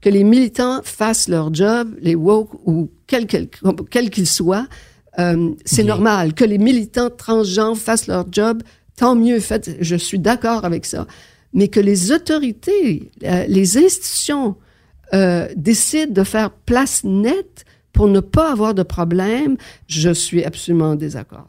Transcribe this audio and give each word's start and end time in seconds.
que 0.00 0.08
les 0.08 0.24
militants 0.24 0.80
fassent 0.84 1.28
leur 1.28 1.52
job, 1.52 1.94
les 2.00 2.14
woke 2.14 2.50
ou 2.64 2.88
quels 3.06 3.26
qu'ils 3.26 3.48
quel 3.90 4.10
qu'ils 4.10 4.28
soient, 4.28 4.66
euh, 5.18 5.50
c'est 5.64 5.84
normal. 5.84 6.34
Que 6.34 6.44
les 6.44 6.58
militants 6.58 7.10
transgenres 7.10 7.76
fassent 7.76 8.06
leur 8.06 8.26
job, 8.30 8.62
tant 8.96 9.16
mieux. 9.16 9.40
Fait, 9.40 9.76
je 9.80 9.96
suis 9.96 10.18
d'accord 10.18 10.64
avec 10.64 10.86
ça. 10.86 11.06
Mais 11.52 11.68
que 11.68 11.80
les 11.80 12.12
autorités, 12.12 13.10
euh, 13.24 13.44
les 13.48 13.78
institutions 13.78 14.56
euh, 15.14 15.48
décident 15.56 16.12
de 16.12 16.24
faire 16.24 16.50
place 16.50 17.02
nette 17.04 17.64
pour 17.92 18.06
ne 18.06 18.20
pas 18.20 18.52
avoir 18.52 18.74
de 18.74 18.82
problème, 18.84 19.56
je 19.88 20.10
suis 20.10 20.44
absolument 20.44 20.90
en 20.90 20.94
désaccord. 20.94 21.48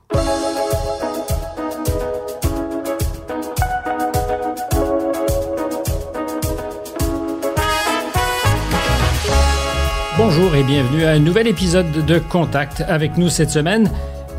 Bonjour 10.31 10.53
et 10.53 10.61
bienvenue 10.61 11.05
à 11.05 11.13
un 11.13 11.19
nouvel 11.19 11.47
épisode 11.47 12.05
de 12.05 12.19
Contact. 12.19 12.83
Avec 12.87 13.17
nous 13.17 13.29
cette 13.29 13.49
semaine, 13.49 13.89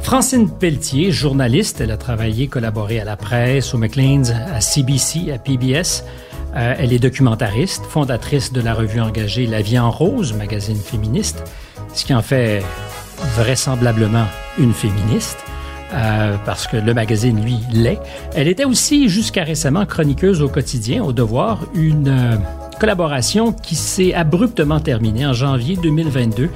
Francine 0.02 0.48
Pelletier, 0.48 1.10
journaliste. 1.10 1.80
Elle 1.80 1.90
a 1.90 1.96
travaillé, 1.96 2.46
collaboré 2.46 3.00
à 3.00 3.04
la 3.04 3.16
presse, 3.16 3.74
au 3.74 3.78
Maclean's, 3.78 4.30
à 4.30 4.60
CBC, 4.60 5.32
à 5.32 5.38
PBS. 5.38 6.04
Euh, 6.54 6.76
elle 6.78 6.92
est 6.92 7.00
documentariste, 7.00 7.84
fondatrice 7.86 8.52
de 8.52 8.60
la 8.60 8.72
revue 8.72 9.00
engagée 9.00 9.48
La 9.48 9.62
Vie 9.62 9.80
en 9.80 9.90
Rose, 9.90 10.32
magazine 10.32 10.78
féministe, 10.78 11.42
ce 11.92 12.04
qui 12.04 12.14
en 12.14 12.22
fait 12.22 12.62
vraisemblablement 13.34 14.26
une 14.60 14.72
féministe. 14.72 15.38
Euh, 15.92 16.36
parce 16.46 16.68
que 16.68 16.76
le 16.76 16.94
magazine, 16.94 17.42
lui, 17.44 17.58
l'est. 17.72 17.98
Elle 18.36 18.46
était 18.46 18.64
aussi, 18.64 19.08
jusqu'à 19.08 19.42
récemment, 19.42 19.84
chroniqueuse 19.86 20.40
au 20.40 20.48
quotidien, 20.48 21.02
au 21.02 21.12
devoir, 21.12 21.66
une 21.74 22.06
euh, 22.06 22.36
collaboration 22.80 23.52
qui 23.52 23.76
s'est 23.76 24.14
abruptement 24.14 24.80
terminée 24.80 25.26
en 25.26 25.34
janvier 25.34 25.76
2022 25.76 26.48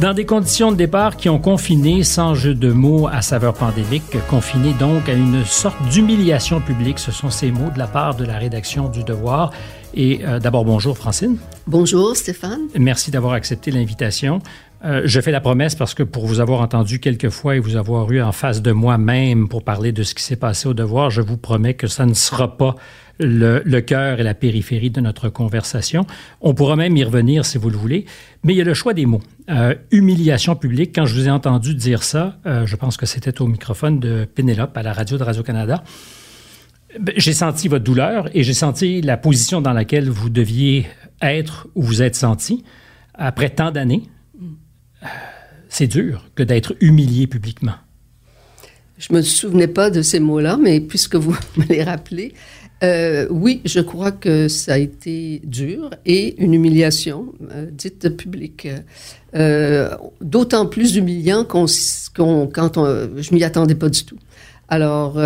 dans 0.00 0.12
des 0.12 0.26
conditions 0.26 0.72
de 0.72 0.76
départ 0.76 1.16
qui 1.16 1.28
ont 1.28 1.38
confiné, 1.38 2.02
sans 2.02 2.34
jeu 2.34 2.52
de 2.52 2.70
mots 2.70 3.06
à 3.06 3.22
saveur 3.22 3.54
pandémique, 3.54 4.02
confiné 4.28 4.74
donc 4.74 5.08
à 5.08 5.14
une 5.14 5.44
sorte 5.44 5.80
d'humiliation 5.88 6.60
publique. 6.60 6.98
Ce 6.98 7.12
sont 7.12 7.30
ces 7.30 7.50
mots 7.50 7.70
de 7.72 7.78
la 7.78 7.86
part 7.86 8.16
de 8.16 8.24
la 8.24 8.36
rédaction 8.36 8.88
du 8.88 9.04
Devoir. 9.04 9.52
Et 9.94 10.20
euh, 10.24 10.38
d'abord, 10.38 10.64
bonjour 10.64 10.98
Francine. 10.98 11.38
Bonjour 11.66 12.14
Stéphane. 12.14 12.62
Merci 12.76 13.10
d'avoir 13.10 13.32
accepté 13.32 13.70
l'invitation. 13.70 14.40
Euh, 14.84 15.02
je 15.04 15.20
fais 15.20 15.30
la 15.30 15.40
promesse 15.40 15.74
parce 15.74 15.94
que 15.94 16.02
pour 16.02 16.26
vous 16.26 16.40
avoir 16.40 16.60
entendu 16.60 17.00
quelques 17.00 17.30
fois 17.30 17.56
et 17.56 17.60
vous 17.60 17.76
avoir 17.76 18.10
eu 18.10 18.20
en 18.20 18.32
face 18.32 18.60
de 18.60 18.72
moi-même 18.72 19.48
pour 19.48 19.62
parler 19.62 19.92
de 19.92 20.02
ce 20.02 20.14
qui 20.14 20.22
s'est 20.22 20.36
passé 20.36 20.68
au 20.68 20.74
devoir, 20.74 21.08
je 21.08 21.22
vous 21.22 21.38
promets 21.38 21.74
que 21.74 21.86
ça 21.86 22.04
ne 22.04 22.14
sera 22.14 22.58
pas 22.58 22.74
le, 23.18 23.80
cœur 23.80 24.20
et 24.20 24.22
la 24.22 24.34
périphérie 24.34 24.90
de 24.90 25.00
notre 25.00 25.28
conversation. 25.28 26.06
On 26.40 26.54
pourra 26.54 26.76
même 26.76 26.96
y 26.96 27.04
revenir 27.04 27.44
si 27.44 27.58
vous 27.58 27.70
le 27.70 27.76
voulez, 27.76 28.04
mais 28.42 28.54
il 28.54 28.56
y 28.56 28.60
a 28.60 28.64
le 28.64 28.74
choix 28.74 28.94
des 28.94 29.06
mots. 29.06 29.22
Euh, 29.50 29.74
humiliation 29.90 30.56
publique, 30.56 30.94
quand 30.94 31.06
je 31.06 31.14
vous 31.14 31.28
ai 31.28 31.30
entendu 31.30 31.74
dire 31.74 32.02
ça, 32.02 32.38
euh, 32.46 32.66
je 32.66 32.76
pense 32.76 32.96
que 32.96 33.06
c'était 33.06 33.40
au 33.40 33.46
microphone 33.46 34.00
de 34.00 34.24
Pénélope 34.24 34.76
à 34.76 34.82
la 34.82 34.92
radio 34.92 35.18
de 35.18 35.22
Radio-Canada, 35.22 35.82
ben, 37.00 37.14
j'ai 37.16 37.32
senti 37.32 37.68
votre 37.68 37.84
douleur 37.84 38.28
et 38.34 38.42
j'ai 38.42 38.54
senti 38.54 39.02
la 39.02 39.16
position 39.16 39.60
dans 39.60 39.72
laquelle 39.72 40.08
vous 40.08 40.30
deviez 40.30 40.86
être 41.20 41.68
ou 41.74 41.82
vous 41.82 42.02
êtes 42.02 42.16
senti 42.16 42.64
après 43.14 43.50
tant 43.50 43.70
d'années. 43.70 44.02
Euh, 45.02 45.06
c'est 45.68 45.86
dur 45.86 46.24
que 46.34 46.42
d'être 46.42 46.74
humilié 46.80 47.26
publiquement. 47.26 47.74
Je 48.98 49.12
me 49.12 49.20
souvenais 49.20 49.68
pas 49.68 49.90
de 49.90 50.00
ces 50.00 50.20
mots-là, 50.20 50.56
mais 50.56 50.80
puisque 50.80 51.16
vous 51.16 51.36
me 51.56 51.64
les 51.64 51.82
rappelez, 51.82 52.32
euh, 52.82 53.26
oui, 53.30 53.62
je 53.64 53.80
crois 53.80 54.12
que 54.12 54.48
ça 54.48 54.74
a 54.74 54.78
été 54.78 55.40
dur 55.44 55.90
et 56.04 56.42
une 56.42 56.52
humiliation 56.52 57.32
euh, 57.50 57.66
dite 57.70 58.16
publique. 58.16 58.68
Euh, 59.34 59.96
d'autant 60.20 60.66
plus 60.66 60.96
humiliant 60.96 61.44
qu'on, 61.44 61.66
quand 62.14 62.76
on, 62.76 63.08
je 63.16 63.34
m'y 63.34 63.44
attendais 63.44 63.74
pas 63.74 63.88
du 63.88 64.04
tout. 64.04 64.18
Alors, 64.68 65.20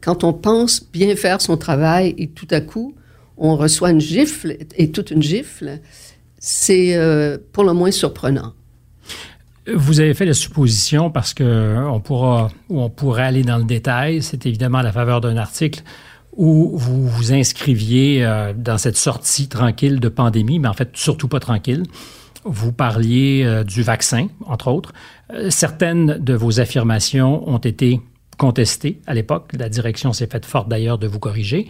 quand 0.00 0.24
on 0.24 0.32
pense 0.32 0.84
bien 0.92 1.14
faire 1.14 1.40
son 1.40 1.56
travail 1.56 2.16
et 2.18 2.26
tout 2.26 2.48
à 2.50 2.60
coup, 2.60 2.94
on 3.36 3.54
reçoit 3.54 3.90
une 3.90 4.00
gifle 4.00 4.56
et 4.76 4.90
toute 4.90 5.12
une 5.12 5.22
gifle, 5.22 5.78
c'est 6.40 6.98
pour 7.52 7.62
le 7.62 7.72
moins 7.74 7.92
surprenant. 7.92 8.54
Vous 9.72 10.00
avez 10.00 10.14
fait 10.14 10.24
la 10.24 10.34
supposition 10.34 11.10
parce 11.10 11.32
que 11.32 11.76
on 11.86 12.00
pourra 12.00 12.50
ou 12.68 12.80
on 12.80 12.90
pourrait 12.90 13.22
aller 13.22 13.44
dans 13.44 13.58
le 13.58 13.64
détail. 13.64 14.20
C'est 14.20 14.46
évidemment 14.46 14.78
à 14.78 14.82
la 14.82 14.92
faveur 14.92 15.20
d'un 15.20 15.36
article 15.36 15.84
où 16.36 16.76
vous 16.76 17.06
vous 17.08 17.32
inscriviez 17.32 18.24
euh, 18.24 18.52
dans 18.56 18.78
cette 18.78 18.96
sortie 18.96 19.48
tranquille 19.48 20.00
de 20.00 20.08
pandémie, 20.08 20.58
mais 20.58 20.68
en 20.68 20.72
fait 20.72 20.90
surtout 20.94 21.28
pas 21.28 21.40
tranquille. 21.40 21.84
Vous 22.44 22.72
parliez 22.72 23.42
euh, 23.44 23.64
du 23.64 23.82
vaccin, 23.82 24.28
entre 24.46 24.68
autres. 24.68 24.92
Euh, 25.32 25.50
certaines 25.50 26.18
de 26.18 26.34
vos 26.34 26.60
affirmations 26.60 27.48
ont 27.48 27.58
été 27.58 28.00
contestées 28.36 29.00
à 29.06 29.14
l'époque. 29.14 29.52
La 29.56 29.68
direction 29.68 30.12
s'est 30.12 30.26
faite 30.26 30.44
forte 30.44 30.68
d'ailleurs 30.68 30.98
de 30.98 31.06
vous 31.06 31.20
corriger. 31.20 31.68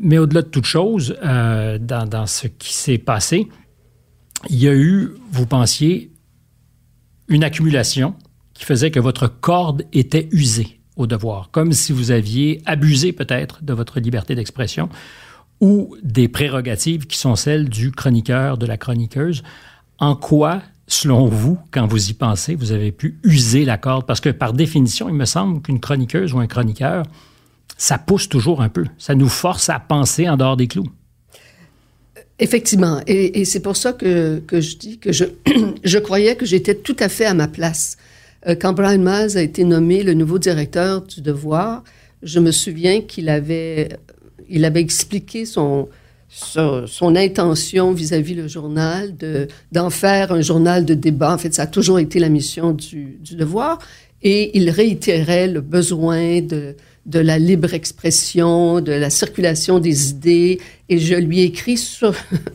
mais 0.00 0.18
au-delà 0.18 0.42
de 0.42 0.48
toute 0.48 0.66
chose, 0.66 1.16
dans, 1.22 2.08
dans 2.08 2.26
ce 2.26 2.46
qui 2.46 2.74
s'est 2.74 2.98
passé, 2.98 3.48
il 4.50 4.56
y 4.56 4.68
a 4.68 4.74
eu, 4.74 5.14
vous 5.32 5.46
pensiez, 5.46 6.12
une 7.28 7.42
accumulation 7.42 8.14
qui 8.52 8.64
faisait 8.64 8.90
que 8.90 9.00
votre 9.00 9.26
corde 9.26 9.84
était 9.92 10.28
usée 10.30 10.80
au 10.96 11.06
devoir, 11.06 11.50
comme 11.50 11.72
si 11.72 11.92
vous 11.92 12.10
aviez 12.10 12.62
abusé 12.66 13.12
peut-être 13.12 13.64
de 13.64 13.72
votre 13.72 14.00
liberté 14.00 14.34
d'expression 14.34 14.88
ou 15.60 15.96
des 16.02 16.28
prérogatives 16.28 17.06
qui 17.06 17.18
sont 17.18 17.36
celles 17.36 17.68
du 17.68 17.90
chroniqueur, 17.90 18.58
de 18.58 18.66
la 18.66 18.76
chroniqueuse. 18.76 19.42
En 19.98 20.16
quoi, 20.16 20.62
selon 20.86 21.26
vous, 21.26 21.58
quand 21.70 21.86
vous 21.86 22.10
y 22.10 22.12
pensez, 22.12 22.54
vous 22.54 22.72
avez 22.72 22.92
pu 22.92 23.18
user 23.24 23.64
la 23.64 23.78
corde? 23.78 24.06
Parce 24.06 24.20
que 24.20 24.30
par 24.30 24.52
définition, 24.52 25.08
il 25.08 25.14
me 25.14 25.24
semble 25.24 25.62
qu'une 25.62 25.80
chroniqueuse 25.80 26.34
ou 26.34 26.38
un 26.38 26.46
chroniqueur, 26.46 27.04
ça 27.76 27.98
pousse 27.98 28.28
toujours 28.28 28.62
un 28.62 28.68
peu. 28.68 28.84
Ça 28.98 29.14
nous 29.14 29.28
force 29.28 29.68
à 29.68 29.80
penser 29.80 30.28
en 30.28 30.36
dehors 30.36 30.56
des 30.56 30.68
clous. 30.68 30.88
Effectivement. 32.38 33.00
Et, 33.06 33.44
c'est 33.44 33.60
pour 33.60 33.76
ça 33.76 33.92
que, 33.92 34.42
je 34.50 34.76
dis 34.76 34.98
que 34.98 35.10
je 35.84 35.98
croyais 35.98 36.36
que 36.36 36.44
j'étais 36.44 36.74
tout 36.74 36.96
à 36.98 37.08
fait 37.08 37.26
à 37.26 37.34
ma 37.34 37.48
place. 37.48 37.96
Euh, 38.46 38.54
quand 38.58 38.72
Brian 38.72 38.98
Miles 38.98 39.36
a 39.36 39.42
été 39.42 39.64
nommé 39.64 40.02
le 40.02 40.14
nouveau 40.14 40.38
directeur 40.38 41.02
du 41.02 41.20
Devoir, 41.22 41.82
je 42.22 42.40
me 42.40 42.52
souviens 42.52 43.00
qu'il 43.00 43.28
avait, 43.28 43.88
il 44.48 44.64
avait 44.64 44.80
expliqué 44.80 45.44
son, 45.44 45.88
son, 46.28 47.16
intention 47.16 47.92
vis-à-vis 47.92 48.34
le 48.34 48.48
journal 48.48 49.16
de, 49.16 49.48
d'en 49.72 49.90
faire 49.90 50.32
un 50.32 50.40
journal 50.40 50.84
de 50.84 50.94
débat. 50.94 51.34
En 51.34 51.38
fait, 51.38 51.54
ça 51.54 51.62
a 51.62 51.66
toujours 51.66 51.98
été 51.98 52.18
la 52.18 52.28
mission 52.28 52.72
du, 52.72 53.18
du 53.20 53.36
Devoir. 53.36 53.78
Et 54.22 54.56
il 54.56 54.70
réitérait 54.70 55.48
le 55.48 55.60
besoin 55.60 56.40
de, 56.40 56.76
de 57.06 57.18
la 57.18 57.38
libre 57.38 57.74
expression, 57.74 58.80
de 58.80 58.92
la 58.92 59.10
circulation 59.10 59.78
des 59.78 60.10
idées. 60.10 60.60
Et 60.88 60.98
je 60.98 61.14
lui 61.14 61.40
ai 61.40 61.44
écrit 61.44 61.78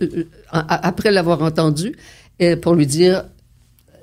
après 0.52 1.12
l'avoir 1.12 1.44
entendu 1.44 1.96
euh, 2.42 2.56
pour 2.56 2.74
lui 2.74 2.88
dire 2.88 3.26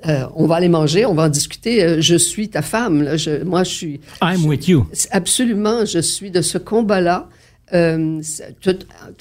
euh, 0.05 0.27
on 0.35 0.45
va 0.45 0.55
aller 0.55 0.69
manger, 0.69 1.05
on 1.05 1.13
va 1.13 1.23
en 1.23 1.29
discuter. 1.29 1.83
Euh, 1.83 2.01
je 2.01 2.15
suis 2.15 2.49
ta 2.49 2.61
femme. 2.61 3.07
moi, 3.45 3.63
je 3.63 3.69
suis. 3.69 3.99
I'm 4.21 4.45
with 4.45 4.67
you. 4.67 4.87
Absolument, 5.11 5.85
je 5.85 5.99
suis 5.99 6.31
de 6.31 6.41
ce 6.41 6.57
combat-là. 6.57 7.29
Euh, 7.73 8.21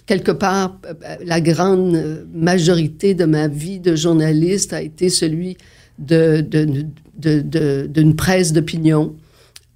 quelque 0.06 0.31
part, 0.31 0.78
la 1.25 1.41
grande 1.41 2.26
majorité 2.32 3.15
de 3.15 3.25
ma 3.25 3.48
vie 3.48 3.81
de 3.81 3.97
journaliste 3.97 4.72
a 4.72 4.82
été 4.82 5.09
celui 5.09 5.56
de, 5.98 6.41
d'une 6.41 8.15
presse 8.15 8.53
d'opinion. 8.53 9.16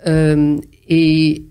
et 0.06 1.42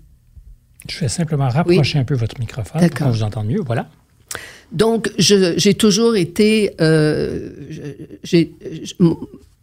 je 0.88 0.98
vais 0.98 1.08
simplement 1.08 1.48
rapprocher 1.48 1.98
un 1.98 2.04
peu 2.04 2.14
votre 2.14 2.40
microphone 2.40 2.80
pour 2.80 2.98
qu'on 2.98 3.10
vous 3.10 3.22
entende 3.22 3.46
mieux. 3.46 3.60
Voilà. 3.64 3.88
Donc, 4.72 5.10
j'ai 5.18 5.74
toujours 5.74 6.16
été, 6.16 6.74
euh, 6.80 7.50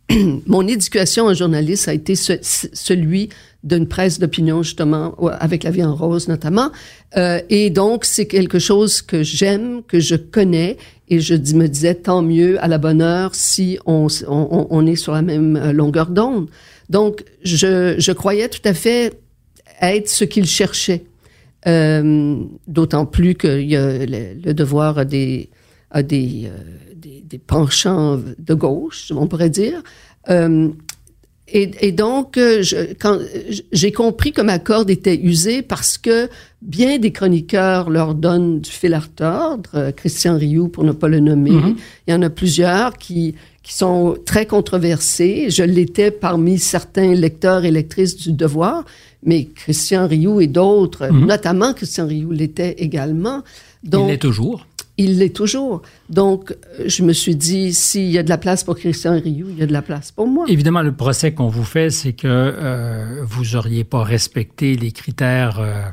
mon 0.46 0.68
éducation 0.68 1.26
en 1.26 1.34
journaliste 1.34 1.88
a 1.88 1.94
été 1.94 2.16
celui 2.16 3.30
d'une 3.64 3.88
presse 3.88 4.20
d'opinion 4.20 4.64
justement 4.64 5.16
avec 5.40 5.64
la 5.64 5.72
vie 5.72 5.84
en 5.84 5.96
rose 5.96 6.28
notamment. 6.28 6.72
Euh, 7.18 7.42
et 7.50 7.70
donc 7.70 8.06
c'est 8.06 8.28
quelque 8.28 8.60
chose 8.60 9.02
que 9.02 9.24
j'aime 9.24 9.84
que 9.84 10.00
je 10.00 10.16
connais 10.16 10.78
et 11.10 11.20
je 11.20 11.34
me 11.54 11.68
disais 11.68 11.96
tant 11.96 12.22
mieux 12.22 12.62
à 12.64 12.68
la 12.68 12.78
bonne 12.78 13.02
heure 13.02 13.36
si 13.36 13.80
on, 13.86 14.08
est 14.08 14.96
sur 14.96 15.14
la 15.14 15.22
même 15.22 15.56
euh, 15.56 15.72
longueur 15.74 16.08
d'onde. 16.08 16.50
Donc 16.90 17.24
je, 17.44 17.96
je 17.98 18.12
croyais 18.12 18.48
tout 18.48 18.62
à 18.64 18.74
fait 18.74 19.20
être 19.82 20.10
ce 20.10 20.24
qu'il 20.24 20.46
cherchait. 20.46 21.04
Euh, 21.66 22.38
d'autant 22.68 23.06
plus 23.06 23.36
que 23.36 23.60
y 23.60 23.76
a 23.76 24.06
le, 24.06 24.54
devoir 24.54 25.00
a 25.00 25.06
des, 25.06 25.50
a 25.92 26.04
des, 26.04 26.46
euh, 26.46 26.58
des, 26.96 27.22
des, 27.22 27.38
penchants 27.38 28.20
de 28.38 28.54
gauche, 28.54 29.12
on 29.16 29.28
pourrait 29.28 29.50
dire. 29.50 29.82
Euh, 30.30 30.70
Et, 31.50 31.94
donc, 31.94 32.38
euh, 32.38 32.62
quand 33.00 33.20
j'ai 33.72 33.94
compris 33.94 34.34
que 34.34 34.42
ma 34.42 34.60
corde 34.60 34.90
était 34.90 35.16
usée 35.16 35.62
parce 35.62 35.98
que 35.98 36.30
bien 36.62 37.00
des 37.00 37.14
chroniqueurs 37.14 37.90
leur 37.90 38.16
donnent 38.16 38.60
du 38.60 38.70
fil 38.70 38.94
à 38.94 39.00
retordre. 39.00 39.70
Euh, 39.76 39.92
Christian 39.94 40.38
Rioux, 40.38 40.68
pour 40.68 40.84
ne 40.84 40.92
pas 40.92 41.08
le 41.08 41.22
nommer, 41.22 41.52
mm-hmm. 41.52 41.76
il 42.08 42.12
y 42.12 42.14
en 42.14 42.22
a 42.22 42.30
plusieurs 42.30 42.98
qui 42.98 43.36
qui 43.64 43.74
sont 43.74 44.18
très 44.26 44.46
controversés. 44.46 45.50
Je 45.50 45.64
l'étais 45.64 46.10
parmi 46.10 46.58
certains 46.58 47.14
lecteurs 47.14 47.66
et 47.66 47.72
lectrices 47.72 48.16
du 48.16 48.32
Devoir, 48.32 48.86
mais 49.24 49.46
Christian 49.46 50.08
Rioux 50.08 50.40
et 50.40 50.48
d'autres, 50.48 51.06
mm-hmm. 51.06 51.26
notamment 51.26 51.74
Christian 51.74 52.08
Rioux 52.08 52.32
l'était 52.32 52.76
également. 52.78 53.44
Donc, 53.84 54.06
il 54.06 54.08
l'est 54.12 54.18
toujours. 54.18 54.68
Il 55.00 55.20
l'est 55.20 55.36
toujours. 55.36 55.84
Donc, 56.10 56.56
je 56.84 57.04
me 57.04 57.14
suis 57.14 57.36
dit, 57.36 57.74
s'il 57.74 58.10
y 58.10 58.18
a 58.18 58.24
de 58.24 58.30
la 58.30 58.40
place 58.40 58.64
pour 58.64 58.76
Christian 58.76 59.20
Rioux, 59.20 59.48
il 59.50 59.60
y 59.60 59.62
a 59.62 59.68
de 59.68 59.74
la 59.74 59.84
place 59.84 60.12
pour 60.12 60.28
moi. 60.28 60.46
Évidemment, 60.48 60.82
le 60.82 60.92
procès 60.92 61.34
qu'on 61.34 61.50
vous 61.50 61.64
fait, 61.64 61.92
c'est 61.92 62.14
que 62.14 62.28
euh, 62.28 63.24
vous 63.24 63.44
n'auriez 63.54 63.84
pas 63.84 64.04
respecté 64.04 64.76
les 64.76 64.92
critères 64.92 65.60
euh, 65.60 65.84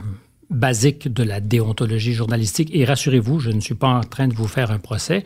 basiques 0.49 1.13
de 1.13 1.23
la 1.23 1.41
déontologie 1.41 2.15
journalistique. 2.15 2.71
Et 2.73 2.87
rassurez-vous, 2.87 3.41
je 3.41 3.51
ne 3.51 3.61
suis 3.61 3.75
pas 3.75 3.89
en 3.89 4.01
train 4.01 4.27
de 4.27 4.35
vous 4.35 4.49
faire 4.49 4.71
un 4.71 4.79
procès. 4.79 5.25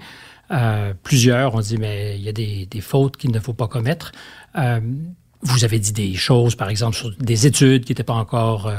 Euh, 0.50 0.92
plusieurs 1.04 1.54
ont 1.54 1.60
dit, 1.60 1.78
mais 1.78 2.16
il 2.18 2.24
y 2.24 2.28
a 2.28 2.32
des, 2.32 2.66
des 2.66 2.80
fautes 2.80 3.16
qu'il 3.16 3.30
ne 3.30 3.38
faut 3.38 3.54
pas 3.54 3.68
commettre. 3.68 4.10
vous 5.42 5.64
avez 5.64 5.78
dit 5.78 5.92
des 5.92 6.14
choses, 6.14 6.56
par 6.56 6.68
exemple, 6.68 6.96
sur 6.96 7.14
des 7.16 7.46
études 7.46 7.84
qui 7.84 7.92
n'étaient 7.92 8.02
pas 8.02 8.14
encore 8.14 8.72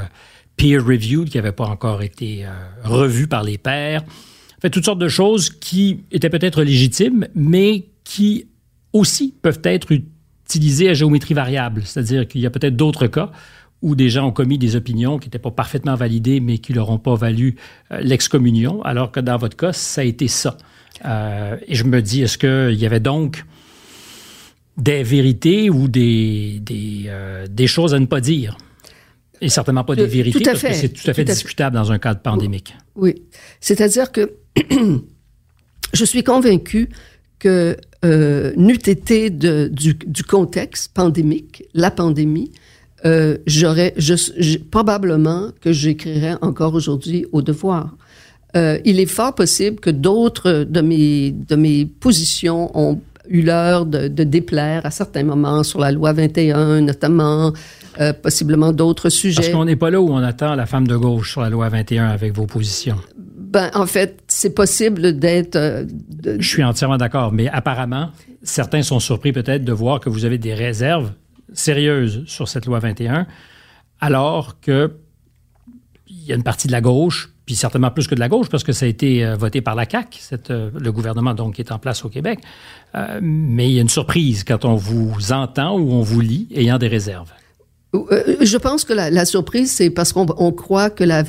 peer-reviewed, 0.60 1.30
qui 1.30 1.38
n'avaient 1.38 1.52
pas 1.52 1.66
encore 1.66 2.02
été 2.02 2.44
revues 2.84 3.26
par 3.26 3.42
les 3.42 3.56
pairs 3.56 4.02
fait 4.60 4.70
toutes 4.70 4.84
sortes 4.84 4.98
de 4.98 5.08
choses 5.08 5.50
qui 5.50 6.04
étaient 6.12 6.30
peut-être 6.30 6.62
légitimes, 6.62 7.26
mais 7.34 7.86
qui 8.04 8.46
aussi 8.92 9.34
peuvent 9.42 9.60
être 9.64 9.90
utilisées 9.92 10.90
à 10.90 10.94
géométrie 10.94 11.34
variable. 11.34 11.82
C'est-à-dire 11.84 12.28
qu'il 12.28 12.40
y 12.40 12.46
a 12.46 12.50
peut-être 12.50 12.76
d'autres 12.76 13.06
cas 13.06 13.30
où 13.82 13.94
des 13.94 14.10
gens 14.10 14.26
ont 14.26 14.32
commis 14.32 14.58
des 14.58 14.76
opinions 14.76 15.18
qui 15.18 15.28
n'étaient 15.28 15.38
pas 15.38 15.50
parfaitement 15.50 15.94
validées, 15.94 16.40
mais 16.40 16.58
qui 16.58 16.74
leur 16.74 16.90
ont 16.90 16.98
pas 16.98 17.14
valu 17.14 17.56
euh, 17.90 18.00
l'excommunion, 18.02 18.82
alors 18.82 19.10
que 19.10 19.20
dans 19.20 19.38
votre 19.38 19.56
cas, 19.56 19.72
ça 19.72 20.02
a 20.02 20.04
été 20.04 20.28
ça. 20.28 20.58
Euh, 21.06 21.56
et 21.66 21.74
je 21.74 21.84
me 21.84 22.02
dis, 22.02 22.20
est-ce 22.20 22.36
qu'il 22.36 22.78
y 22.78 22.84
avait 22.84 23.00
donc 23.00 23.46
des 24.76 25.02
vérités 25.02 25.70
ou 25.70 25.88
des, 25.88 26.60
des, 26.60 27.04
euh, 27.06 27.46
des 27.46 27.66
choses 27.66 27.94
à 27.94 27.98
ne 27.98 28.04
pas 28.04 28.20
dire? 28.20 28.58
Et 29.40 29.48
certainement 29.48 29.84
pas 29.84 29.94
des 29.94 30.06
vérités, 30.06 30.40
parce 30.40 30.62
que 30.62 30.72
c'est 30.74 30.90
tout 30.90 31.08
à 31.10 31.14
fait 31.14 31.24
discutable 31.24 31.76
dans 31.76 31.90
un 31.92 31.98
cadre 31.98 32.20
pandémique. 32.20 32.74
Oui. 32.94 33.22
C'est-à-dire 33.60 34.12
que 34.12 34.32
je 35.94 36.04
suis 36.04 36.22
convaincu 36.22 36.90
que 37.38 37.76
euh, 38.04 38.52
n'eût 38.56 38.74
été 38.74 39.30
de, 39.30 39.68
du, 39.72 39.94
du, 39.94 40.22
contexte 40.22 40.92
pandémique, 40.92 41.64
la 41.74 41.90
pandémie, 41.90 42.52
euh, 43.04 43.38
j'aurais, 43.46 43.94
je, 43.96 44.58
probablement 44.58 45.50
que 45.60 45.72
j'écrirais 45.72 46.36
encore 46.42 46.74
aujourd'hui 46.74 47.26
au 47.32 47.42
devoir. 47.42 47.96
Euh, 48.56 48.78
il 48.84 49.00
est 49.00 49.06
fort 49.06 49.34
possible 49.34 49.80
que 49.80 49.90
d'autres 49.90 50.64
de 50.68 50.80
mes, 50.80 51.30
de 51.30 51.56
mes 51.56 51.86
positions 51.86 52.70
ont 52.78 53.00
eu 53.28 53.42
l'heure 53.42 53.86
de, 53.86 54.08
de, 54.08 54.24
déplaire 54.24 54.84
à 54.84 54.90
certains 54.90 55.22
moments 55.22 55.62
sur 55.62 55.78
la 55.78 55.92
loi 55.92 56.12
21, 56.12 56.80
notamment, 56.80 57.52
euh, 58.00 58.12
possiblement 58.12 58.72
d'autres 58.72 59.10
sujets. 59.10 59.42
Parce 59.42 59.48
qu'on 59.50 59.64
n'est 59.64 59.76
pas 59.76 59.90
là 59.90 60.00
où 60.00 60.10
on 60.10 60.22
attend 60.22 60.54
la 60.54 60.66
femme 60.66 60.86
de 60.86 60.96
gauche 60.96 61.32
sur 61.32 61.42
la 61.42 61.50
loi 61.50 61.68
21 61.68 62.08
avec 62.08 62.34
vos 62.34 62.46
positions. 62.46 62.96
Ben, 63.50 63.68
en 63.74 63.86
fait, 63.86 64.22
c'est 64.28 64.54
possible 64.54 65.18
d'être. 65.18 65.56
Euh, 65.56 65.84
Je 66.38 66.46
suis 66.46 66.62
entièrement 66.62 66.98
d'accord, 66.98 67.32
mais 67.32 67.48
apparemment, 67.48 68.10
certains 68.44 68.82
sont 68.82 69.00
surpris 69.00 69.32
peut-être 69.32 69.64
de 69.64 69.72
voir 69.72 69.98
que 69.98 70.08
vous 70.08 70.24
avez 70.24 70.38
des 70.38 70.54
réserves 70.54 71.12
sérieuses 71.52 72.22
sur 72.26 72.46
cette 72.48 72.66
loi 72.66 72.78
21, 72.78 73.26
alors 74.00 74.60
que 74.60 74.92
il 76.06 76.24
y 76.24 76.32
a 76.32 76.36
une 76.36 76.44
partie 76.44 76.68
de 76.68 76.72
la 76.72 76.80
gauche, 76.80 77.30
puis 77.44 77.56
certainement 77.56 77.90
plus 77.90 78.06
que 78.06 78.14
de 78.14 78.20
la 78.20 78.28
gauche, 78.28 78.48
parce 78.48 78.62
que 78.62 78.72
ça 78.72 78.86
a 78.86 78.88
été 78.88 79.26
euh, 79.26 79.34
voté 79.34 79.62
par 79.62 79.74
la 79.74 79.88
CAQ, 79.88 80.18
cette, 80.20 80.50
euh, 80.52 80.70
le 80.78 80.92
gouvernement 80.92 81.34
donc 81.34 81.54
qui 81.54 81.62
est 81.62 81.72
en 81.72 81.78
place 81.80 82.04
au 82.04 82.08
Québec. 82.08 82.38
mais 83.20 83.68
il 83.68 83.74
y 83.74 83.78
a 83.78 83.82
une 83.82 83.88
surprise 83.88 84.44
quand 84.44 84.64
on 84.64 84.76
vous 84.76 85.32
entend 85.32 85.76
ou 85.76 85.92
on 85.92 86.02
vous 86.02 86.20
lit 86.20 86.46
ayant 86.54 86.78
des 86.78 86.88
réserves. 86.88 87.32
Euh, 87.94 88.36
je 88.40 88.56
pense 88.56 88.84
que 88.84 88.92
la, 88.92 89.24
surprise, 89.24 89.72
c'est 89.72 89.90
parce 89.90 90.12
qu'on 90.12 90.52
croit 90.52 90.90
que 90.90 91.04
la, 91.04 91.24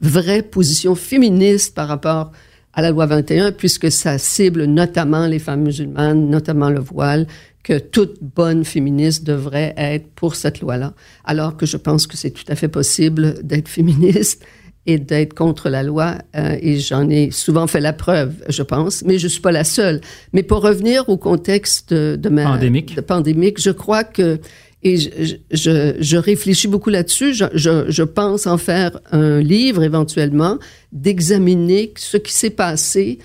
vraie 0.00 0.42
position 0.42 0.94
féministe 0.94 1.74
par 1.74 1.88
rapport 1.88 2.32
à 2.74 2.82
la 2.82 2.90
loi 2.90 3.06
21, 3.06 3.52
puisque 3.52 3.90
ça 3.90 4.18
cible 4.18 4.64
notamment 4.64 5.26
les 5.26 5.38
femmes 5.38 5.62
musulmanes, 5.62 6.28
notamment 6.28 6.70
le 6.70 6.80
voile, 6.80 7.26
que 7.62 7.78
toute 7.78 8.18
bonne 8.22 8.64
féministe 8.64 9.24
devrait 9.24 9.74
être 9.76 10.08
pour 10.14 10.34
cette 10.34 10.60
loi-là. 10.60 10.94
Alors 11.24 11.56
que 11.56 11.66
je 11.66 11.76
pense 11.76 12.06
que 12.06 12.16
c'est 12.16 12.30
tout 12.30 12.44
à 12.48 12.56
fait 12.56 12.68
possible 12.68 13.42
d'être 13.42 13.68
féministe 13.68 14.44
et 14.86 14.98
d'être 14.98 15.34
contre 15.34 15.68
la 15.68 15.84
loi, 15.84 16.16
euh, 16.34 16.56
et 16.60 16.80
j'en 16.80 17.08
ai 17.08 17.30
souvent 17.30 17.68
fait 17.68 17.80
la 17.80 17.92
preuve, 17.92 18.34
je 18.48 18.64
pense, 18.64 19.04
mais 19.04 19.16
je 19.16 19.28
suis 19.28 19.40
pas 19.40 19.52
la 19.52 19.62
seule. 19.62 20.00
Mais 20.32 20.42
pour 20.42 20.60
revenir 20.60 21.08
au 21.08 21.16
contexte 21.16 21.94
de, 21.94 22.28
ma 22.28 22.44
pandémique. 22.44 22.96
De 22.96 23.00
pandémique, 23.00 23.60
je 23.60 23.70
crois 23.70 24.02
que 24.02 24.40
et 24.82 24.96
je, 24.96 25.36
je, 25.50 25.94
je 26.00 26.16
réfléchis 26.16 26.68
beaucoup 26.68 26.90
là-dessus. 26.90 27.34
Je, 27.34 27.44
je, 27.88 28.02
pense 28.02 28.46
en 28.46 28.58
faire 28.58 28.98
un 29.12 29.40
livre 29.40 29.82
éventuellement, 29.82 30.58
d'examiner 30.92 31.92
ce 31.96 32.16
qui 32.16 32.32
s'est 32.32 32.50
passé 32.50 33.18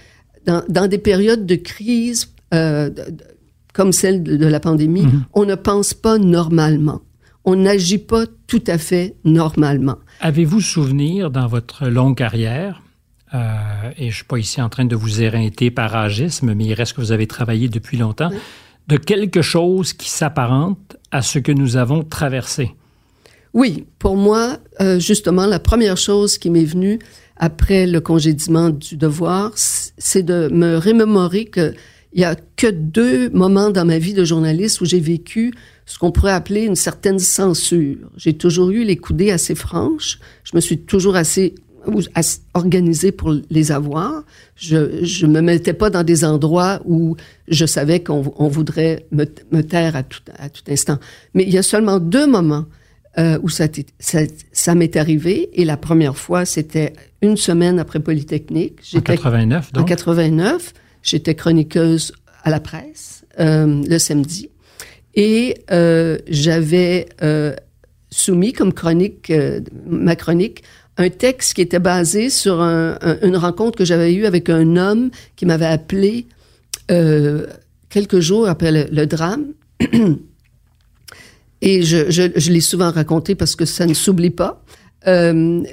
dans, 0.46 0.64
dans, 0.70 0.88
des 0.88 1.00
périodes 1.00 1.46
de 1.46 1.56
crise 1.56 2.32
euh, 2.54 2.90
comme 3.74 3.92
celle 3.92 4.24
de, 4.24 4.46
la 4.46 4.60
pandémie. 4.60 5.06
Mm-hmm. 5.06 5.22
On 5.34 5.46
ne 5.46 5.56
pense 5.56 5.94
pas 5.94 6.18
normalement. 6.18 7.02
On 7.44 7.56
n'agit 7.56 7.98
pas 7.98 8.26
tout 8.48 8.64
à 8.68 8.78
fait 8.78 9.16
normalement. 9.24 9.98
Avez-vous 10.20 10.62
souvenir 10.62 11.32
dans 11.32 11.48
votre 11.48 11.88
longue 11.88 12.18
carrière, 12.18 12.82
euh, 13.34 13.92
et 13.98 14.04
je 14.04 14.06
ne 14.06 14.12
suis 14.12 14.24
pas 14.24 14.38
ici 14.38 14.62
en 14.62 14.70
train 14.70 14.86
de 14.86 14.96
vous 14.96 15.22
éreinter 15.22 15.70
par 15.72 15.96
agisme, 15.96 16.54
mais 16.54 16.66
il 16.66 16.74
reste 16.74 16.94
que 16.94 17.02
vous 17.02 17.12
avez 17.12 17.28
travaillé 17.28 17.70
depuis 17.70 17.98
longtemps, 17.98 18.32
de 18.88 18.98
quelque 18.98 19.42
chose 19.42 19.94
qui 19.94 20.10
s'apparente 20.10 20.98
à 21.12 21.22
ce 21.22 21.40
que 21.40 21.52
nous 21.52 21.78
avons 21.78 22.04
traversé. 22.04 22.72
Oui, 23.54 23.86
pour 24.00 24.16
moi, 24.16 24.58
euh, 24.82 25.00
justement, 25.00 25.46
la 25.46 25.60
première 25.60 25.98
chose 25.98 26.38
qui 26.38 26.50
m'est 26.50 26.66
venue 26.66 27.00
après 27.38 27.88
le 27.88 28.02
congédiement 28.02 28.70
du 28.70 28.98
devoir, 28.98 29.52
c'est 29.56 30.24
de 30.24 30.50
me 30.52 30.78
remémorer 30.78 31.46
qu'il 31.46 31.74
n'y 32.16 32.24
a 32.24 32.36
que 32.56 32.68
deux 32.68 33.30
moments 33.30 33.70
dans 33.70 33.86
ma 33.86 34.00
vie 34.00 34.14
de 34.14 34.24
journaliste 34.24 34.82
où 34.82 34.86
j'ai 34.86 35.00
vécu 35.00 35.54
ce 35.86 35.98
qu'on 35.98 36.12
pourrait 36.12 36.34
appeler 36.34 36.64
une 36.64 36.76
certaine 36.76 37.20
censure. 37.20 38.10
J'ai 38.18 38.34
toujours 38.34 38.72
eu 38.72 38.84
les 38.84 38.98
coudées 38.98 39.32
assez 39.32 39.56
franches. 39.56 40.20
Je 40.44 40.56
me 40.56 40.62
suis 40.62 40.80
toujours 40.80 41.16
assez 41.16 41.56
organisée 42.54 43.12
pour 43.12 43.34
les 43.50 43.72
avoir. 43.72 44.24
Je 44.56 45.26
ne 45.26 45.32
me 45.32 45.42
mettais 45.42 45.74
pas 45.74 45.90
dans 45.90 46.04
des 46.04 46.24
endroits 46.26 46.82
où 46.86 47.16
je 47.48 47.66
savais 47.66 48.02
qu'on 48.02 48.22
voudrait 48.22 49.06
me, 49.12 49.62
taire 49.62 49.96
à 49.96 50.04
tout, 50.04 50.22
à 50.38 50.50
tout 50.50 50.64
instant. 50.70 51.00
Mais 51.34 51.44
il 51.44 51.50
y 51.50 51.58
a 51.58 51.64
seulement 51.64 52.00
deux 52.00 52.28
moments 52.28 52.66
euh, 53.18 53.40
où 53.42 53.50
ça, 53.50 53.66
ça, 54.00 54.20
ça 54.52 54.76
m'est 54.76 54.96
arrivé. 54.96 55.50
Et 55.60 55.66
la 55.66 55.76
première 55.76 56.16
fois, 56.16 56.46
c'était 56.46 56.94
une 57.24 57.36
semaine 57.36 57.80
après 57.80 58.00
Polytechnique. 58.00 58.80
En 58.96 59.02
89, 59.02 59.74
donc? 59.74 59.84
En 59.84 59.86
89. 59.86 60.74
J'étais 61.02 61.34
chroniqueuse 61.34 62.12
à 62.44 62.52
la 62.52 62.60
presse 62.60 63.26
euh, 63.40 63.82
le 63.88 63.98
samedi. 63.98 64.50
Et 65.16 65.56
euh, 65.72 66.20
j'avais 66.28 67.08
soumis 68.12 68.54
comme 68.54 68.72
chronique, 68.72 69.32
ma 69.88 70.16
chronique, 70.16 70.64
un 70.98 71.10
texte 71.10 71.54
qui 71.54 71.62
était 71.62 71.80
basé 71.80 72.30
sur 72.30 72.62
un, 72.62 72.98
une 73.22 73.38
rencontre 73.38 73.78
que 73.78 73.86
j'avais 73.86 74.14
eue 74.14 74.26
avec 74.26 74.50
un 74.50 74.76
homme 74.76 75.12
qui 75.36 75.46
m'avait 75.46 75.66
appelé 75.66 76.26
euh, 76.92 77.46
quelques 77.90 78.20
jours 78.20 78.48
après 78.48 78.90
le, 78.90 79.06
drame. 79.06 79.54
Et 81.62 81.84
je, 81.84 82.10
je, 82.10 82.24
je 82.36 82.52
l'ai 82.52 82.62
souvent 82.62 82.92
raconté 82.92 83.36
parce 83.36 83.56
que 83.56 83.66
ça 83.66 83.86
ne 83.86 83.94
s'oublie 83.94 84.30
pas. 84.30 84.64
Euh, 85.08 85.64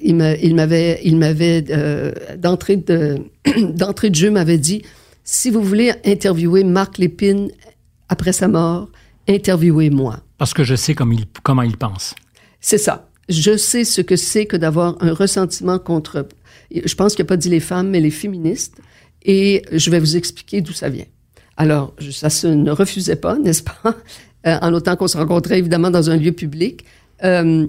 il 0.00 0.16
m'avait, 0.16 1.00
il 1.02 1.16
m'avait 1.16 1.64
euh, 1.70 2.12
d'entrée 2.36 2.76
de 2.76 3.18
d'entrée 3.74 4.10
de 4.10 4.14
jeu 4.14 4.30
m'avait 4.30 4.58
dit 4.58 4.82
si 5.24 5.50
vous 5.50 5.62
voulez 5.62 5.92
interviewer 6.04 6.64
Marc 6.64 6.98
Lépine 6.98 7.50
après 8.10 8.32
sa 8.32 8.48
mort, 8.48 8.90
interviewez-moi. 9.26 10.20
Parce 10.36 10.52
que 10.52 10.64
je 10.64 10.74
sais 10.74 10.94
comme 10.94 11.12
il, 11.12 11.24
comment 11.42 11.62
il 11.62 11.78
pense. 11.78 12.14
C'est 12.60 12.78
ça 12.78 13.08
je 13.28 13.56
sais 13.56 13.84
ce 13.84 14.00
que 14.00 14.16
c'est 14.16 14.46
que 14.46 14.56
d'avoir 14.56 14.96
un 15.00 15.12
ressentiment 15.12 15.78
contre, 15.78 16.26
je 16.70 16.94
pense 16.94 17.14
qu'il 17.14 17.24
n'a 17.24 17.28
pas 17.28 17.36
dit 17.36 17.48
les 17.48 17.60
femmes, 17.60 17.90
mais 17.90 18.00
les 18.00 18.10
féministes, 18.10 18.76
et 19.24 19.62
je 19.72 19.90
vais 19.90 19.98
vous 19.98 20.16
expliquer 20.16 20.60
d'où 20.60 20.72
ça 20.72 20.88
vient. 20.88 21.06
Alors, 21.56 21.94
ça 22.10 22.30
se 22.30 22.46
ne 22.46 22.70
refusait 22.70 23.16
pas, 23.16 23.38
n'est-ce 23.42 23.62
pas, 23.62 23.96
euh, 24.46 24.58
en 24.60 24.72
autant 24.74 24.96
qu'on 24.96 25.08
se 25.08 25.16
rencontrait 25.16 25.58
évidemment 25.58 25.90
dans 25.90 26.10
un 26.10 26.16
lieu 26.16 26.32
public. 26.32 26.84
Euh, 27.22 27.66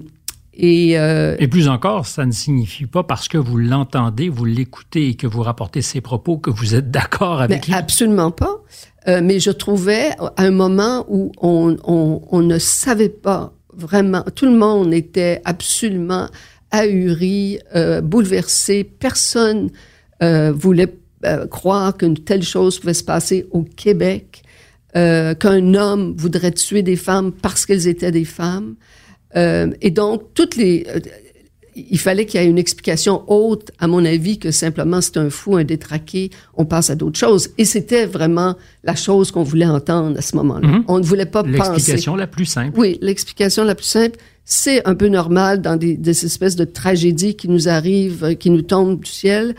Et, 0.58 0.98
euh, 0.98 1.36
et 1.38 1.48
plus 1.48 1.68
encore, 1.68 2.06
ça 2.06 2.24
ne 2.24 2.32
signifie 2.32 2.86
pas 2.86 3.02
parce 3.04 3.28
que 3.28 3.36
vous 3.38 3.58
l'entendez, 3.58 4.30
vous 4.30 4.46
l'écoutez 4.46 5.10
et 5.10 5.14
que 5.14 5.26
vous 5.26 5.42
rapportez 5.42 5.82
ses 5.82 6.00
propos 6.00 6.38
que 6.38 6.50
vous 6.50 6.74
êtes 6.74 6.90
d'accord 6.90 7.42
avec 7.42 7.66
lui. 7.66 7.74
Absolument 7.74 8.30
pas. 8.30 8.62
Mais 9.06 9.38
je 9.38 9.52
trouvais 9.52 10.10
à 10.18 10.32
un 10.38 10.50
moment 10.50 11.04
où 11.08 11.30
on, 11.40 11.76
on, 11.84 12.22
on, 12.28 12.40
ne 12.40 12.58
savait 12.58 13.10
pas 13.10 13.52
vraiment, 13.76 14.22
tout 14.34 14.46
le 14.46 14.56
monde 14.56 14.92
était 14.92 15.40
absolument 15.44 16.28
ahuri, 16.70 17.58
euh, 17.74 18.00
bouleversé. 18.00 18.84
Personne 18.84 19.70
euh, 20.22 20.52
voulait 20.52 20.94
euh, 21.24 21.46
croire 21.46 21.96
qu'une 21.96 22.18
telle 22.18 22.42
chose 22.42 22.78
pouvait 22.78 22.94
se 22.94 23.04
passer 23.04 23.46
au 23.50 23.62
Québec, 23.62 24.42
euh, 24.96 25.34
qu'un 25.34 25.74
homme 25.74 26.14
voudrait 26.16 26.52
tuer 26.52 26.82
des 26.82 26.96
femmes 26.96 27.32
parce 27.32 27.66
qu'elles 27.66 27.88
étaient 27.88 28.12
des 28.12 28.24
femmes. 28.24 28.76
Euh, 29.36 29.70
et 29.80 29.90
donc, 29.90 30.34
toutes 30.34 30.56
les... 30.56 30.86
Il 31.76 31.98
fallait 31.98 32.24
qu'il 32.24 32.40
y 32.40 32.44
ait 32.44 32.48
une 32.48 32.58
explication 32.58 33.22
haute, 33.26 33.70
à 33.78 33.86
mon 33.86 34.04
avis, 34.04 34.38
que 34.38 34.50
simplement 34.50 35.00
c'est 35.00 35.18
un 35.18 35.28
fou, 35.30 35.56
un 35.56 35.64
détraqué, 35.64 36.30
on 36.54 36.64
passe 36.64 36.88
à 36.90 36.94
d'autres 36.94 37.18
choses. 37.18 37.50
Et 37.58 37.64
c'était 37.64 38.06
vraiment 38.06 38.56
la 38.82 38.94
chose 38.94 39.30
qu'on 39.30 39.42
voulait 39.42 39.66
entendre 39.66 40.18
à 40.18 40.22
ce 40.22 40.36
moment-là. 40.36 40.66
Mhm. 40.66 40.84
On 40.88 40.98
ne 40.98 41.04
voulait 41.04 41.26
pas 41.26 41.42
penser. 41.42 41.58
L'explication 41.58 42.16
la 42.16 42.26
plus 42.26 42.46
simple. 42.46 42.78
Oui, 42.78 42.98
l'explication 43.02 43.64
la 43.64 43.74
plus 43.74 43.84
simple, 43.84 44.18
c'est 44.44 44.86
un 44.86 44.94
peu 44.94 45.08
normal 45.08 45.60
dans 45.60 45.76
des, 45.76 45.96
des 45.96 46.24
espèces 46.24 46.56
de 46.56 46.64
tragédies 46.64 47.36
qui 47.36 47.48
nous 47.48 47.68
arrivent, 47.68 48.24
euh, 48.24 48.34
qui 48.34 48.50
nous 48.50 48.62
tombent 48.62 49.00
du 49.00 49.10
ciel. 49.10 49.54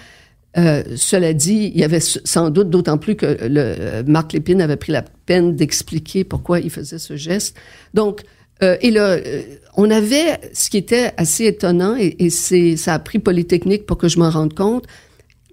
Euh, 0.57 0.81
cela 0.95 1.33
dit, 1.33 1.71
il 1.73 1.79
y 1.79 1.83
avait 1.83 1.99
sans 1.99 2.49
doute, 2.49 2.69
d'autant 2.69 2.97
plus 2.97 3.15
que 3.15 3.25
le, 3.25 3.59
euh, 3.59 4.03
Marc 4.07 4.33
Lépine 4.33 4.61
avait 4.61 4.77
pris 4.77 4.91
la 4.91 5.03
peine 5.03 5.55
d'expliquer 5.55 6.23
pourquoi 6.23 6.59
il 6.59 6.71
faisait 6.71 6.97
ce 6.97 7.15
geste. 7.15 7.55
Donc, 7.93 8.23
euh, 8.63 8.77
et 8.81 8.91
là, 8.91 9.11
euh, 9.11 9.41
on 9.75 9.89
avait 9.91 10.39
ce 10.53 10.69
qui 10.69 10.77
était 10.77 11.11
assez 11.17 11.45
étonnant, 11.45 11.95
et, 11.95 12.15
et 12.19 12.29
c'est, 12.29 12.75
ça 12.77 12.93
a 12.93 12.99
pris 12.99 13.19
Polytechnique 13.19 13.85
pour 13.85 13.97
que 13.97 14.07
je 14.07 14.17
m'en 14.19 14.29
rende 14.29 14.53
compte. 14.53 14.85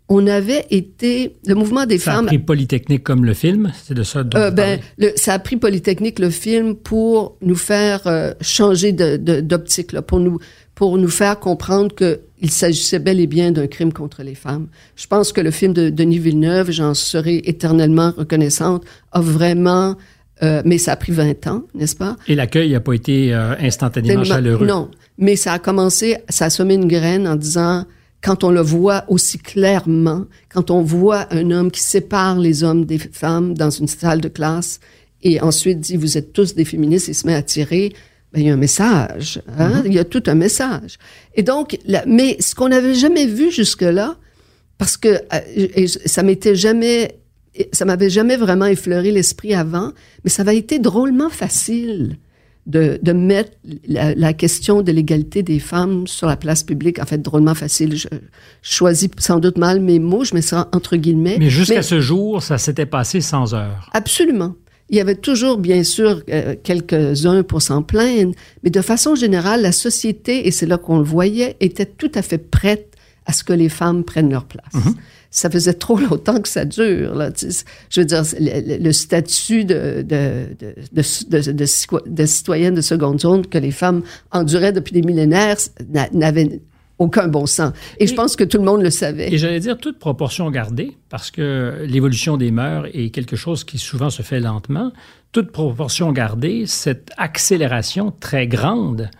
On 0.08 0.26
avait 0.26 0.66
été, 0.70 1.36
le 1.46 1.54
mouvement 1.54 1.86
des 1.86 1.98
Ça 1.98 2.12
a 2.12 2.14
femmes 2.16 2.26
pris 2.26 2.38
Polytechnique 2.38 3.02
comme 3.02 3.24
le 3.24 3.32
film, 3.32 3.72
c'est 3.84 3.94
de 3.94 4.02
ça 4.02 4.22
dont 4.22 4.38
euh, 4.38 4.50
ben, 4.50 4.78
le, 4.98 5.12
ça 5.16 5.32
a 5.32 5.38
pris 5.38 5.56
Polytechnique 5.56 6.18
le 6.18 6.28
film 6.30 6.74
pour 6.74 7.36
nous 7.40 7.56
faire 7.56 8.06
euh, 8.06 8.32
changer 8.42 8.92
de, 8.92 9.16
de- 9.16 9.40
d'optique, 9.40 9.92
là, 9.92 10.02
pour 10.02 10.20
nous 10.20 10.38
pour 10.74 10.98
nous 10.98 11.08
faire 11.08 11.38
comprendre 11.38 11.94
que 11.94 12.20
il 12.40 12.50
s'agissait 12.50 12.98
bel 12.98 13.20
et 13.20 13.28
bien 13.28 13.52
d'un 13.52 13.68
crime 13.68 13.92
contre 13.92 14.24
les 14.24 14.34
femmes. 14.34 14.66
Je 14.96 15.06
pense 15.06 15.32
que 15.32 15.40
le 15.40 15.52
film 15.52 15.72
de 15.72 15.88
Denis 15.88 16.18
Villeneuve, 16.18 16.72
j'en 16.72 16.94
serai 16.94 17.40
éternellement 17.44 18.12
reconnaissante, 18.14 18.84
a 19.12 19.20
vraiment, 19.20 19.94
euh, 20.44 20.62
mais 20.64 20.78
ça 20.78 20.92
a 20.92 20.96
pris 20.96 21.12
20 21.12 21.46
ans, 21.46 21.62
n'est-ce 21.74 21.96
pas? 21.96 22.16
Et 22.28 22.34
l'accueil 22.34 22.70
n'a 22.72 22.80
pas 22.80 22.92
été 22.92 23.34
euh, 23.34 23.54
instantanément 23.58 24.22
Tellement- 24.22 24.24
chaleureux. 24.36 24.66
Non, 24.66 24.90
mais 25.18 25.36
ça 25.36 25.54
a 25.54 25.58
commencé, 25.58 26.16
ça 26.28 26.46
a 26.46 26.50
semé 26.50 26.74
une 26.74 26.86
graine 26.88 27.26
en 27.26 27.36
disant, 27.36 27.84
quand 28.22 28.44
on 28.44 28.50
le 28.50 28.60
voit 28.62 29.04
aussi 29.08 29.38
clairement, 29.38 30.24
quand 30.52 30.70
on 30.70 30.82
voit 30.82 31.26
un 31.32 31.50
homme 31.50 31.70
qui 31.70 31.80
sépare 31.82 32.38
les 32.38 32.62
hommes 32.64 32.84
des 32.84 32.98
femmes 32.98 33.54
dans 33.56 33.70
une 33.70 33.88
salle 33.88 34.20
de 34.20 34.28
classe 34.28 34.80
et 35.22 35.40
ensuite 35.40 35.80
dit, 35.80 35.96
vous 35.96 36.16
êtes 36.18 36.32
tous 36.32 36.54
des 36.54 36.64
féministes 36.64 37.08
et 37.08 37.14
se 37.14 37.26
met 37.26 37.34
à 37.34 37.42
tirer, 37.42 37.92
ben, 38.32 38.40
il 38.40 38.46
y 38.46 38.50
a 38.50 38.54
un 38.54 38.56
message, 38.58 39.40
hein? 39.58 39.82
il 39.86 39.92
y 39.94 39.98
a 39.98 40.04
tout 40.04 40.22
un 40.26 40.34
message. 40.34 40.98
Et 41.34 41.42
donc, 41.42 41.78
la- 41.86 42.04
mais 42.06 42.36
ce 42.40 42.54
qu'on 42.54 42.68
n'avait 42.68 42.94
jamais 42.94 43.26
vu 43.26 43.50
jusque-là, 43.52 44.16
parce 44.78 44.96
que 44.96 45.08
euh, 45.08 45.40
et 45.54 45.86
ça 45.86 46.22
m'était 46.22 46.56
jamais, 46.56 47.16
ça 47.72 47.84
m'avait 47.84 48.10
jamais 48.10 48.36
vraiment 48.36 48.66
effleuré 48.66 49.10
l'esprit 49.12 49.54
avant, 49.54 49.92
mais 50.24 50.30
ça 50.30 50.42
avait 50.42 50.56
été 50.56 50.78
drôlement 50.78 51.30
facile 51.30 52.16
de, 52.66 52.98
de 53.02 53.12
mettre 53.12 53.52
la, 53.86 54.14
la 54.14 54.32
question 54.32 54.82
de 54.82 54.90
l'égalité 54.90 55.42
des 55.42 55.58
femmes 55.58 56.06
sur 56.06 56.26
la 56.26 56.36
place 56.36 56.62
publique. 56.62 56.98
En 56.98 57.04
fait, 57.04 57.18
drôlement 57.18 57.54
facile. 57.54 57.96
Je, 57.96 58.08
je 58.62 58.72
choisis 58.72 59.08
sans 59.18 59.38
doute 59.38 59.58
mal 59.58 59.80
mes 59.80 59.98
mots, 59.98 60.24
je 60.24 60.34
mets 60.34 60.42
ça 60.42 60.68
entre 60.72 60.96
guillemets. 60.96 61.36
Mais 61.38 61.50
jusqu'à 61.50 61.82
ce 61.82 62.00
jour, 62.00 62.42
ça 62.42 62.58
s'était 62.58 62.86
passé 62.86 63.20
sans 63.20 63.54
heure. 63.54 63.90
Absolument. 63.92 64.54
Il 64.90 64.96
y 64.96 65.00
avait 65.00 65.14
toujours, 65.14 65.56
bien 65.58 65.82
sûr, 65.82 66.22
euh, 66.28 66.54
quelques-uns 66.62 67.42
pour 67.42 67.62
s'en 67.62 67.82
plaindre, 67.82 68.34
mais 68.62 68.70
de 68.70 68.82
façon 68.82 69.14
générale, 69.14 69.62
la 69.62 69.72
société, 69.72 70.46
et 70.46 70.50
c'est 70.50 70.66
là 70.66 70.76
qu'on 70.76 70.98
le 70.98 71.04
voyait, 71.04 71.56
était 71.60 71.86
tout 71.86 72.12
à 72.14 72.20
fait 72.20 72.38
prête 72.38 72.94
à 73.24 73.32
ce 73.32 73.44
que 73.44 73.54
les 73.54 73.70
femmes 73.70 74.04
prennent 74.04 74.30
leur 74.30 74.44
place. 74.44 74.84
Ça 75.36 75.50
faisait 75.50 75.74
trop 75.74 75.98
longtemps 76.10 76.40
que 76.40 76.48
ça 76.48 76.64
dure. 76.64 77.14
Là. 77.16 77.30
Je 77.90 78.00
veux 78.00 78.06
dire, 78.06 78.22
le, 78.38 78.78
le 78.82 78.92
statut 78.92 79.64
de, 79.64 80.02
de, 80.02 80.46
de, 80.60 80.74
de, 80.92 81.40
de, 81.40 81.52
de 81.52 81.64
citoy- 81.66 82.08
de 82.08 82.24
citoyenne 82.24 82.74
de 82.76 82.80
seconde 82.80 83.20
zone 83.20 83.44
que 83.46 83.58
les 83.58 83.72
femmes 83.72 84.02
enduraient 84.30 84.72
depuis 84.72 84.92
des 84.92 85.02
millénaires 85.02 85.56
n'a- 85.92 86.08
n'avait 86.12 86.60
aucun 87.00 87.26
bon 87.26 87.46
sens. 87.46 87.72
Et, 87.98 88.06
je 88.06 88.14
pense 88.14 88.36
que 88.36 88.44
tout 88.44 88.58
le 88.58 88.64
monde 88.64 88.80
le 88.82 88.90
savait. 88.90 89.34
Et 89.34 89.36
j'allais 89.38 89.58
dire 89.58 89.76
toute 89.76 89.98
proportion 89.98 90.48
gardée, 90.52 90.96
parce 91.08 91.32
que 91.32 91.84
l'évolution 91.84 92.36
des 92.36 92.52
mœurs 92.52 92.86
est 92.94 93.10
quelque 93.10 93.34
chose 93.34 93.64
qui 93.64 93.78
souvent 93.78 94.10
se 94.10 94.22
fait 94.22 94.38
lentement. 94.38 94.92
Toute 95.32 95.50
proportion 95.50 96.12
gardée, 96.12 96.66
cette 96.66 97.10
accélération 97.16 98.12
très 98.20 98.46
grande 98.46 99.10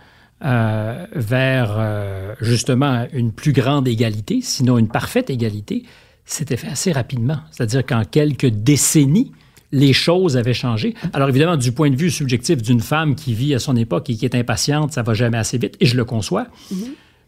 euh, 0.45 1.07
vers 1.17 1.75
euh, 1.77 2.35
justement 2.41 3.07
une 3.13 3.33
plus 3.33 3.53
grande 3.53 3.89
égalité, 3.89 4.39
sinon 4.43 4.79
une 4.79 4.89
parfaite 4.89 5.29
égalité, 5.29 5.83
s'était 6.25 6.57
fait 6.57 6.69
assez 6.69 6.93
rapidement. 6.93 7.39
C'est-à-dire 7.51 7.85
qu'en 7.85 8.05
quelques 8.05 8.47
décennies, 8.47 9.33
les 9.73 9.93
choses 9.93 10.37
avaient 10.37 10.55
changé. 10.55 10.95
Alors 11.13 11.29
évidemment, 11.29 11.57
du 11.57 11.73
point 11.73 11.91
de 11.91 11.97
vue 11.97 12.11
subjectif 12.11 12.63
d'une 12.63 12.81
femme 12.81 13.15
qui 13.15 13.35
vit 13.35 13.55
à 13.55 13.59
son 13.59 13.77
époque 13.77 14.09
et 14.09 14.15
qui 14.15 14.25
est 14.25 14.35
impatiente, 14.35 14.93
ça 14.93 15.03
va 15.03 15.15
jamais 15.15 15.39
assez 15.39 15.59
vite, 15.59 15.77
et 15.81 15.87
je 15.87 15.97
le 15.97 16.05
conçois. 16.05 16.47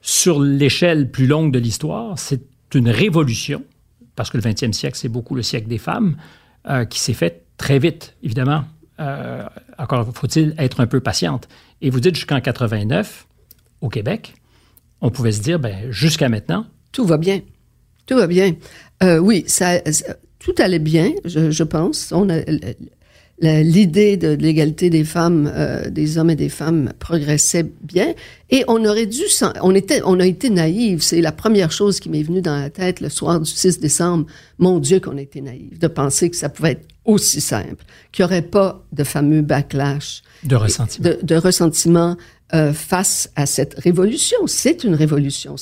Sur 0.00 0.40
l'échelle 0.40 1.10
plus 1.10 1.26
longue 1.26 1.52
de 1.52 1.58
l'histoire, 1.58 2.18
c'est 2.18 2.42
une 2.74 2.88
révolution, 2.88 3.64
parce 4.14 4.30
que 4.30 4.36
le 4.36 4.44
20e 4.44 4.72
siècle, 4.72 4.96
c'est 4.96 5.08
beaucoup 5.08 5.34
le 5.34 5.42
siècle 5.42 5.66
des 5.66 5.78
femmes, 5.78 6.16
euh, 6.68 6.84
qui 6.84 7.00
s'est 7.00 7.14
faite 7.14 7.44
très 7.56 7.78
vite, 7.78 8.16
évidemment. 8.22 8.64
Euh, 9.00 9.42
encore 9.78 10.06
faut-il 10.14 10.54
être 10.56 10.80
un 10.80 10.86
peu 10.86 11.00
patiente. 11.00 11.48
Et 11.82 11.90
vous 11.90 12.00
dites 12.00 12.14
jusqu'en 12.14 12.40
89, 12.40 13.26
au 13.80 13.88
Québec, 13.88 14.34
on 15.00 15.10
pouvait 15.10 15.32
se 15.32 15.42
dire, 15.42 15.58
ben, 15.58 15.90
jusqu'à 15.90 16.28
maintenant, 16.28 16.66
Tout 16.92 17.04
va 17.04 17.18
bien. 17.18 17.40
Tout 18.06 18.16
va 18.16 18.26
bien. 18.26 18.54
Euh, 19.02 19.18
oui, 19.18 19.44
ça, 19.46 19.80
ça- 19.92 20.16
tout 20.38 20.54
allait 20.58 20.78
bien, 20.78 21.12
je, 21.24 21.50
je 21.50 21.62
pense. 21.64 22.12
On 22.12 22.28
a- 22.30 22.40
L'idée 23.42 24.16
de 24.16 24.28
l'égalité 24.28 24.88
des 24.88 25.04
femmes, 25.04 25.52
euh, 25.54 25.90
des 25.90 26.16
hommes 26.16 26.30
et 26.30 26.36
des 26.36 26.48
femmes 26.48 26.94
progressait 26.98 27.66
bien. 27.82 28.14
Et 28.48 28.64
on 28.66 28.82
aurait 28.86 29.04
dû, 29.04 29.20
on 29.62 29.74
était, 29.74 30.00
on 30.06 30.18
a 30.20 30.24
été 30.26 30.48
naïfs. 30.48 31.02
C'est 31.02 31.20
la 31.20 31.32
première 31.32 31.70
chose 31.70 32.00
qui 32.00 32.08
m'est 32.08 32.22
venue 32.22 32.40
dans 32.40 32.58
la 32.58 32.70
tête 32.70 33.00
le 33.02 33.10
soir 33.10 33.38
du 33.38 33.50
6 33.50 33.78
décembre. 33.78 34.24
Mon 34.58 34.78
Dieu, 34.78 35.00
qu'on 35.00 35.18
a 35.18 35.20
été 35.20 35.42
naïfs 35.42 35.78
de 35.78 35.86
penser 35.86 36.30
que 36.30 36.36
ça 36.36 36.48
pouvait 36.48 36.72
être 36.72 36.86
aussi 37.04 37.42
simple, 37.42 37.84
qu'il 38.10 38.24
n'y 38.24 38.30
aurait 38.30 38.40
pas 38.40 38.82
de 38.94 39.04
fameux 39.04 39.42
backlash 39.42 40.22
de 40.42 40.56
ressentiment. 40.56 41.06
de, 41.10 41.18
de 41.22 41.34
ressentiment 41.34 42.16
euh, 42.54 42.72
face 42.72 43.30
à 43.36 43.46
cette 43.46 43.74
révolution. 43.78 44.38
C'est 44.46 44.84
une 44.84 44.94
révolution. 44.94 45.56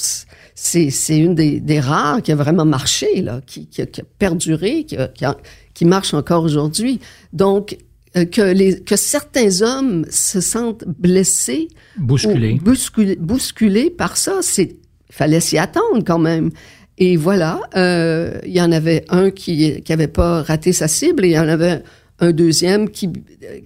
C'est, 0.55 0.91
c'est 0.91 1.19
une 1.19 1.35
des, 1.35 1.61
des 1.61 1.81
rares 1.81 2.23
qui 2.23 2.31
a 2.33 2.37
vraiment 2.37 2.65
marché, 2.65 3.23
là, 3.23 3.41
qui, 3.47 3.67
qui, 3.67 3.83
a, 3.83 3.87
qui 3.87 4.01
a 4.01 4.05
perduré, 4.19 4.85
qui, 4.85 4.97
a- 4.97 5.09
qui, 5.09 5.25
a- 5.25 5.37
qui 5.75 5.85
marche 5.85 6.15
encore 6.15 6.45
aujourd'hui. 6.45 7.01
Donc, 7.33 7.77
euh, 8.17 8.25
que, 8.27 8.43
les, 8.43 8.81
que 8.81 8.97
certains 8.97 9.63
hommes 9.63 10.05
se 10.11 10.41
sentent 10.41 10.85
blessés, 10.87 11.69
Bousculé. 11.99 12.53
ou 12.61 12.65
bousculés, 12.65 13.17
bousculés 13.17 13.91
par 13.91 14.17
ça, 14.17 14.39
c'est 14.43 14.77
fallait 15.11 15.41
s'y 15.41 15.59
attendre 15.59 16.03
quand 16.07 16.19
même. 16.19 16.51
Et 16.99 17.17
voilà, 17.17 17.61
euh, 17.77 18.39
il 18.47 18.53
y 18.53 18.61
en 18.61 18.71
avait 18.71 19.05
un 19.09 19.31
qui 19.33 19.83
qui 19.83 19.93
avait 19.93 20.07
pas 20.07 20.43
raté 20.43 20.73
sa 20.73 20.87
cible 20.87 21.25
et 21.25 21.29
il 21.29 21.33
y 21.35 21.39
en 21.39 21.49
avait 21.49 21.83
un 22.21 22.33
deuxième 22.33 22.89
qui 22.91 23.11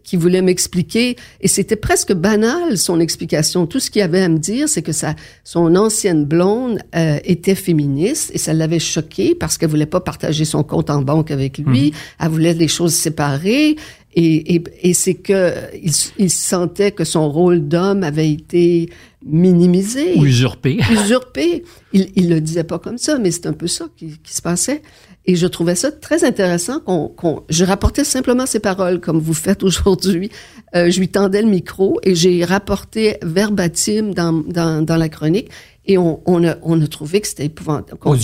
qui 0.05 0.17
voulait 0.17 0.43
m'expliquer 0.43 1.17
et 1.40 1.49
c'était 1.49 1.76
presque 1.76 2.12
banal 2.14 2.78
son 2.78 2.99
explication. 2.99 3.67
Tout 3.67 3.78
ce 3.78 3.90
qu'il 3.90 4.02
avait 4.02 4.23
à 4.23 4.28
me 4.28 4.38
dire, 4.38 4.69
c'est 4.69 4.83
que 4.83 4.93
sa 4.93 5.14
son 5.45 5.76
ancienne 5.76 6.25
blonde 6.25 6.78
euh, 6.97 7.19
était 7.25 7.55
féministe 7.55 8.31
et 8.35 8.38
ça 8.38 8.55
l'avait 8.55 8.78
choqué 8.78 9.35
parce 9.35 9.59
qu'elle 9.59 9.69
voulait 9.69 9.87
pas 9.87 10.00
partager 10.00 10.45
son 10.45 10.62
compte 10.64 10.88
en 10.90 11.02
banque 11.02 11.31
avec 11.31 11.59
lui. 11.59 11.93
Elle 12.19 12.28
voulait 12.31 12.55
les 12.55 12.69
choses 12.69 12.95
séparées 12.95 13.76
et, 14.14 14.55
et, 14.55 14.64
et 14.83 14.95
c'est 14.95 15.14
que 15.14 15.52
il, 15.83 15.93
il 16.19 16.31
sentait 16.31 16.93
que 16.93 17.05
son 17.05 17.31
rôle 17.31 17.69
d'homme 17.69 18.02
avait 18.02 18.33
été 18.33 18.88
minimisé 19.25 20.14
Ou 20.17 20.25
usurpé. 20.25 20.78
usurpé. 20.90 21.64
Il, 21.93 22.09
il 22.17 22.28
le 22.31 22.40
disait 22.40 22.64
pas 22.64 22.78
comme 22.78 22.99
ça, 22.99 23.19
mais 23.19 23.31
c'est 23.31 23.47
un 23.47 23.52
peu 23.52 23.67
ça 23.67 23.87
qui, 23.97 24.19
qui 24.23 24.35
se 24.35 24.43
passait. 24.43 24.83
Et 25.29 25.37
je 25.37 25.47
trouvais 25.47 25.75
ça 25.75 25.93
très 25.93 26.25
intéressant 26.25 26.81
qu'on, 26.81 27.07
qu'on- 27.09 27.43
je 27.51 27.65
rapportais 27.65 28.03
simplement 28.03 28.47
ses 28.47 28.61
paroles 28.61 28.99
comme 28.99 29.19
vous 29.21 29.35
faites 29.35 29.63
aujourd'hui. 29.63 30.31
Euh, 30.75 30.91
je 30.91 30.99
lui 30.99 31.09
tendais 31.09 31.43
le 31.43 31.49
micro 31.49 32.01
et 32.03 32.15
j'ai 32.15 32.45
rapporté 32.45 33.19
verbatim 33.23 34.13
dans, 34.15 34.33
dans, 34.33 34.83
dans 34.85 34.97
la 34.97 35.09
chronique 35.11 35.51
et 35.87 35.99
on, 35.99 36.21
on, 36.27 36.45
a, 36.49 36.57
on 36.63 36.81
a 36.81 36.87
trouvé 36.87 37.21
que 37.21 37.29
c'était 37.29 37.45
épouvantable. 37.45 37.99
que, 38.17 38.19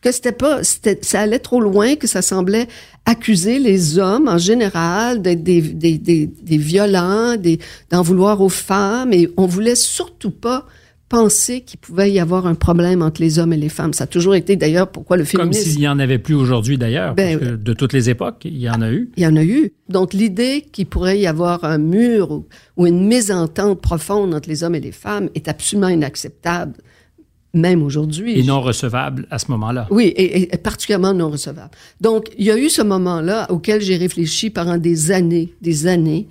que 0.00 0.12
c'était 0.12 0.32
pas, 0.32 0.62
c'était, 0.62 0.98
ça 1.02 1.20
allait 1.22 1.40
trop 1.40 1.60
loin, 1.60 1.96
que 1.96 2.06
ça 2.06 2.22
semblait 2.22 2.68
accuser 3.04 3.58
les 3.58 3.98
hommes 3.98 4.28
en 4.28 4.38
général 4.38 5.22
d'être 5.22 5.42
des, 5.42 5.60
des, 5.60 5.98
des, 5.98 6.26
des 6.26 6.58
violents, 6.58 7.36
des, 7.36 7.58
d'en 7.90 8.02
vouloir 8.02 8.40
aux 8.40 8.48
femmes 8.48 9.12
et 9.12 9.28
on 9.36 9.46
voulait 9.46 9.74
surtout 9.76 10.30
pas 10.30 10.66
pensé 11.14 11.60
qu'il 11.60 11.78
pouvait 11.78 12.10
y 12.10 12.18
avoir 12.18 12.44
un 12.46 12.56
problème 12.56 13.00
entre 13.00 13.20
les 13.20 13.38
hommes 13.38 13.52
et 13.52 13.56
les 13.56 13.68
femmes. 13.68 13.92
Ça 13.92 14.02
a 14.04 14.06
toujours 14.08 14.34
été 14.34 14.56
d'ailleurs 14.56 14.90
pourquoi 14.90 15.16
le 15.16 15.22
féminisme... 15.22 15.62
Comme 15.62 15.72
s'il 15.72 15.80
n'y 15.80 15.86
en 15.86 16.00
avait 16.00 16.18
plus 16.18 16.34
aujourd'hui 16.34 16.76
d'ailleurs, 16.76 17.14
ben, 17.14 17.38
parce 17.38 17.50
que 17.50 17.56
de 17.56 17.72
toutes 17.72 17.92
les 17.92 18.10
époques, 18.10 18.42
il 18.44 18.58
y 18.58 18.68
en 18.68 18.82
a 18.82 18.90
eu. 18.90 19.12
Il 19.16 19.22
y 19.22 19.26
en 19.26 19.36
a 19.36 19.44
eu. 19.44 19.72
Donc 19.88 20.12
l'idée 20.12 20.66
qu'il 20.72 20.86
pourrait 20.86 21.20
y 21.20 21.28
avoir 21.28 21.62
un 21.62 21.78
mur 21.78 22.32
ou, 22.32 22.46
ou, 22.76 22.88
une 22.88 23.06
mésentente 23.06 23.80
profonde 23.80 24.34
entre 24.34 24.48
les 24.48 24.64
hommes 24.64 24.74
et 24.74 24.80
les 24.80 24.90
femmes 24.90 25.28
est 25.36 25.46
absolument 25.46 25.86
inacceptable, 25.86 26.74
même 27.52 27.84
aujourd'hui. 27.84 28.36
Et 28.40 28.42
non 28.42 28.60
recevable 28.60 29.28
à 29.30 29.38
ce 29.38 29.52
moment-là. 29.52 29.86
Oui, 29.90 30.06
et, 30.06 30.52
et, 30.52 30.58
particulièrement 30.58 31.14
non 31.14 31.30
recevable. 31.30 31.70
Donc 32.00 32.26
il 32.38 32.44
y 32.44 32.50
a 32.50 32.58
eu 32.58 32.68
ce 32.68 32.82
moment-là 32.82 33.46
auquel 33.52 33.80
j'ai 33.82 33.96
réfléchi 33.96 34.50
pendant 34.50 34.78
des 34.78 35.12
années, 35.12 35.54
des 35.62 35.86
années, 35.86 36.26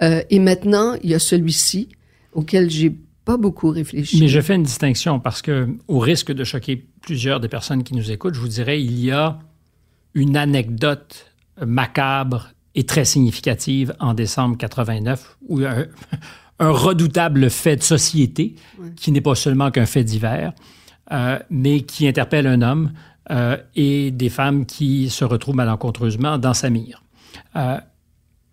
euh, 0.00 0.22
et 0.30 0.38
maintenant 0.38 0.94
il 1.02 1.10
y 1.10 1.14
a 1.14 1.18
celui-ci 1.18 1.90
auquel 2.32 2.70
j'ai 2.70 2.94
pas 3.24 3.36
beaucoup 3.36 3.70
réfléchi. 3.70 4.20
Mais 4.20 4.28
je 4.28 4.40
fais 4.40 4.54
une 4.54 4.62
distinction 4.62 5.20
parce 5.20 5.42
que, 5.42 5.68
au 5.88 5.98
risque 5.98 6.32
de 6.32 6.44
choquer 6.44 6.84
plusieurs 7.00 7.40
des 7.40 7.48
personnes 7.48 7.84
qui 7.84 7.94
nous 7.94 8.10
écoutent, 8.10 8.34
je 8.34 8.40
vous 8.40 8.48
dirais, 8.48 8.82
il 8.82 8.98
y 8.98 9.10
a 9.10 9.38
une 10.14 10.36
anecdote 10.36 11.32
macabre 11.64 12.48
et 12.74 12.84
très 12.84 13.04
significative 13.04 13.94
en 14.00 14.14
décembre 14.14 14.56
89 14.56 15.36
où 15.48 15.60
un, 15.60 15.86
un 16.58 16.70
redoutable 16.70 17.50
fait 17.50 17.76
de 17.76 17.82
société 17.82 18.54
ouais. 18.78 18.92
qui 18.96 19.12
n'est 19.12 19.20
pas 19.20 19.34
seulement 19.34 19.70
qu'un 19.70 19.86
fait 19.86 20.04
divers, 20.04 20.52
euh, 21.10 21.38
mais 21.50 21.82
qui 21.82 22.06
interpelle 22.06 22.46
un 22.46 22.62
homme 22.62 22.92
euh, 23.30 23.56
et 23.74 24.10
des 24.10 24.28
femmes 24.28 24.64
qui 24.66 25.10
se 25.10 25.24
retrouvent 25.24 25.56
malencontreusement 25.56 26.38
dans 26.38 26.54
sa 26.54 26.70
mire. 26.70 27.02
Euh, 27.56 27.78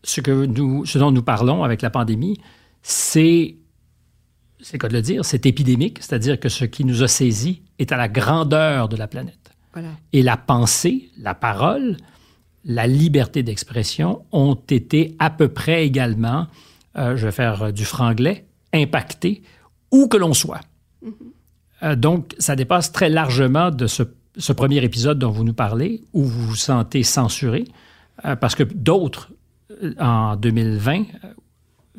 ce, 0.04 0.22
que 0.22 0.46
nous, 0.46 0.86
ce 0.86 0.98
dont 0.98 1.12
nous 1.12 1.22
parlons 1.22 1.64
avec 1.64 1.82
la 1.82 1.90
pandémie, 1.90 2.40
c'est 2.82 3.58
c'est 4.62 4.74
le 4.74 4.80
cas 4.80 4.88
de 4.88 4.94
le 4.94 5.02
dire, 5.02 5.26
c'est 5.26 5.46
épidémique, 5.46 5.98
c'est-à-dire 6.02 6.40
que 6.40 6.50
ce 6.50 6.66
qui 6.66 6.86
nous 6.86 7.04
a 7.04 7.08
saisis 7.08 7.62
est 7.78 7.92
à 7.92 7.98
la 7.98 8.08
grandeur 8.08 8.90
de 8.90 8.98
la 8.98 9.08
planète. 9.08 9.52
Voilà. 9.74 9.90
Et 10.14 10.24
la 10.24 10.38
pensée, 10.38 11.10
la 11.18 11.34
parole, 11.34 11.98
la 12.66 12.88
liberté 12.88 13.44
d'expression 13.44 14.24
ont 14.32 14.60
été 14.70 15.16
à 15.20 15.30
peu 15.30 15.48
près 15.48 15.86
également, 15.86 16.48
euh, 16.98 17.16
je 17.16 17.26
vais 17.26 17.32
faire 17.32 17.72
du 17.72 17.86
franglais, 17.86 18.46
impactées 18.74 19.42
où 19.92 20.08
que 20.08 20.18
l'on 20.18 20.34
soit. 20.34 20.62
Mm 21.02 21.10
-hmm. 21.10 21.14
euh, 21.84 21.96
donc, 21.96 22.36
ça 22.40 22.56
dépasse 22.56 22.92
très 22.92 23.10
largement 23.10 23.72
de 23.72 23.88
ce, 23.88 24.04
ce, 24.38 24.54
premier 24.54 24.84
épisode 24.84 25.20
dont 25.20 25.32
vous 25.32 25.44
nous 25.44 25.54
parlez, 25.54 26.04
où 26.14 26.24
vous 26.24 26.48
vous 26.48 26.56
sentez 26.56 27.04
censuré, 27.04 27.66
euh, 28.26 28.36
parce 28.36 28.56
que 28.56 28.64
d'autres, 28.64 29.32
euh, 29.84 29.94
en 30.00 30.36
2020, 30.36 31.06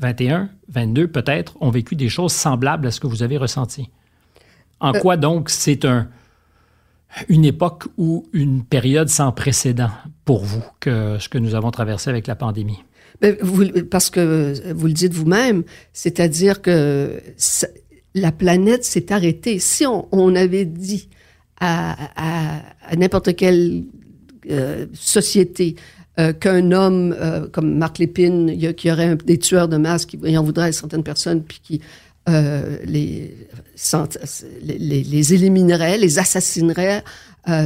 21, 0.00 0.50
22 0.68 1.08
peut-être, 1.08 1.56
ont 1.60 1.70
vécu 1.70 1.94
des 1.94 2.08
choses 2.08 2.32
semblables 2.32 2.86
à 2.86 2.90
ce 2.90 3.00
que 3.00 3.06
vous 3.06 3.22
avez 3.22 3.36
ressenti. 3.36 3.90
En 4.80 4.94
euh, 4.94 4.98
quoi 4.98 5.16
donc 5.16 5.50
c'est 5.50 5.84
un, 5.84 6.08
une 7.28 7.44
époque 7.44 7.84
ou 7.96 8.26
une 8.32 8.64
période 8.64 9.08
sans 9.08 9.32
précédent 9.32 9.90
pour 10.24 10.44
vous 10.44 10.64
que 10.80 11.18
ce 11.18 11.28
que 11.28 11.38
nous 11.38 11.54
avons 11.54 11.70
traversé 11.70 12.10
avec 12.10 12.26
la 12.26 12.34
pandémie? 12.34 12.82
Ben, 13.20 13.36
vous, 13.42 13.66
parce 13.90 14.08
que 14.08 14.72
vous 14.72 14.86
le 14.86 14.92
dites 14.94 15.12
vous-même, 15.12 15.64
c'est-à-dire 15.92 16.62
que 16.62 17.20
la 18.14 18.32
planète 18.32 18.84
s'est 18.84 19.12
arrêtée. 19.12 19.58
Si 19.58 19.86
on, 19.86 20.08
on 20.12 20.34
avait 20.34 20.64
dit 20.64 21.08
à, 21.60 21.96
à, 22.16 22.62
à 22.88 22.96
n'importe 22.96 23.36
quelle 23.36 23.84
euh, 24.50 24.86
société, 24.94 25.76
euh, 26.18 26.32
qu'un 26.32 26.72
homme 26.72 27.14
euh, 27.18 27.46
comme 27.48 27.76
Marc 27.76 27.98
Lépine, 27.98 28.48
il 28.48 28.60
y, 28.60 28.90
aurait 28.90 29.10
un, 29.10 29.14
des 29.14 29.38
tueurs 29.38 29.68
de 29.68 29.76
masse 29.76 30.06
qui 30.06 30.18
en 30.36 30.42
voudraient 30.42 30.68
à 30.68 30.72
certaines 30.72 31.04
personnes, 31.04 31.42
puis 31.42 31.60
qui 31.62 31.80
euh, 32.28 32.78
les, 32.84 33.36
les, 34.62 35.02
les, 35.04 35.34
éliminerait, 35.34 35.98
les 35.98 36.18
assassinerait 36.18 37.04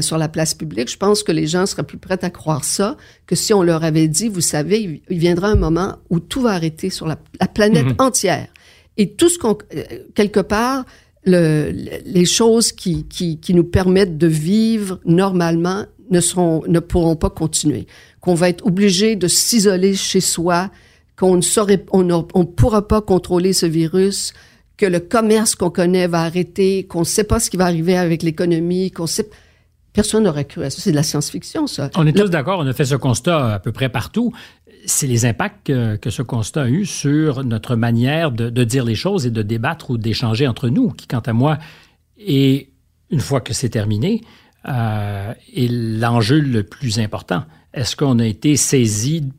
sur 0.01 0.19
la 0.19 0.29
place 0.29 0.55
publique. 0.55 0.89
Je 0.89 0.97
pense 0.97 1.25
que 1.25 1.33
les 1.33 1.49
gens 1.49 1.67
seraient 1.67 1.83
plus 1.83 1.99
prêts 1.99 2.23
à 2.23 2.31
croire 2.31 2.65
ça 2.65 2.97
que 3.27 3.35
si 3.35 3.53
on 3.53 3.63
leur 3.63 3.83
avait 3.83 4.07
dit, 4.07 4.29
vous 4.29 4.41
savez, 4.41 5.03
il 5.11 5.19
viendra 5.19 5.49
un 5.49 5.57
moment 5.57 5.97
où 6.11 6.21
tout 6.21 6.41
va 6.41 6.51
arrêter 6.51 6.91
sur 6.91 7.07
la, 7.09 7.19
la 7.41 7.49
planète 7.49 7.87
-hmm. 7.87 8.03
entière. 8.03 8.47
Et 8.97 9.11
tout 9.15 9.29
ce 9.29 9.39
qu'on, 9.39 9.59
quelque 10.15 10.41
part, 10.41 10.85
le, 11.25 11.73
les 12.05 12.25
choses 12.25 12.73
qui, 12.73 13.05
qui, 13.05 13.39
qui 13.39 13.55
nous 13.55 13.65
permettent 13.65 14.19
de 14.19 14.27
vivre 14.27 15.01
normalement 15.05 15.85
ne 16.11 16.21
seront, 16.21 16.63
ne 16.69 16.81
pourront 16.81 17.17
pas 17.17 17.31
continuer 17.31 17.87
qu'on 18.25 18.35
va 18.35 18.49
être 18.49 18.65
obligé 18.65 19.17
de 19.17 19.29
s'isoler 19.29 19.95
chez 19.95 20.23
soi, 20.23 20.71
qu'on 21.15 21.37
ne 21.37 21.43
saurait, 21.43 21.85
on 21.93 22.03
ne 22.05 22.15
on 22.33 22.47
pourra 22.47 22.89
pas 22.89 23.03
contrôler 23.03 23.53
ce 23.53 23.67
virus, 23.67 24.33
que 24.79 24.87
le 24.87 24.99
commerce 24.99 25.55
qu'on 25.55 25.69
connaît 25.69 26.07
va 26.07 26.23
arrêter, 26.23 26.85
qu'on 26.87 27.01
ne 27.01 27.05
sait 27.05 27.25
pas 27.25 27.39
ce 27.39 27.51
qui 27.51 27.59
va 27.59 27.67
arriver 27.67 27.99
avec 27.99 28.23
l'économie, 28.23 28.91
qu'on 28.91 29.07
sait. 29.07 29.29
Personne 29.93 30.25
n'aurait 30.25 30.47
cru 30.47 30.65
à 30.65 30.71
ça. 30.71 30.81
C'est 30.81 30.91
de 30.91 30.97
la 30.97 31.03
science-fiction, 31.03 31.67
ça. 31.67 31.91
On 31.97 32.07
est 32.07 32.13
le... 32.13 32.21
tous 32.23 32.31
d'accord. 32.31 32.59
On 32.59 32.67
a 32.67 32.73
fait 32.73 32.87
ce 32.87 32.97
constat 32.97 33.55
à 33.55 33.59
peu 33.59 33.73
près 33.73 33.91
partout. 33.91 34.33
C'est 34.87 35.07
les 35.07 35.25
impacts 35.25 35.67
que, 35.67 36.11
ce 36.11 36.23
constat 36.23 36.63
a 36.63 36.69
eu 36.69 36.85
sur 36.85 37.45
notre 37.45 37.77
manière 37.77 38.31
de, 38.31 38.51
de 38.51 38.65
dire 38.65 38.85
les 38.85 38.95
choses 38.95 39.27
et 39.27 39.31
de 39.31 39.43
débattre 39.43 39.91
ou 39.91 39.99
d'échanger 39.99 40.47
entre 40.47 40.69
nous, 40.69 40.91
qui, 40.91 41.07
quant 41.07 41.21
à 41.21 41.33
moi, 41.33 41.59
est, 42.19 42.69
une 43.11 43.21
fois 43.21 43.41
que 43.41 43.55
c'est 43.55 43.71
terminé, 43.71 44.21
euh, 44.69 45.35
est 45.55 45.71
l'enjeu 45.71 46.41
le 46.41 46.63
plus 46.63 46.99
important. 46.99 47.45
Est-ce 47.73 47.97
qu'on 47.97 48.19
a 48.19 48.27
été 48.27 48.57
saisi 48.57 49.33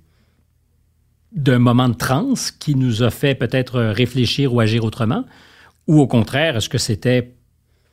d'un 1.32 1.60
moment 1.60 1.90
de 1.90 1.96
transe 1.96 2.52
qui 2.52 2.76
nous 2.76 3.04
a 3.04 3.10
fait 3.10 3.36
peut-être 3.36 3.82
réfléchir 3.82 4.54
ou 4.54 4.60
agir 4.60 4.84
autrement? 4.84 5.26
Ou 5.88 6.00
au 6.00 6.08
contraire, 6.08 6.58
est-ce 6.58 6.70
que 6.70 6.78
c'était, 6.78 7.34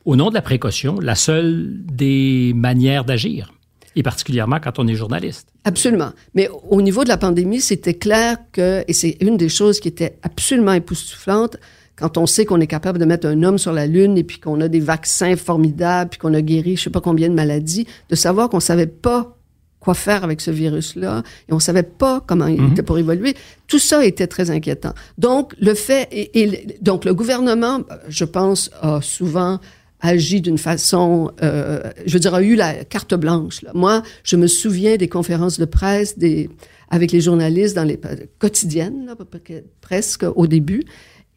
au 0.05 0.15
nom 0.15 0.29
de 0.29 0.33
la 0.33 0.41
précaution, 0.41 0.99
la 0.99 1.15
seule 1.15 1.71
des 1.85 2.53
manières 2.55 3.05
d'agir? 3.05 3.52
Et 3.95 4.03
particulièrement 4.03 4.59
quand 4.59 4.79
on 4.79 4.87
est 4.87 4.95
journaliste. 4.95 5.47
Absolument. 5.63 6.11
Mais 6.35 6.49
au 6.69 6.81
niveau 6.81 7.03
de 7.03 7.09
la 7.09 7.17
pandémie, 7.17 7.61
c'était 7.61 7.93
clair 7.93 8.37
que, 8.51 8.83
et 8.87 8.93
c'est 8.93 9.17
une 9.21 9.37
des 9.37 9.49
choses 9.49 9.79
qui 9.79 9.87
était 9.87 10.17
absolument 10.23 10.73
époustouflante, 10.73 11.57
quand 11.95 12.17
on 12.17 12.25
sait 12.25 12.45
qu'on 12.45 12.59
est 12.59 12.67
capable 12.67 12.97
de 12.97 13.05
mettre 13.05 13.27
un 13.27 13.43
homme 13.43 13.57
sur 13.57 13.71
la 13.71 13.85
Lune 13.85 14.17
et 14.17 14.23
puis 14.23 14.39
qu'on 14.39 14.59
a 14.61 14.67
des 14.67 14.79
vaccins 14.79 15.35
formidables, 15.35 16.09
puis 16.09 16.19
qu'on 16.19 16.33
a 16.33 16.41
guéri 16.41 16.75
je 16.75 16.83
sais 16.83 16.89
pas 16.89 17.01
combien 17.01 17.29
de 17.29 17.35
maladies, 17.35 17.85
de 18.09 18.15
savoir 18.15 18.49
qu'on 18.49 18.59
savait 18.59 18.87
pas 18.87 19.37
quoi 19.79 19.93
faire 19.93 20.23
avec 20.23 20.39
ce 20.39 20.49
virus-là, 20.49 21.23
et 21.49 21.53
on 21.53 21.59
savait 21.59 21.83
pas 21.83 22.23
comment 22.25 22.47
il 22.47 22.59
mm 22.59 22.67
-hmm. 22.67 22.71
était 22.71 22.83
pour 22.83 22.97
évoluer. 22.97 23.35
Tout 23.67 23.79
ça 23.79 24.05
était 24.05 24.27
très 24.27 24.49
inquiétant. 24.49 24.93
Donc, 25.17 25.53
le 25.59 25.73
fait, 25.73 26.07
et, 26.11 26.41
et 26.41 26.77
donc 26.81 27.03
le 27.03 27.13
gouvernement, 27.13 27.81
je 28.07 28.25
pense, 28.25 28.71
a 28.81 29.01
souvent 29.01 29.59
agi 30.03 30.41
d'une 30.41 30.57
façon, 30.59 31.31
euh, 31.41 31.81
je 32.05 32.13
veux 32.13 32.19
dire, 32.19 32.35
a 32.35 32.43
eu 32.43 32.55
la 32.55 32.83
carte 32.83 33.15
blanche. 33.15 33.63
Là. 33.63 33.71
Moi, 33.73 34.03
je 34.23 34.35
me 34.35 34.47
souviens 34.47 34.97
des 34.97 35.07
conférences 35.07 35.57
de 35.57 35.65
presse 35.65 36.19
des, 36.19 36.49
avec 36.89 37.11
les 37.11 37.21
journalistes 37.21 37.75
dans 37.75 37.85
les 37.85 37.99
quotidiennes, 38.37 39.05
là, 39.07 39.15
presque 39.81 40.25
au 40.35 40.45
début, 40.45 40.83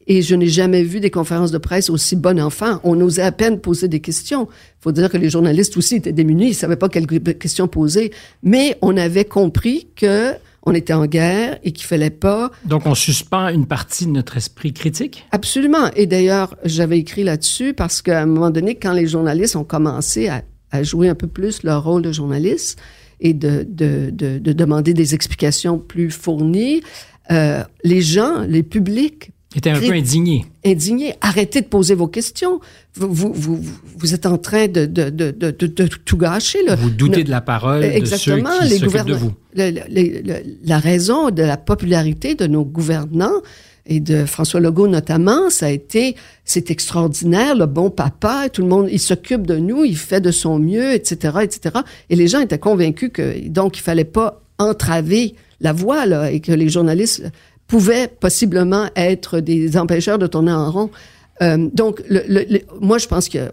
et 0.09 0.23
je 0.23 0.35
n'ai 0.35 0.49
jamais 0.49 0.83
vu 0.83 1.01
des 1.01 1.11
conférences 1.11 1.51
de 1.51 1.59
presse 1.59 1.91
aussi 1.91 2.15
bon 2.15 2.39
enfant. 2.41 2.81
On 2.85 3.01
osait 3.01 3.23
à 3.23 3.33
peine 3.33 3.61
poser 3.61 3.89
des 3.89 4.01
questions. 4.01 4.49
Il 4.51 4.83
faut 4.83 4.93
dire 4.93 5.11
que 5.11 5.17
les 5.17 5.31
journalistes 5.31 5.77
aussi 5.77 5.97
étaient 5.97 6.13
démunis, 6.13 6.49
ils 6.49 6.55
savaient 6.55 6.77
pas 6.77 6.89
quelles 6.89 7.07
questions 7.07 7.67
poser. 7.67 8.13
Mais 8.43 8.77
on 8.83 8.97
avait 8.97 9.25
compris 9.25 9.89
que 9.97 10.33
on 10.67 10.75
était 10.75 10.93
en 10.93 11.07
guerre 11.07 11.59
et 11.63 11.73
qu'il 11.73 11.87
fallait 11.87 12.11
pas. 12.11 12.51
Donc, 12.65 12.87
on 12.87 12.95
suspend 12.95 13.49
une 13.49 13.67
partie 13.67 14.05
de 14.05 14.11
notre 14.11 14.37
esprit 14.37 14.73
critique? 14.73 15.25
Absolument. 15.31 15.91
Et 15.95 16.07
d'ailleurs, 16.07 16.57
j'avais 16.65 16.99
écrit 16.99 17.23
là-dessus 17.23 17.73
parce 17.73 18.03
qu'à 18.03 18.21
un 18.21 18.27
moment 18.27 18.51
donné, 18.51 18.75
quand 18.75 18.93
les 18.93 19.07
journalistes 19.07 19.55
ont 19.55 19.65
commencé 19.65 20.29
à, 20.29 20.43
à, 20.73 20.83
jouer 20.83 21.09
un 21.09 21.15
peu 21.15 21.29
plus 21.29 21.63
leur 21.63 21.85
rôle 21.85 22.03
de 22.03 22.13
journaliste 22.13 22.81
et 23.21 23.33
de, 23.33 23.65
de, 23.69 24.11
de, 24.13 24.39
de 24.39 24.53
demander 24.53 24.93
des 24.93 25.15
explications 25.15 25.79
plus 25.79 26.11
fournies, 26.11 26.83
euh, 27.31 27.63
les 27.85 28.03
gens, 28.03 28.41
les 28.41 28.65
publics 28.65 29.31
était 29.55 29.71
un 29.71 29.81
peu 29.81 29.93
indigné. 29.93 30.45
Indigné. 30.65 31.15
Arrêtez 31.21 31.61
de 31.61 31.67
poser 31.67 31.95
vos 31.95 32.09
questions. 32.09 32.61
Vous, 32.95 33.33
vous, 33.33 33.61
vous, 33.97 34.15
êtes 34.15 34.27
en 34.27 34.39
train 34.39 34.67
de, 34.67 34.87
de, 34.87 35.09
de, 35.09 35.31
de, 35.31 35.51
de 35.51 35.87
tout 36.05 36.17
gâcher. 36.17 36.63
Là. 36.65 36.75
Vous 36.75 36.91
doutez 36.91 37.25
de 37.25 37.31
la 37.31 37.41
parole 37.41 37.85
Exactement, 37.85 38.51
de 38.61 38.67
ceux 38.67 38.75
qui 38.75 38.91
s'occupent 38.91 39.07
de 39.07 39.15
vous. 39.15 39.33
Le, 39.55 39.71
le, 39.71 39.83
le, 39.89 40.35
la 40.65 40.79
raison 40.79 41.31
de 41.31 41.43
la 41.43 41.57
popularité 41.57 42.35
de 42.35 42.47
nos 42.47 42.65
gouvernants 42.65 43.41
et 43.87 44.01
de 44.01 44.25
François 44.25 44.61
Legault 44.61 44.89
notamment, 44.89 45.49
ça 45.49 45.67
a 45.67 45.71
été, 45.71 46.17
c'est 46.45 46.71
extraordinaire, 46.71 47.55
le 47.55 47.67
bon 47.67 47.89
papa, 47.91 48.49
tout 48.53 48.63
le 48.63 48.69
monde, 48.69 48.89
il 48.91 48.99
s'occupe 48.99 49.47
de 49.47 49.57
nous, 49.57 49.85
il 49.85 49.97
fait 49.97 50.21
de 50.21 50.33
son 50.33 50.59
mieux, 50.59 50.93
etc., 50.93 51.39
etc. 51.43 51.77
Et 52.11 52.17
les 52.17 52.27
gens 52.27 52.41
étaient 52.41 52.59
convaincus 52.59 53.11
que, 53.13 53.49
donc, 53.49 53.79
il 53.79 53.83
fallait 53.83 54.05
pas 54.05 54.43
entraver 54.59 55.35
la 55.61 55.73
voie, 55.73 56.05
là, 56.05 56.31
et 56.31 56.41
que 56.41 56.53
les 56.53 56.69
journalistes 56.69 57.23
pouvaient 57.67 58.09
possiblement 58.09 58.87
être 58.97 59.41
des 59.41 59.77
empêcheurs 59.77 60.19
de 60.19 60.27
tourner 60.27 60.53
en 60.53 60.71
rond. 60.71 60.91
Euh, 61.43 61.69
donc, 61.73 62.03
le, 62.09 62.23
le, 62.29 62.61
moi, 62.81 62.99
je 62.99 63.07
pense 63.07 63.29
qu'il 63.29 63.51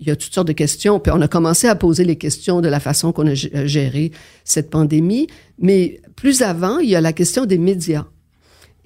y 0.00 0.10
a 0.10 0.16
toutes 0.16 0.34
sortes 0.34 0.48
de 0.48 0.52
questions. 0.52 1.00
Puis 1.00 1.12
on 1.14 1.20
a 1.20 1.28
commencé 1.28 1.66
à 1.66 1.74
poser 1.74 2.04
les 2.04 2.16
questions 2.16 2.60
de 2.60 2.68
la 2.68 2.80
façon 2.80 3.12
qu'on 3.12 3.26
a 3.26 3.34
géré 3.34 4.12
cette 4.44 4.70
pandémie. 4.70 5.26
Mais 5.58 6.00
plus 6.16 6.42
avant, 6.42 6.78
il 6.78 6.90
y 6.90 6.96
a 6.96 7.00
la 7.00 7.12
question 7.12 7.46
des 7.46 7.58
médias. 7.58 8.06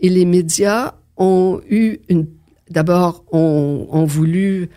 Et 0.01 0.09
les 0.09 0.25
médias 0.25 0.95
ont 1.17 1.61
eu 1.69 1.99
une, 2.09 2.27
d'abord, 2.71 3.25
ont, 3.33 4.05
voulu 4.05 4.69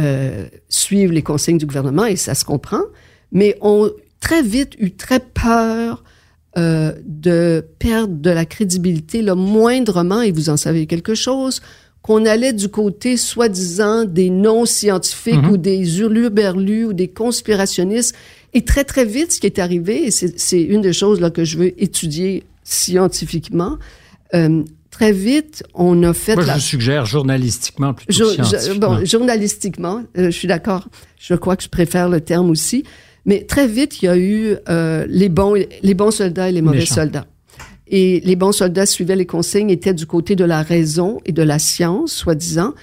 euh, 0.00 0.46
suivre 0.68 1.12
les 1.12 1.22
consignes 1.22 1.58
du 1.58 1.66
gouvernement, 1.66 2.06
et 2.06 2.16
ça 2.16 2.34
se 2.34 2.44
comprend, 2.44 2.82
mais 3.30 3.56
ont 3.60 3.90
très 4.20 4.42
vite 4.42 4.74
eu 4.78 4.92
très 4.92 5.20
peur 5.20 6.02
euh, 6.58 6.92
de 7.06 7.64
perdre 7.78 8.14
de 8.14 8.30
la 8.30 8.44
crédibilité, 8.44 9.22
le 9.22 9.34
moindrement, 9.34 10.20
et 10.20 10.32
vous 10.32 10.50
en 10.50 10.56
savez 10.56 10.86
quelque 10.86 11.14
chose, 11.14 11.62
qu'on 12.02 12.26
allait 12.26 12.52
du 12.52 12.68
côté 12.68 13.16
soi-disant 13.16 14.04
des 14.04 14.28
non-scientifiques 14.28 15.34
mm-hmm. 15.34 15.50
ou 15.50 15.56
des 15.56 16.00
hurluberlus 16.00 16.86
ou 16.86 16.92
des 16.92 17.08
conspirationnistes. 17.08 18.14
Et 18.54 18.64
très, 18.64 18.84
très 18.84 19.04
vite, 19.04 19.32
ce 19.32 19.40
qui 19.40 19.46
est 19.46 19.58
arrivé, 19.58 20.08
et 20.08 20.10
c'est 20.10 20.60
une 20.60 20.82
des 20.82 20.92
choses 20.92 21.20
là, 21.20 21.30
que 21.30 21.44
je 21.44 21.56
veux 21.56 21.82
étudier 21.82 22.44
scientifiquement, 22.64 23.78
euh, 24.34 24.62
très 24.90 25.12
vite, 25.12 25.64
on 25.74 26.02
a 26.02 26.12
fait... 26.12 26.34
Moi, 26.34 26.44
je 26.54 26.60
suggère 26.60 27.06
journalistiquement 27.06 27.94
plutôt 27.94 28.30
scientifiquement. 28.30 28.96
bon, 28.96 29.04
journalistiquement, 29.04 30.02
euh, 30.18 30.26
je 30.26 30.30
suis 30.30 30.48
d'accord. 30.48 30.88
Je 31.18 31.34
crois 31.34 31.56
que 31.56 31.62
je 31.62 31.68
préfère 31.68 32.08
le 32.08 32.20
terme 32.20 32.50
aussi. 32.50 32.84
Mais 33.24 33.44
très 33.44 33.68
vite, 33.68 34.02
il 34.02 34.06
y 34.06 34.08
a 34.08 34.16
eu 34.16 34.56
euh, 34.68 35.06
les, 35.08 35.28
bons, 35.28 35.54
les 35.54 35.94
bons 35.94 36.10
soldats 36.10 36.48
et 36.48 36.52
les 36.52 36.62
mauvais 36.62 36.86
soldats. 36.86 37.26
Et 37.86 38.20
les 38.24 38.36
bons 38.36 38.52
soldats 38.52 38.86
suivaient 38.86 39.16
les 39.16 39.26
consignes, 39.26 39.70
étaient 39.70 39.94
du 39.94 40.06
côté 40.06 40.34
de 40.34 40.44
la 40.44 40.62
raison 40.62 41.20
et 41.26 41.32
de 41.32 41.42
la 41.42 41.58
science, 41.58 42.12
soi-disant, 42.12 42.74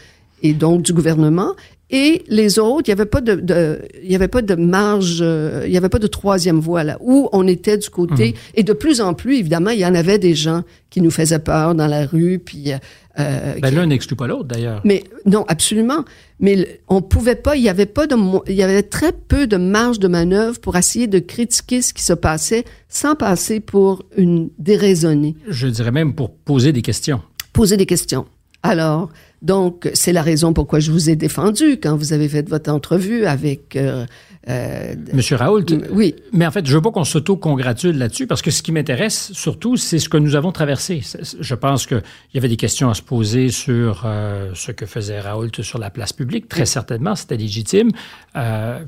et 0.43 0.54
donc 0.54 0.82
du 0.84 0.93
gouvernement. 0.93 1.54
Et 1.91 2.23
les 2.28 2.60
autres, 2.60 2.84
il 2.88 2.91
n'y 2.91 3.02
avait 3.02 3.10
pas 3.10 3.21
de, 3.21 3.34
de, 3.36 3.82
il 4.04 4.12
y 4.12 4.15
avait 4.15 4.28
pas 4.28 4.43
de 4.43 4.54
marge, 4.54 5.19
euh, 5.21 5.63
il 5.65 5.71
n'y 5.71 5.78
avait 5.78 5.89
pas 5.89 5.97
de 5.97 6.06
troisième 6.06 6.60
voie 6.60 6.84
là, 6.84 6.97
où 7.02 7.30
on 7.32 7.47
était 7.47 7.80
du 7.80 7.89
côté. 7.89 8.32
Mmh. 8.32 8.36
Et 8.56 8.63
de 8.63 8.73
plus 8.73 9.02
en 9.02 9.15
plus, 9.15 9.38
évidemment, 9.38 9.71
il 9.71 9.80
y 9.80 9.86
en 9.86 9.95
avait 9.95 10.19
des 10.19 10.36
gens 10.36 10.62
qui 10.91 11.02
nous 11.02 11.10
faisaient 11.10 11.39
peur 11.39 11.73
dans 11.73 11.88
la 11.88 12.06
rue, 12.06 12.38
puis. 12.38 12.73
Euh, 13.19 13.56
ben, 13.60 13.73
l'un 13.73 13.88
n'exclut 13.88 14.15
pas 14.15 14.28
l'autre, 14.28 14.45
d'ailleurs. 14.45 14.82
Mais 14.86 15.04
non, 15.25 15.45
absolument. 15.47 16.06
Mais 16.39 16.80
on 16.88 17.02
pouvait 17.02 17.36
pas, 17.36 17.56
il 17.56 17.63
y 17.63 17.69
avait 17.69 17.88
pas 17.88 18.06
de, 18.06 18.15
il 18.47 18.56
y 18.56 18.63
avait 18.63 18.84
très 18.84 19.12
peu 19.12 19.47
de 19.47 19.58
marge 19.58 19.97
de 19.97 20.08
manœuvre 20.08 20.60
pour 20.60 20.78
essayer 20.78 21.08
de 21.08 21.17
critiquer 21.17 21.82
ce 21.82 21.93
qui 21.93 22.04
se 22.04 22.13
passait 22.13 22.65
sans 22.88 23.15
passer 23.15 23.60
pour 23.60 24.06
une 24.15 24.52
déraisonnée. 24.60 25.36
Je 25.47 25.67
dirais 25.67 25.91
même 25.91 26.13
pour 26.13 26.32
poser 26.32 26.71
des 26.71 26.84
questions. 26.84 27.21
Poser 27.52 27.78
des 27.78 27.88
questions. 27.88 28.28
Alors, 28.62 29.10
donc, 29.41 29.89
c'est 29.93 30.12
la 30.12 30.21
raison 30.21 30.52
pourquoi 30.52 30.80
je 30.80 30.91
vous 30.91 31.10
ai 31.10 31.15
défendu 31.15 31.80
quand 31.82 31.95
vous 31.95 32.12
avez 32.12 32.28
fait 32.28 32.47
votre 32.47 32.71
entrevue 32.71 33.25
avec... 33.25 33.75
Euh, 33.75 34.06
euh, 34.49 34.95
Monsieur 35.13 35.36
Raoult. 35.36 35.65
Oui. 35.91 36.15
Mais 36.34 36.45
en 36.45 36.52
fait, 36.52 36.65
je 36.65 36.73
veux 36.73 36.82
pas 36.82 36.91
qu'on 36.91 37.04
s'auto-congratule 37.04 37.97
là-dessus 37.97 38.28
parce 38.28 38.41
que 38.41 38.52
ce 38.52 38.62
qui 38.62 38.71
m'intéresse 38.71 39.32
surtout, 39.34 39.78
c'est 39.78 39.99
ce 39.99 40.10
que 40.10 40.17
nous 40.17 40.36
avons 40.36 40.52
traversé. 40.52 41.02
Je 41.39 41.56
pense 41.56 41.86
qu'il 41.86 42.02
y 42.34 42.38
avait 42.38 42.47
des 42.49 42.58
questions 42.58 42.89
à 42.89 42.93
se 42.93 43.02
poser 43.02 43.49
sur 43.49 44.04
euh, 44.06 44.52
ce 44.56 44.71
que 44.71 44.86
faisait 44.86 45.19
Raoult 45.19 45.62
sur 45.62 45.78
la 45.78 45.89
place 45.89 46.13
publique. 46.13 46.49
Très 46.49 46.65
certainement, 46.65 47.15
c'était 47.15 47.38
légitime. 47.38 47.91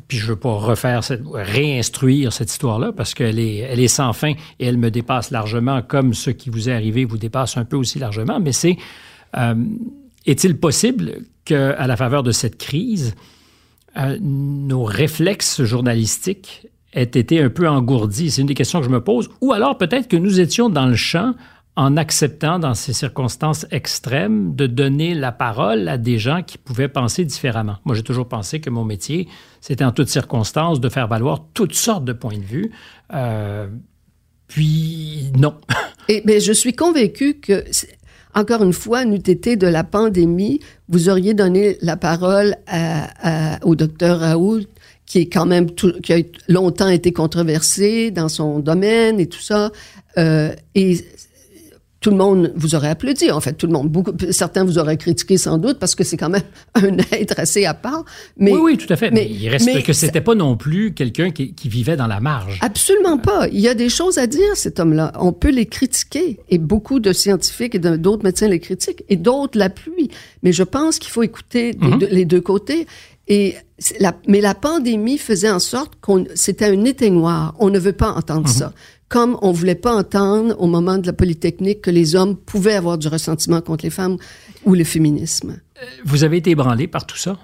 puis 0.07 0.17
je 0.17 0.27
veux 0.27 0.35
pas 0.35 0.53
refaire, 0.53 1.03
cette, 1.03 1.21
réinstruire 1.33 2.33
cette 2.33 2.51
histoire-là 2.51 2.91
parce 2.91 3.13
qu'elle 3.13 3.39
est, 3.39 3.57
elle 3.57 3.79
est 3.79 3.87
sans 3.87 4.11
fin 4.13 4.33
et 4.59 4.65
elle 4.65 4.77
me 4.77 4.89
dépasse 4.89 5.31
largement 5.31 5.81
comme 5.81 6.13
ce 6.13 6.29
qui 6.29 6.49
vous 6.49 6.69
est 6.69 6.73
arrivé 6.73 7.05
vous 7.05 7.17
dépasse 7.17 7.57
un 7.57 7.65
peu 7.65 7.77
aussi 7.77 7.99
largement. 7.99 8.39
Mais 8.39 8.51
c'est 8.51 8.77
euh, 9.37 9.55
est-il 10.25 10.57
possible 10.57 11.23
qu'à 11.45 11.87
la 11.87 11.97
faveur 11.97 12.23
de 12.23 12.31
cette 12.31 12.57
crise, 12.57 13.15
euh, 13.97 14.17
nos 14.21 14.83
réflexes 14.83 15.63
journalistiques 15.63 16.67
aient 16.93 17.03
été 17.03 17.41
un 17.41 17.49
peu 17.49 17.67
engourdis? 17.67 18.31
C'est 18.31 18.41
une 18.41 18.47
des 18.47 18.53
questions 18.53 18.79
que 18.79 18.85
je 18.85 18.91
me 18.91 19.03
pose. 19.03 19.29
Ou 19.41 19.53
alors 19.53 19.77
peut-être 19.77 20.07
que 20.07 20.17
nous 20.17 20.39
étions 20.39 20.69
dans 20.69 20.85
le 20.85 20.95
champ 20.95 21.33
en 21.77 21.95
acceptant, 21.95 22.59
dans 22.59 22.73
ces 22.73 22.91
circonstances 22.91 23.65
extrêmes, 23.71 24.55
de 24.55 24.67
donner 24.67 25.15
la 25.15 25.31
parole 25.31 25.87
à 25.87 25.97
des 25.97 26.19
gens 26.19 26.43
qui 26.43 26.57
pouvaient 26.57 26.89
penser 26.89 27.23
différemment. 27.23 27.77
Moi, 27.85 27.95
j'ai 27.95 28.03
toujours 28.03 28.27
pensé 28.27 28.59
que 28.59 28.69
mon 28.69 28.83
métier, 28.83 29.29
c'était 29.61 29.85
en 29.85 29.91
toutes 29.91 30.09
circonstances 30.09 30.81
de 30.81 30.89
faire 30.89 31.07
valoir 31.07 31.45
toutes 31.53 31.73
sortes 31.73 32.03
de 32.03 32.13
points 32.13 32.37
de 32.37 32.43
vue. 32.43 32.71
Euh, 33.13 33.67
puis, 34.47 35.31
non. 35.37 35.55
Et, 36.09 36.21
mais 36.25 36.41
je 36.41 36.51
suis 36.51 36.73
convaincu 36.73 37.35
que 37.35 37.63
encore 38.35 38.63
une 38.63 38.73
fois, 38.73 39.05
n'eût 39.05 39.17
été 39.17 39.55
de 39.55 39.67
la 39.67 39.83
pandémie, 39.83 40.59
vous 40.89 41.09
auriez 41.09 41.33
donné 41.33 41.77
la 41.81 41.97
parole 41.97 42.55
au 43.63 43.75
docteur 43.75 44.19
Raoult, 44.19 44.61
qui 45.05 45.19
est 45.19 45.25
quand 45.25 45.45
même 45.45 45.69
qui 45.71 46.13
a 46.13 46.19
longtemps 46.47 46.87
été 46.87 47.11
controversé 47.11 48.11
dans 48.11 48.29
son 48.29 48.59
domaine 48.59 49.19
et 49.19 49.27
tout 49.27 49.41
ça. 49.41 49.71
Euh, 50.17 50.53
tout 52.01 52.09
le 52.09 52.17
monde 52.17 52.51
vous 52.55 52.73
aurait 52.73 52.89
applaudi. 52.89 53.29
En 53.29 53.39
fait, 53.39 53.53
tout 53.53 53.67
le 53.67 53.73
monde, 53.73 53.87
beaucoup, 53.87 54.11
certains 54.31 54.65
vous 54.65 54.79
auraient 54.79 54.97
critiqué 54.97 55.37
sans 55.37 55.59
doute 55.59 55.77
parce 55.77 55.93
que 55.93 56.03
c'est 56.03 56.17
quand 56.17 56.29
même 56.29 56.41
un 56.73 56.97
être 57.11 57.39
assez 57.39 57.65
à 57.65 57.75
part. 57.75 58.03
Mais, 58.37 58.51
oui, 58.51 58.59
oui, 58.61 58.77
tout 58.77 58.91
à 58.91 58.97
fait. 58.97 59.11
Mais, 59.11 59.29
il 59.29 59.47
reste 59.47 59.83
que 59.83 59.93
c'était 59.93 60.19
pas 60.19 60.33
non 60.33 60.57
plus 60.57 60.93
quelqu'un 60.93 61.29
qui, 61.29 61.53
vivait 61.69 61.95
dans 61.95 62.07
la 62.07 62.19
marge. 62.19 62.57
Absolument 62.61 63.19
pas. 63.19 63.47
Il 63.49 63.59
y 63.59 63.69
a 63.69 63.75
des 63.75 63.87
choses 63.87 64.17
à 64.17 64.25
dire, 64.27 64.55
cet 64.55 64.79
homme-là. 64.79 65.13
On 65.19 65.31
peut 65.31 65.51
les 65.51 65.67
critiquer 65.67 66.39
et 66.49 66.57
beaucoup 66.57 66.99
de 66.99 67.13
scientifiques 67.13 67.75
et 67.75 67.79
d'autres 67.79 68.23
médecins 68.23 68.47
les 68.47 68.59
critiquent 68.59 69.03
et 69.07 69.15
d'autres 69.15 69.57
l'appuient. 69.57 70.09
Mais 70.41 70.51
je 70.51 70.63
pense 70.63 70.97
qu'il 70.97 71.11
faut 71.11 71.23
écouter 71.23 71.77
mhm. 71.79 71.99
les 72.09 72.25
deux 72.25 72.41
côtés. 72.41 72.87
Et 73.27 73.55
la, 73.99 74.13
mais 74.27 74.41
la 74.41 74.55
pandémie 74.55 75.19
faisait 75.19 75.51
en 75.51 75.59
sorte 75.59 75.93
qu'on 76.01 76.25
c'était 76.33 76.65
un 76.65 76.83
éteignoir. 76.83 77.55
On 77.59 77.69
ne 77.69 77.77
veut 77.77 77.93
pas 77.93 78.11
entendre 78.11 78.47
mhm. 78.47 78.53
ça 78.53 78.73
comme 79.11 79.37
on 79.41 79.51
voulait 79.51 79.75
pas 79.75 79.93
entendre 79.93 80.55
au 80.57 80.67
moment 80.67 80.97
de 80.97 81.05
la 81.05 81.11
Polytechnique 81.11 81.81
que 81.81 81.91
les 81.91 82.15
hommes 82.15 82.37
pouvaient 82.37 82.75
avoir 82.75 82.97
du 82.97 83.09
ressentiment 83.09 83.59
contre 83.59 83.83
les 83.83 83.89
femmes 83.89 84.15
ou 84.63 84.73
le 84.73 84.85
féminisme. 84.85 85.59
Euh, 85.81 85.85
vous 86.05 86.23
avez 86.23 86.37
été 86.37 86.51
ébranlé 86.51 86.87
par 86.87 87.05
tout 87.05 87.17
ça? 87.17 87.37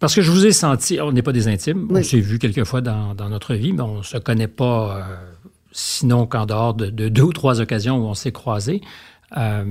Parce 0.00 0.16
que 0.16 0.20
je 0.20 0.32
vous 0.32 0.44
ai 0.44 0.50
senti, 0.50 1.00
on 1.00 1.12
n'est 1.12 1.22
pas 1.22 1.32
des 1.32 1.46
intimes, 1.46 1.86
on 1.88 2.02
s'est 2.02 2.18
vu 2.18 2.40
quelquefois 2.40 2.80
dans, 2.80 3.14
dans, 3.14 3.28
notre 3.28 3.54
vie, 3.54 3.72
mais 3.72 3.82
on 3.82 3.98
ne 3.98 4.02
se 4.02 4.18
connaît 4.18 4.48
pas, 4.48 4.96
euh, 4.96 5.02
sinon 5.70 6.26
qu'en 6.26 6.44
dehors 6.44 6.74
de, 6.74 6.90
deux 6.90 7.22
ou 7.22 7.32
trois 7.32 7.60
occasions 7.60 7.98
où 7.98 8.06
on 8.06 8.14
s'est 8.14 8.32
croisés. 8.32 8.80
Euh, 9.36 9.64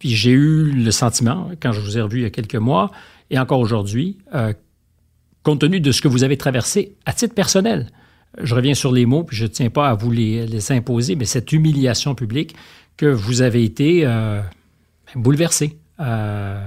puis 0.00 0.10
j'ai 0.10 0.32
eu 0.32 0.72
le 0.72 0.90
sentiment, 0.90 1.48
quand 1.62 1.70
je 1.70 1.80
vous 1.80 1.96
ai 1.96 2.00
revu 2.00 2.18
il 2.18 2.22
y 2.22 2.26
a 2.26 2.30
quelques 2.30 2.56
mois, 2.56 2.90
et 3.30 3.38
encore 3.38 3.60
aujourd'hui, 3.60 4.18
compte 5.44 5.60
tenu 5.60 5.80
de 5.80 5.92
ce 5.92 6.02
que 6.02 6.08
vous 6.08 6.24
avez 6.24 6.36
traversé 6.36 6.96
à 7.06 7.12
titre 7.12 7.34
personnel, 7.34 7.92
je 8.42 8.54
reviens 8.54 8.74
sur 8.74 8.92
les 8.92 9.06
mots, 9.06 9.24
puis 9.24 9.36
je 9.36 9.44
ne 9.44 9.48
tiens 9.48 9.70
pas 9.70 9.88
à 9.88 9.94
vous 9.94 10.10
les, 10.10 10.72
imposer, 10.72 11.16
mais 11.16 11.24
cette 11.24 11.52
humiliation 11.52 12.14
publique 12.14 12.54
que 12.96 13.06
vous 13.06 13.42
avez 13.42 13.64
été 13.64 14.04
euh, 14.04 14.40
bouleversé, 15.14 15.78
euh, 16.00 16.64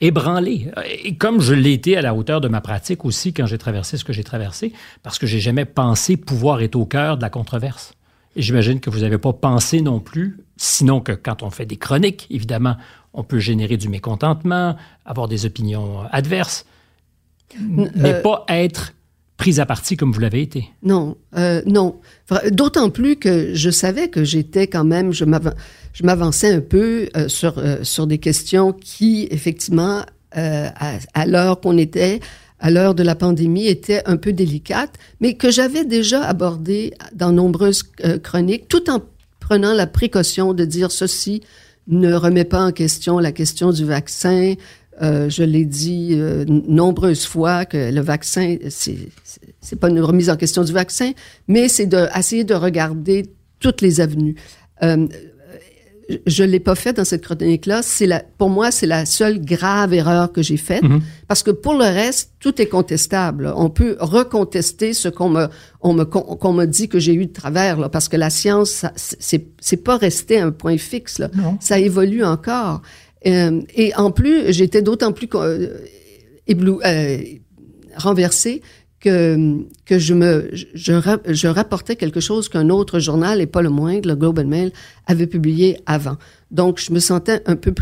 ébranlé. 0.00 0.70
Et 1.04 1.16
comme 1.16 1.40
je 1.40 1.54
l'ai 1.54 1.72
été 1.72 1.96
à 1.96 2.02
la 2.02 2.14
hauteur 2.14 2.40
de 2.40 2.48
ma 2.48 2.60
pratique 2.60 3.04
aussi 3.04 3.32
quand 3.32 3.46
j'ai 3.46 3.58
traversé 3.58 3.96
ce 3.96 4.04
que 4.04 4.12
j'ai 4.12 4.24
traversé, 4.24 4.72
parce 5.02 5.18
que 5.18 5.26
j'ai 5.26 5.40
jamais 5.40 5.64
pensé 5.64 6.16
pouvoir 6.16 6.60
être 6.62 6.76
au 6.76 6.86
cœur 6.86 7.16
de 7.16 7.22
la 7.22 7.30
controverse. 7.30 7.94
Et 8.34 8.42
j'imagine 8.42 8.80
que 8.80 8.90
vous 8.90 9.00
n'avez 9.00 9.18
pas 9.18 9.32
pensé 9.32 9.80
non 9.82 10.00
plus, 10.00 10.38
sinon 10.56 11.00
que 11.00 11.12
quand 11.12 11.42
on 11.42 11.50
fait 11.50 11.66
des 11.66 11.76
chroniques, 11.76 12.26
évidemment, 12.30 12.76
on 13.12 13.24
peut 13.24 13.38
générer 13.38 13.76
du 13.76 13.88
mécontentement, 13.88 14.76
avoir 15.04 15.28
des 15.28 15.44
opinions 15.44 16.00
adverses, 16.10 16.64
mais 17.60 18.14
euh, 18.14 18.22
pas 18.22 18.44
être 18.48 18.94
prise 19.42 19.58
à 19.58 19.66
partie 19.66 19.96
comme 19.96 20.12
vous 20.12 20.20
l'avez 20.20 20.40
été? 20.40 20.68
Non, 20.84 21.16
euh, 21.36 21.62
non. 21.66 21.96
D'autant 22.52 22.90
plus 22.90 23.16
que 23.16 23.54
je 23.54 23.70
savais 23.70 24.06
que 24.08 24.22
j'étais 24.22 24.68
quand 24.68 24.84
même, 24.84 25.12
je 25.12 25.24
m'avançais 26.04 26.52
un 26.52 26.60
peu 26.60 27.08
euh, 27.16 27.26
sur, 27.26 27.58
euh, 27.58 27.82
sur 27.82 28.06
des 28.06 28.18
questions 28.18 28.72
qui, 28.72 29.26
effectivement, 29.32 30.02
à, 30.30 31.26
l'heure 31.26 31.60
qu'on 31.60 31.76
était, 31.76 32.20
à 32.60 32.70
l'heure 32.70 32.94
de 32.94 33.02
la 33.02 33.16
pandémie, 33.16 33.66
étaient 33.66 34.02
un 34.06 34.16
peu 34.16 34.32
délicates, 34.32 34.94
mais 35.20 35.34
que 35.34 35.50
j'avais 35.50 35.84
déjà 35.84 36.22
abordées 36.22 36.94
dans 37.12 37.32
nombreuses 37.32 37.82
chroniques, 38.22 38.68
tout 38.68 38.88
en 38.88 39.02
prenant 39.40 39.74
la 39.74 39.88
précaution 39.88 40.54
de 40.54 40.64
dire 40.64 40.92
ceci 40.92 41.42
ne 41.88 42.14
remet 42.14 42.44
pas 42.44 42.64
en 42.64 42.70
question 42.70 43.18
la 43.18 43.32
question 43.32 43.72
du 43.72 43.84
vaccin, 43.84 44.54
euh, 45.00 45.30
je 45.30 45.42
l'ai 45.42 45.64
dit 45.64 46.10
euh, 46.12 46.44
nombreuses 46.46 47.24
fois 47.24 47.64
que 47.64 47.90
le 47.90 48.00
vaccin, 48.00 48.56
c'est 48.68 49.80
pas 49.80 49.88
une 49.88 50.00
remise 50.00 50.28
en 50.28 50.36
question 50.36 50.64
du 50.64 50.72
vaccin, 50.72 51.12
mais 51.48 51.68
c'est 51.68 51.86
d'essayer 51.86 52.44
de, 52.44 52.52
de 52.52 52.58
regarder 52.58 53.26
toutes 53.58 53.80
les 53.80 54.00
avenues. 54.00 54.36
Euh, 54.82 55.06
je 56.26 56.44
l'ai 56.44 56.60
pas 56.60 56.74
fait 56.74 56.92
dans 56.92 57.04
cette 57.04 57.24
chronique-là. 57.24 57.80
C'est 57.82 58.06
la, 58.06 58.22
pour 58.36 58.50
moi, 58.50 58.70
c'est 58.70 58.86
la 58.86 59.06
seule 59.06 59.40
grave 59.40 59.94
erreur 59.94 60.30
que 60.32 60.42
j'ai 60.42 60.56
faite, 60.56 60.82
mm-hmm. 60.82 61.00
parce 61.26 61.42
que 61.42 61.50
pour 61.50 61.74
le 61.74 61.84
reste, 61.84 62.32
tout 62.38 62.60
est 62.60 62.66
contestable. 62.66 63.52
On 63.56 63.70
peut 63.70 63.96
recontester 63.98 64.92
ce 64.92 65.08
qu'on 65.08 65.30
me, 65.30 65.46
on 65.80 65.94
me, 65.94 66.04
qu'on 66.04 66.52
me 66.52 66.66
dit 66.66 66.88
que 66.88 66.98
j'ai 66.98 67.14
eu 67.14 67.26
de 67.26 67.32
travers, 67.32 67.78
là, 67.78 67.88
parce 67.88 68.08
que 68.08 68.16
la 68.16 68.30
science, 68.30 68.84
c'est, 68.96 69.46
c'est 69.60 69.76
pas 69.78 69.96
resté 69.96 70.38
un 70.38 70.50
point 70.50 70.76
fixe. 70.76 71.18
Là. 71.18 71.30
Ça 71.60 71.78
évolue 71.78 72.24
encore. 72.24 72.82
Euh, 73.26 73.60
et 73.74 73.94
en 73.94 74.10
plus, 74.10 74.52
j'étais 74.52 74.82
d'autant 74.82 75.12
plus 75.12 75.28
euh, 75.34 75.78
éblou, 76.46 76.80
euh, 76.84 77.18
renversée 77.96 78.62
que, 79.00 79.58
que 79.84 79.98
je 79.98 80.14
me 80.14 80.48
je, 80.52 80.64
je 81.26 81.46
rapportais 81.48 81.96
quelque 81.96 82.20
chose 82.20 82.48
qu'un 82.48 82.68
autre 82.70 83.00
journal, 83.00 83.40
et 83.40 83.46
pas 83.46 83.62
le 83.62 83.70
moindre, 83.70 84.08
le 84.08 84.16
Globe 84.16 84.38
and 84.38 84.46
Mail, 84.46 84.72
avait 85.06 85.26
publié 85.26 85.78
avant. 85.86 86.16
Donc, 86.50 86.80
je 86.80 86.92
me 86.92 87.00
sentais 87.00 87.42
un 87.46 87.56
peu 87.56 87.72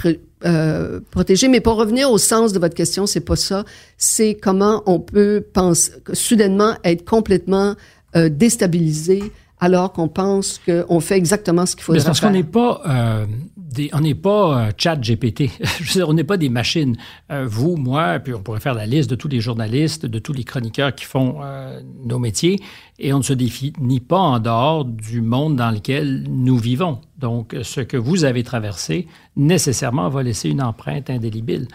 euh, 0.45 1.01
protéger. 1.11 1.49
Mais 1.49 1.61
pour 1.61 1.77
revenir 1.77 2.11
au 2.11 2.17
sens 2.19 2.53
de 2.53 2.59
votre 2.59 2.75
question, 2.75 3.07
c'est 3.07 3.21
pas 3.21 3.37
ça. 3.37 3.65
C'est 3.99 4.35
comment 4.35 4.83
on 4.87 4.99
peut 4.99 5.45
penser, 5.53 5.93
soudainement 6.15 6.75
être 6.85 7.05
complètement 7.05 7.75
euh, 8.17 8.31
déstabilisé 8.31 9.23
alors 9.61 9.93
qu'on 9.93 10.09
pense 10.09 10.59
qu'on 10.65 11.01
fait 11.01 11.17
exactement 11.17 11.67
ce 11.67 11.77
qu'il 11.77 11.85
faut 11.85 11.93
faire. 11.93 12.05
Parce 12.05 12.21
qu'on 12.21 12.31
n'est 12.31 12.43
pas, 12.43 12.81
euh, 12.89 13.27
des, 13.73 13.91
on 13.93 14.01
n'est 14.01 14.15
pas 14.15 14.67
euh, 14.67 14.71
chat 14.77 14.97
GPT. 14.97 15.51
Je 15.81 15.85
veux 15.85 15.93
dire, 15.93 16.09
on 16.09 16.15
n'est 16.15 16.25
pas 16.25 16.37
des 16.37 16.49
machines. 16.49 16.97
Euh, 17.31 17.47
vous, 17.49 17.77
moi, 17.77 18.19
puis 18.19 18.35
on 18.35 18.43
pourrait 18.43 18.61
faire 18.61 18.75
la 18.75 18.87
liste 18.87 19.11
de 19.11 19.15
tous 19.15 19.29
les 19.29 19.41
journalistes, 19.41 20.07
de 20.07 20.19
tous 20.19 20.33
les 20.33 20.45
chroniqueurs 20.45 20.95
qui 20.95 21.05
font 21.05 21.39
euh, 21.43 21.81
nos 22.05 22.19
métiers, 22.19 22.61
et 22.99 23.13
on 23.13 23.19
ne 23.19 23.23
se 23.23 23.33
définit 23.33 24.01
pas 24.01 24.19
en 24.19 24.39
dehors 24.39 24.85
du 24.85 25.21
monde 25.21 25.57
dans 25.57 25.71
lequel 25.71 26.25
nous 26.29 26.59
vivons. 26.59 27.01
Donc, 27.19 27.57
ce 27.63 27.81
que 27.81 27.97
vous 27.97 28.25
avez 28.25 28.43
traversé, 28.43 29.07
nécessairement, 29.37 30.09
va 30.09 30.23
laisser 30.23 30.49
une 30.49 30.63
empreinte 30.63 31.11
indélébile. 31.11 31.69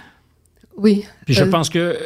Oui. 0.77 1.05
Puis 1.25 1.34
je 1.34 1.43
pense 1.43 1.69
que, 1.69 1.97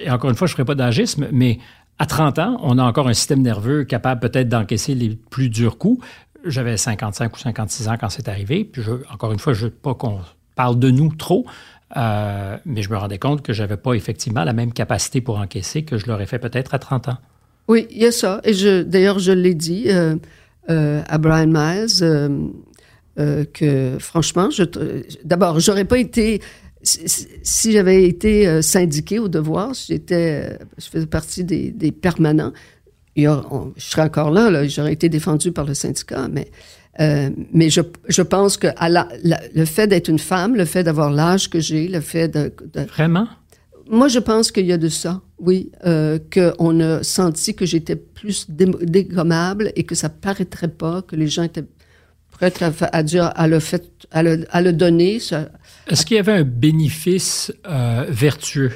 et 0.00 0.10
encore 0.10 0.30
une 0.30 0.36
fois, 0.36 0.48
je 0.48 0.52
ne 0.52 0.56
ferai 0.56 0.64
pas 0.64 0.74
d'agisme, 0.74 1.28
mais 1.30 1.58
à 1.98 2.04
30 2.04 2.38
ans, 2.38 2.58
on 2.62 2.76
a 2.78 2.82
encore 2.82 3.08
un 3.08 3.14
système 3.14 3.40
nerveux 3.40 3.84
capable 3.84 4.20
peut-être 4.20 4.48
d'encaisser 4.48 4.94
les 4.94 5.16
plus 5.30 5.48
durs 5.48 5.78
coups. 5.78 6.04
J'avais 6.46 6.76
55 6.76 7.34
ou 7.34 7.38
56 7.38 7.88
ans 7.88 7.96
quand 7.98 8.10
c'est 8.10 8.28
arrivé. 8.28 8.64
Puis 8.64 8.82
je, 8.82 8.92
encore 9.12 9.32
une 9.32 9.38
fois, 9.38 9.52
je 9.52 9.66
veux 9.66 9.70
pas 9.70 9.94
qu'on 9.94 10.20
parle 10.54 10.78
de 10.78 10.90
nous 10.90 11.14
trop, 11.14 11.46
euh, 11.96 12.56
mais 12.64 12.82
je 12.82 12.90
me 12.90 12.96
rendais 12.96 13.18
compte 13.18 13.42
que 13.42 13.52
je 13.52 13.62
n'avais 13.62 13.76
pas 13.76 13.94
effectivement 13.94 14.44
la 14.44 14.52
même 14.52 14.72
capacité 14.72 15.20
pour 15.20 15.38
encaisser 15.38 15.84
que 15.84 15.98
je 15.98 16.06
l'aurais 16.06 16.26
fait 16.26 16.38
peut-être 16.38 16.74
à 16.74 16.78
30 16.78 17.08
ans. 17.08 17.18
Oui, 17.68 17.86
il 17.90 17.98
y 17.98 18.06
a 18.06 18.12
ça. 18.12 18.40
Et 18.44 18.54
je, 18.54 18.82
d'ailleurs, 18.82 19.18
je 19.18 19.32
l'ai 19.32 19.54
dit 19.54 19.84
euh, 19.88 20.16
euh, 20.70 21.02
à 21.06 21.18
Brian 21.18 21.48
Miles 21.48 22.50
que 23.54 23.96
franchement, 23.98 24.50
je, 24.50 24.64
d'abord, 25.24 25.58
j'aurais 25.58 25.86
pas 25.86 25.98
été 25.98 26.40
si 26.82 27.72
j'avais 27.72 28.04
été 28.04 28.62
syndiqué 28.62 29.18
au 29.18 29.26
devoir, 29.26 29.72
j'étais, 29.74 30.56
je 30.78 30.86
faisais 30.86 31.06
partie 31.06 31.42
des 31.42 31.90
permanents, 31.90 32.52
je 33.16 33.84
serais 33.84 34.02
encore 34.02 34.30
là, 34.30 34.50
là 34.50 34.66
j'aurais 34.66 34.92
été 34.92 35.08
défendu 35.08 35.52
par 35.52 35.64
le 35.64 35.74
syndicat, 35.74 36.28
mais, 36.30 36.50
euh, 37.00 37.30
mais 37.52 37.70
je, 37.70 37.80
je 38.08 38.22
pense 38.22 38.56
que 38.56 38.68
à 38.76 38.88
la, 38.88 39.08
le 39.54 39.64
fait 39.64 39.86
d'être 39.86 40.08
une 40.08 40.18
femme, 40.18 40.54
le 40.54 40.64
fait 40.64 40.84
d'avoir 40.84 41.10
l'âge 41.10 41.48
que 41.48 41.60
j'ai, 41.60 41.88
le 41.88 42.00
fait 42.00 42.28
de, 42.28 42.52
de, 42.74 42.82
Vraiment? 42.82 43.28
Moi, 43.88 44.08
je 44.08 44.18
pense 44.18 44.50
qu'il 44.50 44.66
y 44.66 44.72
a 44.72 44.78
de 44.78 44.88
ça, 44.88 45.22
oui, 45.38 45.70
euh, 45.86 46.18
qu'on 46.32 46.80
a 46.80 47.04
senti 47.04 47.54
que 47.54 47.64
j'étais 47.64 47.94
plus 47.94 48.46
dégommable 48.50 49.70
et 49.76 49.84
que 49.84 49.94
ça 49.94 50.08
paraîtrait 50.08 50.68
pas, 50.68 51.02
que 51.02 51.14
les 51.14 51.28
gens 51.28 51.44
étaient 51.44 51.64
prêts 52.32 52.52
à, 52.60 52.72
à 52.96 53.02
dire, 53.04 53.32
à 53.34 53.46
le, 53.46 53.60
fait, 53.60 53.84
à 54.10 54.24
le, 54.24 54.44
à 54.50 54.60
le 54.60 54.72
donner. 54.72 55.20
Est-ce 55.86 56.04
qu'il 56.04 56.16
y 56.16 56.20
avait 56.20 56.32
un 56.32 56.42
bénéfice 56.42 57.52
euh, 57.68 58.06
vertueux? 58.08 58.72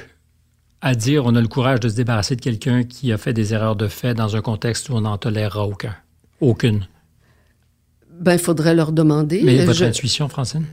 À 0.81 0.95
dire 0.95 1.25
on 1.25 1.35
a 1.35 1.41
le 1.41 1.47
courage 1.47 1.79
de 1.79 1.89
se 1.89 1.95
débarrasser 1.95 2.35
de 2.35 2.41
quelqu'un 2.41 2.83
qui 2.83 3.11
a 3.11 3.17
fait 3.17 3.33
des 3.33 3.53
erreurs 3.53 3.75
de 3.75 3.87
fait 3.87 4.13
dans 4.13 4.35
un 4.35 4.41
contexte 4.41 4.89
où 4.89 4.93
on 4.93 5.01
n'en 5.01 5.17
tolérera 5.17 5.67
aucun, 5.67 5.95
aucune? 6.39 6.87
Ben, 8.19 8.33
il 8.33 8.39
faudrait 8.39 8.75
leur 8.75 8.91
demander. 8.91 9.41
Mais 9.43 9.65
votre 9.65 9.79
je, 9.79 9.85
intuition, 9.85 10.27
Francine? 10.27 10.65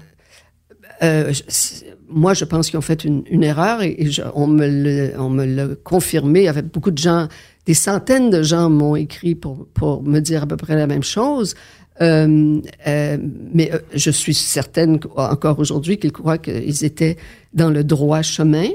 Euh, 1.02 1.32
je, 1.32 1.84
moi, 2.08 2.34
je 2.34 2.44
pense 2.44 2.70
qu'ils 2.70 2.78
ont 2.78 2.82
fait 2.82 3.04
une, 3.04 3.22
une 3.30 3.42
erreur 3.42 3.82
et, 3.82 3.94
et 3.98 4.10
je, 4.10 4.22
on 4.34 4.46
me 4.46 5.44
l'a 5.44 5.74
confirmé 5.84 6.48
avec 6.48 6.66
beaucoup 6.66 6.90
de 6.90 6.98
gens. 6.98 7.28
Des 7.66 7.74
centaines 7.74 8.30
de 8.30 8.42
gens 8.42 8.70
m'ont 8.70 8.96
écrit 8.96 9.34
pour, 9.34 9.66
pour 9.74 10.02
me 10.02 10.20
dire 10.20 10.42
à 10.42 10.46
peu 10.46 10.56
près 10.56 10.74
la 10.74 10.86
même 10.86 11.02
chose. 11.02 11.54
Euh, 12.00 12.60
euh, 12.86 13.18
mais 13.52 13.70
je 13.94 14.10
suis 14.10 14.34
certaine 14.34 15.00
encore 15.16 15.58
aujourd'hui 15.58 15.98
qu'ils 15.98 16.12
croient 16.12 16.38
qu'ils 16.38 16.84
étaient 16.84 17.16
dans 17.54 17.70
le 17.70 17.84
droit 17.84 18.22
chemin. 18.22 18.68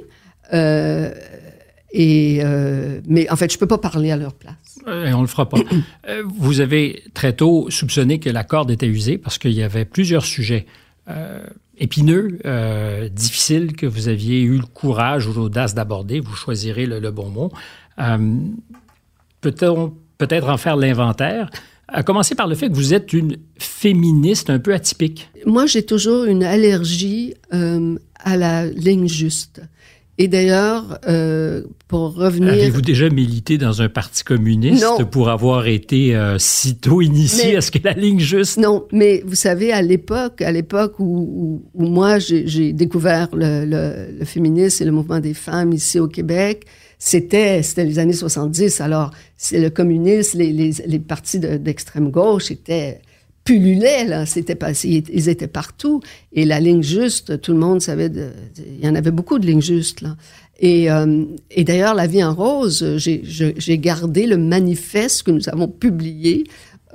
Euh, 0.54 1.14
et 1.92 2.40
euh, 2.44 3.02
mais 3.08 3.30
en 3.30 3.36
fait, 3.36 3.52
je 3.52 3.58
peux 3.58 3.68
pas 3.68 3.78
parler 3.78 4.12
à 4.12 4.18
leur 4.18 4.34
place. 4.34 4.80
Et 4.88 5.14
on 5.14 5.22
le 5.22 5.28
fera 5.28 5.48
pas. 5.48 5.60
Vous 6.26 6.60
avez 6.60 7.04
très 7.14 7.34
tôt 7.34 7.68
soupçonné 7.70 8.20
que 8.20 8.30
la 8.30 8.44
corde 8.44 8.72
était 8.72 8.88
usée 8.88 9.18
parce 9.18 9.38
qu'il 9.38 9.54
y 9.54 9.64
avait 9.64 9.86
plusieurs 9.86 10.26
sujets 10.26 10.66
épineux, 11.78 12.40
difficiles 13.12 13.76
que 13.76 13.86
vous 13.86 14.08
aviez 14.08 14.42
eu 14.42 14.58
le 14.58 14.66
courage 14.66 15.28
ou 15.28 15.34
l'audace 15.34 15.76
d'aborder. 15.76 16.20
Vous 16.20 16.34
choisirez 16.34 16.86
le, 16.86 17.00
le 17.00 17.12
bon 17.12 17.30
mot. 17.30 17.52
Peut-on 19.42 19.94
peut-être 20.18 20.50
en 20.50 20.58
faire 20.58 20.78
l'inventaire? 20.78 21.50
À 21.88 22.02
commencer 22.02 22.34
par 22.34 22.48
le 22.48 22.56
fait 22.56 22.70
que 22.70 22.74
vous 22.74 22.94
êtes 22.94 23.14
une 23.14 23.38
féministe 23.60 24.50
un 24.50 24.58
peu 24.58 24.74
atypique. 24.74 25.30
Moi, 25.46 25.66
j'ai 25.66 25.86
toujours 25.86 26.24
une 26.24 26.44
allergie 26.44 27.34
euh, 27.54 27.98
à 28.20 28.38
la 28.38 28.66
ligne 28.66 29.08
juste. 29.08 29.62
Et 30.20 30.28
d'ailleurs, 30.28 31.00
euh, 31.08 31.64
pour 31.88 32.14
revenir... 32.14 32.54
Avez-vous 32.54 32.82
déjà 32.82 33.10
milité 33.10 33.58
dans 33.58 33.82
un 33.82 33.90
parti 33.90 34.24
communiste 34.24 34.84
non. 34.84 35.06
pour 35.06 35.30
avoir 35.30 35.66
été 35.66 36.16
euh, 36.16 36.38
si 36.38 36.76
tôt 36.76 37.02
initié 37.02 37.52
mais, 37.52 37.56
à 37.58 37.62
ce 37.62 37.72
que 37.72 37.80
la 37.84 37.94
ligne 37.94 38.20
juste... 38.20 38.60
Non, 38.60 38.86
mais 38.92 39.24
vous 39.26 39.34
savez, 39.34 39.72
à 39.72 39.82
l'époque, 39.82 40.44
à 40.44 40.52
l'époque 40.52 41.00
où, 41.00 41.64
où, 41.76 41.84
où 41.84 41.88
moi, 41.88 42.20
j'ai 42.20 42.74
découvert 42.74 43.30
le, 43.34 43.66
le, 43.66 44.20
le, 44.20 44.26
féminisme 44.26 44.84
et 44.84 44.86
le 44.86 44.92
mouvement 44.92 45.20
des 45.20 45.34
femmes 45.34 45.74
ici 45.74 46.00
au 46.00 46.08
Québec, 46.08 46.66
c'était 47.00 47.64
c'était 47.64 47.84
les 47.84 47.98
années 47.98 48.14
70. 48.14 48.82
Alors, 48.82 49.10
c'est 49.36 49.60
le 49.60 49.72
communisme, 49.72 50.38
les, 50.38 50.54
les, 50.54 50.74
les 50.86 51.00
partis 51.00 51.40
d'extrême 51.40 52.12
gauche 52.12 52.52
étaient 52.52 53.02
pullulaient, 53.44 54.06
là. 54.06 54.26
C'était 54.26 54.56
pas, 54.56 54.72
ils 54.84 55.30
étaient 55.30 55.48
partout. 55.48 56.02
Et 56.32 56.46
la 56.46 56.60
ligne 56.60 56.84
juste, 56.84 57.42
tout 57.42 57.54
le 57.54 57.60
monde 57.60 57.82
savait, 57.82 58.10
de, 58.10 58.30
il 58.58 58.86
y 58.86 58.90
en 58.90 58.96
avait 58.96 59.12
beaucoup 59.12 59.40
de 59.40 59.46
lignes 59.46 59.62
justes, 59.62 60.02
là. 60.02 60.16
Et, 60.60 60.90
euh, 60.90 61.26
et 61.52 61.64
d'ailleurs, 61.64 61.96
La 61.96 62.08
vie 62.08 62.24
en 62.24 62.34
rose, 62.34 62.98
j'ai 62.98 63.78
gardé 63.80 64.28
le 64.28 64.38
manifeste 64.38 65.24
que 65.24 65.32
nous 65.32 65.50
avons 65.50 65.68
publié 65.68 66.46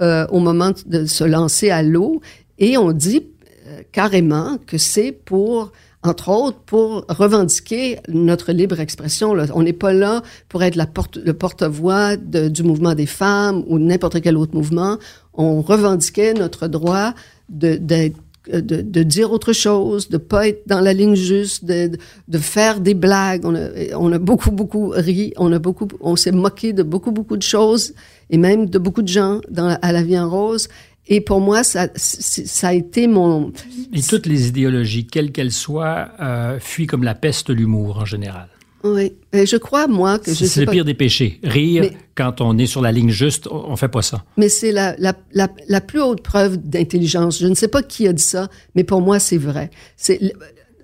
euh, 0.00 0.26
au 0.28 0.38
moment 0.38 0.72
de 0.86 1.06
se 1.06 1.24
lancer 1.24 1.70
à 1.70 1.82
l'eau. 1.82 2.20
Et 2.58 2.78
on 2.78 2.92
dit 2.92 3.26
euh, 3.66 3.82
carrément 3.92 4.58
que 4.66 4.78
c'est 4.78 5.12
pour 5.12 5.72
entre 6.02 6.28
autres 6.28 6.58
pour 6.60 7.04
revendiquer 7.08 7.98
notre 8.08 8.52
libre 8.52 8.80
expression. 8.80 9.34
On 9.54 9.62
n'est 9.62 9.72
pas 9.72 9.92
là 9.92 10.22
pour 10.48 10.62
être 10.62 10.76
le 10.76 11.32
porte-voix 11.32 12.16
du 12.16 12.62
mouvement 12.62 12.94
des 12.94 13.06
femmes 13.06 13.64
ou 13.66 13.78
n'importe 13.78 14.20
quel 14.20 14.36
autre 14.36 14.54
mouvement. 14.54 14.98
On 15.34 15.60
revendiquait 15.60 16.34
notre 16.34 16.68
droit 16.68 17.14
de, 17.48 17.76
de 17.76 19.02
dire 19.02 19.32
autre 19.32 19.52
chose, 19.52 20.08
de 20.08 20.16
pas 20.16 20.48
être 20.48 20.62
dans 20.66 20.80
la 20.80 20.92
ligne 20.92 21.14
juste, 21.14 21.64
de, 21.64 21.98
faire 22.38 22.80
des 22.80 22.94
blagues. 22.94 23.44
On 23.44 24.12
a, 24.12 24.18
beaucoup, 24.18 24.50
beaucoup 24.50 24.90
ri, 24.90 25.32
on 25.36 25.52
a 25.52 25.58
beaucoup, 25.58 25.88
on 26.00 26.16
s'est 26.16 26.32
moqué 26.32 26.72
de 26.72 26.82
beaucoup, 26.82 27.12
beaucoup 27.12 27.36
de 27.36 27.42
choses 27.42 27.94
et 28.30 28.38
même 28.38 28.66
de 28.66 28.78
beaucoup 28.78 29.02
de 29.02 29.08
gens 29.08 29.40
à 29.56 29.92
la 29.92 30.02
vie 30.02 30.18
en 30.18 30.30
rose. 30.30 30.68
Et 31.08 31.20
pour 31.20 31.40
moi, 31.40 31.64
ça, 31.64 31.88
ça 31.94 32.68
a 32.68 32.72
été 32.74 33.06
mon... 33.06 33.52
Et 33.94 34.02
toutes 34.02 34.26
les 34.26 34.48
idéologies, 34.48 35.06
quelles 35.06 35.32
qu'elles 35.32 35.52
soient, 35.52 36.10
euh, 36.20 36.60
fuient 36.60 36.86
comme 36.86 37.02
la 37.02 37.14
peste 37.14 37.50
l'humour 37.50 37.98
en 37.98 38.04
général. 38.04 38.48
Oui, 38.84 39.14
et 39.32 39.46
je 39.46 39.56
crois, 39.56 39.88
moi, 39.88 40.18
que 40.18 40.32
je 40.32 40.44
C'est 40.44 40.60
le 40.60 40.66
pas... 40.66 40.72
pire 40.72 40.84
des 40.84 40.94
péchés. 40.94 41.40
Rire, 41.42 41.82
mais, 41.82 41.96
quand 42.14 42.40
on 42.40 42.56
est 42.58 42.66
sur 42.66 42.80
la 42.80 42.92
ligne 42.92 43.10
juste, 43.10 43.48
on 43.50 43.74
fait 43.74 43.88
pas 43.88 44.02
ça. 44.02 44.24
Mais 44.36 44.48
c'est 44.48 44.70
la, 44.70 44.94
la, 44.98 45.14
la, 45.32 45.48
la, 45.66 45.80
plus 45.80 46.00
haute 46.00 46.22
preuve 46.22 46.58
d'intelligence. 46.58 47.40
Je 47.40 47.46
ne 47.46 47.54
sais 47.54 47.68
pas 47.68 47.82
qui 47.82 48.06
a 48.06 48.12
dit 48.12 48.22
ça, 48.22 48.48
mais 48.76 48.84
pour 48.84 49.00
moi, 49.00 49.18
c'est 49.18 49.38
vrai. 49.38 49.70
C'est 49.96 50.20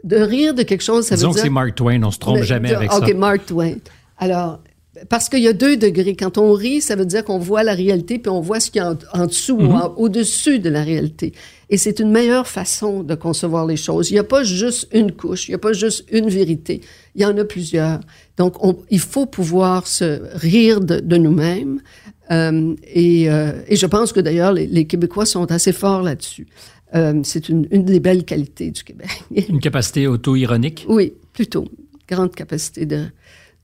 de 0.03 0.17
rire 0.17 0.55
de 0.55 0.63
quelque 0.65 0.83
chose, 0.83 1.07
ça 1.07 1.15
Disons 1.15 1.29
veut 1.29 1.35
dire... 1.35 1.43
que 1.43 1.47
c'est 1.47 1.53
Mark 1.53 1.75
Twain, 1.77 2.03
on 2.03 2.11
se 2.11 2.19
trompe 2.19 2.39
mais, 2.41 2.45
jamais 2.45 2.71
de, 2.71 2.75
avec 2.75 2.93
okay, 2.93 3.07
ça. 3.07 3.13
OK, 3.13 3.17
Mark 3.17 3.47
Twain. 3.47 3.77
Alors, 4.19 4.61
parce 5.09 5.29
qu'il 5.29 5.41
y 5.41 5.49
a 5.49 5.53
deux 5.53 5.77
degrés. 5.77 6.15
Quand 6.15 6.39
on 6.39 6.53
rit, 6.53 6.81
ça 6.81 6.95
veut 6.97 7.07
dire 7.07 7.25
qu'on 7.25 7.39
voit 7.39 7.63
la 7.63 7.75
réalité, 7.75 8.19
puis 8.19 8.31
on 8.31 8.41
voit 8.41 8.61
ce 8.61 8.71
qu'il 8.71 8.81
y 8.81 8.85
a 8.85 8.93
en, 8.93 9.21
en 9.21 9.27
dessous 9.27 9.59
mm 9.59 9.67
-hmm. 9.67 9.93
ou 9.97 10.05
au-dessus 10.05 10.59
de 10.59 10.71
la 10.71 10.83
réalité. 10.83 11.33
Et 11.71 11.77
c'est 11.77 11.99
une 11.99 12.11
meilleure 12.11 12.47
façon 12.47 13.03
de 13.03 13.15
concevoir 13.15 13.67
les 13.67 13.77
choses. 13.77 14.11
Il 14.11 14.15
n'y 14.15 14.21
a 14.21 14.25
pas 14.25 14.45
juste 14.45 14.89
une 14.93 15.13
couche, 15.13 15.49
il 15.49 15.53
n'y 15.53 15.55
a 15.57 15.59
pas 15.59 15.73
juste 15.73 16.05
une 16.13 16.29
vérité. 16.29 16.81
Il 17.15 17.23
y 17.23 17.25
en 17.25 17.37
a 17.39 17.45
plusieurs. 17.45 18.01
Donc, 18.37 18.63
on, 18.65 18.77
il 18.91 19.01
faut 19.01 19.27
pouvoir 19.27 19.87
se 19.87 20.21
rire 20.37 20.81
de, 20.81 21.01
de 21.01 21.17
nous-mêmes. 21.17 21.81
Euh, 22.31 22.75
et, 22.85 23.31
euh, 23.31 23.53
et, 23.69 23.77
je 23.77 23.87
pense 23.87 24.13
que 24.13 24.21
d'ailleurs, 24.21 24.53
les, 24.53 24.67
les, 24.67 24.87
Québécois 24.87 25.27
sont 25.27 25.51
assez 25.51 25.73
forts 25.73 26.03
là-dessus. 26.03 26.47
Euh, 26.95 27.21
c'est 27.23 27.49
une, 27.49 27.67
une, 27.71 27.85
des 27.85 28.01
belles 28.01 28.25
qualités 28.25 28.71
du 28.71 28.83
Québec. 28.83 29.11
une 29.49 29.61
capacité 29.61 30.07
auto-ironique? 30.07 30.87
Oui, 30.89 31.13
plutôt. 31.33 31.67
Grande 32.09 32.35
capacité 32.35 32.87
de, 32.87 33.07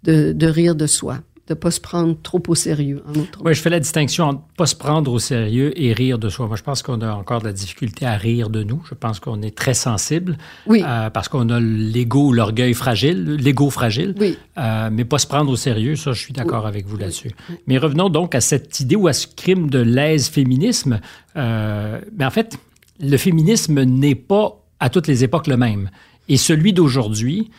de, 0.03 0.33
de 0.33 0.47
rire 0.47 0.75
de 0.75 0.87
soi 0.87 1.21
de 1.51 1.55
pas 1.55 1.73
se 1.73 1.81
prendre 1.81 2.17
trop 2.23 2.41
au 2.47 2.55
sérieux. 2.55 3.03
En 3.09 3.19
autre 3.19 3.41
oui, 3.45 3.55
je 3.55 3.61
fais 3.61 3.71
la 3.71 3.81
distinction 3.81 4.25
entre 4.25 4.43
pas 4.57 4.67
se 4.67 4.77
prendre 4.77 5.13
au 5.13 5.19
sérieux 5.19 5.73
et 5.75 5.93
rire 5.93 6.17
de 6.21 6.29
soi. 6.29 6.47
Moi, 6.47 6.55
je 6.55 6.63
pense 6.63 6.81
qu'on 6.81 7.01
a 7.01 7.13
encore 7.13 7.41
de 7.41 7.47
la 7.47 7.53
difficulté 7.53 8.07
à 8.07 8.17
rire 8.17 8.51
de 8.51 8.63
nous. 8.63 8.81
Je 8.89 8.95
pense 8.95 9.19
qu'on 9.19 9.43
est 9.43 9.57
très 9.57 9.75
sensible. 9.75 10.39
Oui. 10.69 10.85
Euh, 10.87 11.11
parce 11.11 11.29
qu'on 11.29 11.49
a 11.49 11.59
l'ego, 11.59 12.33
l'orgueil 12.33 12.73
fragile, 12.73 13.35
l'ego 13.35 13.69
fragile. 13.69 14.15
Oui. 14.21 14.39
Euh, 14.59 14.91
mais 14.93 15.05
pas 15.05 15.19
se 15.19 15.27
prendre 15.27 15.51
au 15.51 15.57
sérieux, 15.57 15.97
ça, 15.97 16.13
je 16.13 16.21
suis 16.21 16.33
d'accord 16.33 16.63
oui. 16.63 16.69
avec 16.69 16.87
vous 16.87 16.97
là-dessus. 16.97 17.33
Oui. 17.49 17.57
Mais 17.67 17.79
revenons 17.79 18.11
donc 18.11 18.37
à 18.37 18.41
cette 18.41 18.79
idée 18.79 18.95
ou 18.95 19.09
à 19.09 19.13
ce 19.13 19.27
crime 19.27 19.71
de 19.71 19.81
l'aise-féminisme. 19.81 21.01
Euh, 21.37 22.01
mais 22.17 22.25
en 22.25 22.31
fait, 22.31 22.59
le 23.01 23.17
féminisme 23.17 23.83
n'est 23.83 24.15
pas 24.15 24.63
à 24.79 24.89
toutes 24.89 25.09
les 25.09 25.25
époques 25.25 25.49
le 25.49 25.57
même. 25.57 25.91
et 26.29 26.37
celui 26.37 26.73
d'aujourd'hui 26.73 27.51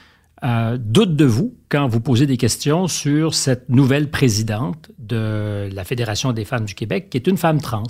euh, 0.43 0.77
doute 0.79 1.15
de 1.15 1.25
vous 1.25 1.53
quand 1.69 1.87
vous 1.87 2.01
posez 2.01 2.25
des 2.25 2.37
questions 2.37 2.87
sur 2.87 3.35
cette 3.35 3.69
nouvelle 3.69 4.09
présidente 4.09 4.89
de 4.97 5.69
la 5.71 5.83
Fédération 5.83 6.33
des 6.33 6.45
femmes 6.45 6.65
du 6.65 6.73
Québec, 6.73 7.09
qui 7.09 7.17
est 7.17 7.27
une 7.27 7.37
femme 7.37 7.61
trans. 7.61 7.83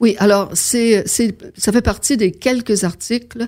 Oui, 0.00 0.16
alors 0.18 0.50
c'est, 0.54 1.06
ça 1.06 1.72
fait 1.72 1.82
partie 1.82 2.16
des 2.16 2.32
quelques 2.32 2.84
articles 2.84 3.46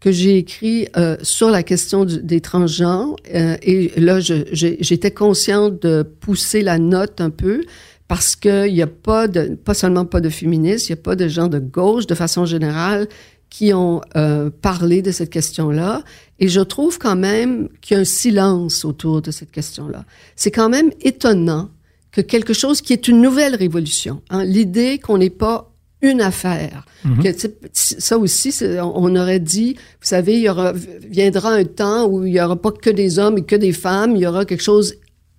que 0.00 0.12
j'ai 0.12 0.38
écrits 0.38 0.88
euh, 0.96 1.16
sur 1.22 1.50
la 1.50 1.62
question 1.62 2.04
des 2.04 2.40
transgenres. 2.40 3.16
Euh, 3.34 3.56
et 3.62 3.92
là, 4.00 4.20
j'étais 4.20 5.10
consciente 5.10 5.82
de 5.82 6.02
pousser 6.02 6.62
la 6.62 6.78
note 6.78 7.20
un 7.20 7.30
peu 7.30 7.62
parce 8.06 8.36
qu'il 8.36 8.72
n'y 8.72 8.82
a 8.82 8.86
pas 8.86 9.26
pas 9.64 9.74
seulement 9.74 10.06
pas 10.06 10.20
de 10.20 10.30
féministes, 10.30 10.88
il 10.88 10.92
n'y 10.92 10.98
a 10.98 11.02
pas 11.02 11.14
de 11.14 11.28
gens 11.28 11.48
de 11.48 11.58
gauche 11.58 12.06
de 12.06 12.14
façon 12.14 12.46
générale 12.46 13.06
qui 13.50 13.72
ont 13.72 14.00
euh, 14.16 14.50
parlé 14.50 15.02
de 15.02 15.10
cette 15.10 15.30
question-là. 15.30 16.02
Et 16.38 16.48
je 16.48 16.60
trouve 16.60 16.98
quand 16.98 17.16
même 17.16 17.68
qu'il 17.80 17.94
y 17.94 17.98
a 17.98 18.00
un 18.00 18.04
silence 18.04 18.84
autour 18.84 19.22
de 19.22 19.30
cette 19.30 19.50
question-là. 19.50 20.04
C'est 20.36 20.50
quand 20.50 20.68
même 20.68 20.90
étonnant 21.00 21.70
que 22.12 22.20
quelque 22.20 22.52
chose 22.52 22.80
qui 22.80 22.92
est 22.92 23.08
une 23.08 23.20
nouvelle 23.20 23.54
révolution, 23.54 24.22
hein, 24.30 24.44
l'idée 24.44 24.98
qu'on 24.98 25.18
n'est 25.18 25.30
pas 25.30 25.72
une 26.00 26.20
affaire. 26.20 26.84
Mhm. 27.04 27.22
que, 27.22 27.28
ça 27.72 28.18
aussi, 28.18 28.54
on 28.80 29.16
aurait 29.16 29.40
dit, 29.40 29.74
vous 29.74 30.06
savez, 30.06 30.34
il 30.34 30.42
y 30.42 30.48
aura, 30.48 30.72
viendra 30.72 31.50
un 31.50 31.64
temps 31.64 32.06
où 32.06 32.24
il 32.24 32.34
y 32.34 32.40
aura 32.40 32.56
pas 32.56 32.72
que 32.72 32.90
des 32.90 33.18
hommes 33.18 33.38
et 33.38 33.44
que 33.44 33.56
des 33.56 33.72
femmes, 33.72 34.16
il 34.16 34.22
y 34.22 34.26
aura 34.26 34.44
quelque 34.44 34.62
chose 34.62 34.94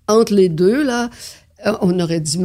entre 0.08 0.34
les 0.34 0.48
deux, 0.48 0.82
là. 0.82 1.10
Euh, 1.66 1.72
on 1.82 1.98
aurait 2.00 2.20
dit, 2.20 2.38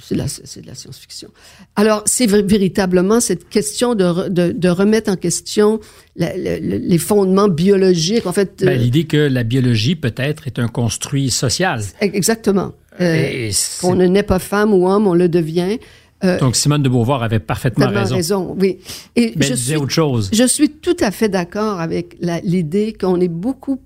c'est 0.00 0.14
de 0.14 0.18
la, 0.18 0.26
la 0.66 0.74
science-fiction. 0.74 1.28
Alors, 1.76 2.02
c'est 2.06 2.26
véritablement 2.26 3.20
cette 3.20 3.48
question 3.48 3.94
de, 3.94 4.28
de, 4.28 4.52
de, 4.52 4.68
remettre 4.68 5.10
en 5.10 5.16
question 5.16 5.80
les 6.16 6.98
fondements 6.98 7.48
biologiques. 7.48 8.26
En 8.26 8.32
fait, 8.32 8.62
ben, 8.64 8.78
l'idée 8.78 9.04
que 9.04 9.16
la 9.16 9.42
biologie 9.42 9.96
peut-être 9.96 10.46
est 10.46 10.58
un 10.58 10.68
construit 10.68 11.30
social. 11.30 11.82
Exactement. 12.00 12.72
Euh, 13.00 13.50
qu'on 13.80 13.94
ne 13.94 14.06
naît 14.06 14.22
pas 14.22 14.38
femme 14.38 14.74
ou 14.74 14.88
homme, 14.88 15.06
on 15.06 15.14
le 15.14 15.28
devient. 15.28 15.78
Euh, 16.22 16.38
Donc 16.38 16.54
Simone 16.54 16.82
de 16.82 16.88
Beauvoir 16.88 17.22
avait 17.22 17.38
parfaitement 17.38 17.88
raison. 17.88 18.16
raison. 18.16 18.56
Oui. 18.58 18.78
Et 19.16 19.32
Mais 19.36 19.46
je 19.46 19.54
disait 19.54 19.76
autre 19.76 19.92
chose. 19.92 20.30
Je 20.32 20.44
suis 20.44 20.70
tout 20.70 20.96
à 21.00 21.10
fait 21.10 21.28
d'accord 21.28 21.80
avec 21.80 22.16
l'idée 22.42 22.92
qu'on 22.92 23.20
est 23.20 23.28
beaucoup, 23.28 23.80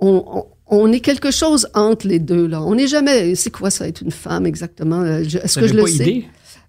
on, 0.00 0.24
on 0.32 0.46
est 0.70 1.00
quelque 1.00 1.30
chose 1.30 1.68
entre 1.74 2.06
les 2.06 2.18
deux 2.18 2.46
là. 2.46 2.62
On 2.62 2.74
n'est 2.74 2.86
jamais. 2.86 3.34
C'est 3.34 3.50
quoi 3.50 3.70
ça 3.70 3.88
être 3.88 4.02
une 4.02 4.10
femme 4.10 4.46
exactement? 4.46 5.04
Est-ce 5.04 5.58
que 5.58 5.66
je 5.66 5.74
le 5.74 5.86
sais? 5.86 6.24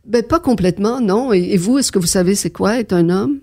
Ben 0.06 0.24
pas 0.24 0.40
complètement, 0.40 1.02
non. 1.02 1.34
Et, 1.34 1.58
vous, 1.58 1.78
est-ce 1.78 1.92
que 1.92 2.00
vous 2.00 2.08
savez 2.08 2.36
c'est 2.36 2.50
quoi 2.50 2.80
être 2.80 2.94
un 2.94 3.10
homme? 3.10 3.40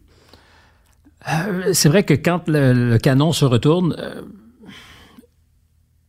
Euh, 1.28 1.72
C'est 1.72 1.88
vrai 1.88 2.02
que 2.02 2.14
quand 2.14 2.42
le, 2.48 2.98
canon 2.98 3.32
se 3.32 3.44
retourne. 3.44 3.94
Euh, 3.98 4.22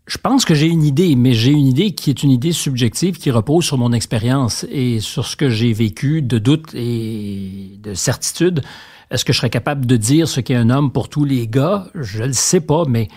je 0.07 0.17
pense 0.17 0.45
que 0.45 0.55
j'ai 0.55 0.67
une 0.67 0.83
idée, 0.83 1.17
mais 1.17 1.33
j'ai 1.33 1.51
une 1.51 1.67
idée 1.67 1.91
qui 1.91 2.09
est 2.09 2.23
une 2.23 2.31
idée 2.31 2.53
subjective 2.53 3.17
qui 3.17 3.29
repose 3.29 3.65
sur 3.65 3.77
mon 3.77 3.91
expérience 3.91 4.65
et 4.71 5.01
sur 5.01 5.25
ce 5.25 5.35
que 5.35 5.49
j'ai 5.49 5.73
vécu 5.73 6.21
de 6.21 6.37
doute 6.37 6.73
et 6.73 7.77
de 7.83 7.93
certitude. 7.93 8.61
Est-ce 9.11 9.25
que 9.25 9.33
je 9.33 9.39
serais 9.39 9.49
capable 9.49 9.85
de 9.85 9.97
dire 9.97 10.29
ce 10.29 10.39
qu'est 10.39 10.55
un 10.55 10.69
homme 10.69 10.93
pour 10.93 11.09
tous 11.09 11.25
les 11.25 11.45
gars? 11.45 11.87
Je 11.93 12.21
ne 12.21 12.27
le 12.27 12.33
sais 12.33 12.61
pas, 12.61 12.85
mais 12.87 13.09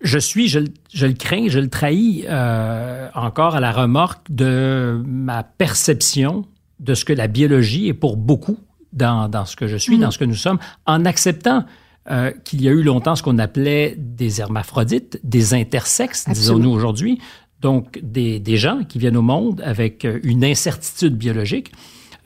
je 0.00 0.18
suis, 0.18 0.48
je, 0.48 0.58
le 0.58 1.12
crains, 1.12 1.48
je 1.48 1.58
le 1.58 1.68
trahis 1.68 2.24
euh, 2.28 3.08
encore 3.14 3.56
à 3.56 3.60
la 3.60 3.72
remorque 3.72 4.30
de 4.30 5.02
ma 5.06 5.42
perception 5.42 6.44
de 6.80 6.94
ce 6.94 7.04
que 7.04 7.12
la 7.12 7.26
biologie 7.26 7.88
est 7.88 7.94
pour 7.94 8.16
beaucoup 8.16 8.58
dans, 8.92 9.28
dans 9.28 9.44
ce 9.44 9.56
que 9.56 9.66
je 9.66 9.76
suis, 9.76 9.98
dans 9.98 10.08
mm. 10.08 10.12
ce 10.12 10.18
que 10.18 10.24
nous 10.24 10.34
sommes, 10.34 10.58
en 10.86 11.04
acceptant 11.04 11.64
euh, 12.10 12.32
qu'il 12.44 12.62
y 12.62 12.68
a 12.68 12.70
eu 12.70 12.82
longtemps 12.82 13.16
ce 13.16 13.22
qu'on 13.22 13.38
appelait 13.38 13.94
des 13.96 14.40
hermaphrodites, 14.40 15.18
des 15.24 15.54
intersexes, 15.54 16.28
disons-nous 16.28 16.70
aujourd'hui, 16.70 17.18
donc 17.60 17.98
des, 18.02 18.38
des, 18.40 18.58
gens 18.58 18.84
qui 18.84 18.98
viennent 18.98 19.16
au 19.16 19.22
monde 19.22 19.62
avec 19.64 20.06
une 20.22 20.44
incertitude 20.44 21.16
biologique, 21.16 21.72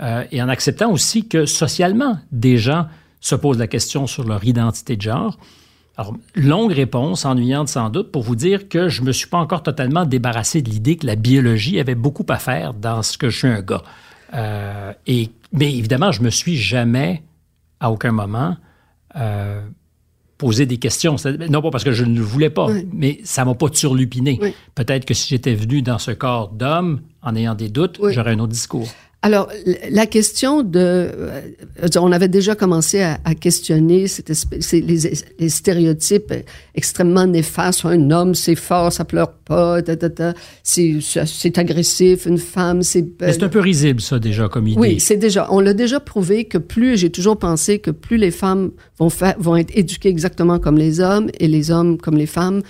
euh, 0.00 0.24
et 0.32 0.42
en 0.42 0.48
acceptant 0.48 0.90
aussi 0.90 1.28
que 1.28 1.46
socialement, 1.46 2.18
des 2.32 2.56
gens 2.56 2.86
se 3.20 3.34
posent 3.34 3.58
la 3.58 3.66
question 3.66 4.06
sur 4.06 4.24
leur 4.24 4.44
identité 4.44 4.96
de 4.96 5.02
genre. 5.02 5.38
Alors, 5.98 6.14
longue 6.36 6.70
réponse, 6.70 7.24
ennuyante 7.24 7.68
sans 7.68 7.90
doute, 7.90 8.12
pour 8.12 8.22
vous 8.22 8.36
dire 8.36 8.68
que 8.68 8.88
je 8.88 9.02
ne 9.02 9.08
me 9.08 9.12
suis 9.12 9.26
pas 9.26 9.38
encore 9.38 9.64
totalement 9.64 10.06
débarrassé 10.06 10.62
de 10.62 10.70
l'idée 10.70 10.96
que 10.96 11.04
la 11.04 11.16
biologie 11.16 11.80
avait 11.80 11.96
beaucoup 11.96 12.24
à 12.28 12.36
faire 12.36 12.72
dans 12.72 13.02
ce 13.02 13.18
que 13.18 13.30
je 13.30 13.38
suis 13.38 13.48
un 13.48 13.62
gars. 13.62 13.82
Euh, 14.32 14.92
et, 15.08 15.30
mais 15.52 15.74
évidemment, 15.74 16.12
je 16.12 16.22
me 16.22 16.30
suis 16.30 16.56
jamais, 16.56 17.24
à 17.80 17.90
aucun 17.90 18.12
moment, 18.12 18.56
euh, 19.16 19.60
posé 20.38 20.66
des 20.66 20.76
questions. 20.76 21.16
Non 21.50 21.62
pas 21.62 21.70
parce 21.70 21.82
que 21.82 21.90
je 21.90 22.04
ne 22.04 22.16
le 22.16 22.24
voulais 22.24 22.50
pas, 22.50 22.68
mais 22.92 23.18
ça 23.24 23.44
m'a 23.44 23.54
pas 23.54 23.68
turlupiné. 23.68 24.38
Peut-être 24.76 25.04
que 25.04 25.14
si 25.14 25.28
j'étais 25.28 25.56
venu 25.56 25.82
dans 25.82 25.98
ce 25.98 26.12
corps 26.12 26.50
d'homme, 26.50 27.00
en 27.22 27.34
ayant 27.34 27.56
des 27.56 27.70
doutes, 27.70 27.98
j'aurais 28.10 28.34
un 28.34 28.38
autre 28.38 28.52
discours. 28.52 28.86
Alors, 29.20 29.48
la 29.90 30.06
question 30.06 30.62
de... 30.62 30.78
Euh, 30.78 31.40
on 31.96 32.12
avait 32.12 32.28
déjà 32.28 32.54
commencé 32.54 33.02
à, 33.02 33.18
questionner 33.34 34.06
cette 34.06 34.32
les, 34.72 35.48
stéréotypes 35.48 36.32
extrêmement 36.76 37.26
néfastes. 37.26 37.84
Un 37.84 38.12
homme, 38.12 38.36
c'est 38.36 38.54
fort, 38.54 38.92
ça 38.92 39.04
pleure 39.04 39.32
pas, 39.32 39.80
c'est 40.62 41.58
agressif. 41.58 42.26
Une 42.26 42.38
femme, 42.38 42.82
c'est... 42.84 43.04
c'est 43.18 43.42
un 43.42 43.48
peu 43.48 43.58
risible, 43.58 44.00
ça, 44.00 44.20
déjà, 44.20 44.48
comme 44.48 44.68
idée. 44.68 44.78
Oui, 44.78 45.00
c'est 45.00 45.16
déjà... 45.16 45.48
On 45.50 45.58
l'a 45.58 45.74
déjà 45.74 45.98
prouvé 45.98 46.44
que 46.44 46.58
plus... 46.58 46.96
J'ai 46.96 47.10
toujours 47.10 47.38
pensé 47.38 47.80
que 47.80 47.90
plus 47.90 48.18
les 48.18 48.30
femmes 48.30 48.70
vont, 49.00 49.10
faire, 49.10 49.34
vont 49.40 49.56
être 49.56 49.76
éduquées 49.76 50.10
exactement 50.10 50.60
comme 50.60 50.78
les 50.78 51.00
hommes 51.00 51.28
et 51.40 51.48
les 51.48 51.72
hommes 51.72 51.98
comme 51.98 52.16
les 52.16 52.26
femmes, 52.26 52.62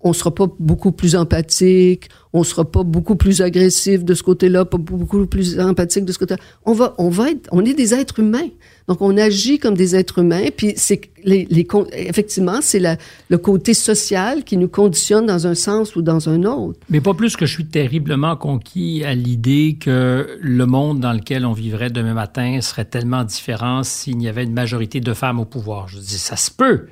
on 0.00 0.12
sera 0.12 0.34
pas 0.34 0.46
beaucoup 0.58 0.92
plus 0.92 1.14
empathique, 1.14 2.08
on 2.32 2.44
sera 2.44 2.64
pas 2.64 2.82
beaucoup 2.82 3.16
plus 3.16 3.42
agressif 3.42 4.04
de 4.04 4.14
ce 4.14 4.22
côté-là, 4.22 4.64
pas 4.64 4.78
beaucoup 4.78 5.26
plus 5.26 5.60
empathique 5.60 6.04
de 6.04 6.12
ce 6.12 6.18
côté-là. 6.18 6.40
On 6.64 6.72
va, 6.72 6.94
on 6.98 7.10
va 7.10 7.30
être, 7.30 7.48
on 7.52 7.64
est 7.64 7.74
des 7.74 7.92
êtres 7.92 8.20
humains. 8.20 8.48
Donc, 8.88 9.00
on 9.00 9.16
agit 9.16 9.58
comme 9.58 9.76
des 9.76 9.94
êtres 9.94 10.18
humains. 10.18 10.46
Puis, 10.56 10.72
c'est 10.76 11.00
les, 11.24 11.46
effectivement, 11.92 12.60
c'est 12.62 12.80
le 13.28 13.38
côté 13.38 13.74
social 13.74 14.44
qui 14.44 14.56
nous 14.56 14.68
conditionne 14.68 15.26
dans 15.26 15.46
un 15.46 15.54
sens 15.54 15.94
ou 15.94 16.02
dans 16.02 16.28
un 16.28 16.42
autre. 16.44 16.80
Mais 16.88 17.00
pas 17.00 17.14
plus 17.14 17.36
que 17.36 17.46
je 17.46 17.52
suis 17.52 17.66
terriblement 17.66 18.34
conquis 18.36 19.04
à 19.04 19.14
l'idée 19.14 19.76
que 19.78 20.38
le 20.40 20.66
monde 20.66 21.00
dans 21.00 21.12
lequel 21.12 21.44
on 21.46 21.52
vivrait 21.52 21.90
demain 21.90 22.14
matin 22.14 22.60
serait 22.60 22.86
tellement 22.86 23.24
différent 23.24 23.82
s'il 23.82 24.20
y 24.22 24.28
avait 24.28 24.44
une 24.44 24.54
majorité 24.54 25.00
de 25.00 25.12
femmes 25.12 25.38
au 25.38 25.44
pouvoir. 25.44 25.88
Je 25.88 25.98
dis, 25.98 26.18
ça 26.18 26.36
se 26.36 26.50
peut. 26.50 26.86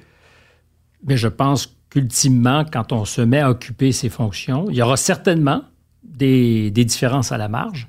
Mais 1.07 1.16
je 1.16 1.29
pense 1.29 1.80
qu'ultimement, 1.90 2.64
quand 2.64 2.92
on 2.92 3.05
se 3.05 3.20
met 3.20 3.40
à 3.40 3.50
occuper 3.50 3.92
ces 3.92 4.09
fonctions, 4.09 4.66
il 4.70 4.76
y 4.76 4.83
aura 4.83 4.96
certainement 4.96 5.62
des, 6.03 6.70
différences 6.70 7.33
à 7.33 7.38
la 7.38 7.48
marge. 7.48 7.88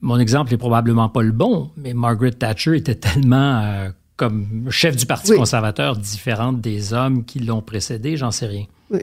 Mon 0.00 0.18
exemple 0.18 0.50
n'est 0.50 0.58
probablement 0.58 1.08
pas 1.08 1.22
le 1.22 1.32
bon, 1.32 1.70
mais 1.76 1.94
Margaret 1.94 2.32
Thatcher 2.32 2.76
était 2.76 2.94
tellement 2.94 3.60
euh, 3.62 3.90
comme 4.16 4.66
chef 4.70 4.96
du 4.96 5.06
Parti 5.06 5.34
conservateur 5.34 5.96
différente 5.96 6.60
des 6.60 6.92
hommes 6.92 7.24
qui 7.24 7.40
l'ont 7.40 7.62
précédé, 7.62 8.16
j'en 8.16 8.30
sais 8.30 8.46
rien. 8.46 8.64
Oui. 8.90 9.00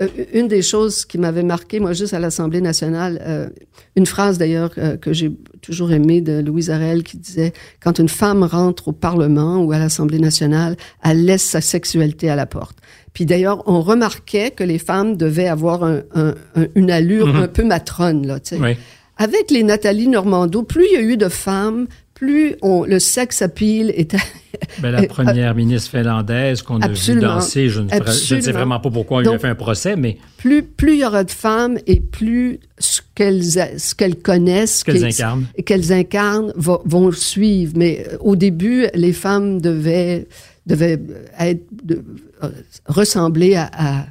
Euh, 0.00 0.08
une 0.32 0.48
des 0.48 0.62
choses 0.62 1.04
qui 1.04 1.18
m'avait 1.18 1.42
marqué, 1.42 1.80
moi, 1.80 1.92
juste 1.92 2.14
à 2.14 2.18
l'Assemblée 2.18 2.60
nationale, 2.60 3.22
euh, 3.24 3.48
une 3.96 4.06
phrase 4.06 4.38
d'ailleurs 4.38 4.70
que 5.00 5.12
j'ai 5.12 5.32
toujours 5.60 5.92
aimée 5.92 6.20
de 6.20 6.40
Louise 6.40 6.70
Arel 6.70 7.02
qui 7.02 7.16
disait 7.18 7.52
Quand 7.80 7.98
une 7.98 8.08
femme 8.08 8.42
rentre 8.42 8.88
au 8.88 8.92
Parlement 8.92 9.58
ou 9.58 9.72
à 9.72 9.78
l'Assemblée 9.78 10.18
nationale, 10.18 10.76
elle 11.04 11.24
laisse 11.24 11.44
sa 11.44 11.60
sexualité 11.60 12.30
à 12.30 12.36
la 12.36 12.46
porte. 12.46 12.78
Puis 13.12 13.26
d'ailleurs, 13.26 13.62
on 13.66 13.80
remarquait 13.80 14.50
que 14.50 14.64
les 14.64 14.78
femmes 14.78 15.16
devaient 15.16 15.48
avoir 15.48 15.88
une 16.74 16.90
allure 16.90 17.28
mhm. 17.28 17.36
un 17.36 17.48
peu 17.48 17.64
matrone, 17.64 18.26
là, 18.26 18.40
tu 18.40 18.56
sais. 18.56 18.76
Avec 19.20 19.50
les 19.50 19.64
Nathalie 19.64 20.06
Normando, 20.06 20.62
plus 20.62 20.86
il 20.92 20.94
y 20.94 20.96
a 20.96 21.02
eu 21.02 21.16
de 21.16 21.28
femmes, 21.28 21.88
plus 22.18 22.56
on, 22.62 22.84
le 22.84 22.98
sex 22.98 23.42
appeal 23.42 23.92
était... 23.94 24.18
ben, 24.80 24.90
la 24.90 25.02
première 25.06 25.54
ministre 25.54 25.90
finlandaise 25.90 26.62
qu'on 26.62 26.80
a 26.80 26.88
vu 26.88 27.14
danser, 27.20 27.68
je 27.68 27.80
ne, 27.82 27.88
sais 28.10 28.50
vraiment 28.50 28.80
pas 28.80 28.90
pourquoi 28.90 29.18
on 29.18 29.20
lui 29.20 29.28
a 29.28 29.38
fait 29.38 29.46
un 29.46 29.54
procès, 29.54 29.94
mais... 29.94 30.18
Plus, 30.36 30.64
plus 30.64 30.94
il 30.94 31.00
y 31.00 31.04
aura 31.04 31.22
de 31.22 31.30
femmes 31.30 31.78
et 31.86 32.00
plus 32.00 32.58
ce 32.78 33.00
qu'elles 33.14 33.44
ce 33.44 33.94
qu'elles 33.94 34.16
connaissent, 34.16 34.82
qu'elles 34.82 35.04
incarnent, 35.04 35.46
qu'elles 35.64 35.92
incarnent 35.92 36.52
vont 36.56 37.12
suivre. 37.12 37.72
Mais 37.76 38.04
euh, 38.06 38.16
au 38.20 38.36
début, 38.36 38.86
les 38.94 39.12
femmes 39.12 39.60
devaient 39.60 40.26
devaient 40.66 41.00
être 41.38 41.62
de, 41.84 42.04
euh, 42.42 42.48
ressembler 42.86 43.54
à, 43.56 43.70
à, 43.72 44.06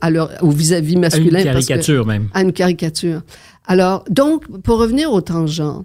à, 0.00 0.10
leur, 0.10 0.30
au 0.42 0.50
vis-à-vis 0.50 0.96
masculin. 0.96 1.38
À 1.38 1.42
une 1.42 1.46
caricature 1.46 2.06
même. 2.06 2.28
À 2.32 2.42
une 2.42 2.52
caricature. 2.52 3.22
Alors, 3.66 4.04
donc, 4.10 4.46
pour 4.62 4.78
revenir 4.78 5.12
au 5.12 5.20
tangent, 5.20 5.84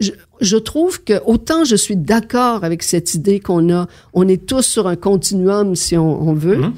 je, 0.00 0.12
je 0.40 0.56
trouve 0.56 1.02
que 1.02 1.20
autant 1.26 1.64
je 1.64 1.76
suis 1.76 1.96
d'accord 1.96 2.64
avec 2.64 2.82
cette 2.82 3.14
idée 3.14 3.40
qu'on 3.40 3.72
a, 3.72 3.86
on 4.12 4.28
est 4.28 4.46
tous 4.46 4.62
sur 4.62 4.86
un 4.86 4.96
continuum 4.96 5.74
si 5.76 5.96
on, 5.96 6.28
on 6.28 6.34
veut. 6.34 6.64
Hum. 6.64 6.74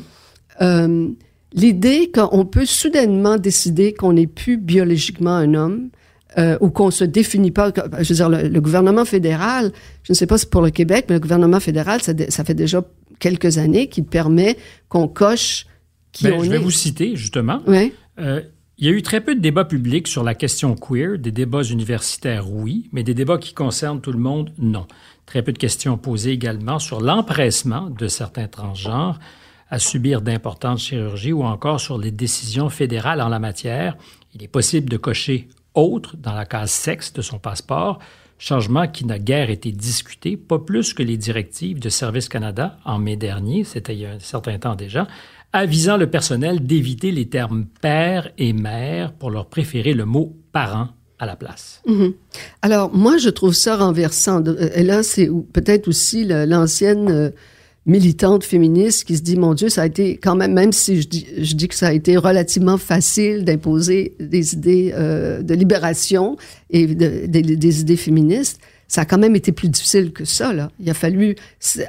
Euh, 0.62 1.08
L'idée 1.52 2.10
qu'on 2.12 2.44
peut 2.44 2.66
soudainement 2.66 3.38
décider 3.38 3.94
qu'on 3.94 4.12
n'est 4.12 4.26
plus 4.26 4.58
biologiquement 4.58 5.34
un 5.36 5.54
homme, 5.54 5.88
euh, 6.38 6.58
ou 6.60 6.68
qu'on 6.68 6.90
se 6.90 7.04
définit 7.04 7.50
pas. 7.50 7.72
Je 8.00 8.08
veux 8.12 8.14
dire, 8.14 8.28
le, 8.28 8.60
gouvernement 8.60 9.06
fédéral, 9.06 9.72
je 10.02 10.12
ne 10.12 10.14
sais 10.14 10.26
pas 10.26 10.36
si 10.36 10.44
pour 10.44 10.60
le 10.60 10.68
Québec, 10.68 11.06
mais 11.08 11.14
le 11.14 11.20
gouvernement 11.20 11.60
fédéral, 11.60 12.02
ça, 12.02 12.12
ça, 12.28 12.44
fait 12.44 12.52
déjà 12.52 12.84
quelques 13.20 13.56
années 13.56 13.88
qui 13.88 14.02
permet 14.02 14.58
qu'on 14.90 15.08
coche 15.08 15.66
qui 16.12 16.24
Ben, 16.24 16.34
on 16.34 16.42
je 16.44 16.50
vais 16.50 16.56
est. 16.56 16.58
vous 16.58 16.70
citer, 16.70 17.16
justement. 17.16 17.62
Ouais. 17.66 17.94
Euh, 18.18 18.42
il 18.78 18.86
y 18.86 18.88
a 18.90 18.92
eu 18.92 19.00
très 19.00 19.22
peu 19.22 19.34
de 19.34 19.40
débats 19.40 19.64
publics 19.64 20.06
sur 20.06 20.22
la 20.22 20.34
question 20.34 20.74
queer, 20.74 21.18
des 21.18 21.32
débats 21.32 21.62
universitaires, 21.62 22.50
oui, 22.50 22.90
mais 22.92 23.02
des 23.02 23.14
débats 23.14 23.38
qui 23.38 23.54
concernent 23.54 24.02
tout 24.02 24.12
le 24.12 24.18
monde, 24.18 24.52
non. 24.58 24.86
Très 25.24 25.42
peu 25.42 25.52
de 25.52 25.58
questions 25.58 25.96
posées 25.96 26.32
également 26.32 26.78
sur 26.78 27.00
l'empressement 27.00 27.88
de 27.88 28.06
certains 28.06 28.48
transgenres 28.48 29.18
à 29.70 29.78
subir 29.78 30.20
d'importantes 30.20 30.78
chirurgies 30.78 31.32
ou 31.32 31.42
encore 31.42 31.80
sur 31.80 31.96
les 31.96 32.10
décisions 32.10 32.68
fédérales 32.68 33.22
en 33.22 33.28
la 33.28 33.38
matière. 33.38 33.96
Il 34.34 34.42
est 34.42 34.48
possible 34.48 34.90
de 34.90 34.98
cocher 34.98 35.48
autre 35.74 36.16
dans 36.18 36.34
la 36.34 36.44
case 36.44 36.70
sexe 36.70 37.14
de 37.14 37.22
son 37.22 37.38
passeport, 37.38 37.98
changement 38.38 38.86
qui 38.86 39.06
n'a 39.06 39.18
guère 39.18 39.48
été 39.48 39.72
discuté, 39.72 40.36
pas 40.36 40.58
plus 40.58 40.92
que 40.92 41.02
les 41.02 41.16
directives 41.16 41.80
de 41.80 41.88
Service 41.88 42.28
Canada 42.28 42.76
en 42.84 42.98
mai 42.98 43.16
dernier, 43.16 43.64
c'était 43.64 43.94
il 43.94 44.00
y 44.00 44.06
a 44.06 44.12
un 44.12 44.18
certain 44.18 44.58
temps 44.58 44.76
déjà, 44.76 45.08
avisant 45.58 45.96
le 45.96 46.08
personnel 46.08 46.64
d'éviter 46.66 47.10
les 47.12 47.26
termes 47.28 47.66
père 47.80 48.30
et 48.38 48.52
mère 48.52 49.12
pour 49.12 49.30
leur 49.30 49.46
préférer 49.46 49.92
le 49.94 50.04
mot 50.04 50.34
parent 50.52 50.88
à 51.18 51.26
la 51.26 51.36
place. 51.36 51.82
Alors, 52.62 52.94
moi, 52.94 53.16
je 53.18 53.30
trouve 53.30 53.54
ça 53.54 53.76
renversant. 53.76 54.40
De- 54.40 54.70
Et 54.74 54.82
là, 54.82 55.02
c'est 55.02 55.30
peut-être 55.52 55.88
aussi 55.88 56.24
l'ancienne 56.24 57.08
euh, 57.10 57.30
militante 57.86 58.44
féministe 58.44 59.04
qui 59.04 59.16
se 59.16 59.22
dit, 59.22 59.36
mon 59.36 59.54
Dieu, 59.54 59.68
ça 59.68 59.82
a 59.82 59.86
été 59.86 60.16
quand 60.18 60.34
même, 60.36 60.52
même 60.52 60.72
si 60.72 61.00
je 61.00 61.08
dis, 61.08 61.26
je 61.38 61.54
dis 61.54 61.68
que 61.68 61.74
ça 61.74 61.88
a 61.88 61.92
été 61.92 62.16
relativement 62.16 62.76
facile 62.78 63.44
d'imposer 63.44 64.14
des 64.20 64.54
idées 64.54 64.92
euh, 64.94 65.40
de 65.42 65.54
libération 65.54 66.36
et 66.68 66.86
de- 66.86 67.26
des- 67.26 67.42
des 67.56 67.80
idées 67.80 67.96
féministes, 67.96 68.60
ça 68.88 69.00
a 69.02 69.04
quand 69.04 69.18
même 69.18 69.34
été 69.36 69.52
plus 69.52 69.68
difficile 69.68 70.12
que 70.12 70.24
ça. 70.24 70.52
Là. 70.52 70.70
Il 70.80 70.90
a 70.90 70.94
fallu, 70.94 71.34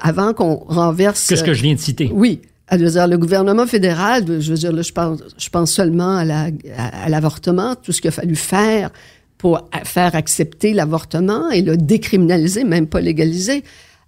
avant 0.01 0.33
qu'on 0.33 0.55
renverse... 0.55 1.27
Que 1.27 1.35
ce 1.35 1.43
que 1.43 1.53
je 1.53 1.63
viens 1.63 1.75
de 1.75 1.79
citer. 1.79 2.09
Oui. 2.13 2.39
Veux 2.71 2.89
dire, 2.89 3.07
le 3.07 3.17
gouvernement 3.17 3.65
fédéral, 3.65 4.25
je 4.41 4.51
veux 4.51 4.57
dire, 4.57 4.73
là, 4.73 4.81
je 4.81 4.91
pense, 4.91 5.19
je 5.37 5.49
pense 5.49 5.71
seulement 5.71 6.17
à 6.17 6.25
la- 6.25 6.49
à- 6.77 7.05
à 7.05 7.09
l'avortement, 7.09 7.75
tout 7.75 7.91
ce 7.93 8.01
qu'il 8.01 8.09
a 8.09 8.11
fallu 8.11 8.35
faire 8.35 8.91
pour 9.37 9.69
faire 9.85 10.15
accepter 10.15 10.73
l'avortement 10.73 11.49
et 11.49 11.61
le 11.61 11.77
décriminaliser, 11.77 12.63
même 12.65 12.87
pas 12.87 12.99
légaliser. 12.99 13.63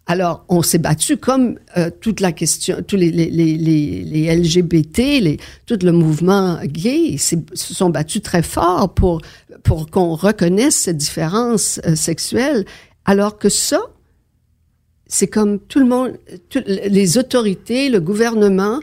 Alors, 0.08 0.44
on 0.50 0.64
s'est 0.64 0.80
battu 0.80 1.18
comme 1.18 1.60
euh, 1.78 1.92
toute 2.02 2.20
la 2.20 2.32
question, 2.32 2.78
tous 2.86 2.96
les, 2.96 3.12
les, 3.12 3.30
les, 3.30 3.56
les, 4.04 4.36
LGBT, 4.36 4.98
les, 5.22 5.38
tout 5.68 5.78
le 5.84 5.92
mouvement 5.92 6.58
gay 6.66 7.16
s'est- 7.18 7.46
se 7.54 7.76
sont 7.76 7.92
battus 7.92 8.24
très 8.24 8.42
fort 8.42 8.94
pour, 8.96 9.22
pour 9.64 9.90
qu'on 9.92 10.16
reconnaisse 10.16 10.76
cette 10.76 10.98
différence 10.98 11.80
euh, 11.86 11.96
sexuelle. 11.96 12.66
Alors 13.06 13.38
que 13.38 13.50
ça, 13.50 13.80
c'est 15.10 15.28
comme 15.28 15.60
tout 15.60 15.80
le 15.80 15.86
monde, 15.88 16.12
tout- 16.50 16.64
les 16.66 17.18
autorités, 17.18 17.90
le 17.90 18.00
gouvernement, 18.00 18.80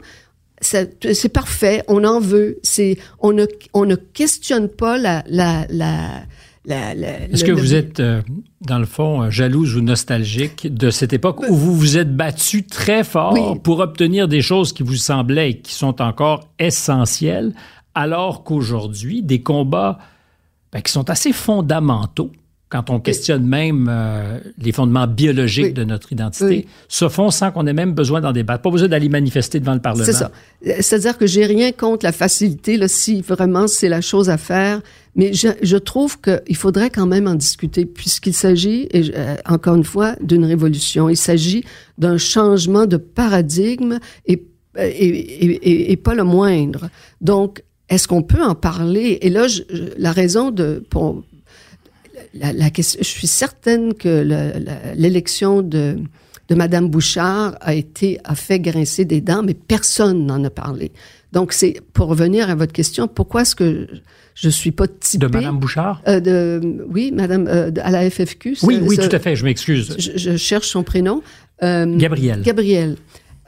c'est 0.61 1.29
parfait, 1.33 1.83
on 1.87 2.03
en 2.03 2.19
veut. 2.19 2.59
C'est, 2.63 2.97
on 3.19 3.31
ne, 3.31 3.45
on 3.73 3.85
ne 3.85 3.95
questionne 3.95 4.67
pas 4.69 4.97
la, 4.97 5.23
la, 5.27 5.65
la, 5.69 6.23
la- 6.65 6.93
la- 6.95 7.21
Est-ce 7.29 7.45
le- 7.45 7.55
que 7.55 7.59
vous 7.59 7.73
êtes, 7.75 7.99
euh, 7.99 8.21
dans 8.61 8.79
le 8.79 8.85
fond, 8.85 9.23
euh, 9.23 9.29
jalouse 9.29 9.75
ou 9.77 9.81
nostalgique 9.81 10.67
de 10.73 10.89
cette 10.89 11.13
époque 11.13 11.47
où 11.49 11.55
vous 11.55 11.75
vous 11.75 11.97
êtes 11.97 12.15
battu 12.15 12.65
très 12.65 13.03
fort 13.03 13.33
Oui. 13.33 13.59
pour 13.63 13.79
obtenir 13.79 14.27
des 14.27 14.41
choses 14.41 14.73
qui 14.73 14.83
vous 14.83 14.95
semblaient 14.95 15.51
et 15.51 15.59
qui 15.59 15.73
sont 15.73 16.01
encore 16.01 16.49
essentielles, 16.59 17.53
alors 17.95 18.43
qu'aujourd'hui, 18.43 19.23
des 19.23 19.41
combats 19.41 19.97
ben, 20.73 20.81
qui 20.81 20.91
sont 20.91 21.09
assez 21.09 21.31
fondamentaux, 21.33 22.31
quand 22.69 22.89
on 22.89 22.99
questionne 22.99 23.45
même 23.45 23.87
euh, 23.89 24.39
les 24.61 24.73
fondements 24.73 25.07
biologiques 25.07 25.67
Oui. 25.67 25.73
de 25.73 25.83
notre 25.85 26.11
identité, 26.11 26.45
Oui. 26.45 26.67
se 26.89 27.07
font 27.07 27.31
sans 27.31 27.51
qu'on 27.51 27.65
ait 27.65 27.71
même 27.73 27.93
besoin 27.93 28.19
d'en 28.19 28.33
débattre. 28.33 28.61
Pas 28.61 28.71
besoin 28.71 28.89
d'aller 28.89 29.07
manifester 29.07 29.59
devant 29.61 29.73
le 29.73 29.79
Parlement. 29.79 30.03
C'est 30.05 30.11
ça. 30.11 30.31
C'est-à-dire 30.61 31.17
que 31.17 31.25
j'ai 31.27 31.45
rien 31.45 31.71
contre 31.71 32.05
la 32.05 32.11
facilité, 32.11 32.75
là, 32.75 32.87
si 32.89 33.21
vraiment 33.21 33.67
c'est 33.67 33.87
la 33.87 34.01
chose 34.01 34.29
à 34.29 34.37
faire. 34.37 34.81
Mais 35.15 35.33
je, 35.33 35.47
je 35.63 35.77
trouve 35.77 36.19
qu'il 36.19 36.55
faudrait 36.57 36.89
quand 36.89 37.07
même 37.07 37.27
en 37.27 37.35
discuter, 37.35 37.85
puisqu'il 37.85 38.33
s'agit, 38.33 38.87
et 38.91 39.03
je- 39.03 39.13
euh, 39.15 39.35
encore 39.47 39.75
une 39.75 39.83
fois, 39.85 40.15
d'une 40.21 40.43
révolution. 40.45 41.07
Il 41.09 41.15
s'agit 41.17 41.63
d'un 41.97 42.17
changement 42.17 42.85
de 42.85 42.97
paradigme 42.97 43.99
et, 44.25 44.43
et, 44.77 44.83
et, 44.83 45.45
et- 45.69 45.91
et 45.93 45.95
pas 45.97 46.13
le 46.15 46.23
moindre. 46.23 46.89
Donc, 47.21 47.63
est-ce 47.89 48.07
qu'on 48.09 48.21
peut 48.23 48.43
en 48.43 48.55
parler? 48.55 49.19
Et 49.21 49.29
là, 49.29 49.47
je- 49.47 49.63
la 49.97 50.11
raison 50.11 50.51
de... 50.51 50.83
Pour, 50.89 51.23
la, 52.33 52.53
la 52.53 52.69
question, 52.69 52.99
je 53.01 53.07
suis 53.07 53.27
certaine 53.27 53.93
que 53.93 54.25
l'élection 54.95 55.61
de, 55.61 55.97
de 56.49 56.55
Madame 56.55 56.89
Bouchard 56.89 57.55
a 57.61 57.73
été 57.73 58.19
a 58.23 58.35
fait 58.35 58.59
grincer 58.59 59.05
des 59.05 59.21
dents, 59.21 59.43
mais 59.43 59.53
personne 59.53 60.25
n'en 60.25 60.43
a 60.43 60.49
parlé. 60.49 60.91
Donc 61.33 61.53
c'est 61.53 61.81
pour 61.93 62.07
revenir 62.07 62.49
à 62.49 62.55
votre 62.55 62.73
question, 62.73 63.07
pourquoi 63.07 63.41
est-ce 63.41 63.55
que 63.55 63.87
je 64.33 64.49
suis 64.49 64.71
pas 64.71 64.87
typée? 64.87 65.25
De 65.25 65.31
Mme 65.31 65.59
Bouchard? 65.59 66.01
euh, 66.07 66.19
de 66.19 66.85
oui, 66.89 67.11
Madame 67.11 67.47
euh, 67.47 67.71
à 67.81 67.91
la 67.91 68.09
FFQ. 68.09 68.57
Oui, 68.63 68.79
oui, 68.81 68.97
tout 68.97 69.13
à 69.15 69.19
fait. 69.19 69.35
Je 69.35 69.43
m'excuse. 69.43 69.95
Je, 69.97 70.11
je 70.15 70.37
cherche 70.37 70.67
son 70.67 70.83
prénom. 70.83 71.21
Euh, 71.63 71.97
Gabriel. 71.97 72.41
Gabriel. 72.43 72.95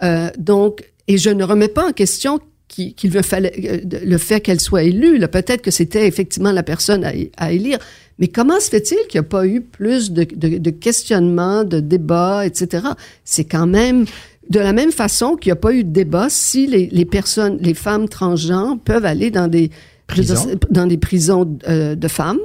Euh, 0.03 0.29
donc, 0.37 0.83
et 1.07 1.17
je 1.17 1.29
ne 1.29 1.43
remets 1.43 1.67
pas 1.67 1.87
en 1.87 1.91
question 1.91 2.39
qu'il 2.69 2.93
qu'il 2.93 3.11
me 3.11 3.21
fallait 3.21 3.53
euh, 3.65 3.99
le 4.05 4.17
fait 4.17 4.39
qu'elle 4.39 4.61
soit 4.61 4.83
élue. 4.83 5.17
là. 5.17 5.27
Peut-être 5.27 5.61
que 5.61 5.71
c'était 5.71 6.07
effectivement 6.07 6.53
la 6.53 6.63
personne 6.63 7.03
à, 7.03 7.11
à 7.35 7.51
élire. 7.51 7.79
Mais 8.19 8.29
comment 8.29 8.59
se 8.59 8.69
fait-il 8.69 8.97
qu'il 9.07 9.19
n'y 9.19 9.25
a 9.25 9.29
pas 9.29 9.45
eu 9.45 9.61
plus 9.61 10.11
de, 10.11 10.23
de, 10.23 10.57
de 10.57 10.69
questionnements, 10.69 11.63
de 11.63 11.79
débats, 11.81 12.45
etc. 12.45 12.87
C'est 13.25 13.45
quand 13.45 13.67
même 13.67 14.05
de 14.49 14.59
la 14.59 14.73
même 14.73 14.91
façon 14.91 15.35
qu'il 15.35 15.49
n'y 15.49 15.53
a 15.53 15.61
pas 15.61 15.73
eu 15.73 15.83
de 15.83 15.91
débat 15.91 16.27
si 16.29 16.67
les, 16.67 16.87
les 16.91 17.05
personnes, 17.05 17.57
les 17.61 17.73
femmes 17.73 18.09
transgenres 18.09 18.77
peuvent 18.83 19.05
aller 19.05 19.31
dans 19.31 19.47
des 19.47 19.69
dans 20.71 20.87
des 20.87 20.97
prisons 20.97 21.57
euh, 21.67 21.95
de 21.95 22.07
femmes. 22.07 22.39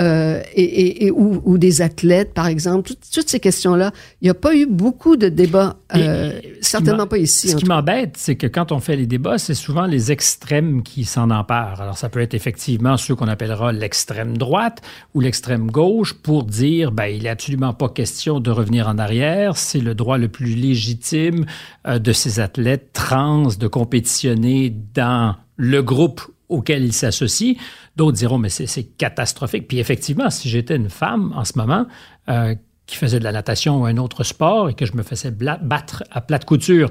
Euh, 0.00 0.40
et, 0.54 0.62
et, 0.62 1.04
et 1.06 1.10
ou, 1.10 1.42
ou 1.44 1.58
des 1.58 1.82
athlètes, 1.82 2.32
par 2.32 2.46
exemple, 2.46 2.88
toutes, 2.88 3.10
toutes 3.12 3.28
ces 3.28 3.40
questions-là. 3.40 3.92
Il 4.22 4.24
n'y 4.24 4.30
a 4.30 4.34
pas 4.34 4.54
eu 4.54 4.66
beaucoup 4.66 5.16
de 5.16 5.28
débats, 5.28 5.76
euh, 5.94 6.40
certainement 6.62 7.06
pas 7.06 7.18
ici. 7.18 7.50
Ce 7.50 7.56
qui 7.56 7.66
m'embête, 7.66 8.14
c'est 8.16 8.36
que 8.36 8.46
quand 8.46 8.72
on 8.72 8.80
fait 8.80 8.96
les 8.96 9.06
débats, 9.06 9.36
c'est 9.36 9.54
souvent 9.54 9.84
les 9.84 10.10
extrêmes 10.10 10.82
qui 10.82 11.04
s'en 11.04 11.30
emparent. 11.30 11.82
Alors, 11.82 11.98
ça 11.98 12.08
peut 12.08 12.20
être 12.20 12.32
effectivement 12.32 12.96
ceux 12.96 13.14
qu'on 13.14 13.28
appellera 13.28 13.70
l'extrême 13.70 14.38
droite 14.38 14.80
ou 15.14 15.20
l'extrême 15.20 15.70
gauche 15.70 16.14
pour 16.14 16.44
dire, 16.44 16.90
ben, 16.90 17.06
il 17.06 17.24
n'est 17.24 17.28
absolument 17.28 17.74
pas 17.74 17.90
question 17.90 18.40
de 18.40 18.50
revenir 18.50 18.88
en 18.88 18.96
arrière. 18.96 19.58
C'est 19.58 19.80
le 19.80 19.94
droit 19.94 20.16
le 20.16 20.28
plus 20.28 20.54
légitime 20.54 21.44
euh, 21.86 21.98
de 21.98 22.12
ces 22.12 22.40
athlètes 22.40 22.94
trans 22.94 23.48
de 23.58 23.66
compétitionner 23.66 24.74
dans 24.94 25.36
le 25.56 25.82
groupe 25.82 26.22
auquel 26.52 26.84
ils 26.84 26.92
s'associent. 26.92 27.54
D'autres 27.96 28.16
diront, 28.16 28.38
mais 28.38 28.48
c'est 28.48 28.84
catastrophique. 28.96 29.66
Puis 29.68 29.78
effectivement, 29.78 30.30
si 30.30 30.48
j'étais 30.48 30.76
une 30.76 30.90
femme 30.90 31.32
en 31.34 31.44
ce 31.44 31.52
moment, 31.56 31.86
euh, 32.28 32.54
qui 32.86 32.96
faisait 32.96 33.18
de 33.18 33.24
la 33.24 33.32
natation 33.32 33.80
ou 33.80 33.86
un 33.86 33.96
autre 33.96 34.24
sport 34.24 34.68
et 34.68 34.74
que 34.74 34.84
je 34.86 34.94
me 34.94 35.02
faisais 35.02 35.30
battre 35.30 36.02
à 36.10 36.20
plate 36.20 36.44
couture 36.44 36.90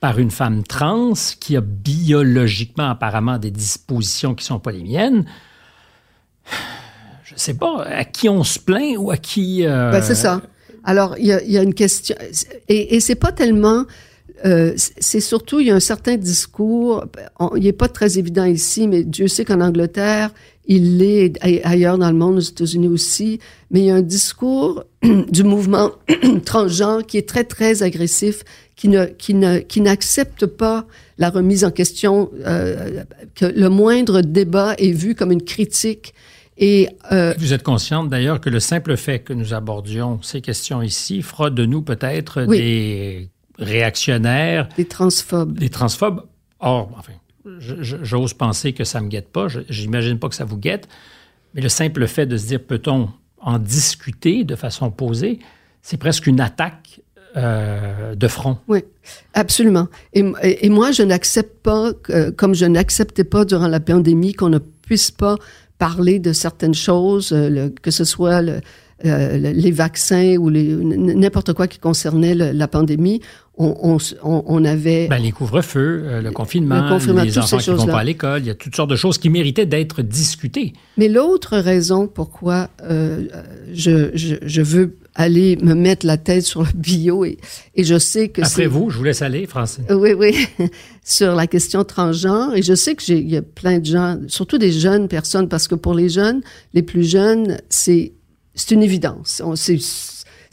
par 0.00 0.18
une 0.18 0.30
femme 0.30 0.64
trans 0.64 1.12
qui 1.40 1.56
a 1.56 1.60
biologiquement 1.60 2.90
apparemment 2.90 3.38
des 3.38 3.50
dispositions 3.50 4.34
qui 4.34 4.44
sont 4.44 4.58
pas 4.58 4.72
les 4.72 4.82
miennes, 4.82 5.24
je 7.24 7.34
sais 7.36 7.54
pas 7.54 7.84
à 7.84 8.04
qui 8.04 8.28
on 8.28 8.42
se 8.44 8.58
plaint 8.58 8.96
ou 8.98 9.10
à 9.10 9.16
qui. 9.16 9.64
euh, 9.64 9.92
Ben, 9.92 10.02
c'est 10.02 10.16
ça. 10.16 10.42
Alors, 10.84 11.16
il 11.18 11.26
y 11.26 11.32
a, 11.32 11.42
il 11.44 11.52
y 11.52 11.56
a 11.56 11.62
une 11.62 11.74
question. 11.74 12.16
Et, 12.68 12.96
et 12.96 13.00
c'est 13.00 13.14
pas 13.14 13.32
tellement. 13.32 13.84
Euh, 14.44 14.72
c'est 14.76 15.20
surtout, 15.20 15.60
il 15.60 15.68
y 15.68 15.70
a 15.70 15.74
un 15.74 15.80
certain 15.80 16.16
discours. 16.16 17.04
on- 17.38 17.54
il 17.56 17.64
n'est 17.64 17.72
pas 17.72 17.88
très 17.88 18.18
évident 18.18 18.44
ici, 18.44 18.88
mais 18.88 19.04
Dieu 19.04 19.28
sait 19.28 19.44
qu'en 19.44 19.60
Angleterre, 19.60 20.30
il 20.66 20.98
l'est 20.98 21.32
ailleurs 21.64 21.98
dans 21.98 22.10
le 22.10 22.16
monde, 22.16 22.36
aux 22.36 22.40
États-Unis 22.40 22.88
aussi. 22.88 23.40
Mais 23.70 23.80
il 23.80 23.86
y 23.86 23.90
a 23.90 23.96
un 23.96 24.02
discours 24.02 24.84
du 25.02 25.42
mouvement 25.44 25.90
transgenre 26.44 27.04
qui 27.06 27.18
est 27.18 27.28
très, 27.28 27.44
très 27.44 27.82
agressif, 27.82 28.42
qui 28.76 28.88
ne, 28.88 29.06
qui 29.06 29.34
ne, 29.34 29.58
qui 29.58 29.80
n'accepte 29.80 30.46
pas 30.46 30.86
la 31.18 31.30
remise 31.30 31.64
en 31.64 31.70
question, 31.70 32.30
euh, 32.46 33.04
que 33.34 33.44
le 33.46 33.68
moindre 33.68 34.22
débat 34.22 34.74
est 34.78 34.92
vu 34.92 35.14
comme 35.14 35.30
une 35.32 35.42
critique. 35.42 36.14
Et 36.58 36.88
euh, 37.12 37.34
Vous 37.38 37.52
êtes 37.52 37.62
consciente 37.62 38.08
d'ailleurs 38.08 38.40
que 38.40 38.50
le 38.50 38.60
simple 38.60 38.96
fait 38.96 39.20
que 39.20 39.32
nous 39.32 39.54
abordions 39.54 40.20
ces 40.22 40.40
questions 40.40 40.82
ici 40.82 41.22
fera 41.22 41.50
de 41.50 41.64
nous 41.64 41.82
peut-être 41.82 42.44
Oui. 42.46 42.58
des 42.58 43.28
réactionnaires, 43.62 44.68
des 44.76 44.84
transphobes. 44.84 45.58
des 45.58 45.68
transphobes. 45.68 46.22
Or, 46.60 46.90
enfin, 46.98 47.12
j'ose 47.58 48.34
penser 48.34 48.72
que 48.72 48.84
ça 48.84 49.00
me 49.00 49.08
guette 49.08 49.28
pas. 49.32 49.46
J'imagine 49.68 50.18
pas 50.18 50.28
que 50.28 50.34
ça 50.34 50.44
vous 50.44 50.56
guette. 50.58 50.88
Mais 51.54 51.60
le 51.60 51.68
simple 51.68 52.06
fait 52.06 52.26
de 52.26 52.36
se 52.36 52.46
dire, 52.46 52.60
peut-on 52.62 53.08
en 53.40 53.58
discuter 53.58 54.44
de 54.44 54.54
façon 54.54 54.90
posée, 54.90 55.40
c'est 55.82 55.96
presque 55.96 56.26
une 56.26 56.40
attaque 56.40 57.00
euh, 57.36 58.14
de 58.14 58.28
front. 58.28 58.58
Oui, 58.68 58.80
absolument. 59.34 59.88
Et, 60.12 60.20
et- 60.42 60.66
et 60.66 60.68
moi, 60.68 60.92
je 60.92 61.02
n'accepte 61.02 61.62
pas, 61.62 61.92
comme 62.36 62.54
je 62.54 62.66
n'acceptais 62.66 63.24
pas 63.24 63.44
durant 63.44 63.68
la 63.68 63.80
pandémie, 63.80 64.34
qu'on 64.34 64.50
ne 64.50 64.58
puisse 64.58 65.10
pas 65.10 65.36
parler 65.78 66.18
de 66.20 66.32
certaines 66.32 66.74
choses, 66.74 67.32
euh, 67.32 67.48
le- 67.48 67.68
que 67.70 67.90
ce 67.90 68.04
soit 68.04 68.42
le- 68.42 68.60
euh, 69.04 69.36
les 69.38 69.70
vaccins 69.72 70.36
ou 70.36 70.48
n'importe 70.50 71.54
quoi 71.54 71.66
qui 71.66 71.78
concernait 71.80 72.34
la 72.36 72.68
pandémie, 72.68 73.20
on, 73.58 73.98
on, 74.22 74.44
on 74.46 74.64
avait... 74.64 75.08
Ben, 75.08 75.18
les 75.18 75.30
couvre-feux, 75.30 76.02
euh, 76.04 76.22
le 76.22 76.30
confinement, 76.30 76.98
les 77.22 77.38
enfants 77.38 77.58
qui 77.58 77.70
ne 77.70 77.76
vont 77.76 77.86
pas 77.86 77.98
à 77.98 78.04
l'école, 78.04 78.40
il 78.40 78.46
y 78.46 78.50
a 78.50 78.54
toutes 78.54 78.74
sortes 78.74 78.90
de 78.90 78.96
choses 78.96 79.18
qui 79.18 79.28
méritaient 79.28 79.66
d'être 79.66 80.00
discutées. 80.00 80.72
Mais 80.96 81.08
l'autre 81.08 81.58
raison 81.58 82.08
pourquoi 82.08 82.70
euh, 82.82 83.26
je, 83.72 84.10
je, 84.14 84.36
je, 84.40 84.62
veux 84.62 84.96
aller 85.14 85.56
me 85.56 85.74
mettre 85.74 86.06
la 86.06 86.16
tête 86.16 86.44
sur 86.44 86.62
le 86.62 86.72
bio 86.74 87.26
et, 87.26 87.36
et 87.74 87.84
je 87.84 87.98
sais 87.98 88.30
que 88.30 88.40
Après 88.40 88.66
vous, 88.66 88.88
je 88.88 88.96
vous 88.96 89.04
laisse 89.04 89.20
aller, 89.20 89.46
Francine. 89.46 89.84
Oui, 89.90 90.14
oui, 90.14 90.46
sur 91.04 91.34
la 91.34 91.46
question 91.46 91.84
transgenre. 91.84 92.54
Et 92.54 92.62
je 92.62 92.74
sais 92.74 92.96
qu'il 92.96 93.30
y 93.30 93.36
a 93.36 93.42
plein 93.42 93.80
de 93.80 93.86
gens, 93.86 94.18
surtout 94.28 94.56
des 94.56 94.72
jeunes 94.72 95.08
personnes, 95.08 95.48
parce 95.48 95.68
que 95.68 95.74
pour 95.74 95.92
les 95.92 96.08
jeunes, 96.08 96.40
les 96.72 96.82
plus 96.82 97.04
jeunes, 97.04 97.58
c'est 97.68 98.12
c'est 98.54 98.74
une 98.74 98.82
évidence. 98.82 99.42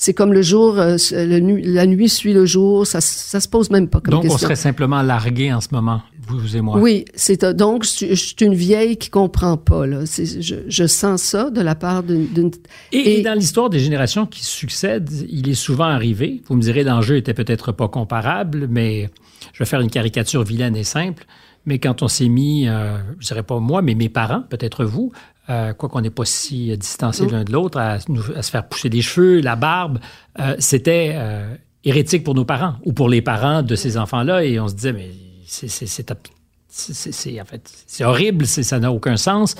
C'est 0.01 0.13
comme 0.13 0.31
le 0.31 0.41
jour, 0.41 0.79
euh, 0.79 0.95
la 1.11 1.85
nuit 1.85 2.07
suit 2.07 2.31
le 2.31 2.45
jour, 2.45 2.87
ça, 2.87 3.01
ça 3.01 3.41
se 3.41 3.49
pose 3.49 3.69
même 3.69 3.89
pas 3.89 3.99
comme 3.99 4.13
donc, 4.13 4.21
question. 4.21 4.37
Donc, 4.37 4.43
on 4.43 4.45
serait 4.45 4.55
simplement 4.55 5.01
largué 5.01 5.51
en 5.51 5.59
ce 5.59 5.67
moment, 5.73 6.01
vous, 6.25 6.55
et 6.55 6.61
moi. 6.61 6.79
Oui, 6.79 7.03
c'est 7.15 7.43
euh, 7.43 7.51
donc 7.51 7.83
je, 7.83 8.15
suis 8.15 8.35
une 8.39 8.53
vieille 8.53 8.95
qui 8.95 9.09
comprend 9.09 9.57
pas. 9.57 9.85
Là. 9.85 10.05
Je, 10.05 10.55
je, 10.65 10.87
sens 10.87 11.21
ça 11.21 11.49
de 11.49 11.59
la 11.59 11.75
part 11.75 12.03
d'une. 12.03 12.49
Et, 12.93 13.19
et, 13.19 13.21
dans 13.23 13.33
l'histoire 13.33 13.69
des 13.69 13.79
générations 13.79 14.25
qui 14.25 14.45
succèdent, 14.45 15.11
il 15.27 15.49
est 15.49 15.53
souvent 15.53 15.83
arrivé. 15.83 16.43
Vous 16.47 16.55
me 16.55 16.61
direz, 16.61 16.85
l'enjeu 16.85 17.17
était 17.17 17.33
peut-être 17.33 17.73
pas 17.73 17.89
comparable, 17.89 18.69
mais 18.69 19.09
je 19.51 19.59
vais 19.59 19.67
faire 19.67 19.81
une 19.81 19.91
caricature 19.91 20.43
vilaine 20.43 20.77
et 20.77 20.85
simple. 20.85 21.25
Mais 21.65 21.77
quand 21.77 22.03
on 22.03 22.07
s'est 22.07 22.29
mis, 22.29 22.69
euh, 22.69 22.97
je 23.19 23.27
dirais 23.27 23.43
pas 23.43 23.59
moi, 23.59 23.81
mais 23.81 23.95
mes 23.95 24.07
parents, 24.07 24.43
peut-être 24.49 24.85
vous, 24.85 25.11
euh, 25.49 25.73
quoi 25.73 25.89
qu'on 25.89 26.01
n'est 26.01 26.09
pas 26.09 26.25
si 26.25 26.75
distancés 26.77 27.25
l'un 27.27 27.43
de 27.43 27.51
l'autre, 27.51 27.79
à, 27.79 27.99
se 27.99 28.51
faire 28.51 28.67
pousser 28.67 28.89
des 28.89 29.01
cheveux, 29.01 29.41
la 29.41 29.55
barbe, 29.55 29.99
euh, 30.39 30.55
c'était 30.59 31.13
euh, 31.15 31.55
hérétique 31.83 32.23
pour 32.23 32.35
nos 32.35 32.45
parents 32.45 32.75
ou 32.83 32.93
pour 32.93 33.09
les 33.09 33.21
parents 33.21 33.63
de 33.63 33.75
ces 33.75 33.97
enfants-là. 33.97 34.43
Et 34.43 34.59
on 34.59 34.67
se 34.67 34.75
disait, 34.75 34.93
mais 34.93 35.09
c'est 35.47 36.11
en 36.11 37.45
fait, 37.45 37.83
c'est 37.87 38.03
horrible, 38.03 38.45
ça 38.45 38.79
n'a 38.79 38.91
aucun 38.91 39.17
sens. 39.17 39.55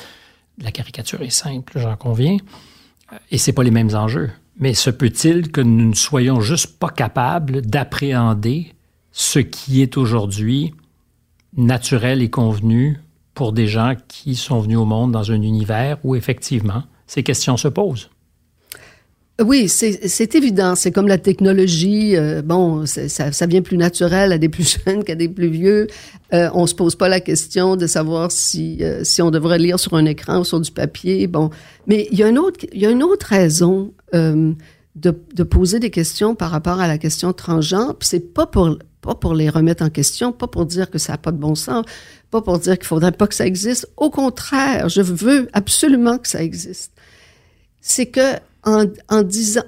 La 0.62 0.72
caricature 0.72 1.22
est 1.22 1.32
simple, 1.32 1.80
j'en 1.80 1.96
conviens. 1.96 2.38
Et 3.32 3.40
c'est 3.40 3.54
pas 3.54 3.64
les 3.64 3.72
mêmes 3.72 3.96
enjeux. 3.96 4.30
Mais 4.60 4.74
se 4.74 4.90
peut-il 4.90 5.52
que 5.52 5.62
nous 5.62 5.90
ne 5.90 5.96
soyons 5.96 6.42
juste 6.42 6.78
pas 6.78 6.90
capables 6.90 7.62
d'appréhender 7.62 8.74
ce 9.12 9.40
qui 9.40 9.82
est 9.82 9.98
aujourd'hui 9.98 10.74
naturel 11.58 12.22
et 12.22 12.30
convenu 12.30 13.00
pour 13.40 13.54
des 13.54 13.68
gens 13.68 13.94
qui 14.10 14.36
sont 14.36 14.60
venus 14.60 14.80
au 14.80 14.84
monde 14.84 15.14
dans 15.14 15.32
un 15.32 15.42
univers 15.42 15.98
où 16.04 16.14
effectivement 16.14 16.84
ces 17.08 17.24
questions 17.24 17.56
se 17.56 17.70
posent. 17.70 18.10
Oui, 19.42 19.70
c'est 19.70 20.36
évident. 20.36 20.76
C'est 20.76 20.92
comme 20.92 21.08
la 21.08 21.18
technologie. 21.18 22.18
Euh, 22.18 22.42
bon, 22.42 22.86
ça, 22.86 23.46
vient 23.46 23.62
plus 23.62 23.78
naturel 23.78 24.34
à 24.34 24.38
des 24.38 24.50
plus 24.50 24.78
jeunes 24.86 25.06
qu'à 25.06 25.16
des 25.16 25.30
plus 25.30 25.48
vieux. 25.48 25.88
Euh, 26.34 26.50
on 26.54 26.68
se 26.68 26.76
pose 26.76 26.98
pas 26.98 27.08
la 27.08 27.22
question 27.22 27.78
de 27.78 27.88
savoir 27.88 28.30
si 28.30 28.80
euh, 28.82 29.06
si 29.06 29.22
on 29.22 29.32
devrait 29.32 29.58
lire 29.58 29.80
sur 29.80 29.94
un 29.94 30.04
écran 30.04 30.40
ou 30.40 30.44
sur 30.44 30.60
du 30.60 30.72
papier. 30.72 31.26
Bon, 31.28 31.50
mais 31.88 32.10
il 32.12 32.20
y 32.20 32.24
a 32.24 32.28
une 32.28 32.40
autre 32.40 32.66
il 32.74 32.82
y 32.82 32.86
a 32.86 32.90
une 32.90 33.04
autre 33.04 33.28
raison 33.28 33.94
euh, 34.14 34.52
de, 35.02 35.44
poser 35.44 35.80
des 35.80 35.90
questions 35.90 36.36
par 36.36 36.52
rapport 36.52 36.80
à 36.80 36.88
la 36.88 36.98
question 36.98 37.34
transgenre. 37.34 37.96
C'est 38.02 38.34
pas 38.34 38.46
pour 38.46 38.78
pas 39.02 39.16
pour 39.16 39.34
les 39.34 39.50
remettre 39.50 39.82
en 39.82 39.90
question, 39.90 40.34
pas 40.34 40.48
pour 40.48 40.66
dire 40.66 40.90
que 40.90 40.98
ça 40.98 41.14
n'a 41.14 41.18
pas 41.18 41.32
de 41.32 41.38
bon 41.38 41.56
sens, 41.56 41.86
pas 42.32 42.42
pour 42.42 42.60
dire 42.60 42.78
qu'il 42.78 42.86
faudrait 42.86 43.14
pas 43.14 43.28
que 43.28 43.34
ça 43.34 43.46
existe. 43.46 43.90
Au 43.96 44.10
contraire, 44.10 44.90
je 44.90 45.02
veux 45.02 45.48
absolument 45.54 46.18
que 46.18 46.28
ça 46.28 46.44
existe. 46.44 46.92
C'est 47.80 48.08
que 48.08 48.36
en, 48.64 49.24
disant, 49.24 49.64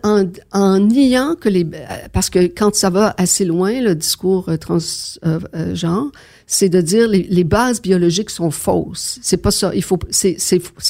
en, 0.51 0.79
niant 0.79 1.35
que 1.35 1.47
les, 1.47 1.65
parce 2.11 2.29
que 2.29 2.39
quand 2.39 2.75
ça 2.75 2.89
va 2.89 3.15
assez 3.17 3.45
loin, 3.45 3.79
le 3.81 3.95
discours 3.95 4.49
euh, 4.49 4.57
transgenre, 4.57 5.17
euh, 5.25 5.39
euh 5.55 6.09
c'est 6.45 6.67
de 6.67 6.81
dire 6.81 7.07
les, 7.07 7.23
les 7.23 7.45
bases 7.45 7.81
biologiques 7.81 8.29
sont 8.29 8.51
fausses. 8.51 9.17
C'est 9.21 9.37
pas 9.37 9.51
ça. 9.51 9.71
Il 9.73 9.83
faut, 9.83 9.97
c'est 10.09 10.35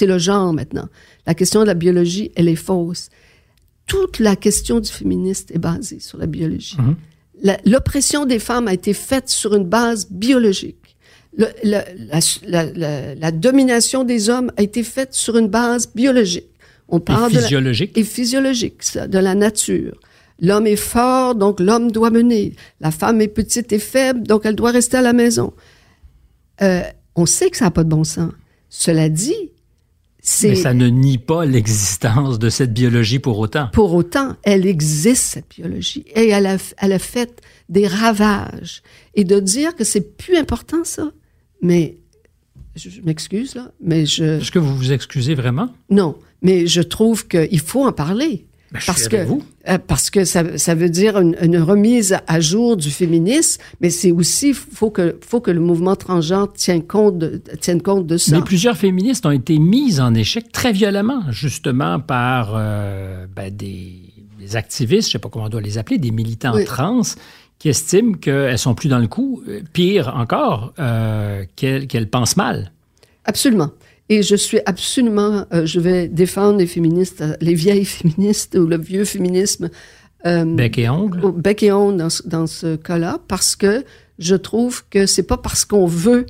le 0.01 0.17
genre 0.17 0.51
maintenant. 0.53 0.87
La 1.27 1.35
question 1.35 1.61
de 1.61 1.67
la 1.67 1.75
biologie, 1.75 2.31
elle 2.35 2.47
est 2.47 2.55
fausse. 2.55 3.09
Toute 3.91 4.19
la 4.19 4.35
question 4.35 4.79
du 4.79 4.89
féministe 4.89 5.51
est 5.51 5.59
basée 5.59 5.99
sur 5.99 6.17
la 6.17 6.27
biologie. 6.27 6.77
Mm-hmm 6.77 6.95
l'oppression 7.65 8.25
des 8.25 8.39
femmes 8.39 8.67
a 8.67 8.73
été 8.73 8.93
faite 8.93 9.29
sur 9.29 9.55
une 9.55 9.65
base 9.65 10.07
biologique. 10.09 10.77
Le, 11.37 11.47
la, 11.63 11.83
la, 12.45 13.15
la, 13.15 13.31
domination 13.31 14.03
des 14.03 14.29
hommes 14.29 14.51
a 14.57 14.63
été 14.63 14.83
faite 14.83 15.13
sur 15.13 15.37
une 15.37 15.47
base 15.47 15.89
biologique. 15.93 16.49
On 16.89 16.99
parle 16.99 17.31
et 17.31 17.39
physiologique. 17.39 17.95
De 17.95 18.01
et 18.01 18.03
physiologique, 18.03 18.83
ça, 18.83 19.07
de 19.07 19.17
la 19.17 19.33
nature. 19.33 19.97
L'homme 20.41 20.67
est 20.67 20.75
fort, 20.75 21.35
donc 21.35 21.61
l'homme 21.61 21.89
doit 21.89 22.09
mener. 22.09 22.53
La 22.81 22.91
femme 22.91 23.21
est 23.21 23.29
petite 23.29 23.71
et 23.71 23.79
faible, 23.79 24.23
donc 24.23 24.45
elle 24.45 24.55
doit 24.55 24.71
rester 24.71 24.97
à 24.97 25.01
la 25.01 25.13
maison. 25.13 25.53
Euh, 26.61 26.81
on 27.15 27.25
sait 27.25 27.49
que 27.49 27.55
ça 27.57 27.65
n'a 27.65 27.71
pas 27.71 27.85
de 27.85 27.89
bon 27.89 28.03
sens. 28.03 28.33
Cela 28.67 29.07
dit, 29.07 29.51
mais 30.43 30.55
ça 30.55 30.74
ne 30.74 30.88
nie 30.88 31.17
pas 31.17 31.45
l'existence 31.45 32.38
de 32.38 32.49
cette 32.49 32.74
biologie 32.74 33.19
pour 33.19 33.39
autant. 33.39 33.69
Pour 33.74 33.93
autant, 33.93 34.36
elle 34.43 34.65
existe, 34.65 35.24
cette 35.24 35.49
biologie. 35.49 36.05
Et 36.15 36.30
elle 36.30 36.45
a, 36.45 36.57
elle 36.78 36.93
a 36.93 36.99
fait 36.99 37.41
des 37.69 37.88
ravages. 37.88 38.84
Et 39.15 39.24
de 39.24 39.39
dire 39.39 39.76
que 39.76 39.84
c'est 39.84 40.17
plus 40.17 40.38
important, 40.38 40.84
ça, 40.84 41.11
mais 41.61 41.97
je, 42.76 43.01
m'excuse, 43.01 43.55
là, 43.55 43.72
mais 43.82 44.05
je... 44.05 44.39
Est-ce 44.39 44.51
que 44.51 44.59
vous 44.59 44.76
vous 44.76 44.91
excusez 44.91 45.36
vraiment? 45.36 45.74
Non, 45.89 46.15
mais 46.41 46.67
je 46.67 46.82
trouve 46.82 47.28
qu'il 47.28 47.59
faut 47.59 47.86
en 47.86 47.91
parler. 47.91 48.45
Ben, 48.72 48.80
parce 48.86 49.09
que 49.09 49.26
vous. 49.26 49.43
Euh, 49.67 49.78
parce 49.86 50.09
que 50.09 50.24
ça, 50.24 50.57
ça 50.57 50.76
veut 50.76 50.89
dire 50.89 51.19
une, 51.19 51.36
une, 51.41 51.57
remise 51.57 52.17
à 52.26 52.39
jour 52.39 52.78
du 52.78 52.89
féminisme, 52.89 53.61
mais 53.82 53.89
c'est 53.89 54.11
aussi 54.11 54.53
faut 54.53 54.89
que 54.89 55.17
faut 55.22 55.41
que 55.41 55.51
le 55.51 55.59
mouvement 55.59 55.97
transgenre 55.97 56.53
tienne 56.53 56.84
compte 56.84 57.17
de, 57.17 57.41
tienne 57.59 57.82
compte 57.82 58.07
de 58.07 58.15
ça. 58.15 58.38
Mais 58.38 58.43
plusieurs 58.43 58.78
féministes 58.78 59.26
ont 59.26 59.32
été 59.32 59.59
mises 59.59 59.99
en 59.99 60.13
échec 60.13 60.53
très 60.53 60.72
violemment, 60.72 61.24
justement 61.32 61.99
par 61.99 62.53
euh, 62.55 63.26
ben 63.36 63.53
des, 63.53 63.99
des, 64.39 64.55
activistes, 64.55 65.09
je 65.09 65.13
sais 65.13 65.19
pas 65.19 65.28
comment 65.28 65.45
on 65.45 65.49
doit 65.49 65.61
les 65.61 65.78
appeler, 65.78 65.97
des 65.97 66.11
militants 66.11 66.55
trans 66.63 67.01
qui 67.59 67.69
estiment 67.69 68.13
qu'elles 68.13 68.57
sont 68.57 68.74
plus 68.74 68.89
dans 68.89 68.99
le 68.99 69.07
coup. 69.07 69.43
Pire 69.74 70.13
encore, 70.15 70.74
euh, 70.80 71.43
qu'elles 71.55 72.09
pensent 72.09 72.38
mal. 72.38 72.72
Absolument. 73.26 73.69
Et 74.12 74.24
je 74.24 74.36
suis 74.36 74.59
absolument, 74.66 75.45
euh, 75.53 75.66
je 75.66 75.80
vais 75.80 76.09
défendre 76.09 76.57
les 76.59 76.68
féministes, 76.68 77.24
les 77.39 77.53
vieilles 77.53 77.86
féministes 77.99 78.57
ou 78.59 78.68
le 78.68 78.78
vieux 78.78 79.05
féminisme. 79.05 79.70
Euh, 80.26 80.43
bec 80.43 80.78
et 80.78 80.89
ongle? 80.89 81.32
Bec 81.32 81.64
et 81.64 81.72
ongle 81.72 81.95
dans, 81.95 82.09
dans 82.26 82.45
ce 82.45 82.76
cas-là, 82.76 83.20
parce 83.30 83.55
que 83.55 83.86
je 84.20 84.36
trouve 84.36 84.84
que 84.89 85.05
c'est 85.05 85.24
pas 85.24 85.38
parce 85.38 85.64
qu'on 85.64 85.86
veut 85.86 86.26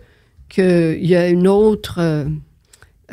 qu'il 0.48 1.04
y 1.04 1.16
a 1.16 1.28
une 1.28 1.48
autre, 1.48 1.96
euh, 1.98 2.26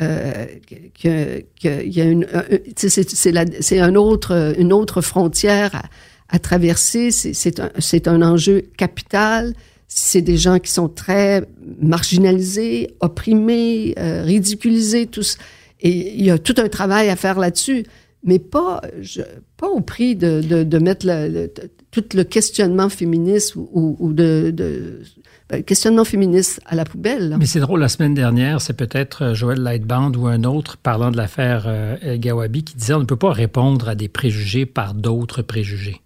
euh 0.03 0.45
qu'il 0.93 1.43
y 1.63 2.01
a 2.01 2.05
une, 2.05 2.27
c'est 2.75 3.79
un 3.79 3.95
autre, 3.95 4.53
une 4.59 4.71
autre 4.71 5.01
frontière 5.01 5.73
à, 5.73 5.81
à 6.29 6.37
traverser. 6.37 7.09
C'est 7.09 7.59
un, 7.59 7.71
c'est 7.79 8.07
un 8.07 8.21
enjeu 8.21 8.61
capital 8.77 9.55
c'est 9.91 10.21
des 10.21 10.37
gens 10.37 10.59
qui 10.59 10.71
sont 10.71 10.87
très 10.87 11.43
marginalisés, 11.81 12.95
opprimés, 12.99 13.95
euh, 13.97 14.23
ridiculisés, 14.23 15.07
tous. 15.07 15.37
Et 15.81 16.13
il 16.15 16.23
y 16.23 16.31
a 16.31 16.37
tout 16.37 16.55
un 16.57 16.69
travail 16.69 17.09
à 17.09 17.15
faire 17.15 17.39
là-dessus, 17.39 17.85
mais 18.23 18.37
pas, 18.37 18.81
je, 19.01 19.21
pas 19.57 19.67
au 19.67 19.81
prix 19.81 20.15
de, 20.15 20.41
de, 20.41 20.63
de 20.63 20.77
mettre 20.77 21.07
le, 21.07 21.51
tout 21.89 22.03
le 22.13 22.23
questionnement 22.23 22.89
féministe 22.89 23.55
ou, 23.55 23.97
ou 23.99 24.13
de, 24.13 24.51
de 24.55 25.01
ben, 25.49 25.63
questionnement 25.63 26.05
féministe 26.05 26.61
à 26.67 26.75
la 26.75 26.85
poubelle. 26.85 27.35
Mais 27.39 27.47
c'est 27.47 27.59
drôle, 27.59 27.79
la 27.79 27.89
semaine 27.89 28.13
dernière, 28.13 28.61
c'est 28.61 28.73
peut-être 28.73 29.23
euh, 29.23 29.33
Joël 29.33 29.59
Lightband 29.59 30.11
ou 30.11 30.27
un 30.27 30.43
autre 30.43 30.77
parlant 30.77 31.09
de 31.09 31.17
l'affaire 31.17 31.63
euh, 31.65 31.95
El 32.03 32.19
Gawabi 32.19 32.63
qui 32.63 32.75
disait 32.75 32.93
on 32.93 32.99
ne 32.99 33.05
peut 33.05 33.15
pas 33.15 33.31
répondre 33.31 33.89
à 33.89 33.95
des 33.95 34.07
préjugés 34.07 34.67
par 34.67 34.93
d'autres 34.93 35.41
préjugés. 35.41 35.99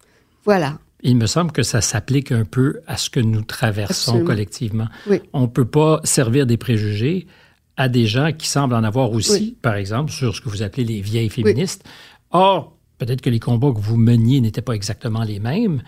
Voilà. 0.46 0.80
Il 1.04 1.18
me 1.18 1.28
semble 1.28 1.52
que 1.52 1.64
ça 1.64 1.82
s'applique 1.82 2.32
un 2.32 2.46
peu 2.46 2.80
à 2.88 2.98
ce 2.98 3.10
que 3.10 3.20
nous 3.20 3.42
traversons 3.42 4.24
collectivement. 4.24 4.88
On 5.34 5.42
ne 5.42 5.48
peut 5.48 5.66
pas 5.66 6.00
servir 6.04 6.46
des 6.46 6.58
préjugés 6.58 7.28
à 7.76 7.90
des 7.90 8.06
gens 8.06 8.32
qui 8.32 8.48
semblent 8.48 8.76
en 8.76 8.84
avoir 8.84 9.12
aussi, 9.12 9.58
par 9.62 9.76
exemple, 9.76 10.12
sur 10.12 10.36
ce 10.36 10.42
que 10.42 10.50
vous 10.50 10.62
appelez 10.62 10.86
les 10.86 11.02
vieilles 11.02 11.30
féministes. 11.30 11.84
Or, 12.32 12.76
peut-être 12.98 13.22
que 13.22 13.30
les 13.30 13.40
combats 13.40 13.72
que 13.72 13.80
vous 13.80 13.98
meniez 13.98 14.42
n'étaient 14.42 14.62
pas 14.62 14.74
exactement 14.74 15.24
les 15.24 15.40
mêmes, 15.40 15.84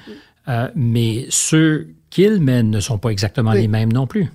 euh, 0.48 0.70
mais 0.76 1.28
ceux 1.30 1.90
qu'ils 2.10 2.42
mènent 2.42 2.70
ne 2.70 2.80
sont 2.80 2.98
pas 2.98 3.10
exactement 3.10 3.54
les 3.54 3.68
mêmes 3.68 3.92
non 3.92 4.08
plus. 4.08 4.32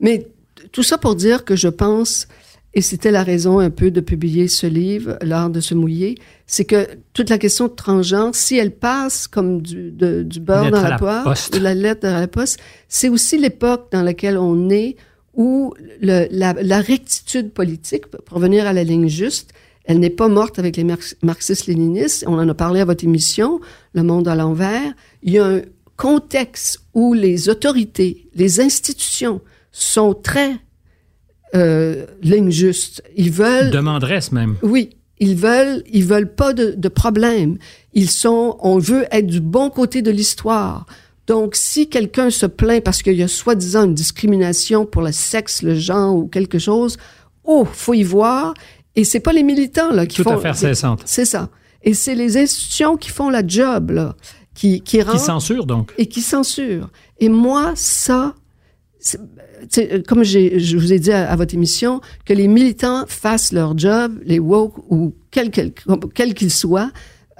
Mais 0.00 0.28
tout 0.72 0.82
ça 0.82 0.98
pour 0.98 1.14
dire 1.14 1.44
que 1.44 1.56
je 1.56 1.68
pense 1.68 2.28
et 2.74 2.80
c'était 2.80 3.10
la 3.10 3.22
raison 3.22 3.58
un 3.58 3.70
peu 3.70 3.90
de 3.90 4.00
publier 4.00 4.48
ce 4.48 4.66
livre, 4.66 5.18
L'art 5.20 5.50
de 5.50 5.60
se 5.60 5.74
mouiller, 5.74 6.16
c'est 6.46 6.64
que 6.64 6.88
toute 7.12 7.28
la 7.28 7.38
question 7.38 7.66
de 7.66 7.72
transgenre, 7.72 8.34
si 8.34 8.56
elle 8.56 8.74
passe 8.74 9.28
comme 9.28 9.60
du, 9.60 9.92
du 9.92 10.40
beurre 10.40 10.70
dans 10.70 10.82
la, 10.82 10.96
poire, 10.96 11.34
la 11.60 11.74
lettre 11.74 12.06
à 12.06 12.20
la 12.20 12.28
poste, 12.28 12.58
c'est 12.88 13.10
aussi 13.10 13.36
l'époque 13.36 13.88
dans 13.92 14.02
laquelle 14.02 14.38
on 14.38 14.70
est 14.70 14.96
où 15.34 15.74
le, 16.00 16.26
la, 16.30 16.54
la, 16.54 16.80
rectitude 16.80 17.52
politique, 17.52 18.06
pour 18.06 18.36
revenir 18.36 18.66
à 18.66 18.72
la 18.72 18.84
ligne 18.84 19.08
juste, 19.08 19.52
Elle 19.84 19.98
n'est 19.98 20.10
pas 20.10 20.28
morte 20.28 20.58
avec 20.58 20.76
les 20.76 20.86
marxistes-léninistes. 21.22 22.24
On 22.26 22.38
en 22.38 22.48
a 22.48 22.54
parlé 22.54 22.80
à 22.80 22.84
votre 22.84 23.04
émission, 23.04 23.60
Le 23.94 24.02
Monde 24.02 24.28
à 24.28 24.34
l'envers. 24.34 24.92
Il 25.22 25.32
y 25.32 25.38
a 25.38 25.46
un 25.46 25.62
contexte 25.96 26.80
où 26.94 27.14
les 27.14 27.48
autorités, 27.48 28.28
les 28.34 28.60
institutions 28.60 29.40
sont 29.72 30.14
très 30.14 30.58
euh, 31.54 32.06
ligne 32.22 32.50
juste. 32.50 33.02
Ils 33.16 33.30
veulent 33.30 33.70
demanderesse 33.70 34.32
même. 34.32 34.56
Oui, 34.62 34.90
ils 35.18 35.36
veulent, 35.36 35.82
ils 35.90 36.04
veulent 36.04 36.32
pas 36.32 36.52
de, 36.52 36.74
de 36.76 36.88
problème. 36.88 37.58
Ils 37.94 38.10
sont, 38.10 38.56
on 38.60 38.78
veut 38.78 39.06
être 39.10 39.26
du 39.26 39.40
bon 39.40 39.70
côté 39.70 40.02
de 40.02 40.10
l'histoire. 40.10 40.86
Donc, 41.26 41.54
si 41.54 41.88
quelqu'un 41.88 42.30
se 42.30 42.46
plaint 42.46 42.82
parce 42.82 43.02
qu'il 43.02 43.14
y 43.14 43.22
a 43.22 43.28
soi-disant 43.28 43.84
une 43.84 43.94
discrimination 43.94 44.86
pour 44.86 45.02
le 45.02 45.12
sexe, 45.12 45.62
le 45.62 45.74
genre 45.74 46.14
ou 46.16 46.26
quelque 46.26 46.58
chose, 46.58 46.96
oh, 47.44 47.64
faut 47.70 47.94
y 47.94 48.02
voir. 48.02 48.54
Et 48.96 49.04
c'est 49.04 49.20
pas 49.20 49.32
les 49.32 49.42
militants 49.42 49.92
là 49.92 50.06
qui 50.06 50.16
Tout 50.16 50.24
font. 50.24 50.30
Tout 50.38 50.46
à 50.46 50.54
fait 50.54 50.74
C'est 51.04 51.24
ça. 51.24 51.48
Et 51.82 51.94
c'est 51.94 52.14
les 52.14 52.36
institutions 52.36 52.96
qui 52.96 53.10
font 53.10 53.30
la 53.30 53.46
job 53.46 53.90
là, 53.90 54.14
qui 54.54 54.80
qui, 54.82 54.98
qui 55.04 55.18
censurent 55.18 55.66
donc. 55.66 55.92
Et 55.98 56.06
qui 56.06 56.20
censurent. 56.20 56.90
Et 57.18 57.28
moi, 57.28 57.72
ça, 57.74 58.34
comme 60.06 60.24
je 60.24 60.76
vous 60.76 60.92
ai 60.92 60.98
dit 60.98 61.12
à, 61.12 61.34
votre 61.36 61.54
émission, 61.54 62.00
que 62.24 62.32
les 62.32 62.48
militants 62.48 63.04
fassent 63.06 63.52
leur 63.52 63.76
job, 63.76 64.18
les 64.24 64.38
woke 64.38 64.78
ou 64.90 65.14
quel 65.30 65.50
qu'ils 65.50 65.72
quel, 66.14 66.50
soient, 66.50 66.90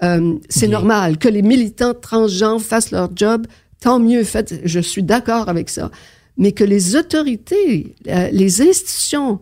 euh, 0.02 0.34
c'est 0.48 0.68
normal. 0.68 1.18
Que 1.18 1.28
les 1.28 1.42
militants 1.42 1.94
transgenres 1.94 2.60
fassent 2.60 2.90
leur 2.90 3.10
job, 3.14 3.46
tant 3.80 3.98
mieux. 3.98 4.24
Fait, 4.24 4.60
je 4.64 4.80
suis 4.80 5.02
d'accord 5.02 5.48
avec 5.48 5.68
ça. 5.68 5.90
Mais 6.36 6.52
que 6.52 6.64
les 6.64 6.96
autorités, 6.96 7.94
euh, 8.08 8.28
les 8.32 8.62
institutions 8.62 9.40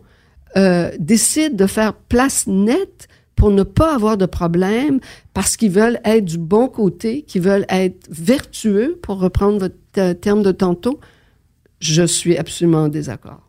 euh, 0.57 0.91
décident 0.99 1.55
de 1.55 1.65
faire 1.65 1.93
place 1.93 2.45
nette 2.47 3.07
pour 3.35 3.49
ne 3.49 3.63
pas 3.63 3.95
avoir 3.95 4.17
de 4.17 4.27
problème, 4.27 4.99
parce 5.33 5.57
qu'ils 5.57 5.71
veulent 5.71 5.99
être 6.05 6.25
du 6.25 6.37
bon 6.37 6.67
côté, 6.67 7.23
qu'ils 7.23 7.41
veulent 7.41 7.65
être 7.69 8.07
vertueux, 8.11 8.99
pour 9.01 9.19
reprendre 9.19 9.57
votre 9.57 10.13
terme 10.19 10.43
de 10.43 10.51
tantôt, 10.51 10.99
je 11.81 12.03
suis 12.03 12.37
absolument 12.37 12.83
en 12.83 12.87
désaccord. 12.87 13.41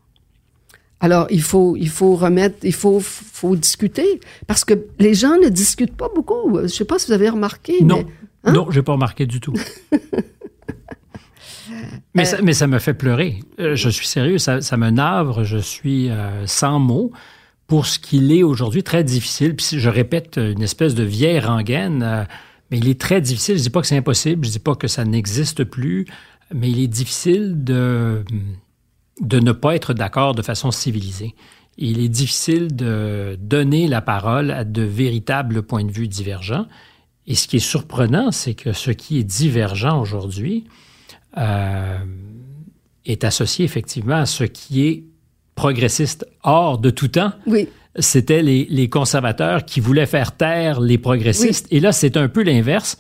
Alors, 1.01 1.27
il 1.31 1.43
faut, 1.43 1.77
il 1.77 1.89
faut 1.89 2.15
remettre, 2.15 2.59
il 2.63 2.73
faut, 2.73 3.01
faut 3.01 3.57
discuter, 3.57 4.21
parce 4.47 4.65
que 4.65 4.75
les 4.99 5.15
gens 5.15 5.37
ne 5.43 5.49
discutent 5.49 5.97
pas 5.97 6.09
beaucoup. 6.15 6.57
Je 6.59 6.63
ne 6.63 6.69
sais 6.69 6.85
pas 6.85 6.99
si 6.99 7.09
vous 7.09 7.13
avez 7.13 7.29
remarqué. 7.29 7.83
Non, 7.83 8.05
hein? 8.45 8.53
non, 8.53 8.71
j'ai 8.71 8.83
pas 8.83 8.93
remarqué 8.93 9.27
du 9.27 9.41
tout. 9.41 9.55
mais, 12.15 12.25
ça, 12.25 12.41
mais 12.41 12.53
ça 12.53 12.69
me 12.69 12.79
fait 12.79 12.95
pleurer. 12.95 13.41
Euh, 13.59 13.75
je 13.75 13.89
suis 13.89 14.07
sérieux, 14.07 14.39
ça, 14.39 14.61
ça 14.61 14.77
me 14.77 14.91
navre. 14.91 15.43
Je 15.43 15.59
suis 15.59 16.09
euh, 16.09 16.47
sans 16.47 16.79
mots 16.79 17.11
pour 17.67 17.87
ce 17.87 17.99
qu'il 17.99 18.31
est 18.33 18.45
aujourd'hui 18.45 18.85
très 18.85 19.03
difficile. 19.03 19.57
Puis 19.57 19.81
je 19.81 19.89
répète 19.89 20.37
une 20.37 20.63
espèce 20.63 20.95
de 20.95 21.03
vieille 21.03 21.41
rengaine, 21.41 22.05
euh, 22.05 22.25
mais 22.71 22.79
il 22.79 22.89
est 22.89 23.01
très 23.01 23.21
difficile. 23.21 23.59
Je 23.59 23.63
dis 23.63 23.71
pas 23.71 23.81
que 23.81 23.89
c'est 23.89 23.97
impossible, 23.97 24.47
je 24.47 24.53
dis 24.53 24.61
pas 24.61 24.77
que 24.77 24.87
ça 24.87 25.05
n'existe 25.05 25.65
plus 25.65 26.07
mais 26.55 26.71
il 26.71 26.81
est 26.81 26.89
difficile 26.89 27.65
de, 27.65 28.25
de 29.21 29.41
ne 29.41 29.53
pas 29.53 29.75
être 29.75 29.95
d'accord 29.95 30.35
de 30.35 30.43
façon 30.43 30.71
civilisée. 30.71 31.35
Il 31.79 32.01
est 32.01 32.09
difficile 32.09 32.75
de 32.75 33.37
donner 33.41 33.89
la 33.89 34.03
parole 34.03 34.51
à 34.51 34.65
de 34.65 34.83
véritables 34.83 35.63
points 35.63 35.85
de 35.85 35.93
vue 35.93 36.09
divergents. 36.09 36.67
Et 37.27 37.35
ce 37.35 37.49
qui 37.49 37.57
est 37.57 37.61
surprenant, 37.61 38.31
c'est 38.31 38.55
que 38.55 38.73
ce 38.73 38.91
qui 38.91 39.19
est 39.19 39.25
divergent 39.25 39.99
aujourd'hui 39.99 40.65
euh, 41.39 41.99
est 43.07 43.25
associé 43.25 43.65
effectivement 43.65 44.17
à 44.17 44.27
ce 44.27 44.45
qui 44.45 44.87
est 44.87 45.05
progressiste. 45.55 46.27
hors 46.43 46.79
de 46.79 46.91
tout 46.91 47.09
temps, 47.09 47.33
oui. 47.47 47.69
c'était 47.99 48.43
les, 48.43 48.67
les, 48.69 48.89
conservateurs 48.89 49.65
qui 49.65 49.81
voulaient 49.81 50.07
faire 50.07 50.37
taire 50.37 50.81
les 50.81 50.99
progressistes. 50.99 51.67
Et 51.71 51.81
là, 51.81 51.93
c'est 51.93 52.17
un 52.17 52.29
peu 52.29 52.43
l'inverse 52.43 52.99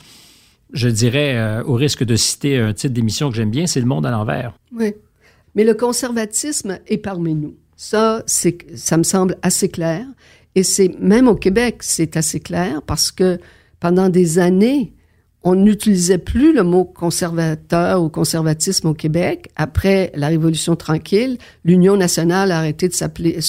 je 0.72 0.88
dirais, 0.88 1.36
euh, 1.36 1.62
au 1.64 1.74
risque 1.74 2.04
de 2.04 2.16
citer 2.16 2.58
un 2.58 2.72
titre 2.72 2.94
d'émission 2.94 3.30
que 3.30 3.36
j'aime 3.36 3.50
bien, 3.50 3.66
c'est 3.66 3.80
Le 3.80 3.86
monde 3.86 4.06
à 4.06 4.10
l'envers. 4.10 4.54
Oui. 4.74 4.94
Mais 5.54 5.64
le 5.64 5.74
conservatisme 5.74 6.78
est 6.86 6.98
parmi 6.98 7.34
nous. 7.34 7.54
Ça, 7.76 8.22
ça 8.26 8.96
me 8.96 9.02
semble 9.02 9.36
assez 9.42 9.68
clair. 9.68 10.06
Et 10.54 10.62
c'est, 10.62 10.94
même 10.98 11.28
au 11.28 11.34
Québec, 11.34 11.78
c'est 11.80 12.16
assez 12.16 12.40
clair 12.40 12.82
parce 12.82 13.10
que 13.10 13.38
pendant 13.80 14.08
des 14.08 14.38
années, 14.38 14.92
on 15.42 15.56
n'utilisait 15.56 16.18
plus 16.18 16.54
le 16.54 16.62
mot 16.62 16.84
conservateur 16.84 18.02
ou 18.02 18.08
conservatisme 18.08 18.88
au 18.88 18.94
Québec. 18.94 19.50
Après 19.56 20.12
la 20.14 20.28
Révolution 20.28 20.76
tranquille, 20.76 21.38
l'Union 21.64 21.96
nationale 21.96 22.52
a 22.52 22.58
arrêté 22.58 22.88
de 22.88 22.94
s'appeler, 22.94 23.40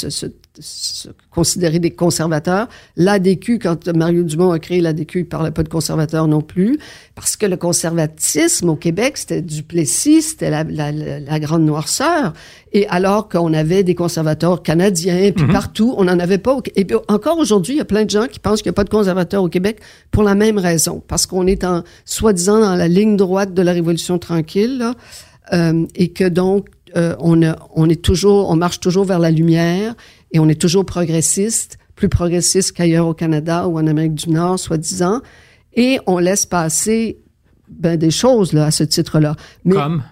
considérer 1.32 1.80
des 1.80 1.92
conservateurs. 1.92 2.68
L'ADQ, 2.96 3.58
quand 3.58 3.88
Mario 3.88 4.24
Dumont 4.24 4.52
a 4.52 4.60
créé 4.60 4.82
l'ADQ, 4.82 5.20
il 5.22 5.26
parlait 5.26 5.52
pas 5.52 5.64
de 5.64 5.70
conservateurs 5.70 6.28
non 6.28 6.42
plus, 6.42 6.78
parce 7.16 7.36
que 7.36 7.48
le 7.48 7.58
conservatisme 7.58 8.70
au 8.70 8.76
Québec, 8.76 9.18
c'était 9.18 9.42
Duplessis, 9.42 10.22
c'était 10.22 10.52
la, 10.52 10.64
la, 10.64 10.92
la, 10.92 11.40
grande 11.40 11.64
noirceur. 11.64 12.34
Et 12.72 12.88
alors 12.88 13.30
qu'on 13.30 13.54
avait 13.54 13.84
des 13.84 13.96
conservateurs 13.96 14.62
canadiens, 14.62 15.32
puis 15.32 15.46
mhm. 15.46 15.52
partout, 15.52 15.96
on 15.98 16.04
n'en 16.04 16.20
avait 16.20 16.38
pas. 16.38 16.58
Et 16.76 16.86
puis 16.86 16.98
encore 17.08 17.40
aujourd'hui, 17.40 17.74
il 17.74 17.78
y 17.78 17.82
a 17.82 17.86
plein 17.86 18.06
de 18.06 18.12
gens 18.12 18.28
qui 18.28 18.40
pensent 18.40 18.62
qu'il 18.62 18.70
n'y 18.70 18.76
a 18.76 18.78
pas 18.78 18.84
de 18.84 18.90
conservateurs 18.90 19.42
au 19.42 19.50
Québec 19.50 19.80
pour 20.12 20.24
la 20.24 20.36
même 20.36 20.60
raison, 20.60 21.02
parce 21.08 21.26
qu'on 21.26 21.48
est 21.48 21.64
en 21.64 21.84
soi-disant 22.06 22.60
dans 22.60 22.76
la 22.76 22.88
ligne 22.88 23.18
droite 23.18 23.54
de 23.56 23.62
la 23.64 23.72
Révolution 23.72 24.20
tranquille, 24.20 24.78
là, 24.78 24.94
euh, 25.52 25.86
et 25.96 26.10
que 26.10 26.28
donc 26.28 26.68
euh, 26.96 27.16
on, 27.20 27.42
a, 27.44 27.56
on 27.74 27.90
est 27.90 28.02
toujours, 28.02 28.50
on 28.52 28.56
marche 28.56 28.80
toujours 28.80 29.06
vers 29.06 29.20
la 29.20 29.32
lumière 29.32 29.96
et 30.34 30.40
on 30.40 30.50
est 30.50 30.60
toujours 30.60 30.86
progressiste, 30.86 31.78
plus 31.96 32.10
progressiste 32.10 32.74
qu'ailleurs 32.74 33.08
au 33.08 33.14
Canada 33.14 33.68
ou 33.68 33.78
en 33.78 33.88
Amérique 33.88 34.16
du 34.16 34.30
Nord, 34.32 34.60
soi-disant, 34.60 35.22
et 35.76 36.00
on 36.08 36.18
laisse 36.18 36.46
passer 36.46 37.20
ben, 37.70 37.98
des 37.98 38.12
choses 38.12 38.52
là, 38.52 38.66
à 38.66 38.72
ce 38.72 38.84
titre-là. 38.84 39.36
Comme? 39.70 40.04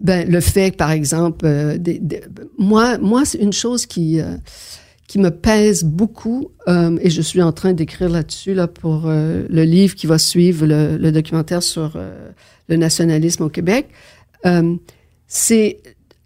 Ben, 0.00 0.28
le 0.28 0.40
fait, 0.40 0.76
par 0.76 0.90
exemple, 0.90 1.46
euh, 1.46 1.78
moi, 2.58 2.98
moi 2.98 3.24
c'est 3.24 3.38
une 3.38 3.52
chose 3.52 3.86
qui, 3.86 4.20
euh, 4.20 4.36
qui 5.06 5.18
me 5.18 5.30
pèse 5.30 5.84
beaucoup, 5.84 6.50
euh, 6.68 6.98
et 7.00 7.08
je 7.08 7.22
suis 7.22 7.40
en 7.40 7.52
train 7.52 7.72
d'écrire 7.72 8.08
là-dessus 8.08 8.54
là, 8.54 8.66
pour 8.66 9.06
le 9.06 9.62
livre 9.62 9.94
qui 9.94 10.06
va 10.06 10.18
suivre 10.18 10.66
le, 10.66 10.96
le 10.96 11.12
documentaire 11.12 11.62
sur 11.62 11.98
le 12.68 12.76
nationalisme 12.76 13.44
au 13.44 13.48
Québec. 13.48 13.88
c'est 15.26 15.80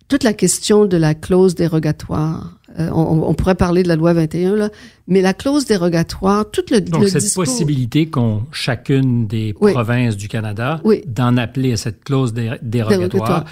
toute 0.09 0.25
la 0.25 0.33
question 0.33 0.87
de 0.87 0.97
la 0.97 1.15
clause 1.15 1.55
dérogatoire. 1.55 2.60
Euh, 2.79 2.89
on, 2.93 3.35
pourrait 3.35 3.57
parler 3.57 3.83
de 3.83 3.89
la 3.89 3.97
loi 3.97 4.13
21, 4.13 4.55
là, 4.55 4.71
mais 5.09 5.23
la 5.23 5.35
clause 5.35 5.65
dérogatoire, 5.65 6.49
tout 6.51 6.63
le, 6.71 6.81
Donc, 6.81 7.09
cette 7.09 7.35
possibilité 7.35 8.07
qu'ont 8.07 8.45
chacune 8.53 9.27
des 9.27 9.53
provinces 9.55 10.17
du 10.17 10.29
Canada 10.29 10.81
d'en 11.07 11.37
appeler 11.37 11.73
à 11.73 11.77
cette 11.77 12.05
clause 12.05 12.33
dérogatoire, 12.63 13.45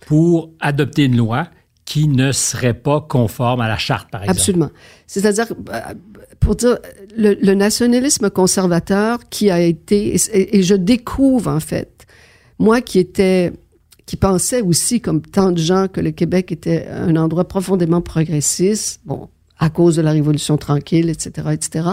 pour 0.00 0.50
adopter 0.60 1.04
une 1.04 1.16
loi 1.16 1.48
qui 1.86 2.08
ne 2.08 2.32
serait 2.32 2.74
pas 2.74 3.00
conforme 3.00 3.60
à 3.60 3.68
la 3.68 3.78
charte, 3.78 4.10
par 4.10 4.22
exemple. 4.22 4.38
Absolument. 4.38 4.70
C'est-à-dire, 5.06 5.46
euh, 5.72 5.80
pour 6.38 6.56
dire, 6.56 6.78
le, 7.16 7.54
nationalisme 7.54 8.28
conservateur 8.28 9.20
qui 9.30 9.50
a 9.50 9.60
été, 9.60 10.14
et, 10.16 10.58
et 10.58 10.62
je 10.62 10.74
découvre 10.74 11.50
en 11.50 11.60
fait, 11.60 12.06
moi 12.58 12.80
qui 12.80 12.98
étais 12.98 13.52
qui 14.06 14.16
pensait 14.16 14.62
aussi, 14.62 15.00
comme 15.00 15.20
tant 15.20 15.50
de 15.50 15.58
gens, 15.58 15.88
que 15.88 16.00
le 16.00 16.12
Québec 16.12 16.52
était 16.52 16.86
un 16.86 17.16
endroit 17.16 17.46
profondément 17.46 18.00
progressiste, 18.00 19.00
bon, 19.04 19.28
à 19.58 19.68
cause 19.68 19.96
de 19.96 20.02
la 20.02 20.12
Révolution 20.12 20.56
tranquille, 20.56 21.10
etc., 21.10 21.48
etc. 21.52 21.88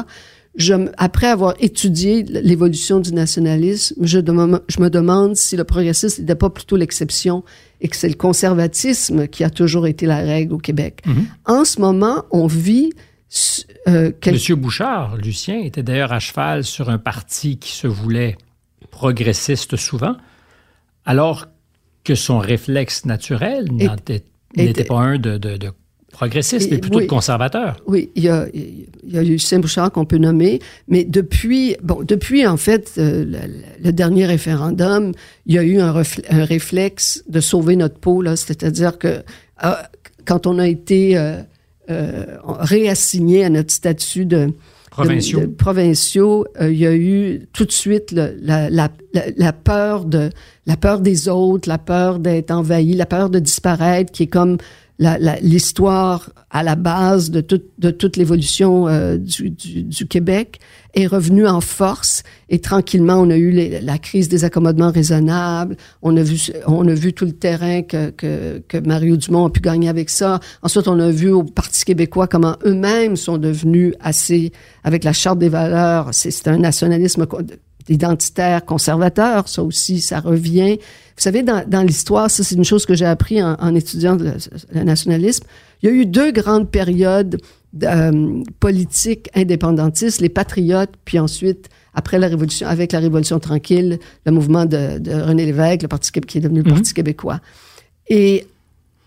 Je, 0.55 0.88
après 0.97 1.28
avoir 1.28 1.55
étudié 1.59 2.22
l'évolution 2.22 2.99
du 2.99 3.11
nationalisme, 3.11 3.95
je, 4.05 4.20
je, 4.20 4.82
me 4.82 4.89
demande 4.89 5.36
si 5.36 5.57
le 5.57 5.64
progressisme 5.64 6.22
n'était 6.22 6.36
pas 6.36 6.51
plutôt 6.51 6.76
l'exception 6.76 7.43
et 7.82 7.88
que 7.88 7.95
c'est 7.95 8.09
le 8.09 8.14
conservatisme 8.14 9.28
qui 9.28 9.43
a 9.43 9.49
toujours 9.49 9.88
été 9.88 10.05
la 10.05 10.18
règle 10.18 10.53
au 10.53 10.59
Québec. 10.59 11.01
Mm-hmm. 11.07 11.26
En 11.45 11.66
ce 11.66 11.82
moment, 11.82 12.26
on 12.30 12.45
vit 12.45 12.91
euh, 13.88 14.11
Monsieur 14.28 14.55
Bouchard, 14.55 15.18
Lucien, 15.18 15.59
était 15.59 15.82
d'ailleurs 15.82 16.14
à 16.14 16.20
cheval 16.20 16.64
sur 16.64 16.89
un 16.89 16.99
parti 16.99 17.57
qui 17.57 17.72
se 17.72 17.88
voulait 17.88 18.38
progressiste 18.91 19.76
souvent, 19.76 20.16
alors 21.05 21.47
que 22.04 22.16
son 22.16 22.39
réflexe 22.39 23.06
naturel 23.06 23.68
n'était 23.72 24.84
pas 24.84 24.99
un 24.99 25.18
de, 25.18 25.38
de, 25.38 25.72
progressiste, 26.12 26.72
mais 26.72 26.78
plutôt 26.78 27.01
de 27.01 27.06
conservateur. 27.06 27.76
Oui, 27.88 28.12
il 28.16 28.24
y 28.24 28.30
a, 28.30 28.47
il 28.54 28.88
y 29.06 29.18
a 29.18 29.24
Lucien 29.24 29.60
Bouchard 29.60 29.91
qu'on 29.91 30.06
peut 30.06 30.20
nommer, 30.20 30.60
mais 30.88 31.04
depuis, 31.04 31.76
bon, 31.82 32.04
depuis 32.04 32.45
en 32.45 32.58
fait 32.58 32.93
euh, 32.97 33.26
le, 33.84 33.91
dernier 33.91 34.26
référendum, 34.26 35.12
il 35.47 35.56
y 35.56 35.58
a 35.58 35.64
eu 35.64 35.80
un, 35.80 35.93
un 36.30 36.45
réflexe 36.45 37.24
de 37.28 37.39
sauver 37.39 37.76
notre 37.76 37.99
peau, 37.99 38.22
là, 38.22 38.36
c'est-à-dire 38.36 38.99
que 38.99 39.24
euh, 39.64 39.74
quand 40.26 40.45
on 40.45 40.60
a 40.60 40.68
été 40.68 41.18
euh, 41.18 41.41
réassigné 41.89 43.43
à 43.43 43.49
notre 43.49 43.74
statut 43.74 44.26
de 44.26 44.54
provinciaux, 44.94 45.48
provinciaux 45.58 46.46
euh, 46.62 46.72
il 46.72 46.78
y 46.78 46.86
a 46.86 46.96
eu 46.96 47.48
tout 47.52 47.66
de 47.66 47.72
suite 47.72 48.12
la, 48.12 48.89
peur 49.64 50.06
de 50.06 50.30
la 50.68 50.78
peur 50.78 51.02
des 51.02 51.28
autres, 51.28 51.68
la 51.68 51.80
peur 51.80 52.20
d'être 52.20 52.52
envahi, 52.52 52.94
la 52.94 53.08
peur 53.08 53.30
de 53.30 53.39
disparaître, 53.39 54.12
qui 54.12 54.24
est 54.24 54.28
comme 54.28 54.58
l'histoire 55.00 56.30
à 56.52 56.62
la 56.62 56.76
base 56.76 57.32
de, 57.32 57.44
de 57.80 57.89
toute 57.89 58.16
l'évolution 58.16 58.88
euh, 58.88 59.18
du, 59.18 59.50
du, 59.50 60.08
Québec 60.08 60.60
est 60.94 61.08
revenue 61.08 61.48
en 61.48 61.62
force 61.62 62.22
et 62.50 62.60
tranquillement 62.60 63.16
on 63.16 63.32
a 63.32 63.36
eu 63.36 63.80
la 63.82 63.98
crise 63.98 64.30
des 64.30 64.46
accommodements 64.46 64.91
raisonnables, 64.91 65.78
on 66.04 66.16
a 66.16 66.22
vu 66.22 66.39
on 66.68 66.88
a 66.88 66.94
vu 66.94 67.12
tout 67.14 67.26
le 67.26 67.32
terrain 67.32 67.82
que, 67.82 68.12
que, 68.12 68.62
que 68.68 68.78
Mario 68.78 69.18
Dumont 69.18 69.48
a 69.48 69.50
pu 69.50 69.62
gagner 69.62 69.89
avec 69.89 70.12
ça. 70.12 70.39
Ensuite 70.62 70.88
on 70.88 71.00
a 71.00 71.10
vu 71.10 71.32
au 71.32 71.44
Parti 71.44 71.86
québécois 71.86 72.28
comment 72.28 72.56
eux-mêmes 72.64 73.16
sont 73.16 73.39
devenus 73.39 73.96
assez 74.00 74.52
avec 74.84 75.04
la 75.04 75.14
charte 75.14 75.39
des 75.39 75.50
valeurs, 75.50 76.10
c'est 76.12 76.48
un 76.48 76.60
nationalisme 76.60 77.26
identitaire 77.89 78.65
conservateur, 78.65 79.47
ça 79.47 79.63
aussi 79.63 80.01
ça 80.01 80.19
revient. 80.19 80.77
Vous 81.15 81.21
savez, 81.21 81.43
dans, 81.43 81.67
dans 81.67 81.84
l'histoire, 81.84 82.29
ça 82.29 82.43
c'est 82.43 82.55
une 82.55 82.63
chose 82.63 82.86
que 82.86 82.95
j'ai 82.95 83.05
appris 83.05 83.41
en, 83.41 83.55
en 83.59 83.75
étudiant 83.75 84.15
le, 84.15 84.34
le, 84.73 84.84
nationalisme. 84.84 85.45
Il 85.81 85.89
y 85.89 85.91
a 85.91 85.95
eu 85.95 86.05
deux 86.05 86.31
grandes 86.31 86.69
périodes 86.69 87.39
euh, 87.84 88.43
politiques 88.59 89.29
indépendantistes, 89.36 90.21
les 90.21 90.29
patriotes, 90.29 90.91
puis 91.05 91.19
ensuite, 91.19 91.69
après 91.93 92.19
la 92.19 92.27
Révolution, 92.27 92.67
avec 92.67 92.91
la 92.91 92.99
Révolution 92.99 93.39
tranquille, 93.39 93.99
le 94.25 94.31
mouvement 94.31 94.65
de, 94.65 94.99
de 94.99 95.11
René 95.11 95.45
Lévesque, 95.45 95.81
le 95.81 95.88
Parti 95.88 96.11
qui 96.11 96.38
est 96.38 96.41
devenu 96.41 96.61
le 96.61 96.69
Parti 96.69 96.91
mhm. 96.91 96.93
québécois. 96.93 97.39
Et 98.09 98.45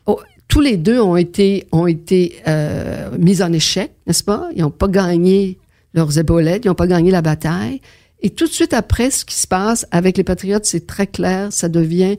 oh, 0.06 0.20
tous 0.48 0.60
les 0.60 0.76
deux 0.76 1.00
ont 1.00 1.16
été, 1.16 1.66
ont 1.72 1.86
été 1.86 2.36
euh, 2.46 3.10
mis 3.18 3.42
en 3.42 3.52
échec, 3.52 3.92
n'est-ce 4.06 4.24
pas? 4.24 4.48
Ils 4.54 4.62
n'ont 4.62 4.70
pas 4.70 4.88
gagné 4.88 5.58
leurs 5.94 6.18
épaulettes, 6.18 6.64
ils 6.64 6.68
n'ont 6.68 6.74
pas 6.74 6.86
gagné 6.86 7.10
la 7.10 7.22
bataille. 7.22 7.80
Et 8.26 8.30
tout 8.30 8.46
de 8.46 8.50
suite 8.50 8.74
après, 8.74 9.12
ce 9.12 9.24
qui 9.24 9.36
se 9.36 9.46
passe 9.46 9.86
avec 9.92 10.16
les 10.18 10.24
patriotes, 10.24 10.64
c'est 10.64 10.84
très 10.84 11.06
clair, 11.06 11.52
ça 11.52 11.68
devient 11.68 12.18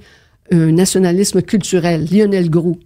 un 0.53 0.71
nationalisme 0.71 1.41
culturel. 1.41 2.07
Lionel 2.09 2.49
Groux, 2.49 2.79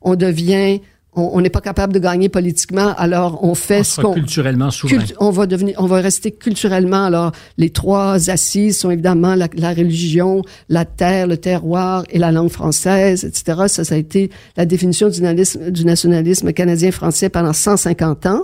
on 0.00 0.16
devient 0.16 0.80
on 1.12 1.40
n'est 1.42 1.50
pas 1.50 1.60
capable 1.60 1.92
de 1.92 1.98
gagner 1.98 2.30
politiquement, 2.30 2.94
alors 2.96 3.42
on 3.44 3.54
fait 3.54 3.84
ce 3.84 4.00
qu'on 4.00 4.14
culturellement 4.14 4.70
souverain. 4.70 5.04
on 5.18 5.30
va 5.30 5.46
devenir, 5.46 5.74
on 5.78 5.86
va 5.86 6.00
rester 6.00 6.30
culturellement. 6.30 7.04
Alors 7.04 7.32
les 7.58 7.68
trois 7.68 8.30
assises 8.30 8.78
sont 8.78 8.90
évidemment 8.90 9.34
la, 9.34 9.48
la, 9.54 9.74
religion, 9.74 10.42
la 10.70 10.86
terre, 10.86 11.26
le 11.26 11.36
terroir 11.36 12.04
et 12.08 12.18
la 12.18 12.32
langue 12.32 12.50
française, 12.50 13.24
etc. 13.24 13.64
Ça, 13.68 13.84
ça 13.84 13.94
a 13.94 13.98
été 13.98 14.30
la 14.56 14.64
définition 14.64 15.10
du 15.10 15.84
nationalisme 15.84 16.52
canadien-français 16.54 17.28
pendant 17.28 17.52
150 17.52 18.26
ans. 18.26 18.42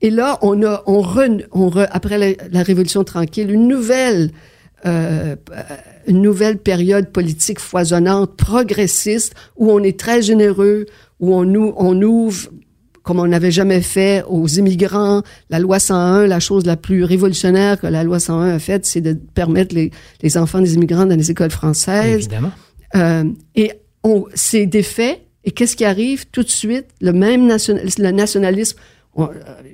Et 0.00 0.10
là, 0.10 0.38
on 0.42 0.62
a, 0.62 0.82
on, 0.86 1.04
on 1.52 1.70
après 1.90 2.36
la, 2.50 2.62
Révolution 2.62 3.04
tranquille, 3.04 3.50
une 3.50 3.68
nouvelle, 3.68 4.30
euh, 4.86 5.36
une 6.06 6.20
nouvelle 6.20 6.58
période 6.58 7.10
politique 7.10 7.58
foisonnante, 7.58 8.36
progressiste, 8.36 9.34
où 9.56 9.70
on 9.70 9.82
est 9.82 9.98
très 9.98 10.20
généreux, 10.20 10.86
où 11.20 11.34
on, 11.34 11.74
on 11.76 12.02
ouvre 12.02 12.50
comme 13.04 13.20
on 13.20 13.26
n'avait 13.26 13.50
jamais 13.50 13.82
fait 13.82 14.24
aux 14.28 14.48
immigrants. 14.48 15.22
La 15.50 15.58
loi 15.58 15.78
101, 15.78 16.26
la 16.26 16.40
chose 16.40 16.64
la 16.64 16.76
plus 16.76 17.04
révolutionnaire 17.04 17.78
que 17.78 17.86
la 17.86 18.02
loi 18.02 18.18
101 18.18 18.54
a 18.54 18.58
faite, 18.58 18.86
c'est 18.86 19.02
de 19.02 19.12
permettre 19.12 19.74
les, 19.74 19.90
les, 20.22 20.38
enfants 20.38 20.60
des 20.60 20.74
immigrants 20.74 21.04
dans 21.04 21.16
les 21.16 21.30
écoles 21.30 21.50
françaises. 21.50 22.14
Évidemment. 22.14 22.50
Euh, 22.96 23.24
et 23.54 23.72
c'est 24.34 24.66
des 24.66 24.82
faits. 24.82 25.20
Et 25.44 25.50
qu'est-ce 25.50 25.76
qui 25.76 25.84
arrive? 25.84 26.24
Tout 26.32 26.42
de 26.42 26.48
suite? 26.48 26.86
Le 27.02 27.12
même 27.12 27.46
le 27.46 28.10
nationalisme 28.10 28.78
euh, 29.18 29.26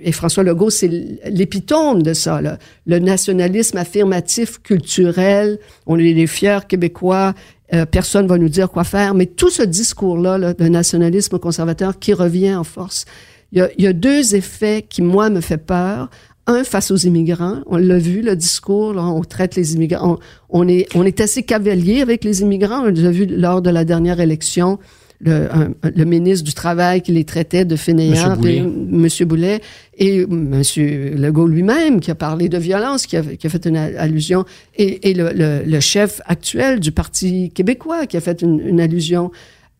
et 0.03 0.13
François 0.13 0.43
Legault, 0.43 0.71
c'est 0.71 0.89
l'épitome 1.31 2.03
de 2.03 2.13
ça, 2.13 2.41
le 2.87 2.99
nationalisme 2.99 3.77
affirmatif 3.79 4.61
culturel. 4.63 5.59
On 5.87 5.99
est 5.99 6.13
les 6.13 6.27
fiers 6.27 6.61
Québécois. 6.69 7.35
Euh, 7.73 7.87
personne 7.87 8.27
va 8.27 8.37
nous 8.37 8.49
dire 8.49 8.71
quoi 8.71 8.85
faire. 8.85 9.15
Mais 9.15 9.27
tout 9.27 9.51
ce 9.51 9.63
discours-là 9.63 10.39
là, 10.39 10.55
de 10.55 10.69
nationalisme 10.69 11.39
conservateur 11.39 11.99
qui 11.99 12.13
revient 12.13 12.55
en 12.55 12.65
force, 12.65 13.05
il 13.53 13.59
y, 13.59 13.63
a, 13.63 13.71
y 13.79 13.87
a 13.87 13.93
deux 13.93 14.35
effets 14.35 14.85
qui, 14.89 15.03
moi, 15.03 15.31
me 15.31 15.41
fait 15.41 15.59
peur. 15.59 16.11
Un, 16.47 16.65
face 16.65 16.91
aux 16.91 16.97
immigrants. 16.97 17.59
On 17.67 17.77
l'a 17.77 17.99
vu, 17.99 18.23
le 18.23 18.35
discours, 18.35 18.95
là, 18.95 19.05
on 19.05 19.21
traite 19.23 19.55
les 19.55 19.75
immigrants. 19.75 20.19
On, 20.49 20.67
est, 20.67 20.89
on 20.97 21.05
est 21.05 21.21
assez 21.21 21.45
cavalier 21.45 22.01
avec 22.01 22.25
les 22.25 22.41
immigrants. 22.41 22.83
On 22.83 22.87
l'a 22.87 23.11
vu 23.11 23.27
lors 23.27 23.63
de 23.63 23.71
la 23.71 23.85
dernière 23.85 24.21
élection 24.21 24.79
le, 25.21 25.49
le, 25.83 26.05
ministre 26.05 26.45
du 26.45 26.55
Travail 26.55 27.03
qui 27.03 27.13
les 27.13 27.25
traitait 27.25 27.65
de 27.65 27.77
fainéants, 27.77 28.37
Monsieur 28.39 29.27
Boulet, 29.27 29.61
et 29.99 30.27
Monsieur 30.27 31.15
Legault 31.15 31.47
lui-même 31.47 32.01
qui 32.01 32.11
a 32.11 32.15
parlé 32.15 32.49
de 32.49 32.59
violence, 32.59 33.07
qui 33.07 33.17
a, 33.17 33.23
qui 33.23 33.47
a 33.47 33.51
fait 33.51 33.67
une 33.67 33.77
allusion, 33.77 34.45
et, 34.77 35.11
et 35.11 35.15
le, 35.15 35.63
le, 35.65 35.81
chef 35.81 36.21
actuel 36.25 36.81
du 36.81 36.93
Parti 36.93 37.51
québécois 37.51 38.07
qui 38.07 38.17
a 38.17 38.21
fait 38.21 38.43
une, 38.43 38.61
une 38.61 38.81
allusion 38.81 39.31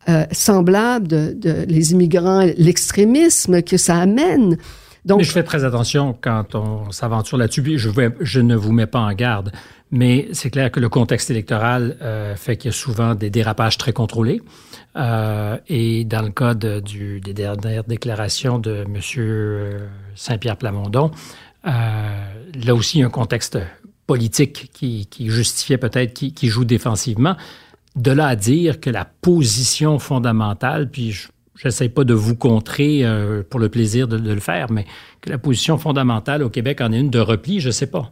euh, 0.09 0.25
semblable 0.31 1.07
de, 1.07 1.33
de, 1.35 1.65
les 1.67 1.91
immigrants, 1.91 2.45
l'extrémisme 2.57 3.61
que 3.61 3.77
ça 3.77 3.97
amène. 3.97 4.57
Donc, 5.05 5.19
mais 5.19 5.23
je 5.23 5.31
fais 5.31 5.43
très 5.43 5.63
attention 5.63 6.15
quand 6.19 6.53
on 6.53 6.91
s'aventure 6.91 7.37
là-dessus. 7.37 7.77
Je, 7.77 7.89
je 8.19 8.39
ne 8.39 8.55
vous 8.55 8.71
mets 8.71 8.85
pas 8.85 8.99
en 8.99 9.13
garde, 9.13 9.51
mais 9.89 10.27
c'est 10.31 10.49
clair 10.49 10.71
que 10.71 10.79
le 10.79 10.89
contexte 10.89 11.31
électoral 11.31 11.97
euh, 12.01 12.35
fait 12.35 12.57
qu'il 12.57 12.69
y 12.69 12.73
a 12.73 12.77
souvent 12.77 13.15
des 13.15 13.29
dérapages 13.29 13.77
très 13.77 13.93
contrôlés. 13.93 14.41
Euh, 14.95 15.57
et 15.67 16.03
dans 16.03 16.21
le 16.21 16.31
cas 16.31 16.53
de, 16.53 16.79
du, 16.79 17.21
des 17.21 17.33
dernières 17.33 17.85
déclarations 17.85 18.59
de 18.59 18.83
M. 18.85 18.99
Euh, 19.17 19.87
Saint-Pierre 20.15 20.57
Plamondon, 20.57 21.11
euh, 21.65 21.69
là 22.65 22.75
aussi, 22.75 23.01
un 23.01 23.09
contexte 23.09 23.57
politique 24.07 24.69
qui, 24.73 25.05
qui 25.05 25.29
justifiait 25.29 25.77
peut-être, 25.77 26.13
qui, 26.13 26.33
qui, 26.33 26.47
joue 26.47 26.65
défensivement. 26.65 27.37
De 27.95 28.11
là 28.11 28.27
à 28.27 28.35
dire 28.35 28.79
que 28.79 28.89
la 28.89 29.05
position 29.05 29.99
fondamentale, 29.99 30.89
puis 30.89 31.11
je 31.11 31.29
n'essaie 31.63 31.89
pas 31.89 32.03
de 32.03 32.13
vous 32.13 32.35
contrer 32.35 33.05
euh, 33.05 33.43
pour 33.49 33.59
le 33.59 33.69
plaisir 33.69 34.07
de, 34.07 34.17
de, 34.17 34.33
le 34.33 34.39
faire, 34.39 34.71
mais 34.71 34.85
que 35.21 35.29
la 35.29 35.37
position 35.37 35.77
fondamentale 35.77 36.43
au 36.43 36.49
Québec 36.49 36.81
en 36.81 36.91
est 36.91 36.99
une 36.99 37.09
de 37.09 37.19
repli, 37.19 37.59
je 37.59 37.67
ne 37.67 37.71
sais 37.71 37.87
pas. 37.87 38.11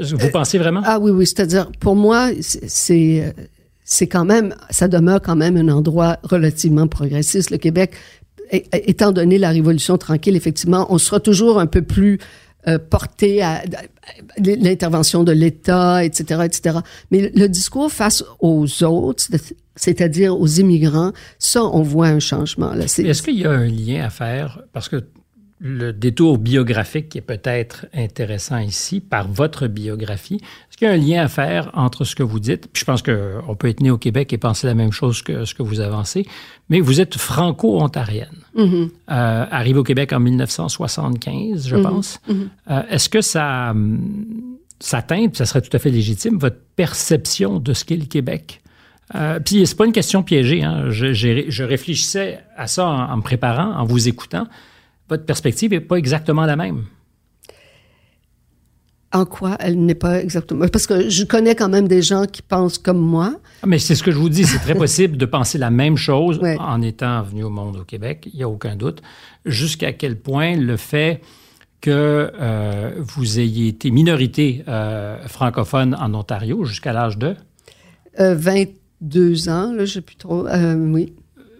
Vous 0.00 0.30
pensez 0.30 0.56
vraiment? 0.56 0.80
Ah 0.84 0.98
oui, 0.98 1.10
oui, 1.10 1.26
c'est-à-dire, 1.26 1.70
pour 1.78 1.96
moi, 1.96 2.30
c'est 2.40 3.34
c'est 3.84 4.06
quand 4.06 4.24
même, 4.24 4.54
ça 4.70 4.88
demeure 4.88 5.20
quand 5.20 5.36
même 5.36 5.56
un 5.56 5.68
endroit 5.68 6.18
relativement 6.22 6.86
progressiste. 6.86 7.50
Le 7.50 7.58
Québec, 7.58 7.94
étant 8.50 9.12
donné 9.12 9.38
la 9.38 9.50
Révolution 9.50 9.98
tranquille, 9.98 10.36
effectivement, 10.36 10.86
on 10.90 10.98
sera 10.98 11.20
toujours 11.20 11.58
un 11.58 11.66
peu 11.66 11.82
plus 11.82 12.18
euh, 12.68 12.78
porté 12.78 13.42
à, 13.42 13.62
l'intervention 14.38 15.24
de 15.24 15.32
l'État, 15.32 16.04
etc., 16.04 16.42
etc. 16.44 16.78
Mais 17.10 17.32
le 17.34 17.48
discours 17.48 17.90
face 17.90 18.24
aux 18.40 18.84
autres, 18.84 19.24
c'est-à-dire 19.74 20.38
aux 20.38 20.46
immigrants, 20.46 21.12
ça, 21.38 21.64
on 21.64 21.82
voit 21.82 22.06
un 22.08 22.20
changement. 22.20 22.72
Est-ce 22.74 23.22
qu'il 23.22 23.38
y 23.38 23.46
a 23.46 23.50
un 23.50 23.66
lien 23.66 24.04
à 24.04 24.10
faire? 24.10 24.62
Parce 24.72 24.88
que 24.88 25.02
le 25.64 25.92
détour 25.92 26.38
biographique 26.38 27.08
qui 27.08 27.18
est 27.18 27.22
peut-être 27.22 27.86
intéressant 27.94 28.58
ici, 28.58 29.00
par 29.00 29.28
votre 29.28 29.68
biographie. 29.68 30.34
Est-ce 30.34 30.76
qu'il 30.76 30.88
y 30.88 30.90
a 30.90 30.94
un 30.94 30.96
lien 30.96 31.22
à 31.22 31.28
faire 31.28 31.70
entre 31.74 32.04
ce 32.04 32.16
que 32.16 32.24
vous 32.24 32.40
dites, 32.40 32.66
puis 32.72 32.80
je 32.80 32.84
pense 32.84 33.00
qu'on 33.00 33.54
peut 33.56 33.68
être 33.68 33.80
né 33.80 33.90
au 33.90 33.96
Québec 33.96 34.32
et 34.32 34.38
penser 34.38 34.66
la 34.66 34.74
même 34.74 34.90
chose 34.90 35.22
que 35.22 35.44
ce 35.44 35.54
que 35.54 35.62
vous 35.62 35.78
avancez, 35.78 36.26
mais 36.68 36.80
vous 36.80 37.00
êtes 37.00 37.16
franco-ontarienne, 37.16 38.26
mm-hmm. 38.56 38.90
euh, 39.12 39.46
arrivé 39.50 39.78
au 39.78 39.84
Québec 39.84 40.12
en 40.12 40.18
1975, 40.18 41.68
je 41.68 41.76
mm-hmm. 41.76 41.82
pense. 41.82 42.20
Mm-hmm. 42.28 42.48
Euh, 42.70 42.82
est-ce 42.90 43.08
que 43.08 43.20
ça, 43.20 43.72
ça 44.80 45.02
teinte, 45.02 45.36
ça 45.36 45.46
serait 45.46 45.62
tout 45.62 45.76
à 45.76 45.78
fait 45.78 45.90
légitime, 45.90 46.38
votre 46.38 46.58
perception 46.74 47.60
de 47.60 47.72
ce 47.72 47.84
qu'est 47.84 47.96
le 47.96 48.06
Québec? 48.06 48.62
Euh, 49.14 49.38
puis 49.38 49.64
c'est 49.64 49.76
pas 49.76 49.86
une 49.86 49.92
question 49.92 50.24
piégée. 50.24 50.64
Hein. 50.64 50.90
Je, 50.90 51.12
je, 51.12 51.62
réfléchissais 51.62 52.40
à 52.56 52.66
ça 52.66 52.88
en, 52.88 53.12
en 53.12 53.16
me 53.18 53.22
préparant, 53.22 53.76
en 53.76 53.84
vous 53.84 54.08
écoutant 54.08 54.48
votre 55.12 55.26
perspective 55.26 55.70
n'est 55.72 55.80
pas 55.80 55.96
exactement 55.96 56.46
la 56.46 56.56
même. 56.56 56.86
En 59.12 59.26
quoi 59.26 59.58
elle 59.60 59.84
n'est 59.84 59.94
pas 59.94 60.22
exactement 60.22 60.66
Parce 60.68 60.86
que 60.86 61.10
je 61.10 61.24
connais 61.24 61.54
quand 61.54 61.68
même 61.68 61.86
des 61.86 62.00
gens 62.00 62.24
qui 62.24 62.40
pensent 62.40 62.78
comme 62.78 62.98
moi. 62.98 63.34
Ah, 63.62 63.66
mais 63.66 63.78
c'est 63.78 63.94
ce 63.94 64.02
que 64.02 64.10
je 64.10 64.16
vous 64.16 64.30
dis, 64.30 64.44
c'est 64.44 64.60
très 64.60 64.74
possible 64.74 65.18
de 65.18 65.26
penser 65.26 65.58
la 65.58 65.70
même 65.70 65.98
chose 65.98 66.40
en 66.58 66.80
étant 66.80 67.22
venu 67.22 67.44
au 67.44 67.50
monde 67.50 67.76
au 67.76 67.84
Québec, 67.84 68.30
il 68.32 68.38
n'y 68.38 68.42
a 68.42 68.48
aucun 68.48 68.74
doute. 68.74 69.02
Jusqu'à 69.44 69.92
quel 69.92 70.18
point 70.18 70.56
le 70.56 70.78
fait 70.78 71.20
que 71.82 72.32
euh, 72.40 72.92
vous 72.96 73.38
ayez 73.38 73.68
été 73.68 73.90
minorité 73.90 74.64
euh, 74.66 75.18
francophone 75.28 75.94
en 76.00 76.14
Ontario 76.14 76.64
jusqu'à 76.64 76.94
l'âge 76.94 77.18
de? 77.18 77.36
22 78.18 79.48
euh, 79.48 79.50
ans, 79.50 79.72
là, 79.74 79.84
je 79.84 79.92
sais 79.92 80.00
plus 80.00 80.16
trop. 80.16 80.46
oui 80.48 81.12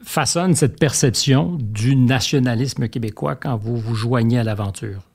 façonne 0.05 0.55
cette 0.55 0.79
perception 0.79 1.57
du 1.61 1.97
nationalisme 1.97 2.89
québécois 2.89 3.37
quand 3.37 3.57
vous 3.57 3.77
vous 3.77 3.95
joignez 3.95 4.39
à 4.39 4.45
l'aventure? 4.45 5.09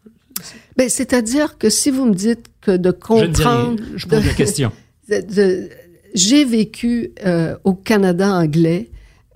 Ben, 0.75 0.89
c'est-à-dire 0.89 1.57
que 1.57 1.69
si 1.69 1.91
vous 1.91 2.05
me 2.05 2.13
dites 2.13 2.45
que 2.61 2.77
de 2.77 2.91
comprendre... 2.91 3.81
Je, 3.93 3.97
je 3.97 4.07
pose 4.07 4.25
la 4.25 4.33
question. 4.33 4.71
J'ai 6.13 6.45
vécu 6.45 7.11
euh, 7.25 7.57
au 7.63 7.73
Canada 7.73 8.33
anglais 8.33 8.89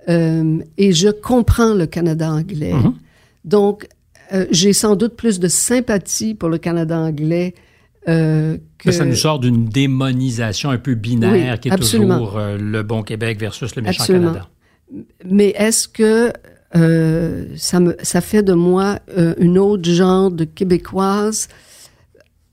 euh, 0.08 0.58
et 0.78 0.92
je 0.92 1.08
comprends 1.08 1.74
le 1.74 1.86
Canada 1.86 2.30
anglais. 2.30 2.72
Mm-hmm. 2.72 2.94
Donc, 3.44 3.88
euh, 4.32 4.46
j'ai 4.50 4.72
sans 4.72 4.96
doute 4.96 5.14
plus 5.16 5.38
de 5.38 5.48
sympathie 5.48 6.34
pour 6.34 6.48
le 6.48 6.58
Canada 6.58 6.98
anglais 6.98 7.54
euh, 8.08 8.56
que... 8.78 8.90
Ça 8.90 9.04
nous 9.04 9.14
sort 9.14 9.38
d'une 9.38 9.66
démonisation 9.66 10.70
un 10.70 10.78
peu 10.78 10.94
binaire 10.94 11.60
qui 11.60 11.68
est 11.68 11.76
toujours 11.76 12.36
le 12.36 12.82
bon 12.82 13.02
Québec 13.02 13.38
versus 13.38 13.76
le 13.76 13.82
méchant 13.82 14.04
Canada. 14.04 14.48
Mais 15.24 15.54
est-ce 15.56 15.88
que 15.88 16.32
euh, 16.74 17.46
ça, 17.56 17.80
me, 17.80 17.96
ça 18.02 18.20
fait 18.20 18.42
de 18.42 18.54
moi 18.54 18.98
euh, 19.16 19.34
une 19.38 19.58
autre 19.58 19.88
genre 19.90 20.30
de 20.30 20.44
québécoise? 20.44 21.48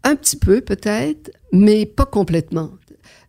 Un 0.04 0.16
petit 0.16 0.38
peu 0.38 0.62
peut-être, 0.62 1.32
mais 1.52 1.86
pas 1.86 2.06
complètement. 2.06 2.72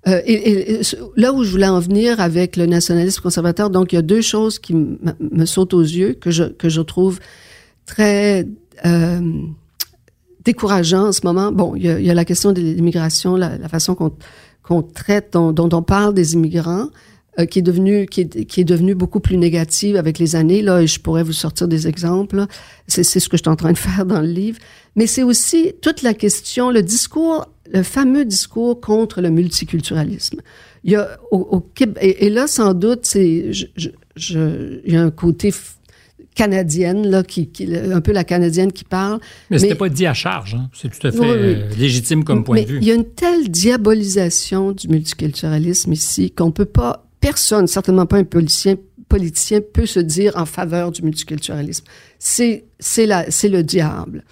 Euh, 0.09 0.21
et, 0.25 0.81
là 1.17 1.33
où 1.33 1.45
je 1.45 1.51
voulais 1.51 1.69
en 1.69 1.81
venir 1.81 2.21
avec 2.21 2.57
le 2.57 2.67
nationalisme 2.67 3.21
conservateur, 3.21 3.71
donc 3.71 3.93
il 3.93 3.97
y 3.97 3.99
a 3.99 4.03
deux 4.03 4.23
choses 4.23 4.59
qui 4.59 4.75
me 4.75 5.45
sautent 5.45 5.75
aux 5.75 5.83
yeux 5.83 6.15
que 6.15 6.31
je 6.31 6.45
que 6.45 6.69
je 6.69 6.81
trouve 6.81 7.21
très 7.85 8.47
décourageant 10.45 11.09
en 11.09 11.13
ce 11.13 11.21
moment. 11.25 11.53
Bon, 11.53 11.75
il 11.77 11.83
y 11.83 12.11
a, 12.11 12.15
la 12.15 12.25
question 12.25 12.53
de 12.53 12.61
l'immigration, 12.61 13.37
la, 13.37 13.69
façon 13.69 13.95
qu'on 13.95 14.13
qu'on 14.63 14.83
traite, 14.83 15.33
dont, 15.33 15.69
on 15.73 15.83
parle 15.83 16.15
des 16.15 16.35
immigrants, 16.35 16.89
euh, 17.41 17.47
qui 17.47 17.59
est 17.61 17.63
devenu 17.63 18.07
qui 18.07 18.23
est, 18.23 18.45
qui 18.45 18.61
est 18.61 18.65
devenu 18.65 18.95
beaucoup 18.95 19.21
plus 19.21 19.37
négative 19.37 19.97
avec 19.97 20.19
les 20.19 20.37
années. 20.37 20.63
Là, 20.63 20.83
et 20.83 20.87
je 20.87 21.01
pourrais 21.01 21.23
vous 21.23 21.33
sortir 21.33 21.69
des 21.69 21.89
exemples. 21.89 22.47
C'est 22.87 23.03
ce 23.03 23.29
que 23.29 23.37
je 23.37 23.43
suis 23.43 23.51
en 23.51 23.57
train 23.57 23.73
de 23.73 23.79
faire 23.89 24.07
dans 24.07 24.21
le 24.21 24.29
livre. 24.29 24.59
Mais 24.97 25.07
c'est 25.07 25.23
aussi 25.23 25.73
toute 25.83 26.03
la 26.03 26.15
question, 26.15 26.71
le 26.71 26.83
discours, 26.83 27.47
le 27.73 27.83
fameux 27.83 28.25
discours 28.25 28.81
contre 28.81 29.21
le 29.21 29.31
multiculturalisme. 29.31 30.41
Il 30.85 30.93
y 30.93 30.97
a 30.97 31.19
au, 31.31 31.39
au 31.39 31.71
et, 32.01 32.27
et, 32.27 32.31
là, 32.31 32.47
sans 32.47 32.75
doute, 32.75 33.01
c'est, 33.03 33.53
je, 33.53 33.67
je, 33.77 33.91
je, 34.17 34.81
il 34.85 34.95
y 34.95 34.97
a 34.97 35.03
un 35.03 35.11
côté 35.11 35.53
canadienne, 36.35 37.07
là, 37.07 37.23
qui, 37.23 37.49
qui, 37.49 37.69
un 37.77 38.01
peu 38.01 38.13
la 38.13 38.25
canadienne 38.25 38.73
qui 38.73 38.85
parle. 38.85 39.19
Mais, 39.21 39.57
mais 39.57 39.59
c'était 39.59 39.75
pas 39.75 39.89
dit 39.89 40.07
à 40.07 40.15
charge, 40.15 40.55
hein? 40.55 40.71
c'est 40.73 40.89
tout 40.89 41.07
à 41.07 41.13
fait 41.13 41.19
oui. 41.19 41.27
Euh, 41.29 41.69
légitime 41.77 42.25
comme 42.25 42.45
point 42.45 42.57
mais 42.57 42.65
de 42.65 42.69
vue. 42.71 42.79
Il 42.81 42.87
y 42.87 42.91
a 42.91 42.95
une 42.95 43.05
telle 43.05 43.49
diabolisation 43.51 44.73
du 44.73 44.89
multiculturalisme 44.89 45.93
ici 45.93 46.31
qu'on 46.31 46.51
peut 46.51 46.65
pas, 46.65 47.10
personne, 47.21 47.67
certainement 47.67 48.07
pas 48.07 48.17
un 48.17 48.25
politicien, 48.25 48.77
politicien 49.09 49.61
peut 49.61 49.87
se 49.87 50.01
dire 50.01 50.33
en 50.37 50.47
faveur 50.47 50.91
du 50.91 51.03
multiculturalisme. 51.03 51.85
C'est, 52.19 52.65
c'est 52.79 53.07
le 53.07 53.63
diable. 53.63 54.25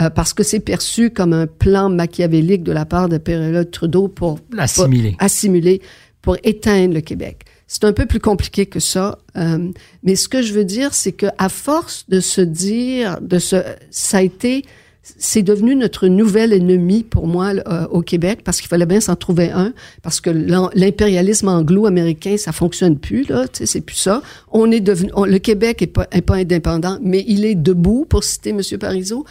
Euh, 0.00 0.10
parce 0.10 0.32
que 0.32 0.42
c'est 0.42 0.60
perçu 0.60 1.10
comme 1.10 1.32
un 1.32 1.46
plan 1.46 1.90
machiavélique 1.90 2.62
de 2.62 2.72
la 2.72 2.86
part 2.86 3.08
de 3.08 3.18
Pérella 3.18 3.64
Trudeau 3.64 4.08
pour 4.08 4.40
assimiler. 4.56 5.10
pour 5.10 5.22
assimiler, 5.22 5.82
pour 6.22 6.36
éteindre 6.44 6.94
le 6.94 7.00
Québec. 7.02 7.44
C'est 7.66 7.84
un 7.84 7.92
peu 7.92 8.06
plus 8.06 8.20
compliqué 8.20 8.66
que 8.66 8.80
ça, 8.80 9.18
euh, 9.36 9.70
mais 10.02 10.16
ce 10.16 10.28
que 10.28 10.42
je 10.42 10.54
veux 10.54 10.64
dire, 10.64 10.94
c'est 10.94 11.12
que 11.12 11.26
à 11.38 11.48
force 11.48 12.06
de 12.08 12.20
se 12.20 12.40
dire, 12.40 13.18
de 13.20 13.38
ce, 13.38 13.56
ça 13.90 14.18
a 14.18 14.22
été, 14.22 14.64
c'est 15.02 15.42
devenu 15.42 15.74
notre 15.74 16.06
nouvel 16.06 16.52
ennemi 16.52 17.02
pour 17.02 17.26
moi 17.26 17.52
euh, 17.66 17.86
au 17.88 18.02
Québec 18.02 18.40
parce 18.44 18.60
qu'il 18.60 18.68
fallait 18.68 18.86
bien 18.86 19.00
s'en 19.00 19.16
trouver 19.16 19.50
un 19.50 19.72
parce 20.02 20.20
que 20.20 20.30
l'impérialisme 20.30 21.48
anglo-américain 21.48 22.36
ça 22.36 22.52
fonctionne 22.52 22.98
plus 22.98 23.28
là, 23.28 23.46
c'est 23.52 23.80
plus 23.80 23.96
ça. 23.96 24.22
On 24.50 24.70
est 24.70 24.80
devenu, 24.80 25.10
le 25.26 25.38
Québec 25.38 25.82
est 25.82 25.88
pas, 25.88 26.06
est 26.12 26.22
pas 26.22 26.36
indépendant, 26.36 26.98
mais 27.02 27.24
il 27.26 27.44
est 27.44 27.56
debout 27.56 28.06
pour 28.08 28.22
citer 28.22 28.52
Monsieur 28.52 28.78
Parizeau. 28.78 29.24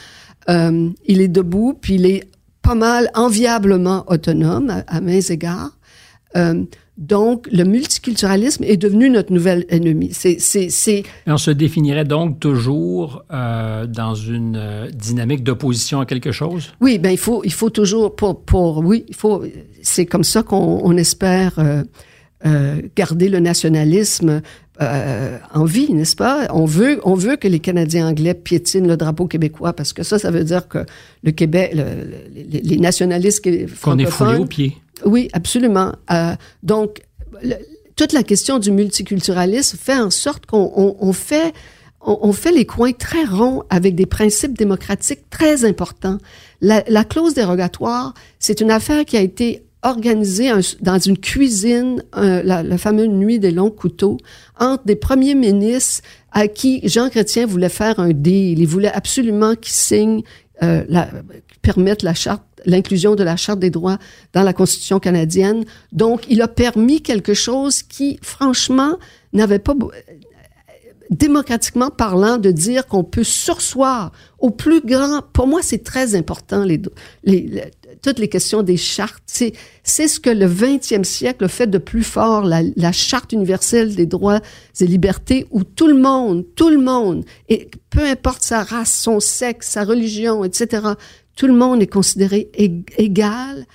Euh, 0.49 0.89
il 1.05 1.21
est 1.21 1.29
debout 1.29 1.77
puis 1.79 1.95
il 1.95 2.05
est 2.05 2.23
pas 2.61 2.75
mal 2.75 3.09
enviablement 3.15 4.03
autonome 4.07 4.69
à, 4.69 4.83
à 4.87 5.01
mains 5.01 5.21
égards. 5.21 5.77
Euh, 6.35 6.63
donc, 7.01 7.47
le 7.51 7.63
multiculturalisme 7.63 8.63
est 8.63 8.77
devenu 8.77 9.09
notre 9.09 9.33
nouvel 9.33 9.65
ennemi. 9.69 10.09
C'est, 10.13 10.39
c'est, 10.39 10.69
c'est... 10.69 11.01
on 11.25 11.37
se 11.37 11.49
définirait 11.49 12.05
donc 12.05 12.39
toujours 12.39 13.23
euh, 13.33 13.87
dans 13.87 14.13
une 14.13 14.55
euh, 14.55 14.87
dynamique 14.91 15.43
d'opposition 15.43 15.99
à 15.99 16.05
quelque 16.05 16.31
chose? 16.31 16.71
Oui, 16.79 16.99
ben 16.99 17.09
il 17.09 17.17
faut, 17.17 17.41
il 17.43 17.53
faut 17.53 17.71
toujours, 17.71 18.15
pour, 18.15 18.43
pour 18.43 18.77
oui, 18.77 19.03
il 19.09 19.15
faut, 19.15 19.43
c'est 19.81 20.05
comme 20.05 20.23
ça 20.23 20.43
qu'on 20.43 20.81
on 20.83 20.95
espère 20.95 21.57
euh, 21.57 21.83
euh, 22.45 22.81
garder 22.95 23.29
le 23.29 23.39
nationalisme 23.39 24.41
euh, 24.79 25.37
en 25.53 25.65
vie, 25.65 25.93
n'est-ce 25.93 26.15
pas? 26.15 26.47
On 26.51 26.65
veut, 26.65 26.99
on 27.03 27.13
veut 27.13 27.35
que 27.35 27.47
les 27.47 27.59
Canadiens 27.59 28.07
anglais 28.07 28.33
piétinent 28.33 28.87
le 28.87 28.97
drapeau 28.97 29.27
québécois 29.27 29.73
parce 29.73 29.91
que 29.93 30.03
ça, 30.03 30.17
ça 30.17 30.31
veut 30.31 30.43
dire 30.43 30.67
que 30.67 30.85
le 31.23 31.31
Québec, 31.31 31.71
le, 31.75 31.83
les, 32.33 32.61
les 32.61 32.77
nationalistes 32.77 33.45
Qu'on 33.81 33.99
est 33.99 34.05
foulé 34.05 34.37
aux 34.37 34.45
pieds. 34.45 34.77
Oui, 35.05 35.29
absolument. 35.33 35.93
Euh, 36.11 36.33
donc, 36.63 37.01
le, 37.43 37.55
toute 37.95 38.13
la 38.13 38.23
question 38.23 38.59
du 38.59 38.71
multiculturalisme 38.71 39.77
fait 39.77 39.97
en 39.97 40.09
sorte 40.09 40.45
qu'on 40.45 40.71
on, 40.75 40.95
on 40.99 41.13
fait 41.13 41.53
on, 42.03 42.17
on, 42.21 42.33
fait 42.33 42.51
les 42.51 42.65
coins 42.65 42.93
très 42.93 43.25
ronds 43.25 43.63
avec 43.69 43.93
des 43.93 44.07
principes 44.07 44.57
démocratiques 44.57 45.29
très 45.29 45.65
importants. 45.65 46.17
La, 46.61 46.83
la 46.87 47.03
clause 47.03 47.35
dérogatoire, 47.35 48.15
c'est 48.39 48.61
une 48.61 48.71
affaire 48.71 49.05
qui 49.05 49.17
a 49.17 49.21
été 49.21 49.63
organisée 49.83 50.49
un, 50.49 50.59
dans 50.81 50.99
une 50.99 51.17
cuisine, 51.17 52.03
euh, 52.15 52.41
la, 52.43 52.63
la, 52.63 52.77
fameuse 52.77 53.07
nuit 53.07 53.39
des 53.39 53.51
longs 53.51 53.71
couteaux, 53.71 54.17
entre 54.59 54.85
des 54.85 54.95
premiers 54.95 55.35
ministres 55.35 56.01
à 56.31 56.47
qui 56.47 56.81
Jean 56.87 57.09
Chrétien 57.09 57.45
voulait 57.45 57.69
faire 57.69 57.99
un 57.99 58.11
deal. 58.11 58.59
Il 58.59 58.67
voulait 58.67 58.91
absolument 58.91 59.55
qu'ils 59.55 59.73
signent, 59.73 60.23
euh, 60.61 60.83
la, 60.87 61.09
permettre 61.61 62.05
la 62.05 62.13
charte 62.13 62.43
l'inclusion 62.65 63.15
de 63.15 63.23
la 63.23 63.37
Charte 63.37 63.59
des 63.59 63.69
droits 63.69 63.97
dans 64.33 64.43
la 64.43 64.53
Constitution 64.53 64.99
canadienne. 64.99 65.65
Donc, 65.91 66.25
il 66.29 66.41
a 66.41 66.47
permis 66.47 67.01
quelque 67.01 67.33
chose 67.33 67.81
qui, 67.83 68.19
franchement, 68.21 68.97
n'avait 69.33 69.59
pas 69.59 69.73
démocratiquement 71.11 71.89
parlant, 71.89 72.37
de 72.37 72.51
dire 72.51 72.87
qu'on 72.87 73.03
peut 73.03 73.25
sursoir 73.25 74.13
au 74.39 74.49
plus 74.49 74.81
grand. 74.81 75.21
Pour 75.33 75.45
moi, 75.45 75.59
c'est 75.61 75.83
très 75.83 76.15
important 76.15 76.63
les, 76.63 76.81
les, 77.25 77.41
les, 77.41 77.63
toutes 78.01 78.17
les 78.17 78.29
questions 78.29 78.63
des 78.63 78.77
chartes. 78.77 79.21
C'est 79.27 79.53
c'est 79.83 80.07
ce 80.07 80.19
que 80.19 80.29
le 80.29 80.47
20e 80.47 81.03
siècle 81.03 81.49
fait 81.49 81.67
de 81.67 81.77
plus 81.77 82.03
fort, 82.03 82.43
la, 82.43 82.61
la 82.77 82.91
charte 82.93 83.33
universelle 83.33 83.93
des 83.93 84.05
droits 84.05 84.39
et 84.79 84.87
libertés, 84.87 85.47
où 85.51 85.63
tout 85.63 85.87
le 85.87 85.99
monde, 85.99 86.45
tout 86.55 86.69
le 86.69 86.79
monde, 86.79 87.25
et 87.49 87.69
peu 87.89 88.03
importe 88.05 88.41
sa 88.41 88.63
race, 88.63 88.93
son 88.93 89.19
sexe, 89.19 89.67
sa 89.69 89.83
religion, 89.83 90.45
etc., 90.45 90.81
tout 91.35 91.47
le 91.47 91.53
monde 91.53 91.81
est 91.81 91.87
considéré 91.87 92.51
égal. 92.97 93.65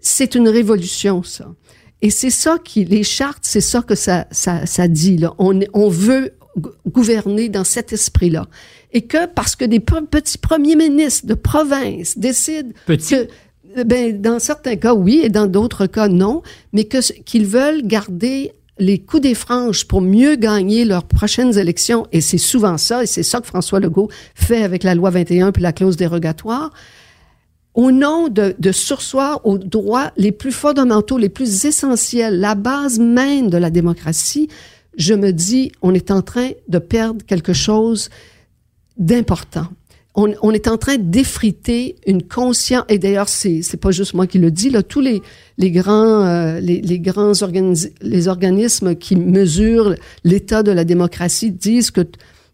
C'est 0.00 0.34
une 0.34 0.48
révolution, 0.48 1.22
ça. 1.22 1.46
Et 2.02 2.10
c'est 2.10 2.30
ça 2.30 2.56
qui, 2.62 2.84
les 2.84 3.02
chartes, 3.02 3.42
c'est 3.42 3.60
ça 3.60 3.82
que 3.82 3.94
ça, 3.94 4.26
ça, 4.30 4.64
ça 4.64 4.88
dit. 4.88 5.18
Là. 5.18 5.34
On, 5.38 5.60
on 5.74 5.88
veut 5.88 6.32
gouverner 6.88 7.48
dans 7.48 7.64
cet 7.64 7.92
esprit-là. 7.92 8.46
Et 8.92 9.02
que 9.02 9.26
parce 9.26 9.56
que 9.56 9.64
des 9.64 9.80
petits 9.80 10.38
premiers 10.38 10.76
ministres 10.76 11.26
de 11.26 11.34
province 11.34 12.18
décident 12.18 12.70
Petit. 12.86 13.14
que, 13.14 13.84
ben, 13.84 14.20
dans 14.20 14.38
certains 14.38 14.76
cas, 14.76 14.94
oui, 14.94 15.20
et 15.22 15.28
dans 15.28 15.46
d'autres 15.46 15.86
cas, 15.86 16.08
non, 16.08 16.42
mais 16.72 16.84
que 16.84 16.98
qu'ils 17.22 17.46
veulent 17.46 17.86
garder 17.86 18.52
les 18.78 18.98
coups 18.98 19.22
des 19.22 19.34
franges 19.34 19.86
pour 19.86 20.00
mieux 20.00 20.36
gagner 20.36 20.84
leurs 20.84 21.04
prochaines 21.04 21.56
élections, 21.58 22.06
et 22.12 22.20
c'est 22.20 22.38
souvent 22.38 22.78
ça, 22.78 23.02
et 23.02 23.06
c'est 23.06 23.22
ça 23.22 23.40
que 23.40 23.46
François 23.46 23.78
Legault 23.78 24.08
fait 24.34 24.62
avec 24.62 24.82
la 24.82 24.94
loi 24.94 25.10
21 25.10 25.52
puis 25.52 25.62
la 25.62 25.72
clause 25.72 25.96
dérogatoire, 25.96 26.72
au 27.74 27.92
nom 27.92 28.28
de, 28.28 28.56
de 28.58 28.72
sursoir 28.72 29.46
aux 29.46 29.58
droits 29.58 30.10
les 30.16 30.32
plus 30.32 30.50
fondamentaux, 30.50 31.18
les 31.18 31.28
plus 31.28 31.66
essentiels, 31.66 32.40
la 32.40 32.56
base 32.56 32.98
même 32.98 33.48
de 33.50 33.58
la 33.58 33.70
démocratie, 33.70 34.48
je 34.96 35.14
me 35.14 35.32
dis, 35.32 35.72
on 35.82 35.94
est 35.94 36.10
en 36.10 36.22
train 36.22 36.50
de 36.68 36.78
perdre 36.78 37.24
quelque 37.24 37.52
chose 37.52 38.10
d'important. 38.96 39.68
On, 40.16 40.50
est 40.50 40.68
en 40.68 40.76
train 40.76 40.98
d'effriter 40.98 41.96
une 42.06 42.22
conscience, 42.22 42.84
et 42.88 42.98
d'ailleurs, 42.98 43.28
c'est, 43.28 43.62
c'est 43.62 43.78
pas 43.78 43.92
juste 43.92 44.12
moi 44.12 44.26
qui 44.26 44.38
le 44.38 44.50
dis, 44.50 44.68
là, 44.68 44.82
tous 44.82 45.00
les, 45.00 45.22
les 45.56 45.70
grands, 45.70 46.26
euh, 46.26 46.60
les, 46.60 46.82
les, 46.82 48.28
organismes 48.28 48.96
qui 48.96 49.16
mesurent 49.16 49.94
l'état 50.24 50.62
de 50.62 50.72
la 50.72 50.84
démocratie 50.84 51.52
disent 51.52 51.90
que 51.90 52.02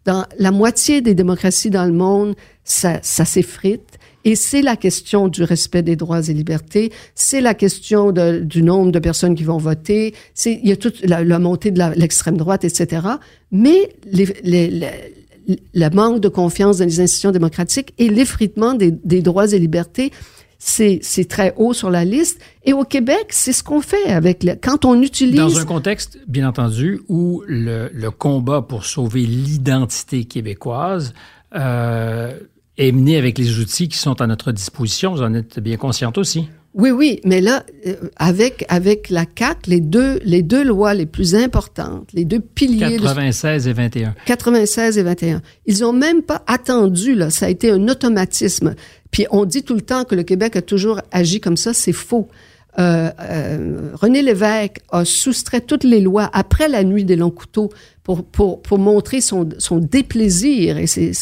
dans 0.04 0.26
la 0.38 0.52
moitié 0.52 1.00
des 1.00 1.14
démocraties 1.14 1.70
dans 1.70 1.86
le 1.86 1.92
monde, 1.92 2.36
ça 2.62 3.00
s'effrite. 3.02 3.95
Et 4.26 4.34
c'est 4.34 4.60
la 4.60 4.74
question 4.74 5.28
du 5.28 5.44
respect 5.44 5.82
des 5.82 5.94
droits 5.94 6.20
et 6.28 6.34
libertés, 6.34 6.90
c'est 7.14 7.40
la 7.40 7.54
question 7.54 8.10
du 8.10 8.62
nombre 8.64 8.90
de 8.90 8.98
personnes 8.98 9.36
qui 9.36 9.44
vont 9.44 9.56
voter, 9.56 10.14
il 10.44 10.66
y 10.66 10.72
a 10.72 10.76
toute 10.76 11.00
la, 11.06 11.38
montée 11.38 11.70
de 11.70 11.80
l'extrême 11.94 12.36
droite, 12.36 12.64
etc. 12.64 13.06
Mais 13.52 13.88
le 14.16 15.88
manque 15.94 16.18
de 16.18 16.28
confiance 16.28 16.78
dans 16.78 16.86
les 16.86 16.98
institutions 17.00 17.30
démocratiques 17.30 17.94
et 17.98 18.08
l'effritement 18.08 18.74
des, 18.74 19.22
droits 19.22 19.52
et 19.52 19.60
libertés, 19.60 20.10
c'est 20.58 21.28
très 21.28 21.54
haut 21.56 21.72
sur 21.72 21.90
la 21.90 22.04
liste. 22.04 22.40
Et 22.64 22.72
au 22.72 22.82
Québec, 22.82 23.26
c'est 23.28 23.52
ce 23.52 23.62
qu'on 23.62 23.80
fait 23.80 24.06
avec 24.06 24.42
le, 24.42 24.54
quand 24.60 24.84
on 24.84 25.02
utilise. 25.02 25.36
Dans 25.36 25.60
un 25.60 25.64
contexte, 25.64 26.18
bien 26.26 26.48
entendu, 26.48 27.00
où 27.08 27.44
le, 27.46 27.90
le 27.94 28.10
combat 28.10 28.60
pour 28.60 28.86
sauver 28.86 29.20
l'identité 29.20 30.24
québécoise 30.24 31.14
euh, 31.54 32.36
est 32.78 32.92
mené 32.92 33.16
avec 33.16 33.38
les 33.38 33.58
outils 33.58 33.88
qui 33.88 33.98
sont 33.98 34.20
à 34.20 34.26
notre 34.26 34.52
disposition. 34.52 35.14
Vous 35.14 35.22
en 35.22 35.34
êtes 35.34 35.60
bien 35.60 35.76
consciente 35.76 36.18
aussi. 36.18 36.48
Oui, 36.74 36.90
oui, 36.90 37.20
mais 37.24 37.40
là, 37.40 37.64
euh, 37.86 37.94
avec 38.16 38.66
avec 38.68 39.08
la 39.08 39.24
CAC, 39.24 39.66
les 39.66 39.80
deux 39.80 40.20
les 40.24 40.42
deux 40.42 40.62
lois 40.62 40.92
les 40.92 41.06
plus 41.06 41.34
importantes, 41.34 42.10
les 42.12 42.26
deux 42.26 42.40
piliers. 42.40 42.98
96 42.98 43.64
de, 43.64 43.70
et 43.70 43.72
21. 43.72 44.14
96 44.26 44.98
et 44.98 45.02
21. 45.02 45.42
Ils 45.64 45.84
ont 45.86 45.94
même 45.94 46.20
pas 46.20 46.42
attendu 46.46 47.14
là. 47.14 47.30
Ça 47.30 47.46
a 47.46 47.48
été 47.48 47.70
un 47.70 47.88
automatisme. 47.88 48.74
Puis 49.10 49.26
on 49.30 49.46
dit 49.46 49.62
tout 49.62 49.74
le 49.74 49.80
temps 49.80 50.04
que 50.04 50.14
le 50.14 50.22
Québec 50.22 50.56
a 50.56 50.60
toujours 50.60 51.00
agi 51.12 51.40
comme 51.40 51.56
ça. 51.56 51.72
C'est 51.72 51.94
faux. 51.94 52.28
René 52.76 54.22
Lévesque 54.22 54.80
a 54.90 55.04
soustrait 55.04 55.62
toutes 55.62 55.84
les 55.84 56.00
lois 56.00 56.28
après 56.32 56.68
la 56.68 56.84
nuit 56.84 57.04
des 57.04 57.16
longs 57.16 57.30
couteaux 57.30 57.70
pour, 58.02 58.24
pour, 58.24 58.62
pour 58.62 58.78
montrer 58.78 59.20
son, 59.20 59.48
son 59.58 59.78
déplaisir, 59.78 60.78
et 60.78 60.86
c'est 60.86 61.12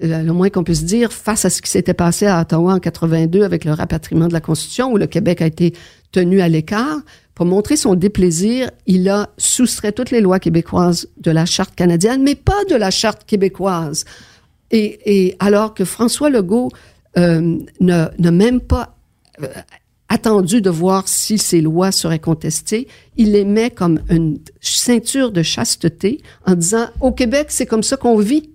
le 0.00 0.32
moins 0.32 0.50
qu'on 0.50 0.64
puisse 0.64 0.84
dire, 0.84 1.12
face 1.12 1.44
à 1.44 1.50
ce 1.50 1.62
qui 1.62 1.70
s'était 1.70 1.94
passé 1.94 2.26
à 2.26 2.40
Ottawa 2.40 2.74
en 2.74 2.78
82 2.78 3.42
avec 3.42 3.64
le 3.64 3.72
rapatriement 3.72 4.28
de 4.28 4.32
la 4.32 4.40
Constitution, 4.40 4.92
où 4.92 4.96
le 4.96 5.06
Québec 5.06 5.42
a 5.42 5.46
été 5.46 5.74
tenu 6.12 6.40
à 6.40 6.48
l'écart. 6.48 6.98
Pour 7.34 7.46
montrer 7.46 7.76
son 7.76 7.94
déplaisir, 7.94 8.70
il 8.86 9.08
a 9.08 9.30
soustrait 9.38 9.92
toutes 9.92 10.10
les 10.10 10.20
lois 10.20 10.40
québécoises 10.40 11.08
de 11.18 11.30
la 11.30 11.46
Charte 11.46 11.74
canadienne, 11.74 12.22
mais 12.22 12.34
pas 12.34 12.64
de 12.68 12.74
la 12.74 12.90
Charte 12.90 13.24
québécoise. 13.24 14.04
Et, 14.70 14.98
et 15.04 15.36
alors 15.38 15.72
que 15.72 15.84
François 15.84 16.30
Legault 16.30 16.70
euh, 17.16 17.58
n'a 17.80 18.30
même 18.30 18.60
pas 18.60 18.96
euh, 19.42 19.46
attendu 20.08 20.60
de 20.60 20.70
voir 20.70 21.06
si 21.06 21.38
ces 21.38 21.60
lois 21.60 21.92
seraient 21.92 22.18
contestées, 22.18 22.88
il 23.16 23.32
les 23.32 23.44
met 23.44 23.70
comme 23.70 24.00
une 24.08 24.38
ceinture 24.60 25.32
de 25.32 25.42
chasteté 25.42 26.20
en 26.46 26.54
disant, 26.54 26.86
au 27.00 27.12
Québec, 27.12 27.48
c'est 27.50 27.66
comme 27.66 27.82
ça 27.82 27.96
qu'on 27.96 28.18
vit. 28.18 28.50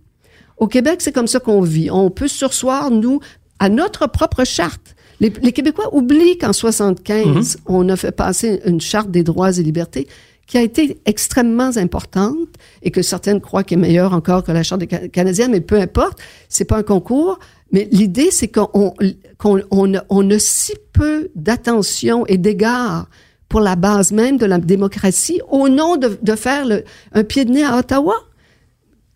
Au 0.58 0.68
Québec, 0.68 1.02
c'est 1.02 1.12
comme 1.12 1.28
ça 1.28 1.40
qu'on 1.40 1.62
vit. 1.62 1.92
On 1.92 2.10
peut 2.10 2.28
sursoir, 2.28 2.90
nous, 2.90 3.20
à 3.60 3.70
notre 3.70 4.08
propre 4.08 4.44
charte. 4.44 4.96
Les, 5.20 5.32
Québécois 5.32 5.96
oublient 5.96 6.38
qu'en 6.38 6.52
75, 6.52 7.26
mhm. 7.26 7.44
on 7.66 7.88
a 7.88 7.96
fait 7.96 8.12
passer 8.12 8.62
une 8.66 8.82
charte 8.82 9.10
des 9.10 9.24
droits 9.24 9.58
et 9.58 9.64
libertés 9.64 10.08
qui 10.48 10.58
a 10.58 10.62
été 10.62 11.00
extrêmement 11.06 11.72
importante 11.78 12.50
et 12.82 12.92
que 12.92 13.02
certaines 13.02 13.42
croient 13.42 13.64
qu'elle 13.64 13.80
est 13.80 13.82
meilleure 13.82 14.14
encore 14.14 14.44
que 14.44 14.52
la 14.52 14.64
charte 14.64 14.86
canadienne, 15.12 15.52
mais 15.52 15.62
peu 15.62 15.80
importe, 15.80 16.20
c'est 16.50 16.66
pas 16.66 16.78
un 16.78 16.84
concours. 16.84 17.40
Mais 17.72 17.88
l'idée, 17.92 18.30
c'est 18.30 18.50
qu'on 18.50 18.94
qu'on 19.38 19.62
on, 19.72 20.30
a 20.30 20.40
si 20.40 20.74
peu 20.92 21.30
d'attention 21.36 22.26
et 22.28 22.38
d'égard 22.38 23.10
pour 23.50 23.62
la 23.62 23.76
base 23.76 24.12
même 24.12 24.38
de 24.38 24.46
la 24.46 24.60
démocratie 24.60 25.42
au 25.50 25.70
nom 25.70 25.98
de, 25.98 26.18
de 26.22 26.36
faire 26.36 26.66
un 27.14 27.24
pied 27.24 27.46
de 27.46 27.52
nez 27.52 27.64
à 27.64 27.78
Ottawa. 27.78 28.16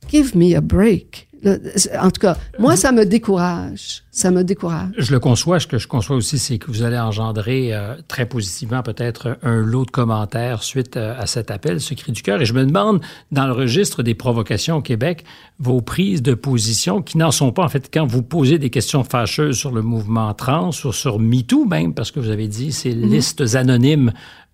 Give 0.10 0.36
me 0.36 0.56
a 0.56 0.62
break 0.62 1.27
en 1.46 2.12
tout 2.12 2.22
cas, 2.22 2.38
moi, 2.60 2.76
ça 2.76 2.92
me 2.92 3.06
décourage. 3.06 4.04
Ça 4.12 4.32
me 4.32 4.44
décourage. 4.44 4.90
Je 4.98 5.12
le 5.12 5.20
conçois. 5.20 5.60
Ce 5.60 5.68
que 5.68 5.78
je 5.78 5.88
conçois 5.88 6.16
aussi, 6.16 6.40
c'est 6.40 6.58
que 6.58 6.68
vous 6.72 6.84
allez 6.84 6.98
engendrer 6.98 7.74
euh, 7.74 7.96
très 8.08 8.26
positivement 8.26 8.82
peut-être 8.82 9.38
un 9.44 9.58
lot 9.58 9.86
de 9.86 9.92
commentaires 9.92 10.64
suite 10.64 10.98
euh, 10.98 11.14
à 11.20 11.28
cet 11.28 11.52
appel, 11.52 11.80
ce 11.80 11.94
cri 11.94 12.12
du 12.12 12.24
cœur. 12.24 12.42
Et 12.42 12.46
je 12.46 12.54
me 12.54 12.66
demande, 12.66 13.02
dans 13.32 13.46
le 13.46 13.54
registre 13.54 14.02
des 14.02 14.16
provocations 14.16 14.78
au 14.78 14.82
Québec, 14.82 15.24
vos 15.60 15.82
prises 15.82 16.22
de 16.22 16.34
position 16.34 17.02
qui 17.02 17.18
n'en 17.18 17.32
sont 17.32 17.52
pas, 17.52 17.64
en 17.64 17.70
fait, 17.70 17.90
quand 17.94 18.06
vous 18.06 18.24
posez 18.24 18.58
des 18.58 18.70
questions 18.70 19.04
fâcheuses 19.04 19.58
sur 19.58 19.72
le 19.72 19.82
mouvement 19.82 20.34
trans, 20.34 20.72
sur, 20.72 20.96
sur 20.96 21.20
MeToo 21.20 21.66
même, 21.66 21.94
parce 21.94 22.12
que 22.12 22.20
vous 22.20 22.30
avez 22.30 22.48
dit 22.48 22.72
ces 22.72 22.94
mm-hmm. 22.94 23.10
listes 23.10 23.56
anonymes 23.56 24.12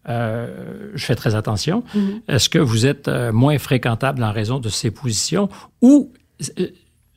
euh, 0.10 0.92
je 0.96 1.06
fais 1.06 1.16
très 1.16 1.34
attention. 1.34 1.86
Mm-hmm. 1.96 2.22
Est-ce 2.28 2.50
que 2.50 2.60
vous 2.60 2.86
êtes 2.86 3.10
moins 3.32 3.58
fréquentable 3.58 4.22
en 4.22 4.34
raison 4.34 4.60
de 4.60 4.68
ces 4.68 4.92
positions 4.92 5.48
ou 5.82 6.12
euh, 6.14 6.23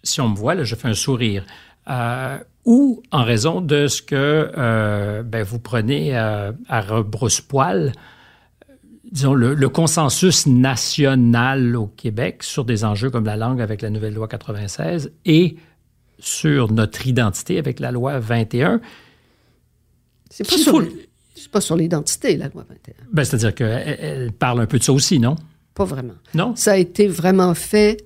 si 0.02 0.20
on 0.20 0.28
me 0.28 0.36
voit, 0.36 0.54
là, 0.54 0.64
je 0.64 0.74
fais 0.74 0.88
un 0.88 0.94
sourire. 0.94 1.44
Euh, 1.88 2.38
ou 2.64 3.02
en 3.12 3.24
raison 3.24 3.60
de 3.60 3.86
ce 3.86 4.02
que 4.02 4.50
euh, 4.56 5.22
ben, 5.22 5.44
vous 5.44 5.60
prenez 5.60 6.16
à 6.16 6.52
rebrousse-poil, 6.68 7.92
disons, 9.10 9.34
le, 9.34 9.68
consensus 9.68 10.46
national 10.46 11.76
au 11.76 11.86
Québec 11.86 12.42
sur 12.42 12.64
des 12.64 12.84
enjeux 12.84 13.10
comme 13.10 13.24
la 13.24 13.36
langue 13.36 13.60
avec 13.60 13.82
la 13.82 13.90
nouvelle 13.90 14.14
loi 14.14 14.28
96 14.28 15.12
et 15.24 15.56
sur 16.18 16.72
notre 16.72 17.06
identité 17.06 17.58
avec 17.58 17.80
la 17.80 17.92
loi 17.92 18.18
21. 18.18 18.80
C'est 20.30 20.48
pas, 20.48 20.58
sur, 20.58 20.84
pas 21.52 21.60
sur 21.60 21.76
l'identité, 21.76 22.36
la 22.36 22.48
loi 22.48 22.64
21. 22.68 22.94
Ben, 23.12 23.24
C'est-à-dire 23.24 23.54
qu'elle 23.54 24.32
parle 24.32 24.60
un 24.60 24.66
peu 24.66 24.78
de 24.78 24.82
ça 24.82 24.92
aussi, 24.92 25.18
non? 25.18 25.36
Pas 25.74 25.84
vraiment. 25.84 26.14
Non? 26.34 26.56
Ça 26.56 26.72
a 26.72 26.76
été 26.76 27.06
vraiment 27.06 27.54
fait 27.54 28.04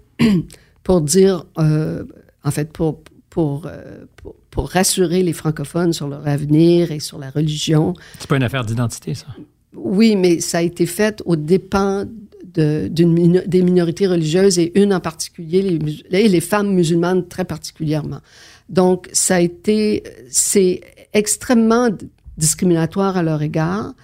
pour 0.82 1.00
dire, 1.00 1.44
euh, 1.58 2.04
en 2.44 2.50
fait, 2.50 2.72
pour, 2.72 3.00
euh, 3.36 4.04
pour, 4.16 4.34
pour, 4.50 4.68
rassurer 4.68 5.22
les 5.22 5.32
francophones 5.32 5.92
sur 5.92 6.08
leur 6.08 6.26
avenir 6.26 6.90
et 6.90 7.00
sur 7.00 7.18
la 7.18 7.30
religion. 7.30 7.94
C'est 8.18 8.28
pas 8.28 8.36
une 8.36 8.42
affaire 8.42 8.64
d'identité, 8.64 9.14
ça? 9.14 9.26
Oui, 9.74 10.16
mais 10.16 10.40
ça 10.40 10.58
a 10.58 10.62
été 10.62 10.86
fait 10.86 11.22
au 11.24 11.36
dépens 11.36 12.06
de, 12.54 12.88
des 12.88 13.62
minorités 13.62 14.08
religieuses 14.08 14.58
et 14.58 14.72
une 14.80 14.92
en 14.92 15.00
particulier, 15.00 15.78
les, 16.10 16.28
les 16.28 16.40
femmes 16.40 16.72
musulmanes 16.72 17.28
très 17.28 17.44
particulièrement. 17.44 18.20
Donc, 18.68 19.08
ça 19.12 19.36
a 19.36 19.40
été, 19.40 20.02
c'est 20.28 20.80
extrêmement 21.12 21.90
discriminatoire 22.36 23.16
à 23.16 23.22
leur 23.22 23.42
égard 23.42 23.94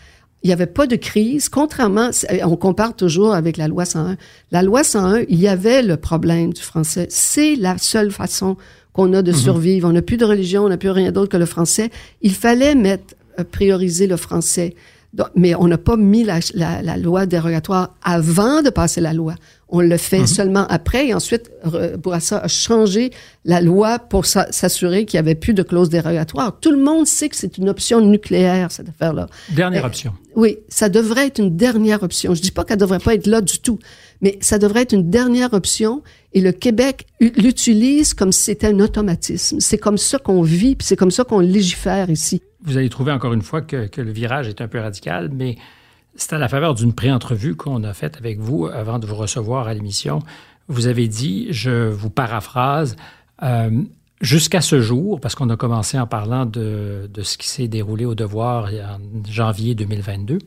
il 0.47 0.51
n'y 0.51 0.53
avait 0.53 0.67
pas 0.67 0.87
de 0.87 0.95
crise, 0.95 1.49
contrairement, 1.49 2.11
on 2.45 2.55
compare 2.55 2.95
toujours 2.95 3.35
avec 3.35 3.57
la 3.57 3.67
loi 3.67 3.85
101. 3.85 4.17
La 4.53 4.63
loi 4.63 4.85
101, 4.85 5.25
il 5.29 5.41
y 5.41 5.49
avait 5.49 5.83
le 5.83 5.97
problème 5.97 6.53
du 6.53 6.63
français. 6.63 7.09
C'est 7.11 7.57
la 7.57 7.79
seule 7.79 8.13
façon 8.13 8.57
qu'on 8.93 9.13
a 9.13 9.23
de 9.23 9.33
mhm. 9.33 9.37
survivre. 9.37 9.89
On 9.89 9.93
n'a 9.93 10.03
plus 10.03 10.19
de 10.19 10.25
religion, 10.25 10.65
on 10.65 10.69
n'a 10.69 10.77
plus 10.77 10.91
rien 10.91 11.11
d'autre 11.11 11.31
que 11.31 11.37
le 11.37 11.47
français. 11.47 11.91
Il 12.23 12.33
fallait 12.33 12.77
mettre, 12.77 13.17
euh, 13.41 13.45
prioriser 13.45 14.07
le 14.07 14.17
français 14.17 14.77
mais 15.35 15.55
on 15.55 15.67
n'a 15.67 15.79
pas 15.79 15.97
mis 15.97 16.25
la, 16.25 16.97
loi 16.99 17.27
dérogatoire 17.27 17.95
avant 18.03 18.63
de 18.63 18.71
passer 18.71 19.01
la 19.01 19.13
loi. 19.13 19.35
On 19.69 19.81
le 19.81 19.97
fait 19.97 20.21
mhm. 20.21 20.27
seulement 20.27 20.67
après. 20.69 21.09
Et 21.09 21.15
ensuite, 21.15 21.51
Bourassa 21.99 22.39
a 22.39 22.49
changé 22.49 23.11
la 23.45 23.61
loi 23.61 23.99
pour 23.99 24.25
s'assurer 24.27 25.05
qu'il 25.05 25.19
n'y 25.19 25.27
avait 25.27 25.35
plus 25.35 25.55
de 25.55 25.63
clause 25.63 25.89
dérogatoire. 25.89 26.59
Tout 26.61 26.71
le 26.71 26.79
monde 26.79 27.07
sait 27.07 27.29
que 27.29 27.37
c'est 27.37 27.59
une 27.59 27.69
option 27.69 28.01
nucléaire, 28.01 28.71
cette 28.71 28.89
affaire-là. 28.89 29.27
Dernière 29.51 29.85
euh, 29.85 29.89
option. 29.89 30.13
Oui, 30.37 30.59
ça 30.69 30.89
devrait 30.89 31.27
être 31.27 31.41
une 31.41 31.57
dernière 31.57 32.03
option. 32.03 32.35
Je 32.35 32.43
dis 32.43 32.53
pas 32.53 32.65
qu'elle 32.65 32.79
devrait 32.79 33.01
pas 33.01 33.15
être 33.15 33.27
là 33.27 33.41
du 33.41 33.59
tout, 33.59 33.79
mais 34.21 34.39
ça 34.41 34.59
devrait 34.59 34.83
être 34.83 34.93
une 34.93 35.11
dernière 35.11 35.53
option. 35.53 36.03
Et 36.33 36.41
le 36.41 36.53
Québec 36.53 37.07
l'utilise 37.21 38.15
comme 38.15 38.31
si 38.31 38.45
c'était 38.45 38.69
un 38.69 38.79
automatisme. 38.79 39.59
C'est 39.59 39.79
comme 39.79 39.99
ça 39.99 40.19
qu'on 40.19 40.43
vit, 40.43 40.77
puis 40.77 40.87
c'est 40.87 40.97
comme 40.97 41.11
ça 41.11 41.25
qu'on 41.25 41.41
légifère 41.41 42.11
ici 42.11 42.41
vous 42.67 42.77
allez 42.77 42.89
trouver 42.89 43.13
encore 43.13 43.33
une 43.33 43.43
fois 43.43 43.63
que, 43.63 43.89
le 43.97 44.11
virage 44.11 44.49
est 44.49 44.61
un 44.61 44.69
peu 44.69 44.81
radical, 44.81 45.31
mais 45.33 45.57
c'est 46.17 46.33
à 46.33 46.39
la 46.39 46.49
faveur 46.49 46.75
d'une 46.75 46.93
pré-entrevue 46.93 47.57
qu'on 47.57 47.85
a 47.85 47.93
faite 47.93 48.17
avec 48.17 48.39
vous 48.39 48.67
avant 48.67 48.99
de 48.99 49.07
vous 49.07 49.15
recevoir 49.15 49.69
à 49.69 49.75
l'émission. 49.75 50.21
Vous 50.69 50.87
avez 50.87 51.09
dit, 51.09 51.49
je 51.51 51.89
vous 51.89 52.11
paraphrase, 52.11 52.97
euh, 53.43 53.71
jusqu'à 54.21 54.61
ce 54.61 54.81
jour, 54.81 55.21
parce 55.21 55.35
qu'on 55.35 55.51
a 55.51 55.57
commencé 55.57 55.99
en 55.99 56.07
parlant 56.07 56.47
de, 56.47 57.09
de 57.13 57.23
ce 57.23 57.39
qui 57.39 57.49
s'est 57.49 57.69
déroulé 57.69 58.05
au 58.05 58.15
devoir 58.15 58.67
en 58.67 58.99
janvier 59.31 59.75
2022, 59.75 60.39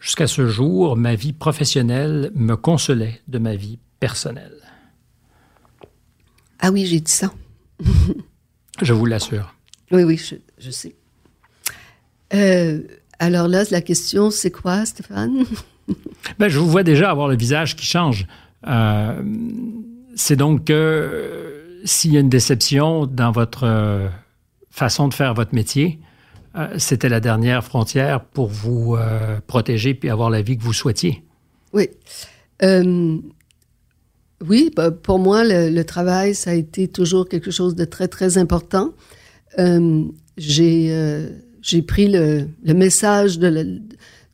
jusqu'à 0.00 0.26
ce 0.26 0.46
jour, 0.46 0.96
ma 0.96 1.14
vie 1.14 1.32
professionnelle 1.32 2.30
me 2.34 2.56
consolait 2.56 3.20
de 3.28 3.38
ma 3.38 3.54
vie 3.54 3.78
personnelle. 4.00 4.56
Ah 6.60 6.70
oui, 6.70 6.86
j'ai 6.86 7.00
dit 7.00 7.12
ça. 7.12 7.32
je 8.82 8.92
vous 8.92 9.06
l'assure. 9.06 9.54
Oui, 9.90 10.02
oui, 10.02 10.16
je, 10.16 10.34
je 10.58 10.70
sais. 10.70 10.94
Euh, 12.34 12.82
alors 13.18 13.48
là, 13.48 13.64
la 13.70 13.80
question, 13.80 14.30
c'est 14.30 14.50
quoi, 14.50 14.84
Stéphane? 14.84 15.44
ben, 16.38 16.48
je 16.48 16.58
vous 16.58 16.70
vois 16.70 16.82
déjà 16.82 17.10
avoir 17.10 17.28
le 17.28 17.36
visage 17.36 17.76
qui 17.76 17.86
change. 17.86 18.26
Euh, 18.66 19.22
c'est 20.14 20.36
donc 20.36 20.64
que 20.64 20.72
euh, 20.72 21.80
s'il 21.84 22.12
y 22.12 22.16
a 22.16 22.20
une 22.20 22.28
déception 22.28 23.06
dans 23.06 23.32
votre 23.32 24.08
façon 24.70 25.08
de 25.08 25.14
faire 25.14 25.34
votre 25.34 25.54
métier, 25.54 26.00
c'était 26.76 27.08
la 27.08 27.20
dernière 27.20 27.62
frontière 27.62 28.24
pour 28.24 28.48
vous 28.48 28.96
protéger 29.46 29.94
puis 29.94 30.10
avoir 30.10 30.28
la 30.28 30.42
vie 30.42 30.58
que 30.58 30.62
vous 30.64 30.72
souhaitiez. 30.72 31.22
Oui. 31.72 31.88
oui, 34.44 34.70
bah, 34.74 34.90
pour 34.90 35.20
moi, 35.20 35.44
le, 35.44 35.70
le, 35.70 35.84
travail, 35.84 36.34
ça 36.34 36.50
a 36.50 36.54
été 36.54 36.88
toujours 36.88 37.28
quelque 37.28 37.52
chose 37.52 37.76
de 37.76 37.84
très, 37.84 38.08
très 38.08 38.38
important. 38.38 38.92
J'ai 39.56 41.28
j'ai 41.68 41.82
pris 41.82 42.08
le, 42.08 42.48
le, 42.64 42.74
message 42.74 43.38
de 43.38 43.46
la, 43.46 43.64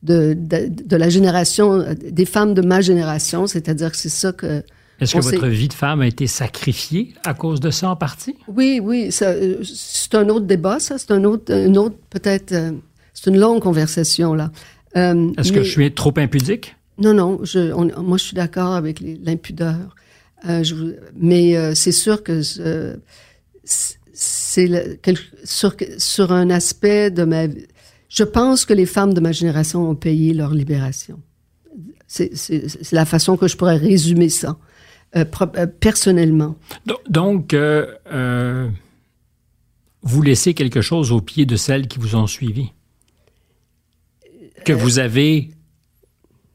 de, 0.03 0.33
de, 0.33 0.95
la 0.95 1.09
génération, 1.09 1.85
des 1.93 2.25
femmes 2.25 2.53
de 2.53 2.61
ma 2.61 2.79
génération, 2.79 3.45
c'est-à-dire 3.45 3.91
que 3.91 3.97
c'est 3.97 4.09
ça 4.09 4.31
que... 4.31 4.63
Est-ce 5.01 5.15
que 5.15 5.21
votre 5.21 5.47
vie 5.47 5.67
de 5.67 5.73
femme 5.73 5.99
a 5.99 6.07
été 6.07 6.25
sacrifiée 6.27 7.13
à 7.25 7.33
cause 7.33 7.59
de 7.59 7.69
ça 7.69 7.89
en 7.89 7.97
partie? 7.97 8.35
Oui, 8.47 8.79
oui, 8.81 9.11
c'est 9.11 10.15
un 10.15 10.29
autre 10.29 10.45
débat, 10.45 10.79
ça, 10.79 10.97
c'est 10.97 11.11
un 11.11 11.25
autre, 11.25 11.53
un 11.53 11.75
autre 11.75 11.97
peut-être, 12.09 12.53
euh, 12.53 12.71
c'est 13.13 13.29
une 13.29 13.37
longue 13.37 13.61
conversation, 13.61 14.33
là. 14.33 14.51
Euh, 14.95 15.33
Est-ce 15.37 15.51
que 15.51 15.63
je 15.63 15.69
suis 15.69 15.93
trop 15.93 16.13
impudique? 16.15 16.77
Non, 16.97 17.13
non, 17.13 17.39
je, 17.43 17.73
moi 17.99 18.17
je 18.17 18.23
suis 18.23 18.35
d'accord 18.35 18.71
avec 18.71 19.01
l'impudeur. 19.01 19.93
Euh, 20.47 20.63
mais 21.17 21.75
c'est 21.75 21.91
sûr 21.91 22.23
que 22.23 22.41
c'est 24.55 24.93
sur, 25.43 25.75
sur 25.97 26.31
un 26.31 26.49
aspect 26.49 27.11
de 27.11 27.25
ma 27.25 27.47
vie. 27.47 27.67
Je 28.07 28.23
pense 28.23 28.63
que 28.65 28.73
les 28.73 28.85
femmes 28.85 29.13
de 29.13 29.19
ma 29.19 29.33
génération 29.33 29.89
ont 29.89 29.95
payé 29.95 30.33
leur 30.33 30.53
libération. 30.53 31.19
C'est 32.07 32.31
la 32.93 33.03
façon 33.05 33.35
que 33.35 33.47
je 33.47 33.57
pourrais 33.57 33.75
résumer 33.75 34.29
ça, 34.29 34.57
euh, 35.17 35.25
euh, 35.57 35.67
personnellement. 35.67 36.55
Donc, 37.09 37.53
euh, 37.53 38.69
vous 40.01 40.21
laissez 40.21 40.53
quelque 40.53 40.81
chose 40.81 41.11
au 41.11 41.19
pied 41.19 41.45
de 41.45 41.57
celles 41.57 41.87
qui 41.87 41.99
vous 41.99 42.15
ont 42.15 42.27
suivi? 42.27 42.71
que 44.63 44.73
vous 44.73 44.97
avez, 44.97 45.51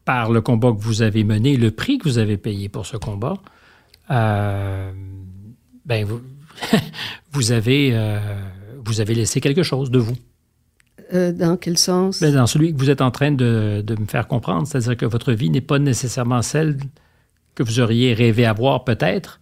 par 0.04 0.32
le 0.32 0.40
combat 0.40 0.72
que 0.72 0.80
vous 0.80 1.02
avez 1.02 1.22
mené, 1.22 1.56
le 1.56 1.70
prix 1.70 1.98
que 1.98 2.08
vous 2.08 2.18
avez 2.18 2.36
payé 2.36 2.68
pour 2.68 2.84
ce 2.84 2.96
combat, 2.96 3.34
ben 4.08 4.94
vous, 6.04 6.20
vous, 7.32 7.52
avez, 7.52 7.90
euh, 7.92 8.18
vous 8.84 9.00
avez 9.00 9.14
laissé 9.14 9.40
quelque 9.40 9.62
chose 9.62 9.90
de 9.90 9.98
vous. 9.98 10.16
Euh, 11.12 11.32
dans 11.32 11.56
quel 11.56 11.76
sens? 11.76 12.20
Ben 12.20 12.34
dans 12.34 12.46
celui 12.46 12.72
que 12.72 12.78
vous 12.78 12.90
êtes 12.90 13.00
en 13.00 13.10
train 13.10 13.32
de, 13.32 13.82
de 13.84 14.00
me 14.00 14.06
faire 14.06 14.28
comprendre, 14.28 14.66
c'est-à-dire 14.66 14.96
que 14.96 15.06
votre 15.06 15.32
vie 15.32 15.50
n'est 15.50 15.60
pas 15.60 15.78
nécessairement 15.78 16.42
celle 16.42 16.76
que 17.54 17.62
vous 17.62 17.80
auriez 17.80 18.14
rêvé 18.14 18.46
avoir 18.46 18.84
peut-être? 18.84 19.40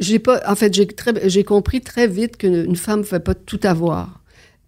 J'ai 0.00 0.18
pas, 0.18 0.40
en 0.46 0.54
fait, 0.54 0.76
j'ai 1.24 1.44
compris 1.44 1.80
très 1.80 2.06
vite 2.06 2.36
qu'une 2.36 2.76
femme 2.76 3.00
ne 3.00 3.04
pouvait 3.04 3.20
pas 3.20 3.34
tout 3.34 3.60
avoir. 3.62 4.20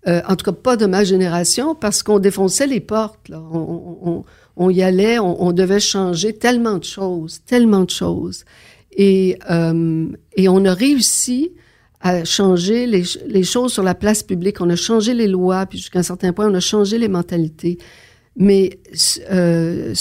Euh, 0.08 0.22
en 0.26 0.36
tout 0.36 0.44
cas, 0.44 0.52
pas 0.52 0.76
de 0.76 0.86
ma 0.86 1.04
génération, 1.04 1.74
parce 1.74 2.02
qu'on 2.02 2.18
défonçait 2.18 2.66
les 2.66 2.80
portes. 2.80 3.28
Là. 3.28 3.42
On, 3.52 3.98
on, 4.02 4.24
on, 4.56 4.70
y 4.70 4.82
allait, 4.82 5.18
on, 5.18 5.42
on, 5.42 5.52
devait 5.52 5.80
changer 5.80 6.32
tellement 6.32 6.78
de 6.78 6.84
choses, 6.84 7.42
tellement 7.44 7.84
de 7.84 7.90
choses. 7.90 8.44
Et, 9.02 9.38
euh, 9.50 10.08
et 10.36 10.50
on 10.50 10.62
a 10.66 10.74
réussi 10.74 11.52
à 12.02 12.22
changer 12.26 12.86
les, 12.86 13.42
choses 13.44 13.72
sur 13.72 13.82
la 13.82 13.94
place 13.94 14.22
publique. 14.22 14.60
On 14.60 14.68
a 14.68 14.76
changé 14.76 15.14
les 15.14 15.26
lois, 15.26 15.64
puis 15.64 15.78
jusqu'à 15.78 16.00
un 16.00 16.02
certain 16.02 16.34
point, 16.34 16.50
on 16.50 16.54
a 16.54 16.60
changé 16.60 16.98
les 16.98 17.08
mentalités. 17.08 17.78
Mais 18.36 18.78
euh, 19.30 19.94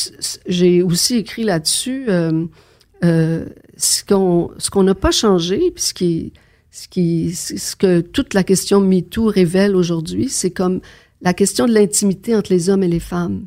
j'ai 0.47 0.83
aussi 0.83 1.15
écrit 1.15 1.45
là-dessus 1.45 2.07
euh, 2.09 3.45
ce 3.77 4.03
qu'on 4.03 4.51
ce 4.57 4.79
n'a 4.79 4.95
pas 4.95 5.11
changé, 5.11 5.71
puis 5.71 5.83
ce 5.83 5.93
qui 5.93 6.33
ce 6.69 6.89
qui 6.89 7.33
ce 7.33 7.77
que 7.77 8.01
toute 8.01 8.33
la 8.33 8.43
question 8.43 8.81
MeToo 8.81 9.27
révèle 9.27 9.77
aujourd'hui, 9.77 10.27
c'est 10.27 10.51
comme 10.51 10.81
la 11.21 11.33
question 11.33 11.67
de 11.67 11.73
l'intimité 11.73 12.35
entre 12.35 12.51
les 12.51 12.69
hommes 12.69 12.83
et 12.83 12.89
les 12.89 12.99
femmes. 12.99 13.45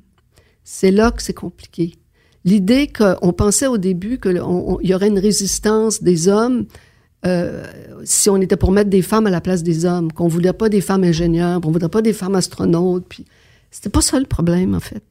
C'est 0.65 0.91
là 0.91 1.11
que 1.11 1.23
c'est 1.23 1.35
compliqué. 1.35 1.93
L'idée 2.45 2.88
qu'on 2.88 3.32
pensait 3.32 3.68
au 3.68 3.78
début 3.78 4.18
qu'il 4.18 4.36
y 4.36 4.95
aurait 4.95 5.09
une 5.09 5.18
résistance 5.18 6.03
des 6.03 6.28
hommes 6.28 6.66
euh, 7.24 7.64
si 8.05 8.30
on 8.30 8.36
était 8.38 8.57
pour 8.57 8.72
mettre 8.72 8.90
des 8.90 9.03
femmes 9.03 9.26
à 9.26 9.30
la 9.30 9.40
place 9.40 9.62
des 9.62 9.84
hommes, 9.84 10.12
qu'on 10.12 10.26
voulait 10.26 10.53
pas 10.53 10.68
des 10.68 10.80
femmes 10.80 11.05
ingénieurs, 11.05 11.61
qu'on 11.61 11.70
voulait 11.70 11.88
pas 11.88 12.03
des 12.03 12.12
femmes 12.12 12.34
astronautes, 12.34 13.05
puis 13.09 13.24
c'était 13.70 13.90
pas 13.90 14.01
ça 14.01 14.18
le 14.18 14.26
problème 14.26 14.74
en 14.74 14.80
fait. 14.80 15.03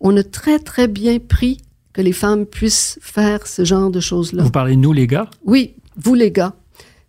On 0.00 0.16
a 0.16 0.22
très 0.22 0.60
très 0.60 0.86
bien 0.86 1.18
pris 1.18 1.58
que 1.92 2.00
les 2.00 2.12
femmes 2.12 2.46
puissent 2.46 2.98
faire 3.02 3.46
ce 3.48 3.64
genre 3.64 3.90
de 3.90 3.98
choses-là. 3.98 4.44
Vous 4.44 4.50
parlez 4.50 4.76
de 4.76 4.80
nous 4.80 4.92
les 4.92 5.08
gars? 5.08 5.28
Oui, 5.44 5.74
vous 5.96 6.14
les 6.14 6.30
gars. 6.30 6.54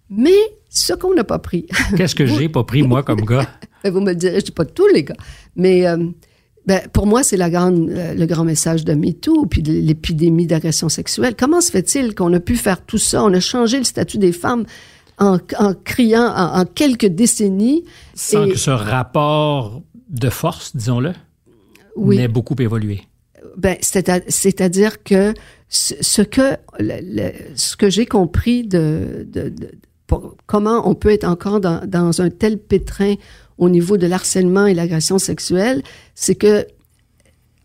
Mais 0.10 0.34
ce 0.70 0.94
qu'on 0.94 1.14
n'a 1.14 1.24
pas 1.24 1.38
pris. 1.38 1.68
Qu'est-ce 1.96 2.16
que 2.16 2.26
j'ai 2.26 2.50
pas 2.50 2.64
pris 2.64 2.82
moi 2.82 3.04
comme 3.04 3.22
gars? 3.22 3.48
Vous 3.86 4.02
me 4.02 4.10
le 4.10 4.16
direz, 4.16 4.42
je 4.42 4.46
dis 4.46 4.52
pas 4.52 4.66
tous 4.66 4.88
les 4.88 5.06
gars, 5.06 5.16
mais 5.56 5.88
euh, 5.88 6.06
ben, 6.66 6.82
pour 6.94 7.08
moi, 7.08 7.24
c'est 7.24 7.38
la 7.38 7.50
grande, 7.50 7.90
euh, 7.90 8.14
le 8.14 8.26
grand 8.26 8.44
message 8.44 8.86
de 8.86 8.94
MeToo, 8.94 9.46
puis 9.48 9.64
de 9.64 9.72
l'épidémie 9.72 10.46
d'agression 10.46 10.90
sexuelle. 10.90 11.36
Comment 11.38 11.62
se 11.62 11.72
fait-il 11.72 12.14
qu'on 12.14 12.32
a 12.34 12.40
pu 12.40 12.56
faire 12.56 12.86
tout 12.86 12.98
ça? 12.98 13.24
On 13.24 13.34
a 13.34 13.40
changé 13.40 13.78
le 13.78 13.84
statut 13.84 14.18
des 14.18 14.32
femmes 14.32 14.66
en, 15.18 15.40
en 15.58 15.74
criant 15.74 16.28
en, 16.28 16.60
en, 16.62 16.66
quelques 16.66 17.08
décennies. 17.08 17.86
Sans 18.14 18.46
et... 18.46 18.52
que 18.52 18.58
ce 18.58 18.72
rapport 18.72 19.82
de 20.10 20.30
force, 20.30 20.76
disons-le, 20.76 21.14
oui. 21.96 22.18
n'ait 22.18 22.28
beaucoup 22.28 22.56
évolué. 22.60 23.02
Ben, 23.58 23.78
c'est-à-dire 23.80 25.04
que 25.04 25.34
ce 25.70 26.22
que, 26.22 26.56
le, 26.80 27.32
ce 27.56 27.76
que 27.76 27.90
j'ai 27.90 28.06
compris 28.06 28.64
de, 28.64 29.28
de, 29.32 29.50
de 29.50 29.72
pour, 30.08 30.36
comment 30.46 30.90
on 30.90 30.96
peut 30.96 31.12
être 31.12 31.26
encore 31.28 31.60
dans, 31.60 31.86
dans 31.86 32.22
un 32.22 32.30
tel 32.30 32.58
pétrin 32.58 33.16
au 33.60 33.70
niveau 33.70 33.98
de 33.98 34.08
l'harcèlement 34.08 34.66
et 34.66 34.74
l'agression 34.74 35.20
sexuelle, 35.20 35.84
c'est 36.16 36.36
que 36.36 36.66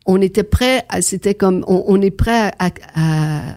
on 0.07 0.21
était 0.21 0.43
prêt 0.43 0.85
à, 0.91 1.01
c'était 1.01 1.35
comme, 1.35 1.65
on, 1.67 1.85
on, 1.87 2.01
est 2.03 2.11
prêt 2.11 2.53
à, 2.59 2.71
à, 2.95 3.55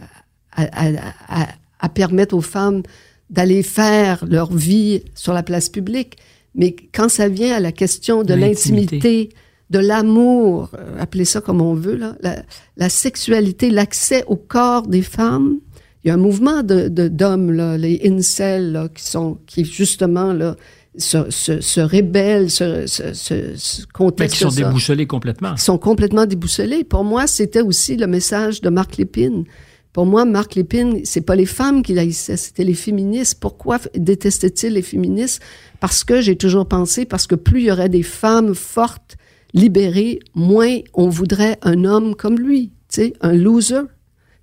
à, 0.54 1.48
à, 1.80 1.90
permettre 1.90 2.34
aux 2.36 2.42
femmes 2.42 2.84
d'aller 3.30 3.64
faire 3.64 4.26
leur 4.26 4.54
vie 4.54 5.04
sur 5.14 5.34
la 5.34 5.44
place 5.44 5.68
publique. 5.68 6.18
Mais 6.56 6.74
quand 6.94 7.10
ça 7.10 7.28
vient 7.28 7.56
à 7.56 7.60
la 7.60 7.74
question 7.74 8.24
de 8.24 8.34
l'intimité, 8.34 9.30
de 9.70 9.80
l'amour, 9.80 10.70
euh, 10.74 10.96
appelez 10.98 11.26
ça 11.26 11.42
comme 11.42 11.62
on 11.62 11.74
veut, 11.74 11.98
là, 11.98 12.16
la, 12.22 12.44
la 12.78 12.88
sexualité, 12.88 13.70
l'accès 13.70 14.24
au 14.28 14.38
corps 14.38 14.88
des 14.88 15.02
femmes, 15.02 15.58
il 16.04 16.08
y 16.08 16.12
a 16.12 16.14
un 16.14 16.18
mouvement 16.18 16.64
de, 16.64 16.88
d'hommes, 17.10 17.52
là, 17.52 17.78
les 17.78 18.02
incels, 18.06 18.72
là, 18.72 18.88
qui 18.88 19.04
sont, 19.04 19.40
qui 19.46 19.66
justement, 19.66 20.32
là, 20.32 20.56
se, 20.98 21.30
se, 21.30 21.62
se 21.62 21.80
rébellent, 21.80 22.50
se, 22.50 22.88
se, 22.88 23.14
se 23.14 23.86
contestent. 23.94 24.20
Mais 24.20 24.28
qui 24.28 24.38
sont 24.38 24.50
ça. 24.50 24.64
déboussolés 24.64 25.08
complètement. 25.08 25.54
Ils 25.56 25.62
sont 25.62 25.78
complètement 25.78 26.26
déboussolés. 26.26 26.84
Pour 26.84 27.04
moi, 27.04 27.28
c'était 27.28 27.62
aussi 27.62 27.96
le 27.98 28.08
message 28.08 28.62
de 28.62 28.70
Marc 28.70 28.98
Lépine. 28.98 29.46
Pour 29.94 30.06
moi, 30.06 30.26
Marc 30.26 30.56
Lépine, 30.56 31.02
c'est 31.06 31.22
pas 31.22 31.36
les 31.36 31.48
femmes 31.48 31.82
qui 31.82 31.98
haïssaient, 31.98 32.38
c'était 32.38 32.64
les 32.64 32.76
féministes. 32.76 33.40
Pourquoi 33.40 33.80
détestait-il 33.96 34.74
les 34.74 34.84
féministes? 34.84 35.42
Parce 35.80 36.04
que 36.04 36.22
j'ai 36.22 36.36
toujours 36.36 36.68
pensé, 36.68 37.06
parce 37.06 37.26
que 37.26 37.36
plus 37.36 37.62
il 37.62 37.66
y 37.68 37.72
aurait 37.72 37.90
des 37.90 38.04
femmes 38.04 38.54
fortes, 38.54 39.18
libérées, 39.54 40.20
moins 40.36 40.78
on 40.94 41.10
voudrait 41.10 41.58
un 41.64 41.84
homme 41.84 42.16
comme 42.16 42.38
lui, 42.38 42.70
tu 42.90 43.02
sais, 43.02 43.14
un 43.22 43.34
loser. 43.34 43.82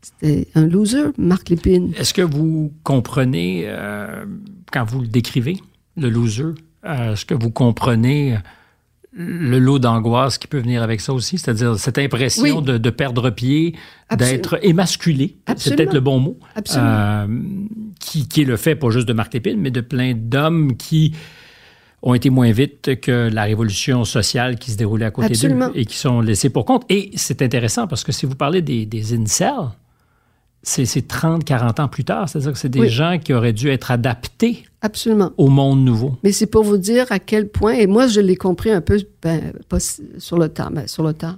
C'était 0.03 0.49
un 0.55 0.67
loser, 0.67 1.13
Marc 1.19 1.49
Lépine. 1.51 1.93
Est-ce 1.97 2.13
que 2.13 2.23
vous 2.23 2.73
comprenez, 2.83 3.65
euh, 3.67 4.25
quand 4.73 4.85
vous 4.85 5.01
le 5.01 5.07
décrivez, 5.07 5.57
le 5.97 6.09
loser? 6.09 6.55
Est-ce 6.85 7.25
que 7.25 7.35
vous 7.35 7.51
comprenez 7.51 8.37
le 9.13 9.59
lot 9.59 9.79
d'angoisse 9.79 10.39
qui 10.39 10.47
peut 10.47 10.59
venir 10.59 10.83
avec 10.83 11.01
ça 11.01 11.13
aussi? 11.13 11.39
C'est-à-dire 11.39 11.79
cette 11.79 11.99
impression 11.99 12.59
oui. 12.59 12.63
de, 12.63 12.79
de, 12.79 12.91
perdre 12.91 13.31
pied, 13.31 13.75
d'être 14.17 14.59
émasculé, 14.63 15.37
c'est 15.57 15.77
peut-être 15.77 15.95
le 15.95 16.01
bon 16.01 16.21
mot, 16.21 16.39
euh, 16.77 17.27
qui, 18.01 18.29
qui, 18.29 18.43
est 18.43 18.45
le 18.45 18.57
fait 18.57 18.75
pas 18.75 18.91
juste 18.91 19.09
de 19.09 19.13
Marc 19.13 19.33
Lépine, 19.35 19.61
mais 19.61 19.71
de 19.71 19.81
plein 19.81 20.13
d'hommes 20.15 20.77
qui 20.77 21.15
ont 22.03 22.13
été 22.13 22.29
moins 22.29 22.53
vite 22.53 23.01
que 23.01 23.31
la 23.33 23.45
révolution 23.45 24.05
sociale 24.05 24.59
qui 24.59 24.71
se 24.71 24.77
déroulait 24.77 25.07
à 25.07 25.11
côté 25.11 25.35
d'eux 25.35 25.73
et 25.75 25.87
qui 25.87 25.97
sont 25.97 26.21
laissés 26.21 26.51
pour 26.51 26.67
compte. 26.67 26.85
Et 26.91 27.11
c'est 27.15 27.41
intéressant 27.41 27.87
parce 27.87 28.05
que 28.05 28.13
si 28.13 28.27
vous 28.27 28.35
parlez 28.35 28.61
des, 28.61 28.85
des 28.85 29.15
incels, 29.15 29.71
c'est 30.65 31.07
30, 31.07 31.45
40 31.45 31.81
ans 31.81 31.89
plus 31.89 32.05
tard. 32.05 32.29
C'est-à-dire 32.29 32.53
que 32.53 32.59
c'est 32.59 32.69
des 32.69 32.81
oui. 32.81 32.89
gens 32.89 33.19
qui 33.23 33.33
auraient 33.33 33.53
dû 33.53 33.69
être 33.69 33.91
adaptés 33.91 34.65
Absolument. 34.81 35.33
au 35.37 35.49
monde 35.49 35.85
nouveau. 35.85 36.17
Mais 36.23 36.33
c'est 36.33 36.47
pour 36.47 36.65
vous 36.65 36.79
dire 36.79 37.07
à 37.11 37.19
quel 37.19 37.49
point, 37.49 37.75
et 37.75 37.87
moi 37.87 38.07
je 38.07 38.21
l'ai 38.21 38.37
compris 38.37 38.71
un 38.71 38.81
peu, 38.81 39.01
ben, 39.23 39.53
pas 39.69 39.79
sur 40.19 40.39
le 40.39 40.49
temps, 40.49 40.71
mais 40.73 40.87
sur 40.89 41.05
le 41.05 41.13
temps. 41.13 41.37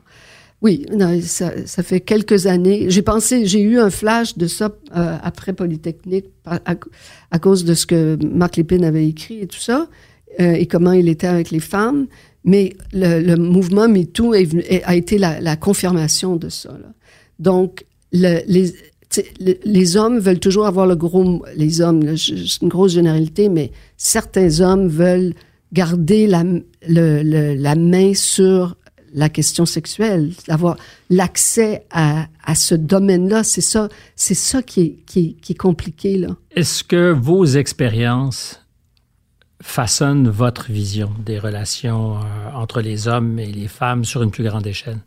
Oui, 0.62 0.86
non, 0.90 1.20
ça, 1.20 1.52
ça, 1.66 1.82
fait 1.82 2.00
quelques 2.00 2.46
années. 2.46 2.86
J'ai 2.88 3.02
pensé, 3.02 3.44
j'ai 3.44 3.60
eu 3.60 3.78
un 3.78 3.90
flash 3.90 4.38
de 4.38 4.46
ça 4.46 4.70
euh, 4.96 5.16
après 5.22 5.52
Polytechnique 5.52 6.26
à, 6.46 6.60
à, 7.30 7.38
cause 7.38 7.64
de 7.64 7.74
ce 7.74 7.84
que 7.84 8.16
Marc 8.24 8.56
Lépine 8.56 8.82
avait 8.82 9.06
écrit 9.06 9.40
et 9.40 9.46
tout 9.46 9.60
ça, 9.60 9.86
euh, 10.40 10.52
et 10.52 10.66
comment 10.66 10.92
il 10.92 11.08
était 11.08 11.26
avec 11.26 11.50
les 11.50 11.60
femmes. 11.60 12.06
Mais 12.44 12.74
le, 12.92 13.20
le 13.20 13.36
mouvement 13.36 13.86
MeToo 13.88 14.32
a 14.32 14.94
été 14.94 15.18
la, 15.18 15.40
la, 15.40 15.56
confirmation 15.56 16.36
de 16.36 16.48
ça. 16.48 16.70
Là. 16.70 16.92
Donc, 17.38 17.84
le, 18.12 18.40
les, 18.46 18.72
les 19.64 19.96
hommes 19.96 20.18
veulent 20.18 20.40
toujours 20.40 20.66
avoir 20.66 20.86
le 20.86 20.96
gros, 20.96 21.44
les 21.56 21.80
hommes, 21.80 22.16
c'est 22.16 22.62
une 22.62 22.68
grosse 22.68 22.92
généralité, 22.92 23.48
mais 23.48 23.72
certains 23.96 24.60
hommes 24.60 24.88
veulent 24.88 25.34
garder 25.72 26.26
la, 26.26 27.74
main 27.74 28.14
sur 28.14 28.76
la 29.12 29.28
question 29.28 29.66
sexuelle, 29.66 30.32
avoir 30.48 30.76
l'accès 31.10 31.86
à, 31.90 32.26
ce 32.54 32.74
domaine-là. 32.74 33.44
C'est 33.44 33.60
ça, 33.60 33.88
c'est 34.14 34.34
ça 34.34 34.62
qui 34.62 34.80
est, 34.80 34.96
qui, 35.06 35.20
est, 35.20 35.40
qui 35.40 35.52
est 35.52 35.56
compliqué 35.56 36.18
là. 36.18 36.28
Est-ce 36.54 36.84
que 36.84 37.12
vos 37.12 37.44
expériences 37.44 38.62
façonnent 39.62 40.28
votre 40.28 40.70
vision 40.70 41.10
des 41.24 41.38
relations 41.38 42.16
euh, 42.16 42.20
entre 42.54 42.80
les 42.80 43.08
hommes 43.08 43.38
et 43.38 43.50
les 43.50 43.68
femmes 43.68 44.04
sur 44.04 44.22
une 44.22 44.30
plus 44.30 44.44
grande 44.44 44.66
échelle? 44.66 44.98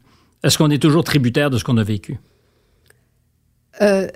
Est-ce 0.43 0.57
qu'on 0.57 0.69
est 0.69 0.81
toujours 0.81 1.03
tributaire 1.03 1.49
de 1.49 1.57
ce 1.57 1.63
qu'on 1.63 1.77
a 1.77 1.83
vécu? 1.83 2.17
Euh, 3.81 4.07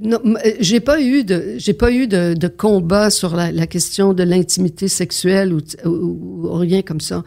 non, 0.00 0.20
j'ai 0.60 0.80
pas 0.80 1.00
eu 1.00 1.24
de, 1.24 1.54
j'ai 1.58 1.74
pas 1.74 1.92
eu 1.92 2.06
de, 2.06 2.34
de 2.34 2.48
combat 2.48 3.10
sur 3.10 3.36
la, 3.36 3.52
la 3.52 3.66
question 3.66 4.14
de 4.14 4.22
l'intimité 4.22 4.88
sexuelle 4.88 5.52
ou, 5.52 5.60
ou, 5.84 6.46
ou, 6.46 6.52
rien 6.54 6.82
comme 6.82 7.00
ça. 7.00 7.22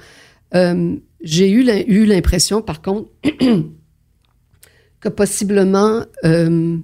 Euh, 0.56 0.96
j'ai 1.22 1.50
eu, 1.50 1.68
eu 1.88 2.06
l'impression, 2.06 2.62
par 2.62 2.82
contre, 2.82 3.10
que 5.00 5.10
possiblement 5.10 6.04
euh, 6.24 6.78